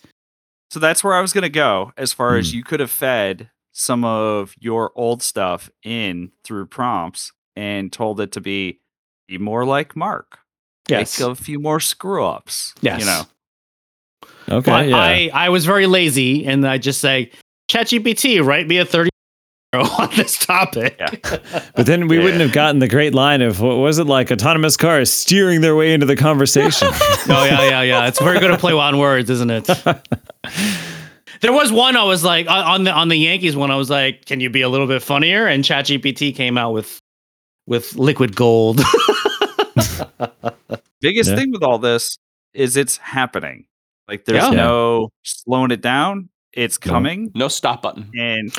So 0.71 0.79
that's 0.79 1.03
where 1.03 1.15
I 1.15 1.23
was 1.23 1.33
going 1.33 1.43
to 1.43 1.49
go 1.49 1.93
as 1.97 2.13
far 2.13 2.37
as 2.37 2.51
Hmm. 2.51 2.57
you 2.59 2.65
could 2.65 2.81
have 2.81 2.91
fed 2.91 3.49
some 3.73 4.05
of 4.05 4.55
your 4.61 4.93
old 4.95 5.23
stuff 5.23 5.71
in 5.83 6.31
through 6.45 6.67
prompts 6.67 7.33
and 7.57 7.93
told 7.93 8.21
it 8.21 8.33
to 8.33 8.41
be 8.41 8.81
be 9.29 9.39
more 9.39 9.65
like 9.65 9.97
Mark. 9.97 10.39
Yes. 10.89 11.19
Make 11.19 11.29
a 11.31 11.35
few 11.35 11.59
more 11.59 11.81
screw 11.81 12.25
ups. 12.25 12.75
Yes. 12.81 13.01
You 13.01 13.07
know. 13.07 13.23
okay, 14.59 14.71
But 14.71 14.89
yeah. 14.89 14.97
I 14.97 15.31
I 15.33 15.49
was 15.49 15.65
very 15.65 15.87
lazy 15.87 16.45
and 16.47 16.67
I 16.67 16.79
just 16.79 17.01
say 17.01 17.31
ChatGPT, 17.71 18.45
write 18.45 18.67
me 18.67 18.79
a 18.79 18.85
30 18.85 19.09
on 19.75 20.11
this 20.17 20.37
topic. 20.45 20.97
Yeah. 20.99 21.09
but 21.75 21.87
then 21.87 22.09
we 22.09 22.19
Yeah. 22.19 22.25
wouldn't 22.25 22.43
have 22.43 22.53
gotten 22.53 22.81
the 22.81 22.89
great 22.89 23.15
line 23.15 23.41
of 23.41 23.61
what 23.61 23.77
was 23.77 23.99
it 23.99 24.07
like 24.07 24.31
autonomous 24.31 24.77
cars 24.77 25.11
steering 25.11 25.61
their 25.63 25.75
way 25.77 25.95
into 25.95 26.05
the 26.05 26.17
conversation. 26.17 26.89
oh 26.93 27.45
yeah, 27.45 27.63
yeah, 27.69 27.83
yeah. 27.83 28.07
It's 28.09 28.21
very 28.21 28.39
good 28.41 28.49
to 28.49 28.59
play 28.59 28.73
on 28.75 28.99
words, 28.99 29.31
isn't 29.31 29.51
it? 29.51 29.69
There 31.43 31.53
was 31.53 31.71
one 31.73 31.97
I 31.97 32.05
was 32.05 32.25
like 32.25 32.47
on 32.49 32.59
on 32.65 32.85
the 32.85 32.93
on 32.93 33.09
the 33.09 33.17
Yankees 33.17 33.55
one. 33.57 33.71
I 33.71 33.77
was 33.77 33.91
like, 33.91 34.25
"Can 34.27 34.41
you 34.41 34.49
be 34.49 34.63
a 34.63 34.69
little 34.69 34.87
bit 34.87 35.03
funnier?" 35.03 35.47
And 35.47 35.63
ChatGPT 35.65 36.35
came 36.35 36.57
out 36.57 36.73
with 36.73 36.99
with 37.67 37.95
liquid 37.97 38.35
gold. 38.37 38.81
Biggest 41.01 41.31
Yeah. 41.31 41.37
thing 41.37 41.51
with 41.53 41.63
all 41.63 41.79
this 41.79 42.17
is 42.55 42.77
it's 42.77 42.97
happening. 42.97 43.65
Like 44.09 44.25
there's 44.25 44.43
Yeah. 44.45 44.51
no 44.51 45.11
slowing 45.25 45.71
it 45.73 45.81
down. 45.81 46.29
It's 46.53 46.79
No. 46.85 46.93
coming. 46.93 47.31
no 47.35 47.49
stop 47.49 47.83
button 47.83 48.11
And 48.17 48.53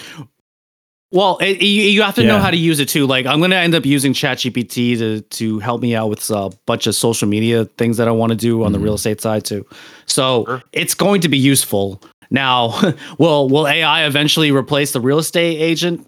well, 1.12 1.38
it, 1.42 1.62
you, 1.62 1.84
you 1.84 2.02
have 2.02 2.16
to 2.16 2.24
know 2.24 2.40
how 2.40 2.50
to 2.50 2.58
use 2.58 2.80
it 2.80 2.90
too. 2.90 3.06
Like 3.06 3.28
I'm 3.28 3.40
gonna 3.40 3.56
end 3.58 3.76
up 3.76 3.86
using 3.86 4.14
ChatGPT 4.14 4.98
to 4.98 5.22
to 5.22 5.60
help 5.60 5.82
me 5.82 5.96
out 5.96 6.10
with 6.10 6.28
a 6.32 6.50
bunch 6.66 6.88
of 6.88 6.96
social 6.96 7.28
media 7.28 7.66
things 7.78 7.98
that 7.98 8.08
I 8.08 8.12
want 8.12 8.32
to 8.32 8.36
do 8.36 8.64
on 8.64 8.72
the 8.72 8.80
Mhm. 8.80 8.84
real 8.84 8.94
estate 8.96 9.22
side 9.22 9.46
too. 9.46 9.66
So 10.08 10.44
Sure. 10.46 10.64
it's 10.74 10.96
going 10.96 11.22
to 11.22 11.30
be 11.30 11.38
useful. 11.38 12.02
Now, 12.34 12.94
will 13.18 13.48
will 13.48 13.68
AI 13.68 14.06
eventually 14.06 14.52
replace 14.52 14.92
the 14.92 15.00
real 15.00 15.20
estate 15.20 15.58
agent? 15.62 16.06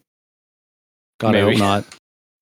God, 1.22 1.35
I 1.35 1.41
hope 1.41 1.57
not. 1.57 1.85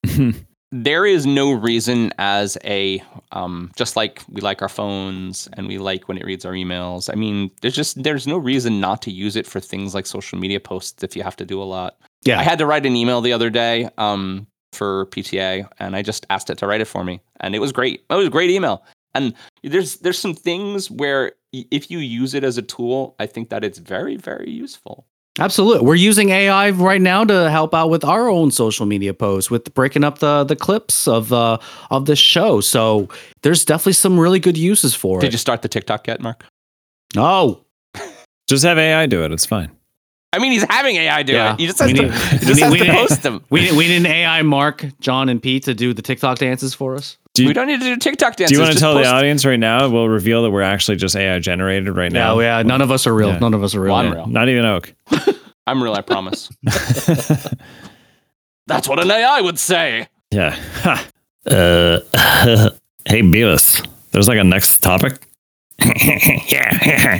there 0.71 1.05
is 1.05 1.27
no 1.27 1.51
reason 1.51 2.11
as 2.17 2.57
a 2.63 3.03
um, 3.31 3.71
just 3.77 3.95
like 3.95 4.23
we 4.27 4.41
like 4.41 4.63
our 4.63 4.69
phones 4.69 5.47
and 5.53 5.67
we 5.67 5.77
like 5.77 6.07
when 6.07 6.17
it 6.17 6.25
reads 6.25 6.45
our 6.45 6.53
emails 6.53 7.11
i 7.11 7.15
mean 7.15 7.51
there's 7.61 7.75
just 7.75 8.01
there's 8.01 8.25
no 8.25 8.37
reason 8.37 8.79
not 8.79 9.01
to 9.03 9.11
use 9.11 9.35
it 9.35 9.45
for 9.45 9.59
things 9.59 9.93
like 9.93 10.05
social 10.07 10.37
media 10.39 10.59
posts 10.59 11.03
if 11.03 11.15
you 11.15 11.21
have 11.21 11.35
to 11.35 11.45
do 11.45 11.61
a 11.61 11.63
lot 11.63 11.97
Yeah. 12.23 12.39
i 12.39 12.43
had 12.43 12.57
to 12.57 12.65
write 12.65 12.85
an 12.87 12.95
email 12.95 13.21
the 13.21 13.33
other 13.33 13.51
day 13.51 13.87
um, 13.99 14.47
for 14.73 15.05
pta 15.07 15.67
and 15.79 15.95
i 15.95 16.01
just 16.01 16.25
asked 16.31 16.49
it 16.49 16.57
to 16.57 16.65
write 16.67 16.81
it 16.81 16.85
for 16.85 17.03
me 17.03 17.21
and 17.39 17.53
it 17.55 17.59
was 17.59 17.71
great 17.71 18.03
it 18.09 18.15
was 18.15 18.27
a 18.27 18.31
great 18.31 18.49
email 18.49 18.83
and 19.13 19.33
there's 19.63 19.97
there's 19.97 20.19
some 20.19 20.33
things 20.33 20.89
where 20.89 21.33
if 21.51 21.91
you 21.91 21.99
use 21.99 22.33
it 22.33 22.43
as 22.43 22.57
a 22.57 22.61
tool 22.61 23.15
i 23.19 23.25
think 23.25 23.49
that 23.49 23.63
it's 23.63 23.79
very 23.79 24.15
very 24.15 24.49
useful 24.49 25.05
Absolutely. 25.39 25.87
We're 25.87 25.95
using 25.95 26.29
AI 26.29 26.69
right 26.69 27.01
now 27.01 27.25
to 27.25 27.49
help 27.49 27.73
out 27.73 27.89
with 27.89 28.03
our 28.03 28.29
own 28.29 28.51
social 28.51 28.85
media 28.85 29.15
posts 29.15 29.49
with 29.49 29.73
breaking 29.73 30.03
up 30.03 30.19
the 30.19 30.43
the 30.43 30.55
clips 30.55 31.07
of 31.07 31.33
uh 31.33 31.57
of 31.89 32.05
the 32.05 32.15
show. 32.15 32.61
So 32.61 33.09
there's 33.41 33.65
definitely 33.65 33.93
some 33.93 34.19
really 34.19 34.39
good 34.39 34.59
uses 34.59 34.93
for 34.93 35.19
did 35.19 35.25
it. 35.25 35.29
Did 35.29 35.33
you 35.33 35.39
start 35.39 35.63
the 35.63 35.67
tiktok 35.69 36.05
yet 36.05 36.21
mark 36.21 36.45
no. 37.15 37.65
Just 38.47 38.63
have 38.65 38.77
AI 38.77 39.05
do 39.05 39.23
it. 39.23 39.31
It's 39.31 39.45
fine. 39.45 39.71
I 40.33 40.39
mean 40.39 40.51
he's 40.51 40.65
having 40.69 40.95
ai 40.97 41.23
do 41.23 41.31
Yeah. 41.33 41.53
it 41.53 41.59
he 41.61 41.67
just 41.67 41.81
We 41.85 41.93
to, 41.93 42.01
need- 42.03 42.11
we 42.11 42.17
just 42.39 42.47
need- 42.47 42.59
has 42.59 42.71
we 42.71 42.77
to 42.79 42.83
need- 42.85 42.91
post 42.91 43.23
them 43.23 43.43
We 43.49 43.71
we 43.71 43.87
need 43.87 43.97
an 43.97 44.05
AI 44.07 44.41
Mark, 44.41 44.85
John 44.99 45.29
and 45.29 45.41
Pete 45.41 45.63
to 45.63 45.73
do 45.73 45.93
the 45.93 46.01
TikTok 46.01 46.39
dances 46.39 46.73
for 46.73 46.95
us. 46.95 47.17
Do 47.33 47.41
you, 47.43 47.47
we 47.49 47.53
don't 47.53 47.67
need 47.67 47.79
to 47.79 47.85
do 47.85 47.95
TikTok 47.97 48.35
dances. 48.35 48.49
do 48.49 48.55
you 48.55 48.59
want 48.59 48.69
to 48.69 48.73
just 48.73 48.81
tell 48.83 48.93
the 48.95 49.05
audience 49.07 49.43
right 49.45 49.59
now? 49.59 49.89
We'll 49.89 50.07
reveal 50.09 50.43
that 50.43 50.51
we're 50.51 50.61
actually 50.61 50.97
just 50.97 51.15
AI 51.15 51.39
generated 51.39 51.95
right 51.95 52.11
now. 52.11 52.39
Yeah, 52.39 52.57
yeah. 52.57 52.63
None 52.63 52.81
of 52.81 52.91
us 52.91 53.07
are 53.07 53.13
real. 53.15 53.29
Yeah. 53.29 53.39
None 53.39 53.53
of 53.55 53.63
us 53.63 53.73
are 53.73 53.79
real. 53.81 53.93
Well, 53.93 54.05
I'm 54.05 54.13
real. 54.13 54.27
Not 54.27 54.49
even 54.49 54.65
Oak. 54.65 54.93
I'm 55.67 55.81
real, 55.81 55.93
I 55.93 56.01
promise. 56.01 56.49
That's 58.67 58.87
what 58.87 58.99
an 58.99 59.09
AI 59.11 59.41
would 59.41 59.57
say. 59.59 60.07
yeah. 60.31 60.51
Ha. 60.83 61.07
Uh, 61.45 61.99
hey, 63.05 63.21
Beavis. 63.21 63.85
There's 64.11 64.27
like 64.27 64.37
a 64.39 64.43
next 64.43 64.79
topic. 64.79 65.25
yeah. 66.47 67.19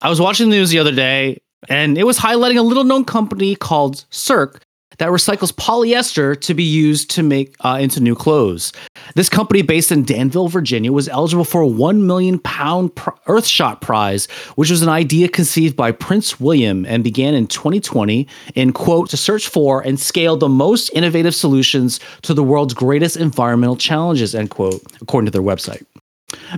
I 0.00 0.08
was 0.08 0.20
watching 0.20 0.50
the 0.50 0.56
news 0.56 0.70
the 0.70 0.78
other 0.78 0.92
day, 0.92 1.38
and 1.68 1.98
it 1.98 2.04
was 2.04 2.18
highlighting 2.18 2.58
a 2.58 2.62
little 2.62 2.84
known 2.84 3.04
company 3.04 3.54
called 3.54 4.04
Circ 4.10 4.62
that 5.00 5.08
recycles 5.08 5.50
polyester 5.52 6.38
to 6.38 6.52
be 6.52 6.62
used 6.62 7.10
to 7.10 7.22
make 7.22 7.56
uh, 7.60 7.78
into 7.80 8.00
new 8.00 8.14
clothes. 8.14 8.70
This 9.14 9.30
company, 9.30 9.62
based 9.62 9.90
in 9.90 10.04
Danville, 10.04 10.48
Virginia, 10.48 10.92
was 10.92 11.08
eligible 11.08 11.44
for 11.44 11.62
a 11.62 11.66
one 11.66 12.06
million 12.06 12.38
pound 12.38 12.94
pr- 12.94 13.10
Earthshot 13.26 13.80
Prize, 13.80 14.26
which 14.56 14.70
was 14.70 14.82
an 14.82 14.90
idea 14.90 15.28
conceived 15.28 15.74
by 15.74 15.90
Prince 15.90 16.38
William 16.38 16.84
and 16.84 17.02
began 17.02 17.32
in 17.32 17.46
2020 17.46 18.28
in 18.54 18.72
quote 18.74 19.08
to 19.08 19.16
search 19.16 19.48
for 19.48 19.80
and 19.80 19.98
scale 19.98 20.36
the 20.36 20.50
most 20.50 20.90
innovative 20.90 21.34
solutions 21.34 21.98
to 22.20 22.34
the 22.34 22.44
world's 22.44 22.74
greatest 22.74 23.16
environmental 23.16 23.76
challenges 23.76 24.34
end 24.34 24.50
quote, 24.50 24.82
according 25.00 25.24
to 25.24 25.32
their 25.32 25.42
website. 25.42 25.84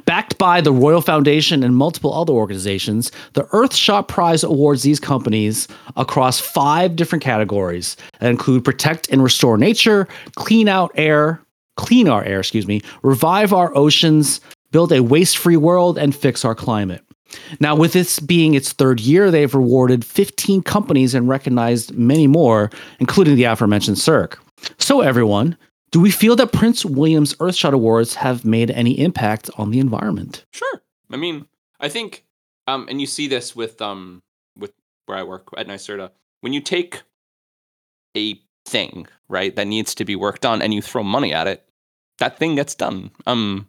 Backed 0.05 0.39
by 0.39 0.61
the 0.61 0.73
Royal 0.73 1.01
Foundation 1.01 1.63
and 1.63 1.77
multiple 1.77 2.15
other 2.15 2.33
organizations, 2.33 3.13
the 3.35 3.45
Earthshot 3.45 4.09
Prize 4.09 4.43
awards 4.43 4.83
these 4.83 5.01
companies 5.01 5.69
across 5.97 6.41
five 6.41 6.97
different 6.97 7.23
categories 7.23 7.97
that 8.21 8.31
include 8.31 8.65
protect 8.65 9.09
and 9.11 9.23
restore 9.23 9.59
nature, 9.59 10.09
clean 10.37 10.69
out 10.69 10.93
air, 10.95 11.43
clean 11.77 12.09
our 12.09 12.25
air, 12.25 12.41
excuse 12.41 12.67
me, 12.67 12.81
revive 13.03 13.53
our 13.53 13.77
oceans, 13.77 14.41
build 14.71 14.93
a 14.93 15.03
waste-free 15.03 15.57
world, 15.57 15.99
and 15.99 16.15
fix 16.15 16.45
our 16.45 16.55
climate. 16.55 17.05
Now, 17.61 17.75
with 17.75 17.93
this 17.93 18.19
being 18.19 18.55
its 18.55 18.73
third 18.73 19.01
year, 19.01 19.31
they've 19.31 19.55
rewarded 19.55 20.05
15 20.05 20.63
companies 20.63 21.15
and 21.15 21.29
recognized 21.29 21.95
many 21.95 22.27
more, 22.27 22.71
including 23.01 23.37
the 23.37 23.45
aforementioned 23.45 23.99
Circ. 23.99 24.39
So, 24.79 25.01
everyone, 25.01 25.57
do 25.93 26.01
we 26.01 26.11
feel 26.11 26.35
that 26.37 26.53
Prince 26.53 26.85
William's 26.85 27.35
Earthshot 27.37 27.73
Awards 27.73 28.15
have 28.17 28.45
made 28.45 28.71
any 28.71 28.99
impact 28.99 29.49
on 29.57 29.71
the 29.71 29.79
environment? 29.79 30.45
Sure. 30.53 30.83
I 31.11 31.17
mean, 31.17 31.47
I 31.81 31.89
think, 31.89 32.25
um, 32.67 32.87
and 32.89 33.01
you 33.01 33.07
see 33.07 33.29
this 33.29 33.55
with 33.55 33.81
um, 33.81 34.23
with 34.59 34.73
where 35.07 35.19
I 35.19 35.23
work 35.23 35.49
at 35.57 35.69
NYSERDA. 35.69 36.11
When 36.41 36.53
you 36.53 36.61
take 36.61 37.03
a 38.17 38.41
thing, 38.67 39.07
right, 39.29 39.55
that 39.57 39.67
needs 39.67 39.95
to 39.97 40.05
be 40.05 40.17
worked 40.17 40.45
on, 40.47 40.61
and 40.63 40.73
you 40.75 40.83
throw 40.83 41.03
money 41.03 41.33
at 41.33 41.47
it, 41.47 41.65
that 42.19 42.39
thing 42.39 42.57
gets 42.57 42.75
done. 42.75 43.11
Um, 43.27 43.69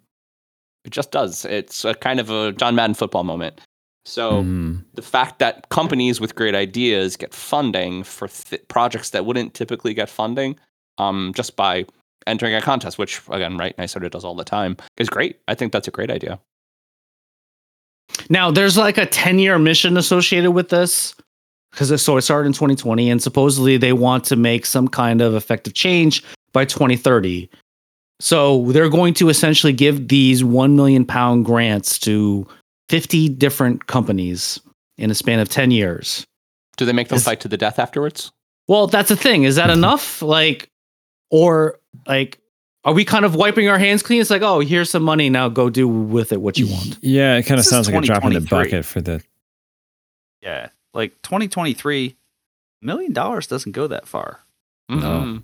it 0.85 0.91
just 0.91 1.11
does. 1.11 1.45
It's 1.45 1.85
a 1.85 1.93
kind 1.93 2.19
of 2.19 2.29
a 2.29 2.51
John 2.53 2.75
Madden 2.75 2.93
football 2.93 3.23
moment. 3.23 3.59
So 4.05 4.43
Mm. 4.43 4.83
the 4.95 5.01
fact 5.01 5.39
that 5.39 5.69
companies 5.69 6.19
with 6.19 6.35
great 6.35 6.55
ideas 6.55 7.15
get 7.15 7.33
funding 7.33 8.03
for 8.03 8.27
th- 8.27 8.67
projects 8.67 9.11
that 9.11 9.25
wouldn't 9.25 9.53
typically 9.53 9.93
get 9.93 10.09
funding, 10.09 10.57
um, 10.97 11.31
just 11.35 11.55
by 11.55 11.85
entering 12.27 12.53
a 12.55 12.61
contest, 12.61 12.97
which 12.97 13.21
again, 13.29 13.57
right, 13.57 13.75
NYSERDA 13.77 14.11
does 14.11 14.23
all 14.23 14.35
the 14.35 14.43
time, 14.43 14.77
is 14.97 15.09
great. 15.09 15.39
I 15.47 15.55
think 15.55 15.71
that's 15.71 15.87
a 15.87 15.91
great 15.91 16.11
idea. 16.11 16.39
Now, 18.29 18.51
there's 18.51 18.77
like 18.77 18.97
a 18.97 19.05
10 19.05 19.39
year 19.39 19.57
mission 19.59 19.97
associated 19.97 20.51
with 20.51 20.69
this 20.69 21.15
because 21.71 22.01
so 22.01 22.17
it 22.17 22.21
started 22.21 22.47
in 22.47 22.53
2020, 22.53 23.09
and 23.09 23.21
supposedly 23.21 23.77
they 23.77 23.93
want 23.93 24.23
to 24.25 24.35
make 24.35 24.65
some 24.65 24.87
kind 24.87 25.21
of 25.21 25.33
effective 25.33 25.73
change 25.73 26.23
by 26.51 26.65
2030. 26.65 27.49
So 28.19 28.71
they're 28.71 28.89
going 28.89 29.15
to 29.15 29.29
essentially 29.29 29.73
give 29.73 30.07
these 30.07 30.43
1 30.43 30.75
million 30.75 31.03
pound 31.03 31.45
grants 31.45 31.97
to 31.99 32.47
50 32.89 33.29
different 33.29 33.87
companies 33.87 34.59
in 34.97 35.09
a 35.09 35.15
span 35.15 35.39
of 35.39 35.49
10 35.49 35.71
years. 35.71 36.25
Do 36.77 36.85
they 36.85 36.93
make 36.93 37.07
them 37.07 37.15
Is- 37.17 37.23
fight 37.23 37.39
to 37.41 37.47
the 37.47 37.57
death 37.57 37.79
afterwards? 37.79 38.31
Well, 38.67 38.87
that's 38.87 39.09
the 39.09 39.15
thing. 39.15 39.43
Is 39.43 39.55
that 39.55 39.69
enough? 39.71 40.21
Like, 40.21 40.69
or 41.31 41.79
like, 42.07 42.39
Are 42.85 42.93
we 42.93 43.05
kind 43.05 43.25
of 43.25 43.35
wiping 43.35 43.67
our 43.69 43.77
hands 43.79 44.03
clean? 44.03 44.19
It's 44.21 44.29
like, 44.29 44.41
oh, 44.41 44.59
here's 44.59 44.89
some 44.89 45.03
money. 45.03 45.29
Now 45.29 45.49
go 45.49 45.69
do 45.69 45.87
with 45.87 46.31
it 46.31 46.41
what 46.41 46.57
you 46.57 46.67
want. 46.67 46.97
Yeah, 47.01 47.37
it 47.37 47.43
kind 47.43 47.59
of 47.59 47.65
This 47.65 47.69
sounds 47.69 47.89
like 47.89 48.03
a 48.03 48.05
drop 48.05 48.23
in 48.25 48.33
the 48.33 48.41
bucket 48.41 48.85
for 48.85 49.01
the. 49.01 49.21
Yeah, 50.41 50.69
like 50.93 51.21
2023, 51.21 52.15
million 52.81 53.13
dollars 53.13 53.47
doesn't 53.47 53.71
go 53.71 53.87
that 53.87 54.07
far. 54.07 54.39
No. 54.89 54.97
Mhm. 54.97 55.43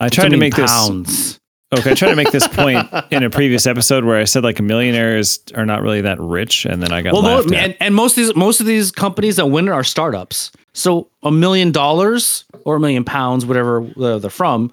I 0.00 0.06
It's 0.06 0.14
tried 0.16 0.28
to 0.30 0.34
only 0.34 0.38
make 0.38 0.54
this. 0.56 1.38
Okay, 1.72 1.90
I 1.92 1.94
tried 1.94 2.08
to 2.10 2.16
make 2.16 2.32
this 2.32 2.48
point 2.48 2.88
in 3.12 3.22
a 3.22 3.30
previous 3.30 3.66
episode 3.66 4.04
where 4.04 4.16
I 4.18 4.24
said 4.24 4.42
like 4.42 4.60
millionaires 4.60 5.38
are 5.54 5.66
not 5.66 5.82
really 5.82 6.00
that 6.00 6.18
rich, 6.18 6.64
and 6.64 6.82
then 6.82 6.90
I 6.90 7.02
got 7.02 7.12
Well, 7.12 7.22
mo- 7.22 7.36
laughed 7.36 7.52
at. 7.52 7.64
and, 7.64 7.76
and 7.80 7.94
most 7.94 8.12
of 8.18 8.24
these 8.24 8.34
most 8.34 8.60
of 8.60 8.66
these 8.66 8.90
companies 8.90 9.36
that 9.36 9.46
win 9.46 9.68
are 9.68 9.84
startups. 9.84 10.50
So 10.72 11.10
a 11.22 11.30
million 11.30 11.70
dollars 11.70 12.44
or 12.64 12.76
a 12.76 12.80
million 12.80 13.04
pounds, 13.04 13.44
whatever 13.44 13.86
they're 13.96 14.30
from, 14.30 14.72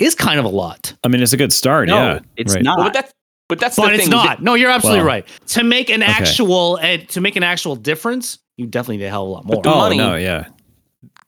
is 0.00 0.14
kind 0.14 0.38
of 0.40 0.44
a 0.44 0.48
lot. 0.48 0.94
I 1.04 1.08
mean, 1.08 1.22
it's 1.22 1.32
a 1.32 1.36
good 1.36 1.52
start. 1.52 1.88
No, 1.88 1.96
yeah, 1.96 2.18
it's 2.36 2.54
right. 2.54 2.64
not. 2.64 2.78
Well, 2.78 2.86
but 2.88 2.94
that's 2.94 3.12
but 3.48 3.58
that's 3.58 3.76
But 3.76 3.88
the 3.88 3.94
it's 3.94 4.02
thing. 4.04 4.10
not. 4.10 4.42
No, 4.42 4.54
you're 4.54 4.70
absolutely 4.70 5.00
Well, 5.00 5.06
right. 5.08 5.28
To 5.48 5.64
make 5.64 5.90
an 5.90 6.02
okay. 6.02 6.10
actual 6.12 6.78
uh, 6.82 6.98
to 7.08 7.20
make 7.20 7.36
an 7.36 7.42
actual 7.42 7.76
difference, 7.76 8.38
you 8.56 8.66
definitely 8.66 8.98
need 8.98 9.04
a 9.06 9.10
hell 9.10 9.22
of 9.24 9.28
a 9.28 9.32
lot 9.32 9.44
more. 9.44 9.62
the 9.62 9.70
Oh 9.70 9.76
money- 9.78 9.96
no, 9.98 10.14
yeah, 10.16 10.46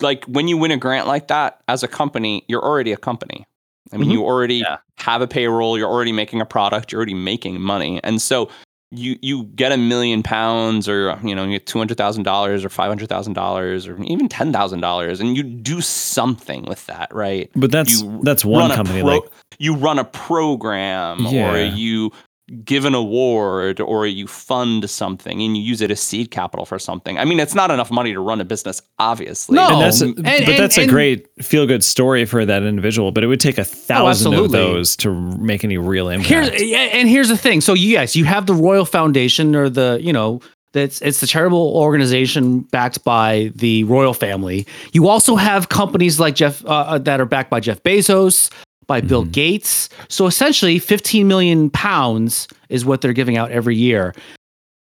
like 0.00 0.24
when 0.26 0.48
you 0.48 0.56
win 0.56 0.70
a 0.70 0.76
grant 0.76 1.06
like 1.06 1.28
that 1.28 1.60
as 1.68 1.82
a 1.82 1.88
company, 1.88 2.44
you're 2.48 2.62
already 2.64 2.92
a 2.92 2.96
company. 2.96 3.44
I 3.92 3.96
mean, 3.98 4.08
Mhm. 4.08 4.12
you 4.12 4.24
already 4.24 4.56
Yeah. 4.56 4.78
have 4.98 5.20
a 5.20 5.26
payroll, 5.26 5.76
you're 5.76 5.90
already 5.90 6.12
making 6.12 6.40
a 6.40 6.46
product, 6.46 6.92
you're 6.92 6.98
already 6.98 7.14
making 7.14 7.60
money. 7.60 8.00
And 8.02 8.22
so 8.22 8.48
you 8.92 9.18
you 9.22 9.44
get 9.44 9.72
a 9.72 9.76
million 9.76 10.22
pounds 10.22 10.88
or 10.88 11.18
you 11.24 11.34
know, 11.34 11.44
you 11.44 11.52
get 11.52 11.66
two 11.66 11.78
hundred 11.78 11.96
thousand 11.96 12.22
dollars 12.24 12.64
or 12.64 12.68
five 12.68 12.88
hundred 12.88 13.08
thousand 13.08 13.32
dollars 13.32 13.88
or 13.88 14.00
even 14.02 14.28
ten 14.28 14.52
thousand 14.52 14.80
dollars 14.80 15.20
and 15.20 15.36
you 15.36 15.42
do 15.42 15.80
something 15.80 16.64
with 16.64 16.84
that, 16.86 17.12
right? 17.14 17.50
but 17.56 17.70
that's 17.72 18.02
You 18.02 18.20
that's 18.22 18.44
one 18.44 18.70
company. 18.70 19.00
pro- 19.00 19.10
like 19.18 19.22
you 19.58 19.74
run 19.74 19.98
a 19.98 20.04
program 20.04 21.26
or 21.26 21.58
you 21.58 22.12
give 22.64 22.84
an 22.84 22.94
award 22.94 23.80
or 23.80 24.06
you 24.06 24.26
fund 24.26 24.88
something 24.90 25.40
and 25.40 25.56
you 25.56 25.62
use 25.62 25.80
it 25.80 25.90
as 25.90 26.00
seed 26.00 26.30
capital 26.30 26.66
for 26.66 26.78
something. 26.78 27.18
I 27.18 27.24
mean, 27.24 27.40
it's 27.40 27.54
not 27.54 27.70
enough 27.70 27.90
money 27.90 28.12
to 28.12 28.20
run 28.20 28.40
a 28.40 28.44
business, 28.44 28.82
obviously. 28.98 29.56
No. 29.56 29.68
and 29.68 29.80
that's 29.80 30.00
a, 30.02 30.06
and- 30.06 30.16
but 30.16 30.26
and- 30.26 30.46
that's 30.58 30.78
a 30.78 30.86
great 30.86 31.26
feel 31.42 31.66
good 31.66 31.82
story 31.82 32.24
for 32.24 32.44
that 32.44 32.62
individual. 32.62 33.12
But 33.12 33.24
it 33.24 33.26
would 33.28 33.40
take 33.40 33.58
a 33.58 33.64
thousand 33.64 34.34
of 34.34 34.50
those 34.52 34.96
to 34.96 35.12
make 35.38 35.64
any 35.64 35.78
real 35.78 36.08
impact. 36.08 36.28
Here's 36.28 36.48
and 36.94 37.08
here's 37.08 37.28
the 37.28 37.36
thing. 37.36 37.60
So 37.60 37.74
yes, 37.74 38.14
you 38.16 38.24
have 38.26 38.46
the 38.46 38.54
Royal 38.54 38.84
Foundation 38.84 39.54
or 39.56 39.68
the 39.68 39.98
you 40.02 40.12
know 40.12 40.40
that's 40.72 41.02
it's 41.02 41.20
the 41.20 41.26
charitable 41.26 41.74
organization 41.76 42.60
backed 42.60 43.04
by 43.04 43.52
the 43.54 43.84
royal 43.84 44.14
family. 44.14 44.66
You 44.92 45.06
also 45.08 45.36
have 45.36 45.68
companies 45.68 46.18
like 46.18 46.34
Jeff 46.34 46.64
uh, 46.64 46.98
that 46.98 47.20
are 47.20 47.26
backed 47.26 47.50
by 47.50 47.60
Jeff 47.60 47.82
Bezos, 47.82 48.50
by 48.86 49.00
Bill 49.00 49.24
Mhm. 49.24 49.32
Gates. 49.32 49.88
So 50.08 50.26
essentially, 50.26 50.78
15 50.78 51.26
million 51.28 51.70
pounds 51.70 52.48
is 52.68 52.84
what 52.84 53.00
they're 53.00 53.12
giving 53.12 53.36
out 53.36 53.50
every 53.50 53.76
year. 53.76 54.14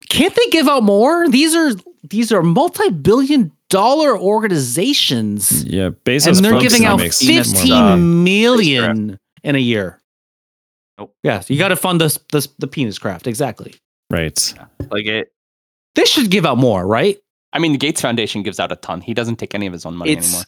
Can't 0.10 0.34
they 0.36 0.46
give 0.52 0.68
out 0.68 0.84
more? 0.84 1.28
These 1.30 1.56
are 1.56 1.72
these 2.10 2.32
are 2.32 2.42
multi-billion 2.44 3.52
dollar 3.70 4.18
organizations, 4.18 5.64
yeah, 5.66 5.90
Bezos 6.06 6.38
and 6.38 6.46
they're 6.46 6.60
giving 6.62 6.86
out 6.86 6.98
makes 7.00 7.22
more 7.22 7.34
15 7.44 7.70
than- 7.70 8.24
million 8.24 9.20
in 9.44 9.56
a 9.56 9.60
year. 9.60 10.00
Nope. 10.98 11.14
Yes, 11.24 11.50
you 11.50 11.58
got 11.60 11.68
to 11.70 11.76
fund 11.76 12.00
this, 12.02 12.18
this 12.32 12.48
the 12.60 12.68
penis 12.68 12.98
craft 12.98 13.28
exactly. 13.28 13.76
right. 14.10 14.54
like 14.90 15.06
it. 15.06 15.32
They 15.96 16.06
should 16.06 16.30
give 16.32 16.46
out 16.46 16.58
more, 16.58 16.86
right? 16.88 17.18
I 17.54 17.60
mean, 17.60 17.72
the 17.74 17.78
Gates 17.78 18.02
Foundation 18.02 18.42
gives 18.44 18.60
out 18.60 18.72
a 18.72 18.76
ton. 18.78 19.02
He 19.02 19.14
doesn't 19.14 19.36
take 19.38 19.54
any 19.56 19.68
of 19.68 19.74
his 19.74 19.86
own 19.86 19.96
money 19.96 20.14
It's 20.14 20.28
anymore. 20.28 20.44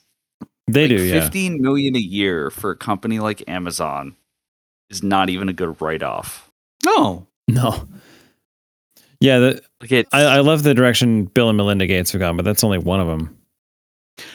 They 0.72 0.88
like 0.88 0.98
do, 0.98 1.04
yeah. 1.04 1.22
15 1.22 1.62
million 1.62 1.96
a 1.96 2.00
year 2.00 2.50
for 2.50 2.72
a 2.72 2.76
company 2.76 3.20
like 3.20 3.48
Amazon 3.48 4.16
is 4.90 5.04
not 5.04 5.30
even 5.30 5.50
a 5.50 5.54
good 5.54 5.82
write 5.82 6.04
off. 6.04 6.52
No. 6.86 7.28
No. 7.48 7.88
Yeah, 9.22 9.40
the, 9.40 9.62
Like. 9.82 10.08
I, 10.14 10.22
I 10.24 10.40
love 10.40 10.64
the 10.64 10.74
direction 10.74 11.26
Bill 11.26 11.50
and 11.50 11.58
Melinda 11.58 11.86
Gates 11.88 12.12
have 12.14 12.20
gone, 12.20 12.38
but 12.38 12.46
that's 12.46 12.64
only 12.64 12.78
one 12.78 13.00
of 13.02 13.08
them. 13.08 13.38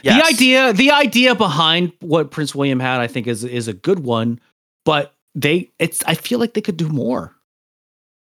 yes. 0.03 0.21
The 0.21 0.35
idea, 0.35 0.73
the 0.75 0.91
idea 0.91 1.35
behind 1.35 1.93
what 2.01 2.31
Prince 2.31 2.55
William 2.55 2.81
had, 2.81 3.01
I 3.01 3.07
think, 3.07 3.27
is 3.27 3.45
is 3.45 3.67
a 3.69 3.73
good 3.73 4.01
one. 4.01 4.41
But 4.85 5.15
they, 5.35 5.71
it's, 5.79 6.05
I 6.07 6.15
feel 6.15 6.39
like 6.39 6.53
they 6.55 6.61
could 6.61 6.77
do 6.77 6.89
more, 6.91 7.35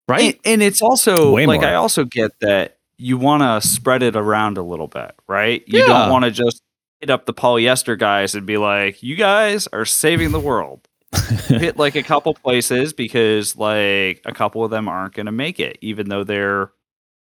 right? 0.08 0.40
And, 0.46 0.54
and 0.54 0.64
it's 0.64 0.82
also 0.82 1.34
Way 1.34 1.46
like 1.46 1.60
more. 1.62 1.70
I 1.70 1.74
also 1.76 2.06
get 2.06 2.32
that 2.40 2.78
you 2.98 3.18
want 3.18 3.44
to 3.44 3.68
spread 3.68 4.02
it 4.02 4.16
around 4.16 4.58
a 4.58 4.64
little 4.64 4.88
bit, 4.88 5.12
right? 5.28 5.62
You 5.68 5.80
Yeah. 5.82 5.88
don't 5.88 6.10
want 6.12 6.24
to 6.24 6.32
just 6.32 6.63
hit 7.04 7.10
up 7.10 7.26
the 7.26 7.34
polyester 7.34 8.00
guys 8.00 8.34
and 8.34 8.48
be 8.48 8.56
like, 8.58 9.04
"You 9.04 9.18
guys 9.18 9.68
are 9.74 9.84
saving 9.84 10.32
the 10.32 10.40
world." 10.40 10.88
hit 11.48 11.78
like 11.78 11.96
a 11.96 12.02
couple 12.02 12.34
places 12.34 12.94
because 12.94 13.58
like 13.58 14.22
a 14.26 14.32
couple 14.32 14.64
of 14.64 14.72
them 14.72 14.88
aren't 14.88 15.14
going 15.14 15.26
to 15.26 15.32
make 15.34 15.60
it, 15.60 15.78
even 15.82 16.08
though 16.08 16.24
they're 16.24 16.72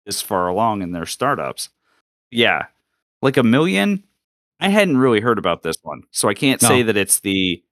this 0.07 0.19
far 0.19 0.47
along 0.47 0.81
in 0.81 0.93
their 0.93 1.05
startups. 1.05 1.69
Yeah, 2.31 2.65
like 3.21 3.37
a 3.37 3.43
million. 3.43 4.03
I 4.59 4.69
hadn't 4.69 4.97
really 4.97 5.19
heard 5.19 5.37
about 5.37 5.61
this 5.61 5.75
one, 5.83 6.01
so 6.09 6.27
I 6.27 6.33
can't 6.33 6.59
say 6.59 6.81
that 6.81 6.97
it's 6.97 7.19
the, 7.19 7.63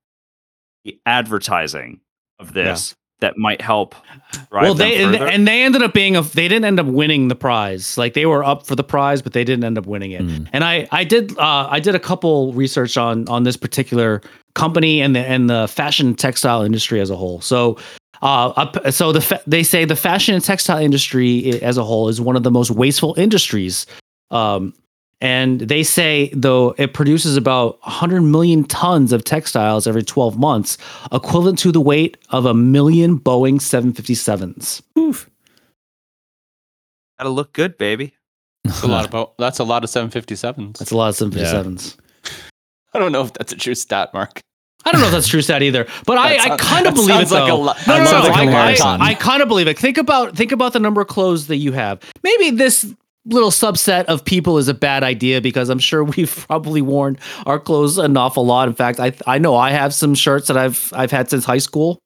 the 0.83 0.99
advertising 1.07 2.01
of 2.37 2.53
this 2.53 2.95
that 3.25 3.37
might 3.39 3.59
help. 3.59 3.95
Drive 4.51 4.63
well, 4.63 4.73
they 4.75 5.03
and, 5.03 5.15
and 5.15 5.47
they 5.47 5.63
ended 5.63 5.81
up 5.81 5.93
being 5.93 6.15
a. 6.15 6.21
They 6.21 6.47
didn't 6.47 6.65
end 6.65 6.79
up 6.79 6.85
winning 6.85 7.27
the 7.27 7.35
prize. 7.35 7.97
Like 7.97 8.13
they 8.13 8.27
were 8.27 8.43
up 8.43 8.67
for 8.67 8.75
the 8.75 8.83
prize, 8.83 9.23
but 9.23 9.33
they 9.33 9.43
didn't 9.43 9.63
end 9.63 9.79
up 9.79 9.87
winning 9.87 10.11
it. 10.11 10.21
Mm. 10.21 10.47
And 10.53 10.63
I, 10.63 10.87
I 10.91 11.03
did, 11.03 11.35
uh, 11.39 11.67
I 11.71 11.79
did 11.79 11.95
a 11.95 11.99
couple 11.99 12.53
research 12.53 12.97
on 12.97 13.27
on 13.27 13.43
this 13.43 13.57
particular 13.57 14.21
company 14.53 15.01
and 15.01 15.15
the 15.15 15.21
and 15.21 15.49
the 15.49 15.67
fashion 15.67 16.07
and 16.07 16.19
textile 16.19 16.61
industry 16.61 17.01
as 17.01 17.09
a 17.09 17.15
whole. 17.15 17.41
So, 17.41 17.77
uh, 18.21 18.91
so 18.91 19.11
the 19.11 19.21
fa- 19.21 19.41
they 19.47 19.63
say 19.63 19.85
the 19.85 19.95
fashion 19.95 20.35
and 20.35 20.43
textile 20.43 20.83
industry 20.83 21.59
as 21.63 21.77
a 21.77 21.83
whole 21.83 22.07
is 22.07 22.21
one 22.21 22.35
of 22.35 22.43
the 22.43 22.51
most 22.51 22.69
wasteful 22.69 23.15
industries. 23.17 23.87
Um, 24.29 24.73
and 25.21 25.61
they 25.61 25.81
say 25.83 26.29
though 26.33 26.75
it 26.77 26.93
produces 26.93 27.37
about 27.37 27.79
100 27.83 28.21
million 28.21 28.63
tons 28.65 29.11
of 29.13 29.23
textiles 29.23 29.87
every 29.87 30.03
12 30.03 30.37
months, 30.37 30.77
equivalent 31.11 31.57
to 31.59 31.71
the 31.71 31.81
weight 31.81 32.17
of 32.29 32.45
a 32.45 32.53
million 32.53 33.19
Boeing 33.19 33.55
757s. 33.59 34.81
Oof. 34.97 35.29
Gotta 37.17 37.29
look 37.29 37.53
good, 37.53 37.77
baby. 37.77 38.13
That's 38.63 38.81
a 38.83 38.87
lot 38.87 39.05
of 39.05 39.11
bo- 39.11 39.33
that's 39.37 39.59
a 39.59 39.63
lot 39.63 39.83
of 39.83 39.89
757s. 39.89 40.77
That's 40.77 40.91
a 40.91 40.97
lot 40.97 41.09
of 41.09 41.31
757s. 41.31 41.95
I 42.93 42.99
don't 42.99 43.11
know 43.11 43.21
if 43.23 43.33
that's 43.33 43.53
a 43.53 43.57
true 43.57 43.75
stat, 43.75 44.13
Mark. 44.13 44.41
I 44.87 44.91
don't 44.91 45.01
know 45.01 45.07
if 45.07 45.13
that's 45.13 45.27
true 45.27 45.41
stat 45.41 45.63
either, 45.63 45.87
but 46.05 46.17
I, 46.17 46.37
That 46.37 46.51
I 46.51 46.57
kind 46.57 46.85
of 46.87 46.93
believe 46.93 47.09
it 47.09 47.27
sounds 47.27 47.31
like 47.31 47.43
a 47.43 47.47
though. 47.47 47.59
lot- 47.59 47.77
no, 47.87 47.93
I 47.95 47.97
no, 47.99 48.03
no, 48.03 48.21
the 48.23 48.31
I. 48.31 48.75
I, 48.79 48.97
I 48.99 49.13
kind 49.15 49.41
of 49.41 49.47
believe 49.47 49.67
it. 49.67 49.79
Think 49.79 49.97
about 49.97 50.35
think 50.35 50.51
about 50.51 50.73
the 50.73 50.79
number 50.79 51.01
of 51.01 51.07
clothes 51.07 51.47
that 51.47 51.57
you 51.57 51.71
have. 51.71 52.01
Maybe 52.23 52.51
this 52.51 52.93
little 53.25 53.49
subset 53.51 54.05
of 54.05 54.23
people 54.23 54.57
is 54.57 54.67
a 54.67 54.73
bad 54.73 55.03
idea 55.03 55.41
because 55.41 55.69
I'm 55.69 55.79
sure 55.79 56.03
we've 56.17 56.45
probably 56.47 56.81
worn 56.81 57.17
our 57.45 57.59
clothes 57.59 57.97
an 57.97 58.15
awful 58.17 58.45
lot. 58.45 58.67
In 58.67 58.73
fact, 58.75 58.99
I 58.99 59.13
I 59.27 59.37
know 59.37 59.55
I 59.55 59.71
have 59.71 59.93
some 59.93 60.15
shirts 60.15 60.47
that 60.47 60.57
I've 60.57 60.91
I've 60.95 61.11
had 61.11 61.29
since 61.29 61.45
high 61.45 61.57
school. 61.59 61.99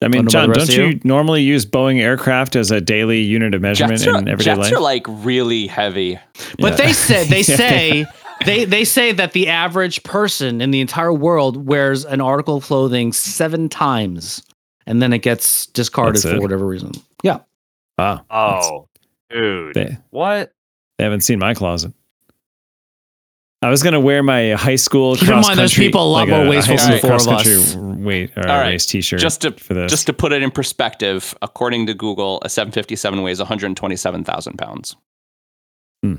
I 0.00 0.06
I 0.06 0.08
mean, 0.08 0.22
don't 0.22 0.30
John, 0.30 0.44
about 0.46 0.54
the 0.54 0.60
rest 0.60 0.70
don't 0.72 0.84
of 0.86 0.92
you 0.94 1.00
normally 1.04 1.42
use 1.42 1.64
Boeing 1.64 2.00
aircraft 2.00 2.56
as 2.56 2.72
a 2.72 2.80
daily 2.80 3.20
unit 3.20 3.54
of 3.54 3.62
measurement 3.62 4.00
Jets 4.00 4.08
are, 4.12 4.18
in 4.18 4.26
everyday 4.28 4.50
jets 4.50 4.58
life? 4.58 4.72
are 4.72 4.80
like 4.80 5.06
really 5.08 5.68
heavy. 5.68 6.18
But 6.58 6.72
Yeah. 6.72 6.86
they 6.86 6.92
said 6.92 7.26
they 7.28 7.44
say 7.44 8.06
they 8.44 8.64
they 8.64 8.84
say 8.84 9.12
that 9.12 9.32
the 9.32 9.46
average 9.48 10.02
person 10.02 10.60
in 10.60 10.72
the 10.72 10.80
entire 10.80 11.12
world 11.12 11.68
wears 11.68 12.04
an 12.04 12.20
article 12.20 12.56
of 12.56 12.64
clothing 12.64 13.12
seven 13.12 13.68
times, 13.68 14.42
and 14.86 15.00
then 15.00 15.12
it 15.12 15.20
gets 15.20 15.66
discarded 15.66 16.22
That's 16.22 16.34
for 16.34 16.40
whatever 16.40 16.66
reason. 16.66 16.90
Yeah. 17.22 17.38
Ah, 17.98 18.22
wow. 18.28 18.60
Oh, 18.60 18.88
dude. 19.32 19.74
They, 19.74 19.98
What? 20.10 20.52
they 20.98 21.04
haven't 21.04 21.22
seen 21.22 21.38
my 21.38 21.54
closet. 21.54 21.92
I 23.64 23.70
was 23.70 23.82
gonna 23.84 24.00
wear 24.00 24.22
my 24.24 24.52
high 24.52 24.74
school 24.76 25.14
Keep 25.14 25.22
in 25.22 25.28
cross 25.28 25.46
mind, 25.46 25.58
there's 25.60 25.72
people 25.74 26.02
a 26.02 26.10
lot 26.10 26.18
like 26.20 26.28
more 26.30 26.46
a, 26.46 26.48
wasteful 26.50 26.76
than 26.76 26.84
school 26.84 26.94
the 26.96 27.00
four 27.00 27.32
of 27.32 27.38
us. 27.40 27.72
country 27.74 28.02
weight 28.04 28.32
or 28.36 28.48
All 28.48 28.56
right, 28.58 28.70
race 28.70 28.86
T-shirt. 28.86 29.20
Just 29.20 29.42
to 29.42 29.52
for 29.52 29.74
this. 29.74 29.88
just 29.90 30.06
to 30.06 30.12
put 30.12 30.32
it 30.32 30.42
in 30.42 30.50
perspective, 30.50 31.32
according 31.42 31.86
to 31.86 31.94
Google, 31.94 32.40
a 32.44 32.48
757 32.48 33.22
weighs 33.22 33.38
127,000 33.38 34.58
pounds. 34.58 34.96
Hmm. 36.02 36.14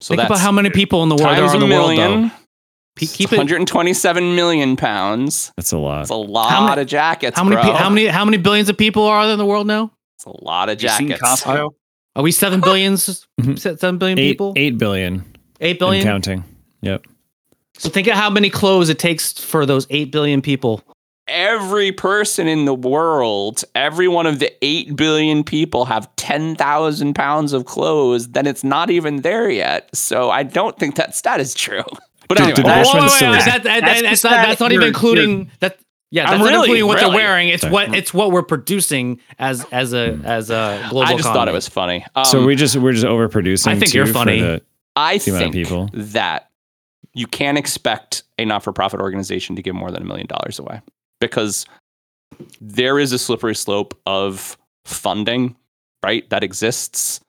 So 0.00 0.08
Think 0.14 0.20
that's 0.20 0.30
about 0.30 0.40
how 0.40 0.50
many 0.50 0.70
people 0.70 1.02
in 1.02 1.10
the 1.10 1.14
world 1.16 1.36
there 1.36 1.44
are 1.44 1.50
a 1.50 1.54
in 1.54 1.60
the 1.60 1.66
world, 1.66 1.90
million. 1.94 2.22
though. 2.22 2.30
Pe- 2.96 3.06
Keep 3.06 3.32
it. 3.34 3.36
127 3.36 4.34
million 4.34 4.76
pounds. 4.76 5.52
That's 5.56 5.72
a 5.72 5.78
lot. 5.78 5.98
That's 5.98 6.10
a 6.10 6.14
lot 6.14 6.50
How 6.50 6.68
many- 6.68 6.80
of 6.82 6.86
jackets. 6.88 7.36
How 7.38 7.44
many? 7.44 7.56
bro. 7.56 7.64
Pe- 7.64 7.76
how 7.78 7.90
many? 7.90 8.06
How 8.06 8.24
many 8.24 8.38
billions 8.38 8.68
of 8.70 8.78
people 8.78 9.04
are 9.04 9.24
there 9.26 9.32
in 9.34 9.38
the 9.38 9.46
world 9.46 9.66
now? 9.66 9.92
It's 10.24 10.40
a 10.40 10.44
lot 10.44 10.68
of 10.68 10.80
You 10.80 10.88
seen 10.88 11.08
jackets. 11.08 11.42
Costco? 11.42 11.70
Are 12.14 12.22
we 12.22 12.30
seven 12.30 12.60
billions? 12.60 13.26
Mhm. 13.40 13.58
se- 13.58 13.76
seven 13.76 13.98
billion 13.98 14.18
Eight, 14.18 14.32
people? 14.32 14.52
Eight 14.56 14.78
billion. 14.78 15.24
Eight 15.60 15.78
billion. 15.78 16.04
counting. 16.04 16.44
Yep. 16.82 17.06
So 17.78 17.88
think 17.88 18.06
of 18.06 18.14
how 18.14 18.30
many 18.30 18.50
clothes 18.50 18.88
it 18.88 18.98
takes 18.98 19.32
for 19.32 19.66
those 19.66 19.86
eight 19.90 20.12
billion 20.12 20.40
people. 20.42 20.82
Every 21.26 21.92
person 21.92 22.46
in 22.46 22.66
the 22.66 22.74
world, 22.74 23.64
every 23.74 24.08
one 24.08 24.26
of 24.26 24.40
the 24.40 24.52
8 24.60 24.96
billion 24.96 25.44
people 25.44 25.84
have 25.84 26.14
10,000 26.16 27.14
pounds 27.14 27.52
of 27.52 27.64
clothes, 27.64 28.28
then 28.30 28.44
it's 28.44 28.64
not 28.64 28.90
even 28.90 29.22
there 29.22 29.48
yet. 29.48 29.88
So 29.94 30.30
I 30.30 30.42
don't 30.42 30.76
think 30.78 30.96
that 30.96 31.14
stat 31.14 31.40
is 31.40 31.54
true. 31.54 31.84
But 32.28 32.40
anyway. 32.40 32.62
That's 32.62 34.60
not 34.60 34.72
even 34.72 34.88
including 34.88 35.50
that. 35.60 35.78
Yeah, 36.14 36.24
I'm 36.30 36.38
that's 36.38 36.50
not 36.50 36.66
really- 36.68 36.82
what 36.82 36.98
really- 36.98 37.10
they're 37.10 37.14
wearing. 37.16 37.48
It's 37.48 37.62
Sorry. 37.62 37.72
what 37.72 37.94
it's 37.94 38.12
what 38.12 38.30
we're 38.32 38.42
producing 38.42 39.18
as 39.38 39.64
as 39.72 39.94
a 39.94 40.20
as 40.24 40.50
a 40.50 40.86
global. 40.90 41.08
I 41.10 41.16
just 41.16 41.28
thought 41.32 41.48
it 41.48 41.54
was 41.54 41.68
funny. 41.68 42.04
Um, 42.14 42.24
so 42.26 42.44
we 42.44 42.54
just 42.54 42.76
we're 42.76 42.92
just 42.92 43.06
overproducing. 43.06 43.68
I 43.68 43.78
think 43.78 43.94
you're 43.94 44.06
funny. 44.06 44.40
the- 44.40 44.62
I 44.94 45.16
the 45.16 45.30
amount 45.30 45.44
of 45.46 45.52
think 45.52 45.66
people. 45.66 45.88
that 45.94 46.50
you 47.14 47.26
can't 47.26 47.56
expect 47.56 48.24
a 48.38 48.44
not-for-profit 48.44 49.00
organization 49.00 49.56
to 49.56 49.62
give 49.62 49.74
more 49.74 49.90
than 49.90 50.02
a 50.02 50.04
million 50.04 50.26
dollars 50.26 50.58
away 50.58 50.80
because 51.18 51.64
there 52.60 52.98
is 52.98 53.12
a 53.12 53.18
slippery 53.18 53.54
slope 53.54 53.98
of 54.06 54.56
funding, 54.84 55.56
right? 56.04 56.28
That 56.30 56.44
exists. 56.44 57.20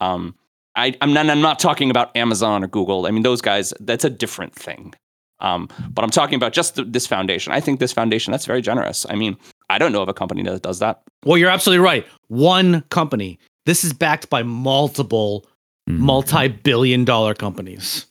Um, 0.00 0.34
I, 0.76 0.94
I'm 1.02 1.12
not. 1.12 1.28
I'm 1.28 1.42
not 1.42 1.58
talking 1.58 1.90
about 1.90 2.16
Amazon 2.16 2.64
or 2.64 2.68
Google. 2.68 3.06
I 3.06 3.10
mean, 3.10 3.22
those 3.22 3.42
guys. 3.42 3.74
That's 3.80 4.04
a 4.04 4.10
different 4.10 4.54
thing. 4.54 4.94
Um, 5.40 5.68
but 5.90 6.02
I'm 6.04 6.10
talking 6.10 6.34
about 6.36 6.52
just 6.52 6.76
th- 6.76 6.88
this 6.90 7.06
foundation. 7.06 7.52
I 7.52 7.60
think 7.60 7.80
this 7.80 7.92
foundation 7.92 8.30
that's 8.32 8.46
very 8.46 8.60
generous. 8.62 9.06
I 9.08 9.14
mean, 9.14 9.36
I 9.70 9.78
don't 9.78 9.92
know 9.92 10.02
of 10.02 10.08
a 10.08 10.14
company 10.14 10.42
that 10.42 10.62
does 10.62 10.78
that. 10.80 11.00
Well, 11.24 11.38
you're 11.38 11.50
absolutely 11.50 11.84
right. 11.84 12.06
One 12.28 12.82
company. 12.90 13.38
This 13.66 13.84
is 13.84 13.92
backed 13.92 14.28
by 14.30 14.42
multiple 14.42 15.46
Mhm. 15.88 15.98
multi-billion 15.98 17.04
dollar 17.04 17.34
companies. 17.34 18.06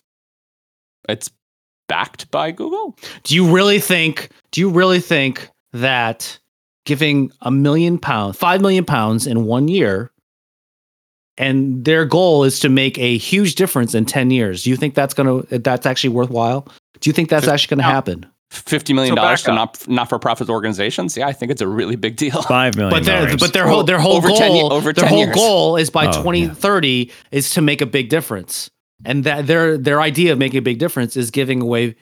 It's 1.07 1.30
backed 1.88 2.30
by 2.31 2.51
Google. 2.51 2.97
Do 3.23 3.35
you 3.35 3.47
really 3.49 3.80
think? 3.80 4.30
Do 4.51 4.61
you 4.61 4.69
really 4.69 4.99
think 4.99 5.49
that 5.73 6.39
giving 6.85 7.31
a 7.41 7.51
million 7.51 7.97
pounds, 7.99 8.38
five 8.38 8.61
million 8.61 8.85
pounds 8.85 9.27
in 9.27 9.45
one 9.45 9.68
year, 9.68 10.11
and 11.38 11.85
their 11.85 12.06
goal 12.06 12.43
is 12.43 12.60
to 12.60 12.69
make 12.69 12.97
a 12.97 13.18
huge 13.18 13.56
difference 13.56 13.93
in 13.95 14.06
ten 14.06 14.31
years? 14.31 14.64
Do 14.64 14.69
you 14.69 14.76
think 14.76 14.93
that's 14.95 15.14
gonna? 15.14 15.43
That's 15.49 15.85
actually 15.85 16.10
worthwhile? 16.11 16.68
Do 17.01 17.09
you 17.09 17.13
think 17.13 17.30
that's 17.30 17.47
actually 17.47 17.76
going 17.77 17.84
to 17.85 17.89
no. 17.89 17.93
happen? 17.93 18.26
Fifty 18.51 18.93
million 18.93 19.13
dollars 19.13 19.43
back 19.43 19.45
to 19.45 19.53
not 19.53 19.88
not 19.88 20.09
for 20.09 20.17
profit 20.17 20.49
organizations. 20.49 21.15
Yeah, 21.15 21.27
I 21.27 21.34
think 21.34 21.51
it's 21.51 21.61
a 21.61 21.67
really 21.67 21.95
big 21.95 22.15
deal. 22.15 22.41
Five 22.41 22.76
million. 22.76 22.89
But 22.91 23.05
their 23.05 23.26
dollars. 23.26 23.39
but 23.39 23.53
their 23.53 23.67
whole 23.67 23.84
their 23.84 23.99
whole 23.99 24.13
over 24.17 24.30
goal 24.30 24.38
10 24.38 24.51
ye- 24.55 24.63
over 24.63 24.91
their 24.91 25.07
whole 25.07 25.19
years. 25.19 25.35
goal 25.35 25.76
is 25.77 25.91
by 25.91 26.05
Oh, 26.05 26.07
yeah. 26.07 26.11
2030 26.47 27.11
is 27.31 27.51
to 27.51 27.61
make 27.61 27.81
a 27.81 27.85
big 27.85 28.09
difference. 28.09 28.71
And 29.05 29.23
that 29.26 29.45
their 29.45 29.77
their 29.77 30.01
idea 30.01 30.34
of 30.34 30.39
making 30.39 30.57
a 30.57 30.61
big 30.63 30.80
difference 30.80 31.15
is 31.15 31.30
giving 31.30 31.61
away 31.61 31.95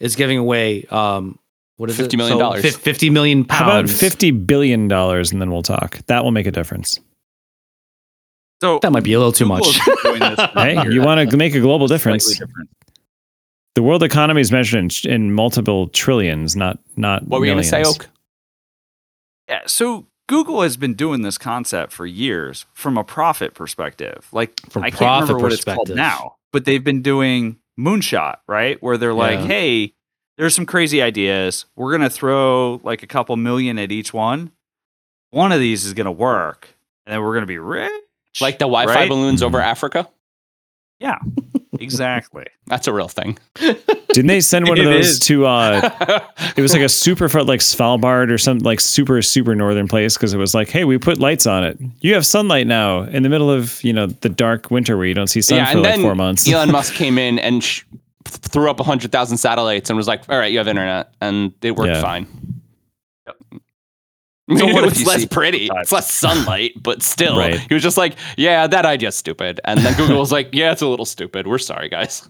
is 0.00 0.16
giving 0.16 0.38
away 0.38 0.84
um 0.86 1.38
what 1.76 1.88
is 1.88 1.96
$50 1.98 2.02
it? 2.14 2.16
million 2.16 2.34
So, 2.34 2.38
dollars. 2.40 2.62
fif- 2.62 2.76
50 2.78 3.10
million 3.10 3.44
pounds. 3.44 3.60
How 3.70 3.78
about 3.80 3.88
fifty 3.90 4.32
billion 4.32 4.88
dollars, 4.88 5.30
and 5.30 5.40
then 5.40 5.52
we'll 5.52 5.62
talk. 5.62 5.98
That 6.06 6.24
will 6.24 6.32
make 6.32 6.46
a 6.46 6.52
difference. 6.52 6.98
So 8.60 8.78
That 8.82 8.90
might 8.92 9.04
be 9.04 9.12
a 9.12 9.18
little 9.18 9.32
too 9.32 9.46
much. 9.46 9.62
Google's 9.64 10.02
been 10.02 10.18
doing 10.18 10.34
this 10.36 10.46
for 10.52 10.60
Hey, 10.60 10.92
you 10.92 11.00
want 11.02 11.30
to 11.30 11.36
make 11.36 11.54
a 11.54 11.60
global 11.60 11.86
Slightly 11.88 12.18
difference? 12.18 12.40
Different. 13.74 13.74
The 13.74 13.82
world 13.82 14.02
economy 14.02 14.40
is 14.40 14.52
measured 14.52 15.04
in, 15.04 15.10
in 15.10 15.32
multiple 15.32 15.88
trillions, 15.88 16.54
not 16.56 16.78
not. 16.96 17.26
What 17.26 17.40
were 17.40 17.46
you 17.46 17.52
going 17.52 17.62
to 17.62 17.68
say, 17.68 17.78
millions. 17.82 17.96
Oak? 17.96 18.08
Yeah, 19.48 19.60
so 19.66 20.06
Google 20.28 20.62
has 20.62 20.76
been 20.76 20.94
doing 20.94 21.22
this 21.22 21.36
concept 21.38 21.92
for 21.92 22.06
years 22.06 22.64
from 22.72 22.96
a 22.96 23.04
profit 23.04 23.54
perspective. 23.54 24.28
Like 24.32 24.58
From 24.70 24.84
I 24.84 24.90
can't 24.90 24.98
profit 24.98 25.28
remember 25.28 25.42
what 25.42 25.52
it's 25.52 25.64
called 25.64 25.94
now, 25.94 26.36
but 26.52 26.64
they've 26.64 26.82
been 26.84 27.02
doing 27.02 27.58
Moonshot, 27.78 28.36
right? 28.46 28.80
Where 28.82 28.96
they're 28.96 29.12
like, 29.14 29.40
Yeah. 29.40 29.46
"Hey, 29.46 29.94
there's 30.38 30.54
some 30.54 30.66
crazy 30.66 31.02
ideas. 31.02 31.66
We're 31.76 31.90
going 31.90 32.02
to 32.08 32.10
throw 32.10 32.80
like 32.84 33.02
a 33.02 33.06
couple 33.06 33.36
million 33.36 33.78
at 33.78 33.90
each 33.92 34.12
one. 34.14 34.52
One 35.30 35.50
of 35.52 35.60
these 35.60 35.84
is 35.84 35.94
going 35.94 36.04
to 36.06 36.10
work, 36.12 36.68
and 37.06 37.12
then 37.12 37.20
we're 37.22 37.32
going 37.32 37.42
to 37.42 37.46
be 37.46 37.58
rich." 37.58 37.90
Like 38.40 38.58
the 38.58 38.64
Wi-Fi 38.64 38.94
right? 38.94 39.08
balloons 39.10 39.42
over 39.42 39.58
Mhm. 39.58 39.64
Africa? 39.64 40.08
Yeah. 41.00 41.18
Exactly. 41.80 42.44
That's 42.66 42.86
a 42.86 42.92
real 42.92 43.08
thing. 43.08 43.38
Didn't 43.58 44.26
they 44.26 44.40
send 44.40 44.68
one 44.68 44.78
of 44.78 44.84
those 44.84 45.08
is. 45.08 45.18
to? 45.20 45.46
uh 45.46 46.20
It 46.56 46.60
was 46.62 46.72
like 46.72 46.82
a 46.82 46.88
super 46.88 47.28
far, 47.28 47.44
like 47.44 47.60
Svalbard 47.60 48.30
or 48.30 48.38
some 48.38 48.58
like 48.58 48.80
super 48.80 49.22
super 49.22 49.54
northern 49.54 49.88
place 49.88 50.16
because 50.16 50.34
it 50.34 50.38
was 50.38 50.54
like, 50.54 50.68
hey, 50.68 50.84
we 50.84 50.98
put 50.98 51.18
lights 51.18 51.46
on 51.46 51.64
it. 51.64 51.78
You 52.00 52.14
have 52.14 52.26
sunlight 52.26 52.66
now 52.66 53.02
in 53.02 53.22
the 53.22 53.28
middle 53.28 53.50
of 53.50 53.82
you 53.82 53.92
know 53.92 54.06
the 54.06 54.28
dark 54.28 54.70
winter 54.70 54.96
where 54.96 55.06
you 55.06 55.14
don't 55.14 55.28
see 55.28 55.40
sun 55.42 55.58
yeah, 55.58 55.64
for 55.66 55.70
and 55.72 55.82
like 55.82 55.92
then 55.94 56.02
four 56.02 56.14
months. 56.14 56.46
Elon 56.50 56.70
Musk 56.70 56.94
came 56.94 57.16
in 57.18 57.38
and 57.38 57.64
sh- 57.64 57.82
threw 58.24 58.70
up 58.70 58.78
hundred 58.80 59.10
thousand 59.12 59.38
satellites 59.38 59.88
and 59.90 59.96
was 59.96 60.06
like, 60.08 60.22
"All 60.28 60.38
right, 60.38 60.52
you 60.52 60.58
have 60.58 60.68
internet," 60.68 61.12
and 61.20 61.52
it 61.62 61.74
worked 61.76 61.88
Yeah. 61.92 62.00
fine. 62.02 62.26
So 64.58 64.66
what 64.74 64.84
if 64.84 64.90
it's 64.92 65.00
you 65.00 65.06
less 65.06 65.24
pretty, 65.26 65.68
it's 65.76 65.92
less 65.92 66.12
sunlight, 66.12 66.72
but 66.82 67.02
still, 67.02 67.38
Right. 67.38 67.60
he 67.60 67.74
was 67.74 67.82
just 67.82 67.96
like, 67.96 68.16
"Yeah, 68.36 68.66
that 68.66 68.84
idea's 68.84 69.14
stupid." 69.14 69.60
And 69.64 69.78
then 69.80 69.96
Google 69.96 70.18
was 70.18 70.32
like, 70.32 70.48
"Yeah, 70.52 70.72
it's 70.72 70.82
a 70.82 70.86
little 70.88 71.06
stupid. 71.06 71.46
We're 71.46 71.58
sorry, 71.58 71.88
guys." 71.88 72.28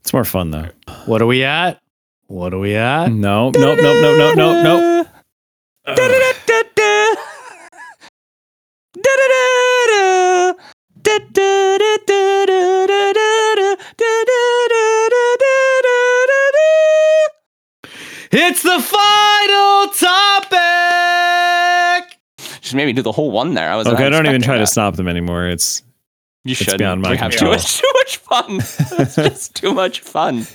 It's 0.00 0.12
more 0.12 0.24
fun 0.24 0.50
though. 0.50 0.68
what 1.06 1.20
are 1.22 1.26
we 1.26 1.44
at? 1.44 1.80
What 2.28 2.52
are 2.54 2.58
we 2.58 2.74
at? 2.76 3.08
No, 3.12 3.50
nope, 3.50 3.54
nope, 3.54 3.78
nope, 4.02 4.16
nope, 4.18 4.36
nope, 4.36 4.64
nope. 4.64 5.06
It's 18.36 18.62
the 18.62 18.80
final 18.80 19.03
Me 22.74 22.92
do 22.92 23.02
the 23.02 23.12
whole 23.12 23.30
one 23.30 23.54
there. 23.54 23.70
I 23.70 23.76
was 23.76 23.86
Okay, 23.86 24.06
I 24.06 24.08
don't 24.10 24.26
even 24.26 24.42
try 24.42 24.58
to 24.58 24.66
stop 24.66 24.96
them 24.96 25.08
anymore. 25.08 25.46
It's 25.48 25.82
You 26.44 26.54
should. 26.54 26.78
beyond 26.78 27.02
my 27.02 27.12
we 27.12 27.16
have 27.16 27.32
too 27.32 27.46
much, 27.46 27.78
too 27.78 27.92
much 27.94 28.16
fun. 28.18 28.56
it's 29.00 29.16
just 29.16 29.54
too 29.56 29.72
much 29.72 30.00
fun. 30.00 30.46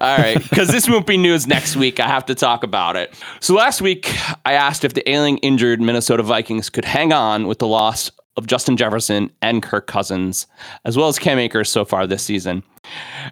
All 0.00 0.18
right, 0.18 0.40
because 0.42 0.68
this 0.68 0.88
won't 0.88 1.06
be 1.06 1.16
news 1.16 1.46
next 1.46 1.76
week. 1.76 1.98
I 1.98 2.06
have 2.06 2.26
to 2.26 2.34
talk 2.34 2.62
about 2.62 2.96
it. 2.96 3.14
So 3.40 3.54
last 3.54 3.80
week, 3.80 4.14
I 4.44 4.52
asked 4.52 4.84
if 4.84 4.94
the 4.94 5.08
ailing, 5.08 5.38
injured 5.38 5.80
Minnesota 5.80 6.22
Vikings 6.22 6.68
could 6.68 6.84
hang 6.84 7.12
on 7.12 7.46
with 7.46 7.58
the 7.58 7.66
loss 7.66 8.10
of 8.36 8.46
Justin 8.46 8.76
Jefferson 8.76 9.30
and 9.42 9.62
Kirk 9.62 9.86
Cousins, 9.86 10.46
as 10.84 10.96
well 10.96 11.08
as 11.08 11.18
Cam 11.18 11.38
Akers 11.38 11.70
so 11.70 11.84
far 11.84 12.06
this 12.06 12.22
season. 12.22 12.62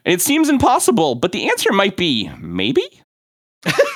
And 0.04 0.12
it 0.12 0.20
seems 0.20 0.48
impossible, 0.48 1.14
but 1.14 1.32
the 1.32 1.48
answer 1.48 1.72
might 1.72 1.96
be 1.96 2.30
maybe. 2.38 2.82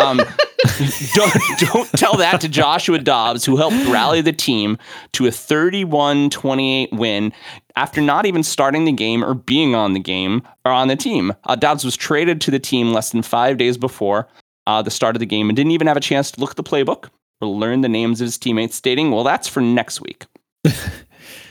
Um, 0.01 0.19
don't 1.15 1.33
don't 1.59 1.89
tell 1.93 2.17
that 2.17 2.41
to 2.41 2.49
Joshua 2.49 2.99
Dobbs, 2.99 3.45
who 3.45 3.57
helped 3.57 3.77
rally 3.87 4.21
the 4.21 4.33
team 4.33 4.79
to 5.13 5.27
a 5.27 5.31
31-28 5.31 6.93
win 6.93 7.33
after 7.77 8.01
not 8.01 8.27
even 8.27 8.43
starting 8.43 8.85
the 8.85 8.93
game 8.93 9.25
or 9.25 9.35
being 9.35 9.75
on 9.75 9.93
the 9.93 10.01
game 10.01 10.43
or 10.65 10.73
on 10.73 10.89
the 10.89 10.97
team. 10.97 11.33
Uh, 11.45 11.57
Dobbs 11.57 11.85
was 11.85 11.97
traded 11.97 12.41
to 12.43 12.51
the 12.51 12.59
team 12.59 12.93
less 12.93 13.11
than 13.11 13.23
five 13.23 13.57
days 13.57 13.77
before 13.77 14.29
uh, 14.67 14.83
the 14.83 14.91
start 14.91 15.17
of 15.17 15.21
the 15.21 15.27
game 15.27 15.49
and 15.49 15.57
didn't 15.57 15.73
even 15.73 15.87
have 15.87 15.97
a 15.97 16.01
chance 16.01 16.31
to 16.33 16.41
look 16.41 16.51
at 16.51 16.57
the 16.57 16.63
playbook 16.63 17.09
or 17.41 17.49
learn 17.49 17.81
the 17.81 17.89
names 17.89 18.21
of 18.21 18.27
his 18.27 18.39
teammates, 18.39 18.77
stating, 18.77 19.11
"Well, 19.11 19.25
that's 19.25 19.49
for 19.49 19.61
next 19.61 20.01
week." 20.01 20.27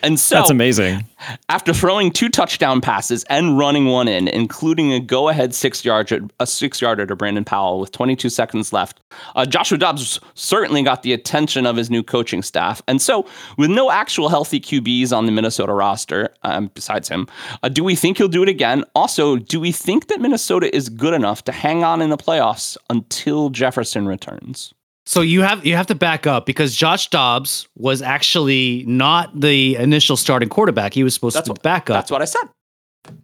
And 0.04 0.20
so, 0.20 0.36
that's 0.36 0.50
amazing. 0.50 1.06
after 1.50 1.74
throwing 1.74 2.12
two 2.12 2.30
touchdown 2.30 2.82
passes 2.82 3.24
and 3.26 3.58
running 3.58 3.86
one 3.86 4.08
in, 4.08 4.28
including 4.28 4.94
a 4.94 5.00
go-ahead 5.00 5.54
six-yarder, 5.54 6.22
a 6.40 6.48
six-yarder 6.48 7.06
to 7.06 7.16
Brandon 7.16 7.44
Powell 7.44 7.80
with 7.80 7.92
22 7.92 8.30
seconds 8.30 8.74
left, 8.74 9.00
uh, 9.36 9.46
Joshua 9.46 9.78
Dobbs 9.78 10.20
certainly 10.34 10.84
got 10.84 11.04
the 11.04 11.14
attention 11.14 11.66
of 11.66 11.76
his 11.76 11.90
new 11.90 12.04
coaching 12.04 12.42
staff. 12.42 12.82
And 12.88 13.02
so, 13.02 13.26
with 13.58 13.70
no 13.70 13.92
actual 13.92 14.30
healthy 14.30 14.60
QBs 14.60 15.16
on 15.16 15.26
the 15.26 15.32
Minnesota 15.32 15.74
roster 15.74 16.34
um, 16.44 16.72
besides 16.74 17.10
him, 17.10 17.28
uh, 17.64 17.70
do 17.70 17.84
we 17.84 17.96
think 17.96 18.18
he'll 18.18 18.28
do 18.28 18.44
it 18.44 18.50
again? 18.50 18.84
Also, 18.96 19.38
do 19.38 19.60
we 19.60 19.72
think 19.72 20.08
that 20.08 20.20
Minnesota 20.22 20.74
is 20.76 20.90
good 20.90 21.14
enough 21.14 21.44
to 21.46 21.52
hang 21.52 21.84
on 21.84 22.02
in 22.02 22.10
the 22.10 22.18
playoffs 22.18 22.78
until 22.90 23.50
Jefferson 23.50 24.08
returns? 24.08 24.74
So 25.06 25.22
you 25.22 25.42
have 25.42 25.66
you 25.66 25.76
have 25.76 25.88
to 25.88 25.96
back 25.96 26.28
up 26.28 26.46
because 26.46 26.76
Josh 26.76 27.10
Dobbs 27.10 27.68
was 27.76 28.02
actually 28.02 28.84
not 28.88 29.40
the 29.40 29.76
initial 29.76 30.16
starting 30.16 30.48
quarterback. 30.50 30.94
He 30.94 31.04
was 31.04 31.14
supposed 31.14 31.36
That's 31.36 31.48
to 31.48 31.54
what- 31.54 31.64
back 31.64 31.90
up. 31.90 31.96
That's 31.98 32.12
what 32.12 32.22
I 32.22 32.26
said. 32.26 32.44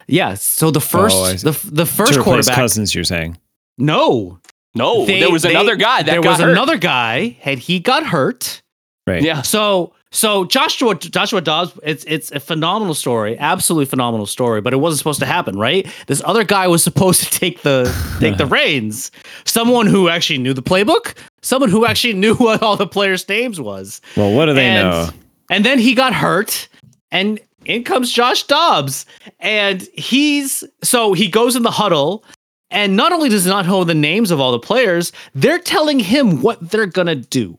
Yeah. 0.08 0.34
So 0.34 0.70
the 0.70 0.78
oh, 0.78 0.80
first 0.80 1.16
Oh, 1.46 1.50
the 1.52 1.70
the 1.70 1.86
first 1.86 2.12
replace 2.12 2.24
quarterback. 2.24 2.54
Cousins, 2.56 2.94
you're 2.94 3.04
saying? 3.04 3.38
No, 3.78 4.40
No, 4.74 5.06
They- 5.06 5.20
there 5.20 5.30
was 5.30 5.42
they- 5.42 5.50
another 5.50 5.76
guy 5.76 6.02
that 6.02 6.10
there 6.10 6.20
got 6.20 6.30
was 6.30 6.40
hurt. 6.40 6.50
another 6.50 6.76
guy, 6.78 7.36
and 7.44 7.58
he 7.60 7.78
got 7.80 8.04
hurt. 8.04 8.60
Right. 9.06 9.22
Yeah. 9.22 9.42
So 9.42 9.94
so 10.10 10.44
Joshua 10.46 10.94
Joshua 10.96 11.40
Dobbs, 11.40 11.72
it's 11.82 12.04
it's 12.04 12.30
a 12.32 12.40
phenomenal 12.40 12.94
story, 12.94 13.38
absolutely 13.38 13.86
phenomenal 13.86 14.26
story, 14.26 14.60
but 14.60 14.72
it 14.72 14.76
wasn't 14.76 14.98
supposed 14.98 15.20
to 15.20 15.26
happen, 15.26 15.56
right? 15.58 15.86
This 16.08 16.22
other 16.24 16.44
guy 16.44 16.66
was 16.66 16.82
supposed 16.82 17.22
to 17.22 17.30
take 17.38 17.62
the 17.62 17.84
take 18.20 18.36
the 18.36 18.46
reins. 18.58 19.10
Someone 19.44 19.86
who 19.86 20.08
actually 20.08 20.38
knew 20.38 20.52
the 20.54 20.62
playbook, 20.62 21.14
someone 21.48 21.70
who 21.70 21.86
actually 21.86 22.12
knew 22.12 22.34
what 22.36 22.62
all 22.62 22.76
the 22.76 22.86
players' 22.86 23.28
names 23.28 23.60
was. 23.60 24.00
Well, 24.16 24.32
what 24.34 24.46
do 24.46 24.54
they 24.54 24.66
and, 24.66 24.90
know? 24.90 25.08
And 25.50 25.64
then 25.64 25.78
he 25.78 25.94
got 25.94 26.12
hurt, 26.12 26.68
and 27.10 27.40
in 27.64 27.84
comes 27.84 28.12
Josh 28.12 28.44
Dobbs, 28.44 29.06
and 29.40 29.82
he's 29.94 30.62
so 30.82 31.14
he 31.14 31.28
goes 31.28 31.56
in 31.56 31.62
the 31.62 31.70
huddle. 31.70 32.24
And 32.70 32.98
not 32.98 33.12
only 33.12 33.30
does 33.30 33.44
he 33.44 33.50
not 33.50 33.64
know 33.64 33.82
the 33.84 33.94
names 33.94 34.30
of 34.30 34.40
all 34.40 34.52
the 34.52 34.58
players, 34.58 35.10
they're 35.34 35.58
telling 35.58 35.98
him 35.98 36.42
what 36.42 36.70
they're 36.70 36.84
gonna 36.84 37.14
do 37.14 37.58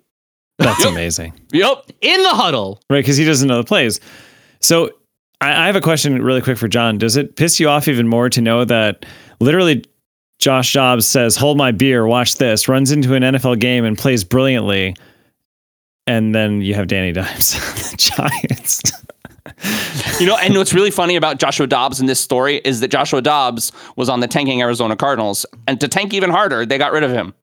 That's 0.60 0.86
amazing. 0.86 1.34
Yep. 1.52 1.91
in 2.02 2.22
the 2.22 2.30
huddle. 2.30 2.80
Right, 2.91 2.99
because 2.99 3.18
he 3.18 3.26
doesn't 3.26 3.48
know 3.48 3.57
the 3.57 3.64
plays. 3.64 3.99
So 4.60 4.91
I, 5.41 5.64
I 5.64 5.66
have 5.66 5.76
a 5.76 5.82
question 5.82 6.22
really 6.22 6.41
quick 6.41 6.60
for 6.60 6.68
John. 6.68 6.99
Does 6.99 7.18
it 7.18 7.38
piss 7.38 7.60
you 7.60 7.68
off 7.68 7.88
even 7.88 8.07
more 8.07 8.30
to 8.30 8.40
know 8.40 8.66
that 8.66 9.03
literally 9.40 9.84
Josh 10.40 10.74
Dobbs 10.74 11.06
says, 11.06 11.36
"Hold 11.36 11.57
my 11.57 11.72
beer, 11.72 12.07
watch 12.07 12.36
this." 12.36 12.68
Runs 12.68 12.91
into 12.91 13.14
an 13.14 13.24
NFL 13.24 13.60
game 13.60 13.84
and 13.86 13.98
plays 13.98 14.24
brilliantly, 14.24 14.95
and 16.07 16.34
then 16.34 16.61
you 16.61 16.74
have 16.76 16.88
Danny 16.88 17.11
Dimes, 17.11 17.53
the 17.91 17.98
Giants. 17.98 18.82
You 20.20 20.26
know, 20.28 20.38
and 20.38 20.56
what's 20.56 20.74
really 20.74 20.91
funny 20.91 21.16
about 21.18 21.40
Joshua 21.40 21.68
Dobbs 21.68 21.99
in 21.99 22.06
this 22.06 22.20
story 22.20 22.57
is 22.64 22.80
that 22.80 22.88
Joshua 22.90 23.22
Dobbs 23.22 23.72
was 23.98 24.07
on 24.10 24.20
the 24.22 24.28
tanking 24.28 24.61
Arizona 24.61 24.95
Cardinals, 24.95 25.45
and 25.68 25.80
to 25.82 25.88
tank 25.88 26.14
even 26.14 26.30
harder, 26.30 26.66
they 26.66 26.78
got 26.78 26.91
rid 26.94 27.03
of 27.03 27.11
him. 27.11 27.34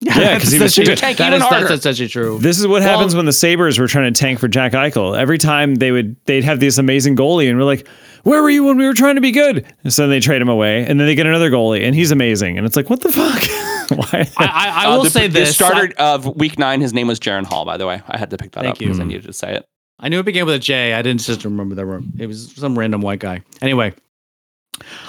Yeah, 0.00 0.36
'cause 0.38 0.50
he 0.50 0.58
was 0.58 0.74
That's- 0.74 0.98
Tank 0.98 1.18
that 1.18 1.28
even 1.28 1.42
is- 1.42 1.42
harder. 1.46 1.68
that's 1.68 1.80
essentially 1.80 2.08
true. 2.08 2.38
This 2.40 2.58
is 2.58 2.66
what 2.66 2.80
Well- 2.82 2.96
happens 2.96 3.14
when 3.14 3.24
the 3.26 3.32
Sabres 3.32 3.78
were 3.78 3.86
trying 3.86 4.12
to 4.12 4.18
tank 4.18 4.40
for 4.40 4.48
Jack 4.48 4.72
Eichel. 4.72 5.16
Every 5.16 5.38
time 5.38 5.76
they 5.76 5.92
would 5.92 6.16
they'd 6.26 6.42
have 6.42 6.58
this 6.58 6.76
amazing 6.78 7.14
goalie 7.14 7.48
and 7.48 7.56
we're 7.56 7.64
like, 7.64 7.86
Where 8.24 8.42
were 8.42 8.50
you 8.50 8.64
when 8.64 8.76
we 8.76 8.86
were 8.86 8.94
trying 8.94 9.16
to 9.16 9.20
be 9.20 9.32
good? 9.32 9.64
And 9.84 9.92
so 9.92 10.02
then 10.02 10.10
they 10.10 10.20
trade 10.20 10.40
him 10.40 10.48
away 10.48 10.84
and 10.86 10.98
then 11.00 11.06
they 11.06 11.14
get 11.14 11.26
another 11.26 11.50
goalie 11.50 11.82
and 11.84 11.94
he's 11.94 12.10
amazing. 12.10 12.56
And 12.56 12.66
it's 12.66 12.76
like, 12.76 12.88
what 12.88 13.00
the 13.00 13.10
fuck? 13.10 13.42
Why 13.98 14.28
I, 14.38 14.46
I, 14.46 14.68
I 14.84 14.86
Uh, 14.86 14.96
will 14.96 15.04
the, 15.04 15.10
say 15.10 15.26
the 15.26 15.40
this. 15.40 15.54
starter 15.54 15.92
of 15.98 16.24
week 16.36 16.58
nine, 16.58 16.80
his 16.80 16.92
name 16.94 17.08
was 17.08 17.18
Jaren 17.18 17.44
Hall, 17.44 17.64
by 17.64 17.76
the 17.76 17.86
way. 17.86 18.00
I 18.08 18.16
had 18.18 18.30
to 18.30 18.36
pick 18.38 18.52
that 18.52 18.62
Thank 18.62 18.76
up 18.76 18.80
you. 18.80 18.86
because 18.88 19.00
I 19.00 19.04
needed 19.04 19.24
to 19.24 19.32
say 19.32 19.54
it. 19.56 19.66
I 19.98 20.08
knew 20.08 20.18
it 20.18 20.24
began 20.24 20.46
with 20.46 20.54
a 20.54 20.58
J. 20.58 20.94
I 20.94 21.02
didn't 21.02 21.20
just 21.22 21.44
remember 21.44 21.74
that 21.74 21.86
room. 21.86 22.12
It 22.18 22.26
was 22.26 22.52
some 22.56 22.78
random 22.78 23.00
white 23.02 23.20
guy. 23.20 23.42
Anyway, 23.60 23.92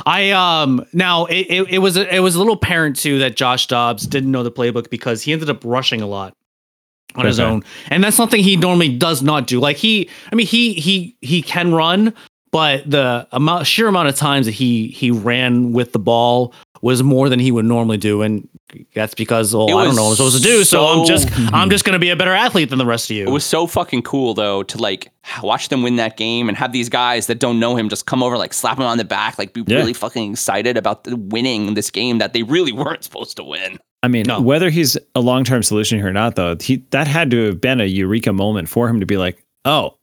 I 0.05 0.31
um 0.31 0.85
now 0.93 1.25
it, 1.25 1.47
it, 1.49 1.69
it 1.75 1.77
was 1.79 1.97
a, 1.97 2.13
it 2.15 2.19
was 2.19 2.35
a 2.35 2.39
little 2.39 2.53
apparent 2.55 2.95
too 2.97 3.19
that 3.19 3.35
Josh 3.35 3.67
Dobbs 3.67 4.05
didn't 4.05 4.31
know 4.31 4.43
the 4.43 4.51
playbook 4.51 4.89
because 4.89 5.21
he 5.23 5.33
ended 5.33 5.49
up 5.49 5.61
rushing 5.63 6.01
a 6.01 6.07
lot 6.07 6.35
on 7.15 7.25
his 7.25 7.39
own, 7.39 7.63
and 7.89 8.03
that's 8.03 8.17
something 8.17 8.41
he 8.43 8.55
normally 8.55 8.95
does 8.97 9.21
not 9.21 9.45
do. 9.47 9.59
Like 9.59 9.77
he, 9.77 10.09
I 10.31 10.35
mean, 10.35 10.47
he 10.47 10.73
he 10.73 11.15
he 11.21 11.41
can 11.41 11.73
run, 11.73 12.13
but 12.53 12.89
the 12.89 13.27
amount 13.33 13.67
sheer 13.67 13.87
amount 13.89 14.07
of 14.07 14.15
times 14.15 14.45
that 14.45 14.53
he 14.53 14.87
he 14.87 15.11
ran 15.11 15.73
with 15.73 15.91
the 15.91 15.99
ball 15.99 16.53
was 16.81 17.01
more 17.03 17.27
than 17.29 17.39
he 17.39 17.51
would 17.51 17.65
normally 17.65 17.97
do, 17.97 18.21
and 18.21 18.47
that's 18.93 19.13
because 19.13 19.53
well, 19.55 19.65
I 19.77 19.83
don't 19.85 19.95
know 19.95 20.03
what 20.03 20.09
I'm 20.11 20.15
supposed 20.15 20.37
to 20.37 20.43
do, 20.43 20.63
so, 20.63 20.85
I'm 20.85 21.05
so- 21.05 21.13
just 21.13 21.53
I'm 21.53 21.69
just 21.69 21.83
gonna 21.85 21.99
be 21.99 22.09
a 22.09 22.15
better 22.15 22.33
athlete 22.33 22.69
than 22.69 22.79
the 22.79 22.85
rest 22.85 23.09
of 23.09 23.15
you. 23.17 23.25
It 23.27 23.29
was 23.31 23.43
so 23.45 23.67
fucking 23.67 24.03
cool 24.03 24.33
though 24.33 24.63
to 24.63 24.77
like 24.77 25.11
watch 25.41 25.69
them 25.69 25.81
win 25.83 25.95
that 25.97 26.15
game 26.17 26.47
and 26.49 26.57
have 26.57 26.71
these 26.71 26.89
guys 26.89 27.27
that 27.27 27.39
don't 27.39 27.59
know 27.59 27.75
him 27.75 27.89
just 27.89 28.05
come 28.05 28.21
over 28.23 28.37
like 28.37 28.53
slap 28.53 28.77
him 28.77 28.83
on 28.85 28.97
the 28.97 29.05
back, 29.05 29.37
like 29.37 29.53
be 29.53 29.63
Yeah. 29.67 29.77
really 29.77 29.93
fucking 29.93 30.31
excited 30.33 30.77
about 30.77 31.03
the 31.05 31.15
winning 31.17 31.73
this 31.73 31.89
game 31.91 32.17
that 32.19 32.33
they 32.33 32.43
really 32.43 32.71
weren't 32.71 33.03
supposed 33.03 33.35
to 33.37 33.43
win. 33.43 33.79
I 34.03 34.09
mean, 34.09 34.25
No. 34.27 34.41
whether 34.41 34.69
he's 34.69 34.97
a 35.15 35.21
long 35.21 35.45
term 35.45 35.63
solution 35.63 35.97
here 35.99 36.09
or 36.09 36.13
not, 36.13 36.35
though, 36.35 36.57
he 36.59 36.83
that 36.91 37.07
had 37.07 37.31
to 37.31 37.45
have 37.45 37.61
been 37.61 37.79
a 37.79 37.85
eureka 37.85 38.33
moment 38.33 38.67
for 38.67 38.89
him 38.89 38.99
to 38.99 39.05
be 39.05 39.15
like, 39.15 39.41
oh, 39.63 39.95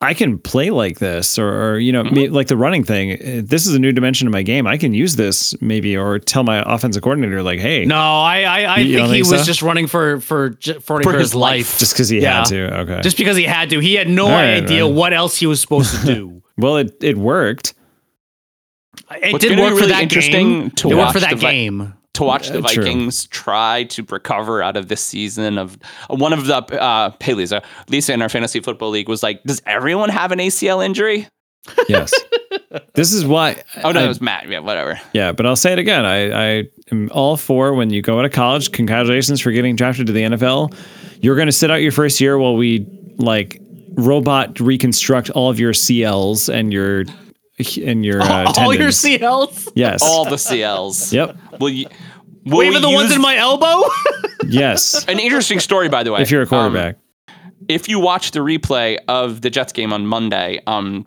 I 0.00 0.14
can 0.14 0.38
play 0.38 0.70
like 0.70 1.00
this, 1.00 1.40
or, 1.40 1.48
or 1.72 1.78
you 1.80 1.90
know, 1.90 2.04
Mm-hmm. 2.04 2.14
me- 2.14 2.28
like 2.28 2.46
the 2.46 2.56
running 2.56 2.84
thing. 2.84 3.12
uh, 3.14 3.42
This 3.44 3.66
is 3.66 3.74
a 3.74 3.80
new 3.80 3.90
dimension 3.90 4.28
of 4.28 4.32
my 4.32 4.42
game. 4.42 4.64
I 4.66 4.76
can 4.76 4.94
use 4.94 5.16
this 5.16 5.60
maybe, 5.60 5.96
or 5.96 6.20
tell 6.20 6.44
my 6.44 6.62
offensive 6.72 7.02
coordinator 7.02 7.42
like, 7.42 7.58
hey, 7.58 7.84
No, 7.84 7.96
I 7.98 8.42
I, 8.42 8.62
I 8.62 8.78
You 8.78 8.98
think 8.98 9.06
he 9.08 9.22
think 9.22 9.32
was 9.32 9.44
just 9.44 9.60
running 9.60 9.88
for 9.88 10.20
for 10.20 10.50
j- 10.50 10.74
for, 10.78 11.02
For 11.02 11.12
his, 11.14 11.20
his 11.22 11.34
life. 11.34 11.70
life, 11.72 11.78
just 11.80 11.94
because 11.94 12.08
he 12.08 12.20
Yeah. 12.20 12.38
had 12.38 12.44
to. 12.46 12.78
Okay. 12.82 13.00
just 13.00 13.16
because 13.16 13.36
he 13.36 13.42
had 13.42 13.70
to. 13.70 13.80
He 13.80 13.94
had 13.94 14.08
no 14.08 14.26
All 14.26 14.30
right, 14.30 14.62
idea 14.62 14.84
man. 14.86 14.94
what 14.94 15.12
else 15.12 15.36
he 15.36 15.46
was 15.46 15.60
supposed 15.60 15.92
to 16.00 16.06
do. 16.06 16.42
well, 16.56 16.76
it 16.76 16.94
it 17.02 17.16
worked. 17.18 17.74
it 19.20 19.32
What's 19.32 19.42
did 19.42 19.50
gonna 19.50 19.56
be 19.56 19.62
work 19.62 19.70
for 19.72 19.80
really 19.80 19.88
that 19.94 20.02
interesting 20.04 20.48
game. 20.60 20.70
to 20.72 20.90
it 20.90 20.94
worked 20.94 21.12
for 21.14 21.20
that 21.20 21.30
the 21.30 21.36
Vi- 21.36 21.50
game. 21.50 21.94
To 22.18 22.24
watch 22.24 22.48
the 22.50 22.58
Uh, 22.58 22.68
true. 22.68 22.84
Vikings 22.84 23.26
try 23.28 23.84
to 23.84 24.04
recover 24.08 24.62
out 24.62 24.76
of 24.76 24.88
this 24.88 25.00
season 25.00 25.56
of 25.58 25.78
one 26.08 26.32
of 26.32 26.46
the 26.46 26.56
uh 26.56 27.10
hey 27.20 27.34
Lisa, 27.34 27.62
Lisa 27.88 28.12
in 28.12 28.22
our 28.22 28.28
fantasy 28.28 28.60
football 28.60 28.90
league 28.90 29.08
was 29.08 29.22
like, 29.22 29.42
Does 29.44 29.62
everyone 29.66 30.08
have 30.10 30.30
an 30.32 30.38
ACL 30.38 30.84
injury? 30.84 31.26
Yes. 31.88 32.12
this 32.94 33.12
is 33.12 33.24
why. 33.26 33.62
Oh 33.84 33.92
no, 33.92 34.00
I- 34.00 34.04
it 34.04 34.08
was 34.08 34.20
Matt. 34.20 34.48
Yeah, 34.48 34.60
whatever. 34.60 34.98
Yeah, 35.12 35.32
but 35.32 35.44
I'll 35.46 35.56
say 35.56 35.72
it 35.72 35.78
again. 35.78 36.04
I, 36.04 36.58
I 36.60 36.64
am 36.90 37.10
all 37.12 37.36
for 37.36 37.74
when 37.74 37.90
you 37.90 38.00
go 38.02 38.18
out 38.18 38.24
of 38.24 38.32
college. 38.32 38.72
Congratulations 38.72 39.40
for 39.40 39.50
getting 39.52 39.76
drafted 39.76 40.06
to 40.06 40.12
the 40.12 40.22
NFL. 40.22 40.74
You're 41.20 41.36
going 41.36 41.46
to 41.46 41.52
sit 41.52 41.70
out 41.70 41.82
your 41.82 41.92
first 41.92 42.20
year 42.20 42.38
while 42.38 42.56
we 42.56 42.86
like 43.18 43.60
robot 43.94 44.60
reconstruct 44.60 45.30
all 45.30 45.50
of 45.50 45.58
your 45.60 45.72
CLs 45.72 46.48
and 46.52 46.72
your 46.72 47.04
and 47.84 48.04
your 48.04 48.22
uh, 48.22 48.52
All 48.58 48.72
your. 48.72 48.88
CLs, 48.90 49.72
yes. 49.74 50.00
All 50.02 50.24
the 50.24 50.36
CLs. 50.36 51.12
Yep. 51.12 51.36
Well, 51.58 51.70
you 51.70 51.86
will 52.44 52.62
even 52.62 52.74
we 52.74 52.80
the 52.80 52.90
ones 52.90 53.12
in 53.14 53.20
my 53.20 53.36
elbow. 53.36 53.82
Yes. 54.50 55.04
an 55.08 55.18
interesting 55.18 55.60
story 55.60 55.88
by 55.90 56.02
the 56.02 56.10
way. 56.12 56.22
if 56.22 56.30
you're 56.30 56.40
a 56.40 56.44
Um, 56.44 56.48
quarterback. 56.48 56.96
if 57.68 57.86
you 57.88 57.98
watch 58.00 58.30
the 58.30 58.40
replay 58.40 58.96
of 59.06 59.42
the 59.42 59.50
Jets 59.50 59.72
game 59.74 59.92
on 59.92 60.06
Monday, 60.06 60.60
um, 60.66 61.06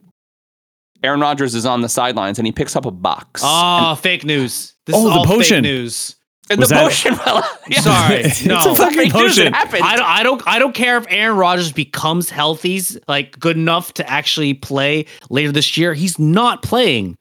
Aaron 1.03 1.20
Rodgers 1.20 1.56
is 1.56 1.66
on 1.66 1.82
the 1.82 1.90
sidelines 1.90 2.38
and 2.38 2.45
he 2.45 2.52
picks 2.52 2.76
up 2.76 2.86
a 2.86 2.91
box. 2.91 3.41
oh, 3.44 3.95
fake 3.95 4.24
news. 4.24 4.76
This 4.86 4.95
Oh, 4.95 4.99
is 5.08 5.14
the 5.14 5.20
all 5.20 5.26
fake 5.26 5.34
potion. 5.38 5.64
news. 5.64 6.16
and 6.52 6.60
was 6.60 6.70
the 6.70 6.76
that- 6.76 6.84
motion. 6.84 7.14
Yeah. 7.68 7.80
Sorry, 7.82 8.16
It's 8.26 8.45
no. 8.45 8.58
a 8.60 8.76
fucking 8.76 9.10
potion. 9.12 9.48
It. 9.48 9.53
I 9.56 9.95
don't, 9.95 10.06
I 10.06 10.24
don't 10.24 10.44
I 10.48 10.60
don't 10.60 10.76
care 10.76 10.98
if 10.98 11.06
Aaron 11.10 11.38
Rodgers 11.38 11.72
becomes 11.72 12.30
healthy, 12.30 12.82
like 13.08 13.40
good 13.40 13.56
enough 13.58 13.94
to 13.95 14.08
actually 14.10 14.53
play 14.53 15.06
later 15.30 15.52
this 15.52 15.78
year. 15.78 15.94
He's 15.95 16.20
not 16.20 16.62
playing. 16.62 17.18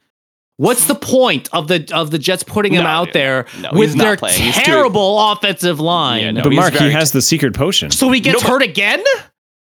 What's 0.60 0.84
the 0.84 0.94
point 0.94 1.48
of 1.54 1.68
the 1.68 1.90
of 1.94 2.10
the 2.10 2.18
Jets 2.18 2.42
putting 2.42 2.74
him 2.74 2.82
No, 2.84 2.90
out 2.90 3.06
yeah. 3.08 3.12
there 3.14 3.46
No, 3.62 3.70
with 3.72 3.96
their 3.96 4.18
playing. 4.18 4.52
Too- 4.52 4.60
terrible 4.60 5.18
offensive 5.32 5.80
line? 5.80 6.20
Yeah, 6.22 6.30
no. 6.32 6.42
but 6.42 6.52
Mark, 6.52 6.72
he 6.74 6.78
very- 6.80 6.90
has 6.92 7.12
the 7.12 7.22
secret 7.22 7.54
potion. 7.54 7.90
So 7.90 8.10
he 8.12 8.20
gets 8.20 8.42
No, 8.42 8.48
hurt 8.50 8.62
again? 8.62 9.02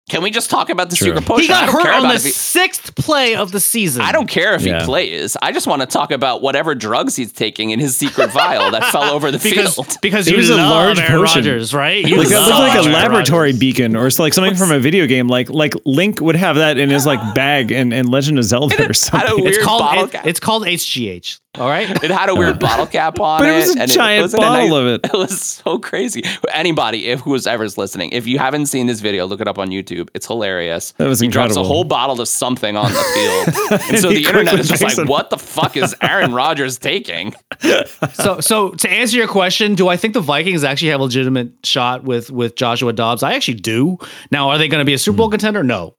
Can 0.09 0.23
we 0.23 0.31
just 0.31 0.49
talk 0.49 0.69
about 0.69 0.89
the 0.89 0.95
True. 0.95 1.07
secret 1.07 1.25
potion? 1.25 1.41
he 1.41 1.47
got 1.49 1.67
hurt 1.67 1.85
on 1.85 2.03
the 2.03 2.13
he- 2.13 2.19
sixth 2.29 2.95
play 2.95 3.35
of 3.35 3.51
the 3.51 3.59
season. 3.59 4.03
I 4.03 4.13
don't 4.13 4.27
care 4.29 4.55
if 4.55 4.61
Yeah. 4.61 4.79
he 4.79 4.85
plays. 4.85 5.35
I 5.41 5.51
just 5.51 5.67
want 5.67 5.81
to 5.81 5.85
talk 5.85 6.11
about 6.11 6.41
whatever 6.41 6.75
drugs 6.75 7.17
he's 7.17 7.33
taking 7.33 7.71
in 7.71 7.79
his 7.81 7.97
secret 7.97 8.31
vial 8.31 8.71
that 8.71 8.85
fell 8.85 9.03
over 9.13 9.31
the 9.31 9.37
because 9.43 9.75
field. 9.75 9.97
because 10.01 10.27
It 10.29 10.31
you 10.31 10.37
was 10.37 10.49
a 10.49 10.55
love 10.55 10.69
large 10.71 10.99
Aaron 10.99 11.11
potion. 11.25 11.41
Rodgers, 11.41 11.73
right? 11.73 12.05
You 12.05 12.15
Like, 12.19 12.27
it 12.27 12.35
love 12.35 12.47
looked 12.47 12.59
like 12.75 12.85
a 12.85 12.89
laboratory 12.89 13.47
Rodgers. 13.49 13.59
beacon 13.59 13.95
or 13.97 14.09
like 14.17 14.33
something 14.33 14.55
from 14.55 14.71
a 14.71 14.79
video 14.79 15.07
game. 15.07 15.27
Like 15.27 15.49
like 15.49 15.73
Link 15.83 16.21
would 16.21 16.37
have 16.37 16.55
that 16.55 16.77
in 16.77 16.89
his 16.89 17.05
like 17.05 17.35
bag 17.35 17.73
in, 17.73 17.91
in 17.91 18.07
Legend 18.07 18.39
of 18.39 18.45
Zelda 18.45 18.89
or 18.89 18.93
something. 18.93 19.45
It's 19.45 19.57
called 19.61 20.13
it- 20.13 20.21
it's 20.23 20.39
called 20.39 20.63
HGH. 20.65 21.39
All 21.59 21.67
right. 21.67 21.89
It 22.03 22.11
had 22.11 22.29
a 22.29 22.35
weird 22.35 22.59
bottle 22.67 22.85
cap 22.85 23.19
on 23.19 23.41
But 23.41 23.49
it. 23.49 23.53
it 23.53 23.57
was 23.57 23.75
a 23.75 23.81
and 23.81 23.91
giant 23.91 24.21
wasn't 24.23 24.41
bottle 24.41 24.69
nice- 24.69 24.79
of 24.79 24.87
it. 24.87 25.01
It 25.07 25.17
was 25.17 25.41
so 25.41 25.79
crazy. 25.79 26.23
Anybody, 26.53 27.07
if 27.07 27.21
who's 27.21 27.47
ever's 27.47 27.77
listening, 27.77 28.11
if 28.11 28.27
you 28.27 28.37
haven't 28.39 28.67
seen 28.67 28.87
this 28.87 28.99
video, 28.99 29.25
look 29.25 29.41
it 29.41 29.47
up 29.47 29.57
on 29.57 29.69
YouTube. 29.69 30.09
It's 30.13 30.27
hilarious. 30.27 30.91
That 30.97 31.07
was 31.07 31.19
he 31.19 31.27
drops 31.27 31.55
a 31.55 31.63
whole 31.63 31.83
bottle 31.83 32.21
of 32.21 32.27
something 32.27 32.75
on 32.77 32.91
the 32.91 32.99
field, 33.13 33.81
and 33.89 33.99
so 33.99 34.09
the 34.09 34.23
internet 34.25 34.59
is 34.59 34.67
just 34.69 34.83
like, 34.83 34.97
it. 34.97 35.07
"What 35.07 35.29
the 35.29 35.37
fuck 35.37 35.75
is 35.77 35.95
Aaron 36.01 36.33
Rodgers 36.33 36.77
taking?" 36.77 37.33
so 38.13 38.39
so 38.41 38.71
to 38.71 38.89
answer 38.89 39.17
your 39.17 39.27
question, 39.27 39.75
do 39.75 39.87
I 39.87 39.97
think 39.97 40.13
the 40.13 40.21
Vikings 40.21 40.63
actually 40.63 40.89
have 40.89 40.99
a 40.99 41.03
legitimate 41.03 41.51
shot 41.63 42.03
with 42.03 42.29
with 42.31 42.55
Joshua 42.55 42.93
Dobbs? 42.93 43.23
I 43.23 43.33
actually 43.33 43.55
do. 43.55 43.97
Now, 44.31 44.49
are 44.49 44.57
they 44.57 44.67
going 44.67 44.81
to 44.81 44.85
be 44.85 44.93
a 44.93 44.97
Super 44.99 45.17
Bowl 45.17 45.27
hmm. 45.27 45.31
contender? 45.31 45.63
No. 45.63 45.95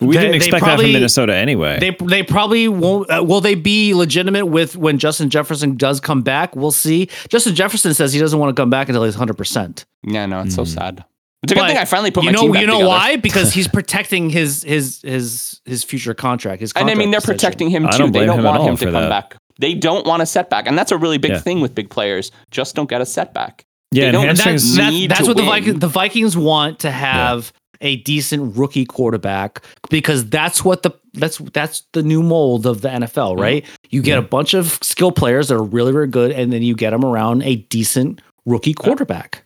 We 0.00 0.08
They- 0.08 0.12
didn't 0.22 0.30
they 0.32 0.36
expect 0.36 0.60
that 0.64 0.68
probably- 0.68 0.84
from 0.86 0.92
Minnesota 0.92 1.34
anyway. 1.34 1.78
They 1.80 1.96
they 2.06 2.22
probably 2.22 2.68
won't. 2.68 3.10
Uh, 3.10 3.22
will 3.24 3.40
they 3.40 3.54
be 3.54 3.94
legitimate 3.94 4.46
with 4.46 4.76
when 4.76 4.98
Justin 4.98 5.30
Jefferson 5.30 5.76
does 5.76 6.00
come 6.00 6.22
back? 6.22 6.54
We'll 6.54 6.70
see. 6.70 7.08
Justin 7.28 7.54
Jefferson 7.54 7.94
says 7.94 8.12
he 8.12 8.20
doesn't 8.20 8.38
want 8.38 8.54
to 8.54 8.60
come 8.60 8.70
back 8.70 8.88
until 8.88 9.04
he's 9.04 9.14
hundred 9.14 9.36
percent. 9.38 9.84
Yeah, 10.06 10.26
no, 10.26 10.40
it's 10.42 10.54
so 10.54 10.62
Mm. 10.62 10.68
sad. 10.68 11.04
It's 11.42 11.52
a 11.52 11.54
good 11.54 11.66
thing 11.66 11.76
I 11.78 11.84
finally 11.84 12.10
put 12.10 12.24
you 12.24 12.30
my 12.30 12.32
know 12.32 12.40
team 12.42 12.52
back 12.52 12.60
you 12.62 12.66
know 12.66 12.72
together. 12.78 12.88
why? 12.88 13.16
Because 13.22 13.52
he's 13.54 13.68
protecting 13.68 14.30
his 14.30 14.62
his 14.64 15.00
his 15.02 15.60
his 15.64 15.84
future 15.84 16.12
contract. 16.14 16.60
His 16.60 16.72
And 16.74 16.90
I 16.90 16.94
mean, 16.94 17.10
they're 17.10 17.18
extension. 17.18 17.36
protecting 17.38 17.70
him 17.70 17.88
too. 17.90 17.98
don't 17.98 18.12
they 18.12 18.26
don't 18.26 18.38
him 18.38 18.44
want 18.44 18.62
him 18.64 18.76
to 18.78 18.84
come 18.86 18.92
that. 18.94 19.08
back. 19.08 19.36
They 19.58 19.72
don't 19.74 20.06
want 20.06 20.22
a 20.22 20.26
setback, 20.26 20.66
and 20.66 20.76
that's 20.76 20.92
a 20.92 20.98
really 20.98 21.18
big 21.18 21.30
Yeah. 21.32 21.38
thing 21.38 21.60
with 21.60 21.74
big 21.74 21.88
players. 21.88 22.32
Just 22.50 22.74
don't 22.74 22.88
get 22.90 23.00
a 23.00 23.06
setback. 23.06 23.64
yeah, 23.92 24.02
they 24.02 24.06
and 24.08 24.12
don't- 24.14 24.28
And 24.28 24.38
hamstrings. 24.38 24.74
that's, 24.76 24.92
that, 25.00 25.08
that's 25.08 25.20
to 25.20 25.26
what 25.28 25.36
the. 25.36 25.42
Vikings 25.44 25.78
the 25.78 25.88
Vikings 25.88 26.36
want 26.36 26.80
to 26.80 26.90
have 26.90 27.52
a 27.80 27.96
decent 27.96 28.56
rookie 28.56 28.84
quarterback 28.86 29.62
because 29.90 30.28
that's 30.28 30.64
what 30.64 30.82
the 30.82 30.90
that's 31.14 31.38
that's 31.52 31.82
the 31.92 32.02
new 32.02 32.22
mold 32.22 32.66
of 32.66 32.82
the 32.82 32.88
NFL, 32.88 33.38
right? 33.38 33.64
You 33.90 34.02
get 34.02 34.18
a 34.18 34.22
bunch 34.22 34.54
of 34.54 34.78
skill 34.82 35.12
players 35.12 35.48
that 35.48 35.56
are 35.56 35.62
really 35.62 35.92
really 35.92 36.08
good, 36.08 36.30
and 36.32 36.52
then 36.52 36.62
you 36.62 36.74
get 36.74 36.90
them 36.90 37.04
around 37.04 37.42
a 37.42 37.56
decent 37.56 38.20
rookie 38.44 38.74
quarterback 38.74 39.44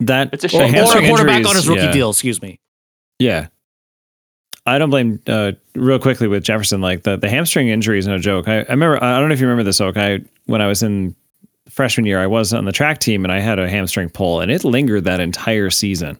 that 0.00 0.30
It's 0.32 0.44
a 0.44 0.48
shame. 0.48 0.74
or 0.74 0.98
a 0.98 1.06
quarterback 1.06 1.38
injuries, 1.38 1.46
on 1.46 1.56
his 1.56 1.68
rookie 1.68 1.82
yeah. 1.82 1.92
deal. 1.92 2.10
Excuse 2.10 2.42
me. 2.42 2.58
Yeah. 3.18 3.48
I 4.64 4.78
don't 4.78 4.90
blame 4.90 5.20
uh 5.26 5.52
real 5.74 5.98
quickly 5.98 6.28
with 6.28 6.44
Jefferson 6.44 6.80
like 6.80 7.02
the 7.02 7.16
the 7.16 7.28
hamstring 7.28 7.68
injury 7.68 7.98
is 7.98 8.06
no 8.06 8.18
joke. 8.18 8.48
I, 8.48 8.58
I 8.60 8.70
remember 8.70 9.02
I 9.02 9.18
don't 9.18 9.28
know 9.28 9.34
if 9.34 9.40
you 9.40 9.46
remember 9.46 9.64
this 9.64 9.80
Oak. 9.80 9.96
I 9.96 10.20
when 10.46 10.60
I 10.60 10.66
was 10.66 10.82
in 10.82 11.16
freshman 11.68 12.06
year 12.06 12.20
I 12.20 12.26
was 12.26 12.52
on 12.52 12.64
the 12.64 12.72
track 12.72 12.98
team 12.98 13.24
and 13.24 13.32
I 13.32 13.40
had 13.40 13.58
a 13.58 13.68
hamstring 13.68 14.10
pull 14.10 14.40
and 14.40 14.50
it 14.50 14.64
lingered 14.64 15.04
that 15.04 15.20
entire 15.20 15.70
season. 15.70 16.18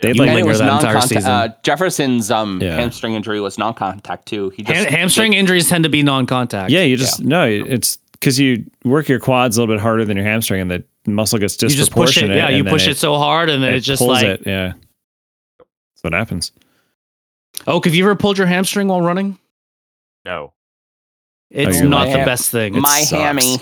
They'd 0.00 0.14
You 0.16 0.20
like 0.22 0.30
it 0.30 0.34
linger 0.34 0.48
was 0.48 0.58
that 0.58 0.64
entire 0.64 0.92
non-contact. 0.94 1.08
season. 1.08 1.30
Uh, 1.30 1.54
Jefferson's 1.62 2.30
um, 2.30 2.60
Yeah. 2.62 2.76
hamstring 2.76 3.14
injury 3.14 3.40
was 3.40 3.56
non-contact 3.56 4.26
too. 4.26 4.50
He 4.50 4.62
just 4.62 4.74
Ham- 4.74 4.92
hamstring 4.92 5.32
injuries 5.32 5.68
tend 5.70 5.84
to 5.84 5.90
be 5.90 6.02
non-contact. 6.02 6.70
Yeah, 6.70 6.82
you 6.82 6.96
just 6.98 7.22
no, 7.22 7.44
it's 7.48 7.96
because 8.12 8.38
you 8.38 8.64
work 8.84 9.08
your 9.08 9.18
quads 9.20 9.56
a 9.56 9.60
little 9.62 9.74
bit 9.74 9.80
harder 9.80 10.04
than 10.04 10.16
your 10.18 10.26
hamstring 10.26 10.60
and 10.60 10.70
the 10.70 10.84
muscle 11.06 11.38
gets 11.38 11.60
you 11.62 11.68
just 11.70 11.92
push 11.92 12.16
it. 12.18 12.20
disproportionate. 12.26 12.36
Yeah, 12.36 12.48
you 12.50 12.64
push 12.64 12.86
it, 12.86 12.98
so 12.98 13.16
hard, 13.16 13.48
and 13.48 13.62
then 13.62 13.72
it 13.72 13.76
it's 13.78 13.86
just 13.86 14.00
pulls 14.00 14.22
like, 14.22 14.26
it. 14.26 14.42
Yeah. 14.46 14.72
That's 15.58 16.02
what 16.02 16.12
happens. 16.12 16.52
oh, 17.66 17.80
have 17.82 17.94
you 17.94 18.04
ever 18.04 18.14
pulled 18.16 18.36
your 18.36 18.46
hamstring 18.46 18.88
while 18.88 19.00
running? 19.00 19.38
No. 20.26 20.52
It's 21.50 21.78
you're 21.80 21.88
not 21.88 22.08
right. 22.08 22.18
the 22.18 22.24
best 22.24 22.50
thing. 22.50 22.78
my 22.78 23.00
sucks. 23.00 23.10
hammy. 23.12 23.56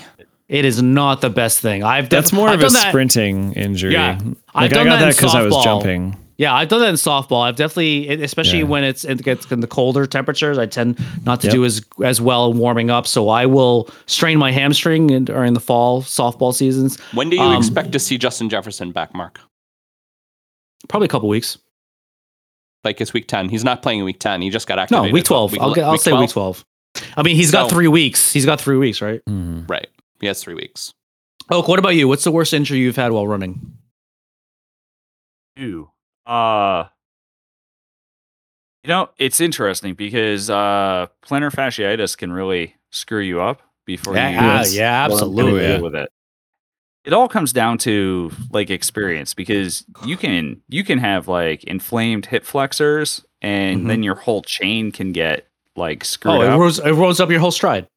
It 0.49 0.65
is 0.65 0.81
not 0.81 1.21
the 1.21 1.29
best 1.29 1.59
thing. 1.59 1.83
I've 1.83 2.09
def- 2.09 2.09
That's 2.09 2.33
more 2.33 2.49
I've 2.49 2.59
of 2.61 2.69
a 2.71 2.73
that- 2.73 2.89
sprinting 2.89 3.53
injury. 3.53 3.93
Yeah. 3.93 4.17
like 4.21 4.35
I've 4.53 4.71
done 4.71 4.87
I 4.87 4.89
got 4.91 4.99
that 4.99 5.15
because 5.15 5.33
I 5.33 5.43
was 5.43 5.55
jumping. 5.63 6.17
Yeah, 6.37 6.53
I've 6.53 6.67
done 6.67 6.81
that 6.81 6.89
in 6.89 6.95
softball. 6.95 7.43
I've 7.43 7.55
definitely, 7.55 8.09
especially 8.21 8.59
Yeah. 8.59 8.65
when 8.65 8.83
it's 8.83 9.05
it 9.05 9.23
gets 9.23 9.49
in 9.51 9.61
the 9.61 9.67
colder 9.67 10.05
temperatures, 10.05 10.57
I 10.57 10.65
tend 10.65 10.99
not 11.25 11.39
to 11.41 11.47
Yep. 11.47 11.53
do 11.55 11.63
as 11.65 11.81
as 12.03 12.19
well 12.19 12.51
warming 12.51 12.89
up. 12.89 13.07
So 13.07 13.29
I 13.29 13.45
will 13.45 13.89
strain 14.05 14.37
my 14.37 14.51
hamstring 14.51 15.09
in, 15.11 15.23
during 15.25 15.53
the 15.53 15.59
fall 15.61 16.01
softball 16.01 16.53
seasons. 16.53 16.99
When 17.13 17.29
do 17.29 17.37
you 17.37 17.41
Um, 17.41 17.55
expect 17.55 17.93
to 17.93 17.99
see 17.99 18.17
Justin 18.17 18.49
Jefferson 18.49 18.91
back, 18.91 19.13
Mark? 19.15 19.39
Probably 20.89 21.05
a 21.05 21.09
couple 21.09 21.29
weeks. 21.29 21.57
Like 22.83 22.99
it's 23.01 23.13
week 23.13 23.27
ten. 23.27 23.47
He's 23.49 23.63
not 23.63 23.81
playing 23.81 24.03
week 24.03 24.19
ten. 24.19 24.41
He 24.41 24.49
just 24.49 24.67
got 24.67 24.77
activated. 24.77 24.91
No, 24.91 24.97
activated. 25.05 25.13
week 25.13 25.23
twelve. 25.25 25.55
I'll, 25.59 25.73
get, 25.73 25.83
I'll 25.85 25.97
say 25.97 26.11
week 26.13 26.29
twelve. 26.31 26.65
I 27.17 27.23
mean, 27.23 27.35
he's 27.37 27.51
got 27.51 27.69
three 27.69 27.87
weeks. 27.87 28.31
He's 28.33 28.45
got 28.45 28.59
three 28.59 28.77
weeks, 28.77 29.01
right? 29.01 29.21
Mhm. 29.27 29.69
Right. 29.69 29.87
He 30.19 30.27
has 30.27 30.43
three 30.43 30.53
weeks. 30.53 30.93
Oak, 31.49 31.67
what 31.67 31.79
about 31.79 31.95
you? 31.95 32.07
What's 32.07 32.23
the 32.23 32.31
worst 32.31 32.53
injury 32.53 32.79
you've 32.79 32.95
had 32.95 33.11
while 33.11 33.25
running? 33.27 33.73
Ew. 35.57 35.89
Uh 36.25 36.85
you 38.83 38.89
know, 38.89 39.09
it's 39.17 39.39
interesting 39.41 39.93
because 39.95 40.49
uh 40.49 41.07
plantar 41.25 41.51
fasciitis 41.51 42.17
can 42.17 42.31
really 42.31 42.75
screw 42.91 43.19
you 43.21 43.41
up 43.41 43.61
before 43.85 44.15
Yeah, 44.15 44.29
you 44.29 44.37
ah, 44.39 44.61
learn 44.61 44.71
yeah, 44.71 45.05
absolutely. 45.05 45.67
deal 45.67 45.81
with 45.81 45.95
it. 45.95 46.09
It 47.03 47.13
all 47.13 47.27
comes 47.27 47.53
down 47.53 47.77
to 47.79 48.31
like 48.51 48.69
experience 48.69 49.33
because 49.33 49.85
you 50.05 50.17
can 50.17 50.61
you 50.67 50.83
can 50.83 50.97
have 50.99 51.27
like 51.27 51.63
inflamed 51.65 52.27
hip 52.27 52.43
flexors 52.43 53.23
and 53.41 53.81
Mhm. 53.83 53.87
then 53.87 54.03
your 54.03 54.15
whole 54.15 54.41
chain 54.41 54.91
can 54.91 55.11
get 55.11 55.47
like 55.75 56.03
screwed 56.05 56.35
Oh, 56.35 56.41
it 56.41 56.47
up. 56.49 56.59
rolls, 56.59 56.79
it 56.79 56.91
rolls 56.93 57.19
up 57.19 57.29
your 57.29 57.39
whole 57.39 57.51
stride. 57.51 57.87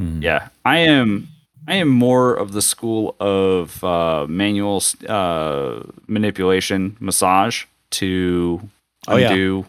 Mhm. 0.00 0.22
Yeah, 0.22 0.48
I 0.64 0.78
am. 0.78 1.28
I 1.68 1.74
am 1.74 1.88
more 1.88 2.34
of 2.34 2.52
the 2.52 2.62
school 2.62 3.14
of 3.20 3.84
uh, 3.84 4.26
manual 4.28 4.82
uh, 5.06 5.80
manipulation, 6.06 6.96
massage 6.98 7.64
to 7.92 8.60
Oh, 9.06 9.16
yeah. 9.16 9.30
undo, 9.30 9.66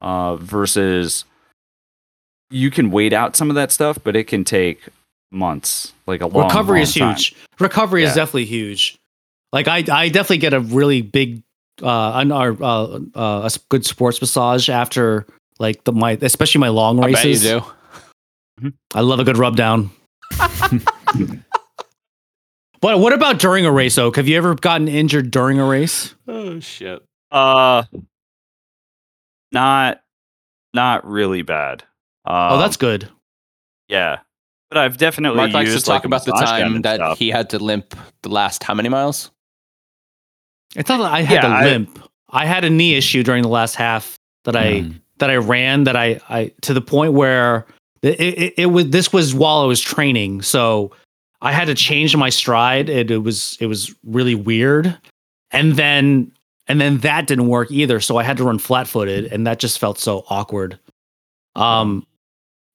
uh, 0.00 0.36
versus 0.36 1.24
you 2.50 2.70
can 2.70 2.90
wait 2.90 3.12
out 3.12 3.36
some 3.36 3.50
of 3.50 3.56
that 3.56 3.72
stuff, 3.72 3.98
but 4.02 4.16
it 4.16 4.24
can 4.24 4.42
take 4.44 4.88
months, 5.30 5.92
like 6.06 6.20
a 6.20 6.26
long 6.26 6.46
Recovery 6.46 6.78
long 6.80 6.82
is 6.82 6.94
time. 6.94 7.08
huge. 7.14 7.36
Recovery 7.60 8.04
is 8.04 8.14
definitely 8.14 8.44
huge. 8.46 8.98
Like 9.52 9.68
I, 9.68 9.84
I 9.90 10.08
definitely 10.08 10.38
get 10.38 10.52
a 10.54 10.60
really 10.60 11.02
big, 11.02 11.42
uh, 11.82 12.12
an- 12.14 12.32
uh, 12.32 12.54
uh, 12.60 13.00
uh, 13.14 13.48
good 13.68 13.84
sports 13.86 14.20
massage 14.20 14.68
after 14.68 15.26
like 15.58 15.84
the 15.84 15.92
my, 15.92 16.18
especially 16.20 16.58
my 16.60 16.68
long 16.68 16.98
I 17.02 17.12
bet 17.12 17.24
you 17.24 17.30
races. 17.30 17.42
do. 17.42 18.72
I 18.94 19.00
love 19.00 19.20
a 19.20 19.24
good 19.24 19.36
rub 19.38 19.56
down. 19.56 19.90
but 22.80 22.98
what 22.98 23.12
about 23.12 23.38
during 23.38 23.66
a 23.66 23.72
race, 23.72 23.98
Oak? 23.98 24.16
Have 24.16 24.28
you 24.28 24.36
ever 24.36 24.54
gotten 24.54 24.88
injured 24.88 25.30
during 25.30 25.58
a 25.58 25.64
race? 25.66 26.14
Oh 26.28 26.60
shit. 26.60 27.02
Uh, 27.30 27.84
not, 29.52 30.00
not 30.72 31.06
really 31.06 31.42
bad. 31.42 31.82
Um, 32.24 32.52
oh, 32.52 32.58
that's 32.58 32.76
good. 32.76 33.08
yeah. 33.88 34.18
But 34.70 34.78
I've 34.78 34.96
definitely 34.96 35.36
Mark 35.36 35.52
likes 35.52 35.72
to 35.74 35.80
talk 35.80 35.88
like, 35.88 36.04
about 36.04 36.24
the 36.24 36.32
massage 36.32 36.48
gun 36.60 36.72
time 36.72 36.82
that 36.82 36.96
stuff. 36.96 37.18
he 37.18 37.28
had 37.30 37.50
to 37.50 37.60
limp 37.60 37.94
the 38.22 38.28
last 38.28 38.64
how 38.64 38.74
many 38.74 38.88
miles? 38.88 39.30
It's 40.74 40.88
not 40.88 40.96
that 40.98 41.12
I 41.12 41.20
had 41.22 41.34
Yeah, 41.34 41.40
to 41.42 41.48
I- 41.48 41.64
limp. 41.64 41.98
I 42.30 42.46
had 42.46 42.64
a 42.64 42.70
knee 42.70 42.96
issue 42.96 43.22
during 43.22 43.42
the 43.42 43.48
last 43.48 43.76
half 43.76 44.18
that 44.44 44.56
I 44.56 44.80
Mhm. 44.80 45.00
that 45.18 45.30
I 45.30 45.36
ran 45.36 45.84
that 45.84 45.94
I 45.94 46.18
I 46.28 46.52
to 46.62 46.74
the 46.74 46.80
point 46.80 47.12
where 47.12 47.66
it, 48.02 48.18
it, 48.20 48.54
it 48.56 48.66
was 48.66 48.88
this 48.90 49.12
was 49.12 49.32
while 49.32 49.60
I 49.60 49.66
was 49.66 49.80
training, 49.80 50.42
so 50.42 50.90
I 51.44 51.52
had 51.52 51.66
to 51.66 51.74
change 51.74 52.16
my 52.16 52.30
stride. 52.30 52.88
It, 52.88 53.10
it 53.10 53.18
was 53.18 53.58
it 53.60 53.66
was 53.66 53.94
really 54.02 54.34
weird, 54.34 54.98
and 55.50 55.74
then 55.74 56.32
and 56.66 56.80
then 56.80 56.98
that 56.98 57.26
didn't 57.26 57.48
work 57.48 57.70
either. 57.70 58.00
So 58.00 58.16
I 58.16 58.22
had 58.22 58.38
to 58.38 58.44
run 58.44 58.58
flat 58.58 58.88
footed, 58.88 59.26
and 59.26 59.46
that 59.46 59.58
just 59.58 59.78
felt 59.78 59.98
so 59.98 60.24
awkward. 60.30 60.78
Um, 61.54 62.06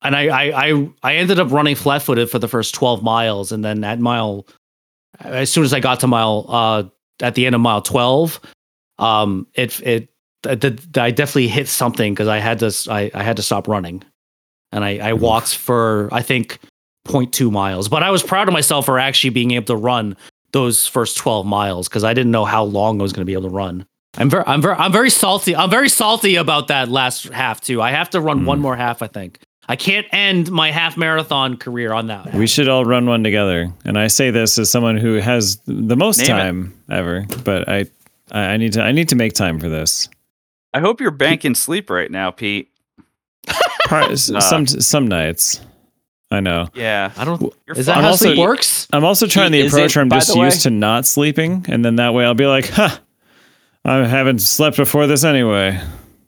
and 0.03 0.15
I 0.15 0.27
I 0.27 0.67
I, 0.69 0.89
I 1.01 1.15
ended 1.15 1.39
up 1.39 1.51
running 1.51 1.75
flat 1.75 2.03
footed 2.03 2.29
for 2.29 2.37
the 2.37 2.47
first 2.47 2.75
twelve 2.75 3.01
miles, 3.01 3.51
and 3.51 3.65
then 3.65 3.83
at 3.83 3.99
mile, 3.99 4.45
as 5.19 5.51
soon 5.51 5.63
as 5.63 5.73
I 5.73 5.79
got 5.79 5.99
to 6.01 6.07
mile 6.07 6.45
uh 6.47 6.83
at 7.21 7.33
the 7.33 7.47
end 7.47 7.55
of 7.55 7.61
mile 7.61 7.81
twelve, 7.81 8.39
um, 8.99 9.47
it 9.55 9.81
it 9.81 10.09
I 10.45 10.55
definitely 11.09 11.47
hit 11.47 11.67
something 11.67 12.13
because 12.13 12.27
I 12.27 12.37
had 12.37 12.59
to 12.59 12.71
I, 12.87 13.09
I 13.15 13.23
had 13.23 13.35
to 13.37 13.43
stop 13.43 13.67
running, 13.67 14.03
and 14.71 14.85
I 14.85 14.99
I 14.99 15.13
walked 15.13 15.55
for 15.55 16.07
I 16.11 16.21
think 16.21 16.59
0.2 17.07 17.51
miles, 17.51 17.87
but 17.89 18.03
I 18.03 18.11
was 18.11 18.23
proud 18.23 18.47
of 18.47 18.53
myself 18.53 18.85
for 18.85 18.99
actually 18.99 19.31
being 19.31 19.51
able 19.51 19.65
to 19.67 19.75
run 19.75 20.15
those 20.51 20.85
first 20.87 21.17
12 21.17 21.45
miles 21.45 21.87
because 21.87 22.03
I 22.03 22.13
didn't 22.13 22.31
know 22.31 22.45
how 22.45 22.63
long 22.63 22.99
I 22.99 23.03
was 23.03 23.13
going 23.13 23.21
to 23.21 23.25
be 23.25 23.33
able 23.33 23.43
to 23.49 23.55
run. 23.55 23.85
I'm 24.17 24.29
very 24.29 24.43
I'm 24.47 24.61
very 24.61 24.75
I'm 24.75 24.91
very 24.91 25.11
salty. 25.11 25.55
I'm 25.55 25.69
very 25.69 25.87
salty 25.89 26.35
about 26.35 26.67
that 26.69 26.89
last 26.89 27.25
half 27.29 27.61
too. 27.61 27.81
I 27.81 27.91
have 27.91 28.09
to 28.11 28.19
run 28.19 28.39
Hmm. 28.39 28.45
one 28.45 28.59
more 28.59 28.75
half. 28.75 29.01
I 29.03 29.07
think 29.07 29.39
I 29.67 29.75
can't 29.75 30.07
end 30.11 30.49
my 30.51 30.71
half 30.71 30.97
marathon 30.97 31.55
career 31.57 31.93
on 31.93 32.07
that. 32.07 32.33
We 32.33 32.47
should 32.47 32.67
all 32.67 32.85
run 32.85 33.05
one 33.05 33.23
together. 33.23 33.71
And 33.85 33.99
I 33.99 34.07
say 34.07 34.31
this 34.31 34.57
as 34.57 34.71
someone 34.71 34.97
who 34.97 35.15
has 35.15 35.57
the 35.67 35.95
most 35.95 36.17
Name 36.17 36.25
it. 36.25 36.29
time 36.29 36.83
ever, 36.89 37.25
but 37.45 37.69
I, 37.69 37.85
I 38.31 38.39
I 38.53 38.57
need 38.57 38.73
to 38.73 38.81
I 38.81 38.91
need 38.91 39.09
to 39.09 39.15
make 39.15 39.33
time 39.33 39.59
for 39.59 39.69
this. 39.69 40.09
I 40.73 40.79
hope 40.79 40.99
you're 40.99 41.11
banking 41.11 41.53
sleep 41.53 41.89
right 41.91 42.09
now, 42.09 42.31
Pete. 42.31 42.69
Part, 43.87 44.17
some 44.19 44.65
some 44.65 45.07
nights. 45.07 45.61
I 46.31 46.41
know. 46.41 46.67
Yeah. 46.73 47.11
I 47.17 47.25
don't. 47.25 47.41
You're 47.67 47.77
Is 47.77 47.87
that 47.87 47.93
how 47.95 47.99
I'm 48.01 48.05
also- 48.07 48.25
sleep 48.25 48.37
works? 48.39 48.87
I'm 48.93 49.03
also 49.03 49.25
trying 49.27 49.51
the 49.51 49.59
Is 49.61 49.73
approach 49.73 49.91
it, 49.91 49.95
where 49.95 50.03
I'm 50.03 50.09
just 50.09 50.35
used 50.35 50.61
to 50.63 50.69
not 50.69 51.05
sleeping, 51.05 51.65
and 51.67 51.83
then 51.83 51.95
that 51.95 52.13
way 52.13 52.25
I'll 52.25 52.33
be 52.35 52.45
like, 52.45 52.67
huh, 52.69 52.97
I 53.83 54.05
haven't 54.05 54.39
slept 54.39 54.77
before 54.77 55.07
this 55.07 55.23
anyway. 55.23 55.81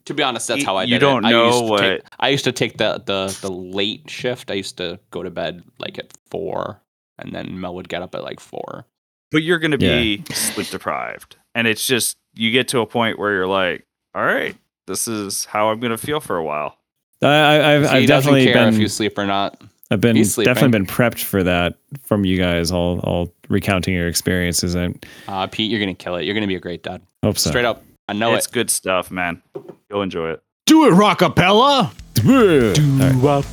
To 0.06 0.14
be 0.16 0.24
honest, 0.24 0.48
that's 0.48 0.64
how 0.64 0.78
I 0.78 0.86
did 0.86 0.94
you 0.94 1.00
don't 1.00 1.24
it. 1.24 1.28
I 1.28 1.32
know 1.32 1.46
used 1.48 1.60
to 1.60 1.66
what- 1.66 1.80
Take, 1.82 2.02
I 2.20 2.30
used 2.30 2.44
to 2.46 2.52
take 2.52 2.78
the, 2.78 3.04
the 3.06 3.38
the 3.42 3.52
late 3.52 4.10
shift. 4.10 4.50
I 4.50 4.56
used 4.56 4.78
to 4.78 5.00
go 5.12 5.22
to 5.22 5.30
bed 5.30 5.64
like 5.78 6.00
at 6.00 6.12
four, 6.32 6.82
and 7.20 7.32
then 7.34 7.62
Mel 7.62 7.76
would 7.76 7.88
get 7.88 8.02
up 8.02 8.16
at 8.16 8.24
like 8.24 8.40
four. 8.40 8.86
But 9.32 9.44
you're 9.44 9.60
going 9.60 9.72
to 9.72 9.78
be 9.78 10.24
sleep 10.34 10.68
deprived. 10.68 11.38
And 11.56 11.66
it's 11.68 11.86
just, 11.88 12.18
you 12.34 12.52
get 12.52 12.68
to 12.70 12.80
a 12.80 12.86
point 12.86 13.18
where 13.20 13.32
you're 13.32 13.48
like, 13.48 13.86
all 14.14 14.26
right, 14.26 14.58
this 14.88 15.08
is 15.08 15.46
how 15.46 15.70
I'm 15.70 15.80
going 15.80 15.92
to 15.92 15.98
feel 15.98 16.20
for 16.20 16.36
a 16.36 16.44
while. 16.44 16.78
I, 17.22 17.28
I, 17.28 17.76
I've, 17.76 17.86
So 17.86 17.92
he 17.92 17.98
I've 18.00 18.08
doesn't 18.08 18.34
definitely 18.34 18.46
care 18.46 18.66
been 18.66 18.74
if 18.74 18.80
you 18.80 18.88
sleep 18.90 19.18
or 19.18 19.26
not. 19.26 19.62
I've 19.92 20.02
been 20.02 20.16
he's 20.16 20.34
sleeping. 20.34 20.52
definitely 20.54 20.80
been 20.80 20.88
prepped 20.88 21.24
for 21.24 21.44
that 21.44 21.76
from 22.04 22.26
you 22.26 22.38
guys, 22.38 22.72
all 22.72 23.00
all 23.02 23.32
recounting 23.50 23.94
your 23.94 24.08
experiences. 24.08 24.76
I 24.76 24.94
Uh, 25.28 25.46
Pete, 25.48 25.70
you're 25.70 25.80
gonna 25.82 25.94
kill 25.94 26.16
it. 26.16 26.24
You're 26.26 26.34
gonna 26.34 26.48
be 26.48 26.56
a 26.56 26.60
great 26.60 26.82
dad. 26.82 27.02
hope 27.24 27.38
so. 27.38 27.50
Straight 27.52 27.66
up, 27.66 27.84
I 28.08 28.14
know 28.14 28.34
it's 28.34 28.48
it. 28.48 28.54
good 28.54 28.72
stuff, 28.72 29.12
man. 29.12 29.44
You'll 29.90 30.02
enjoy 30.02 30.32
it. 30.32 30.42
Do 30.66 30.88
it, 30.88 30.94
rockapella. 30.94 31.92
All 32.26 33.10
right. 33.10 33.46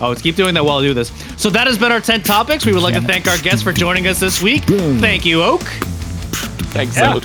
Oh, 0.00 0.08
let's 0.08 0.22
keep 0.22 0.36
doing 0.36 0.54
that 0.54 0.64
while 0.64 0.78
I 0.78 0.82
do 0.82 0.94
this. 0.94 1.08
So 1.40 1.50
that 1.50 1.66
has 1.66 1.78
been 1.78 1.92
our 1.92 2.00
10 2.00 2.22
topics. 2.22 2.64
We 2.66 2.72
would 2.72 2.82
like 2.82 2.94
to 2.94 3.00
thank 3.00 3.28
our 3.28 3.38
guests 3.38 3.62
for 3.62 3.72
joining 3.72 4.06
us 4.06 4.20
this 4.20 4.42
week. 4.42 4.62
Thank 4.64 5.24
you, 5.24 5.42
Oak. 5.42 5.62
Thanks, 6.72 6.96
Yeah. 6.96 7.18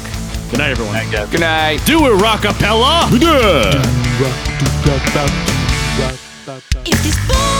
Good 0.50 0.58
night, 0.58 0.70
everyone. 0.70 1.08
Good 1.30 1.40
night. 1.40 1.80
Do 1.86 2.04
it, 2.06 2.18
rockapella! 2.20 3.08
If 6.86 7.02
these 7.02 7.16
balls 7.26 7.53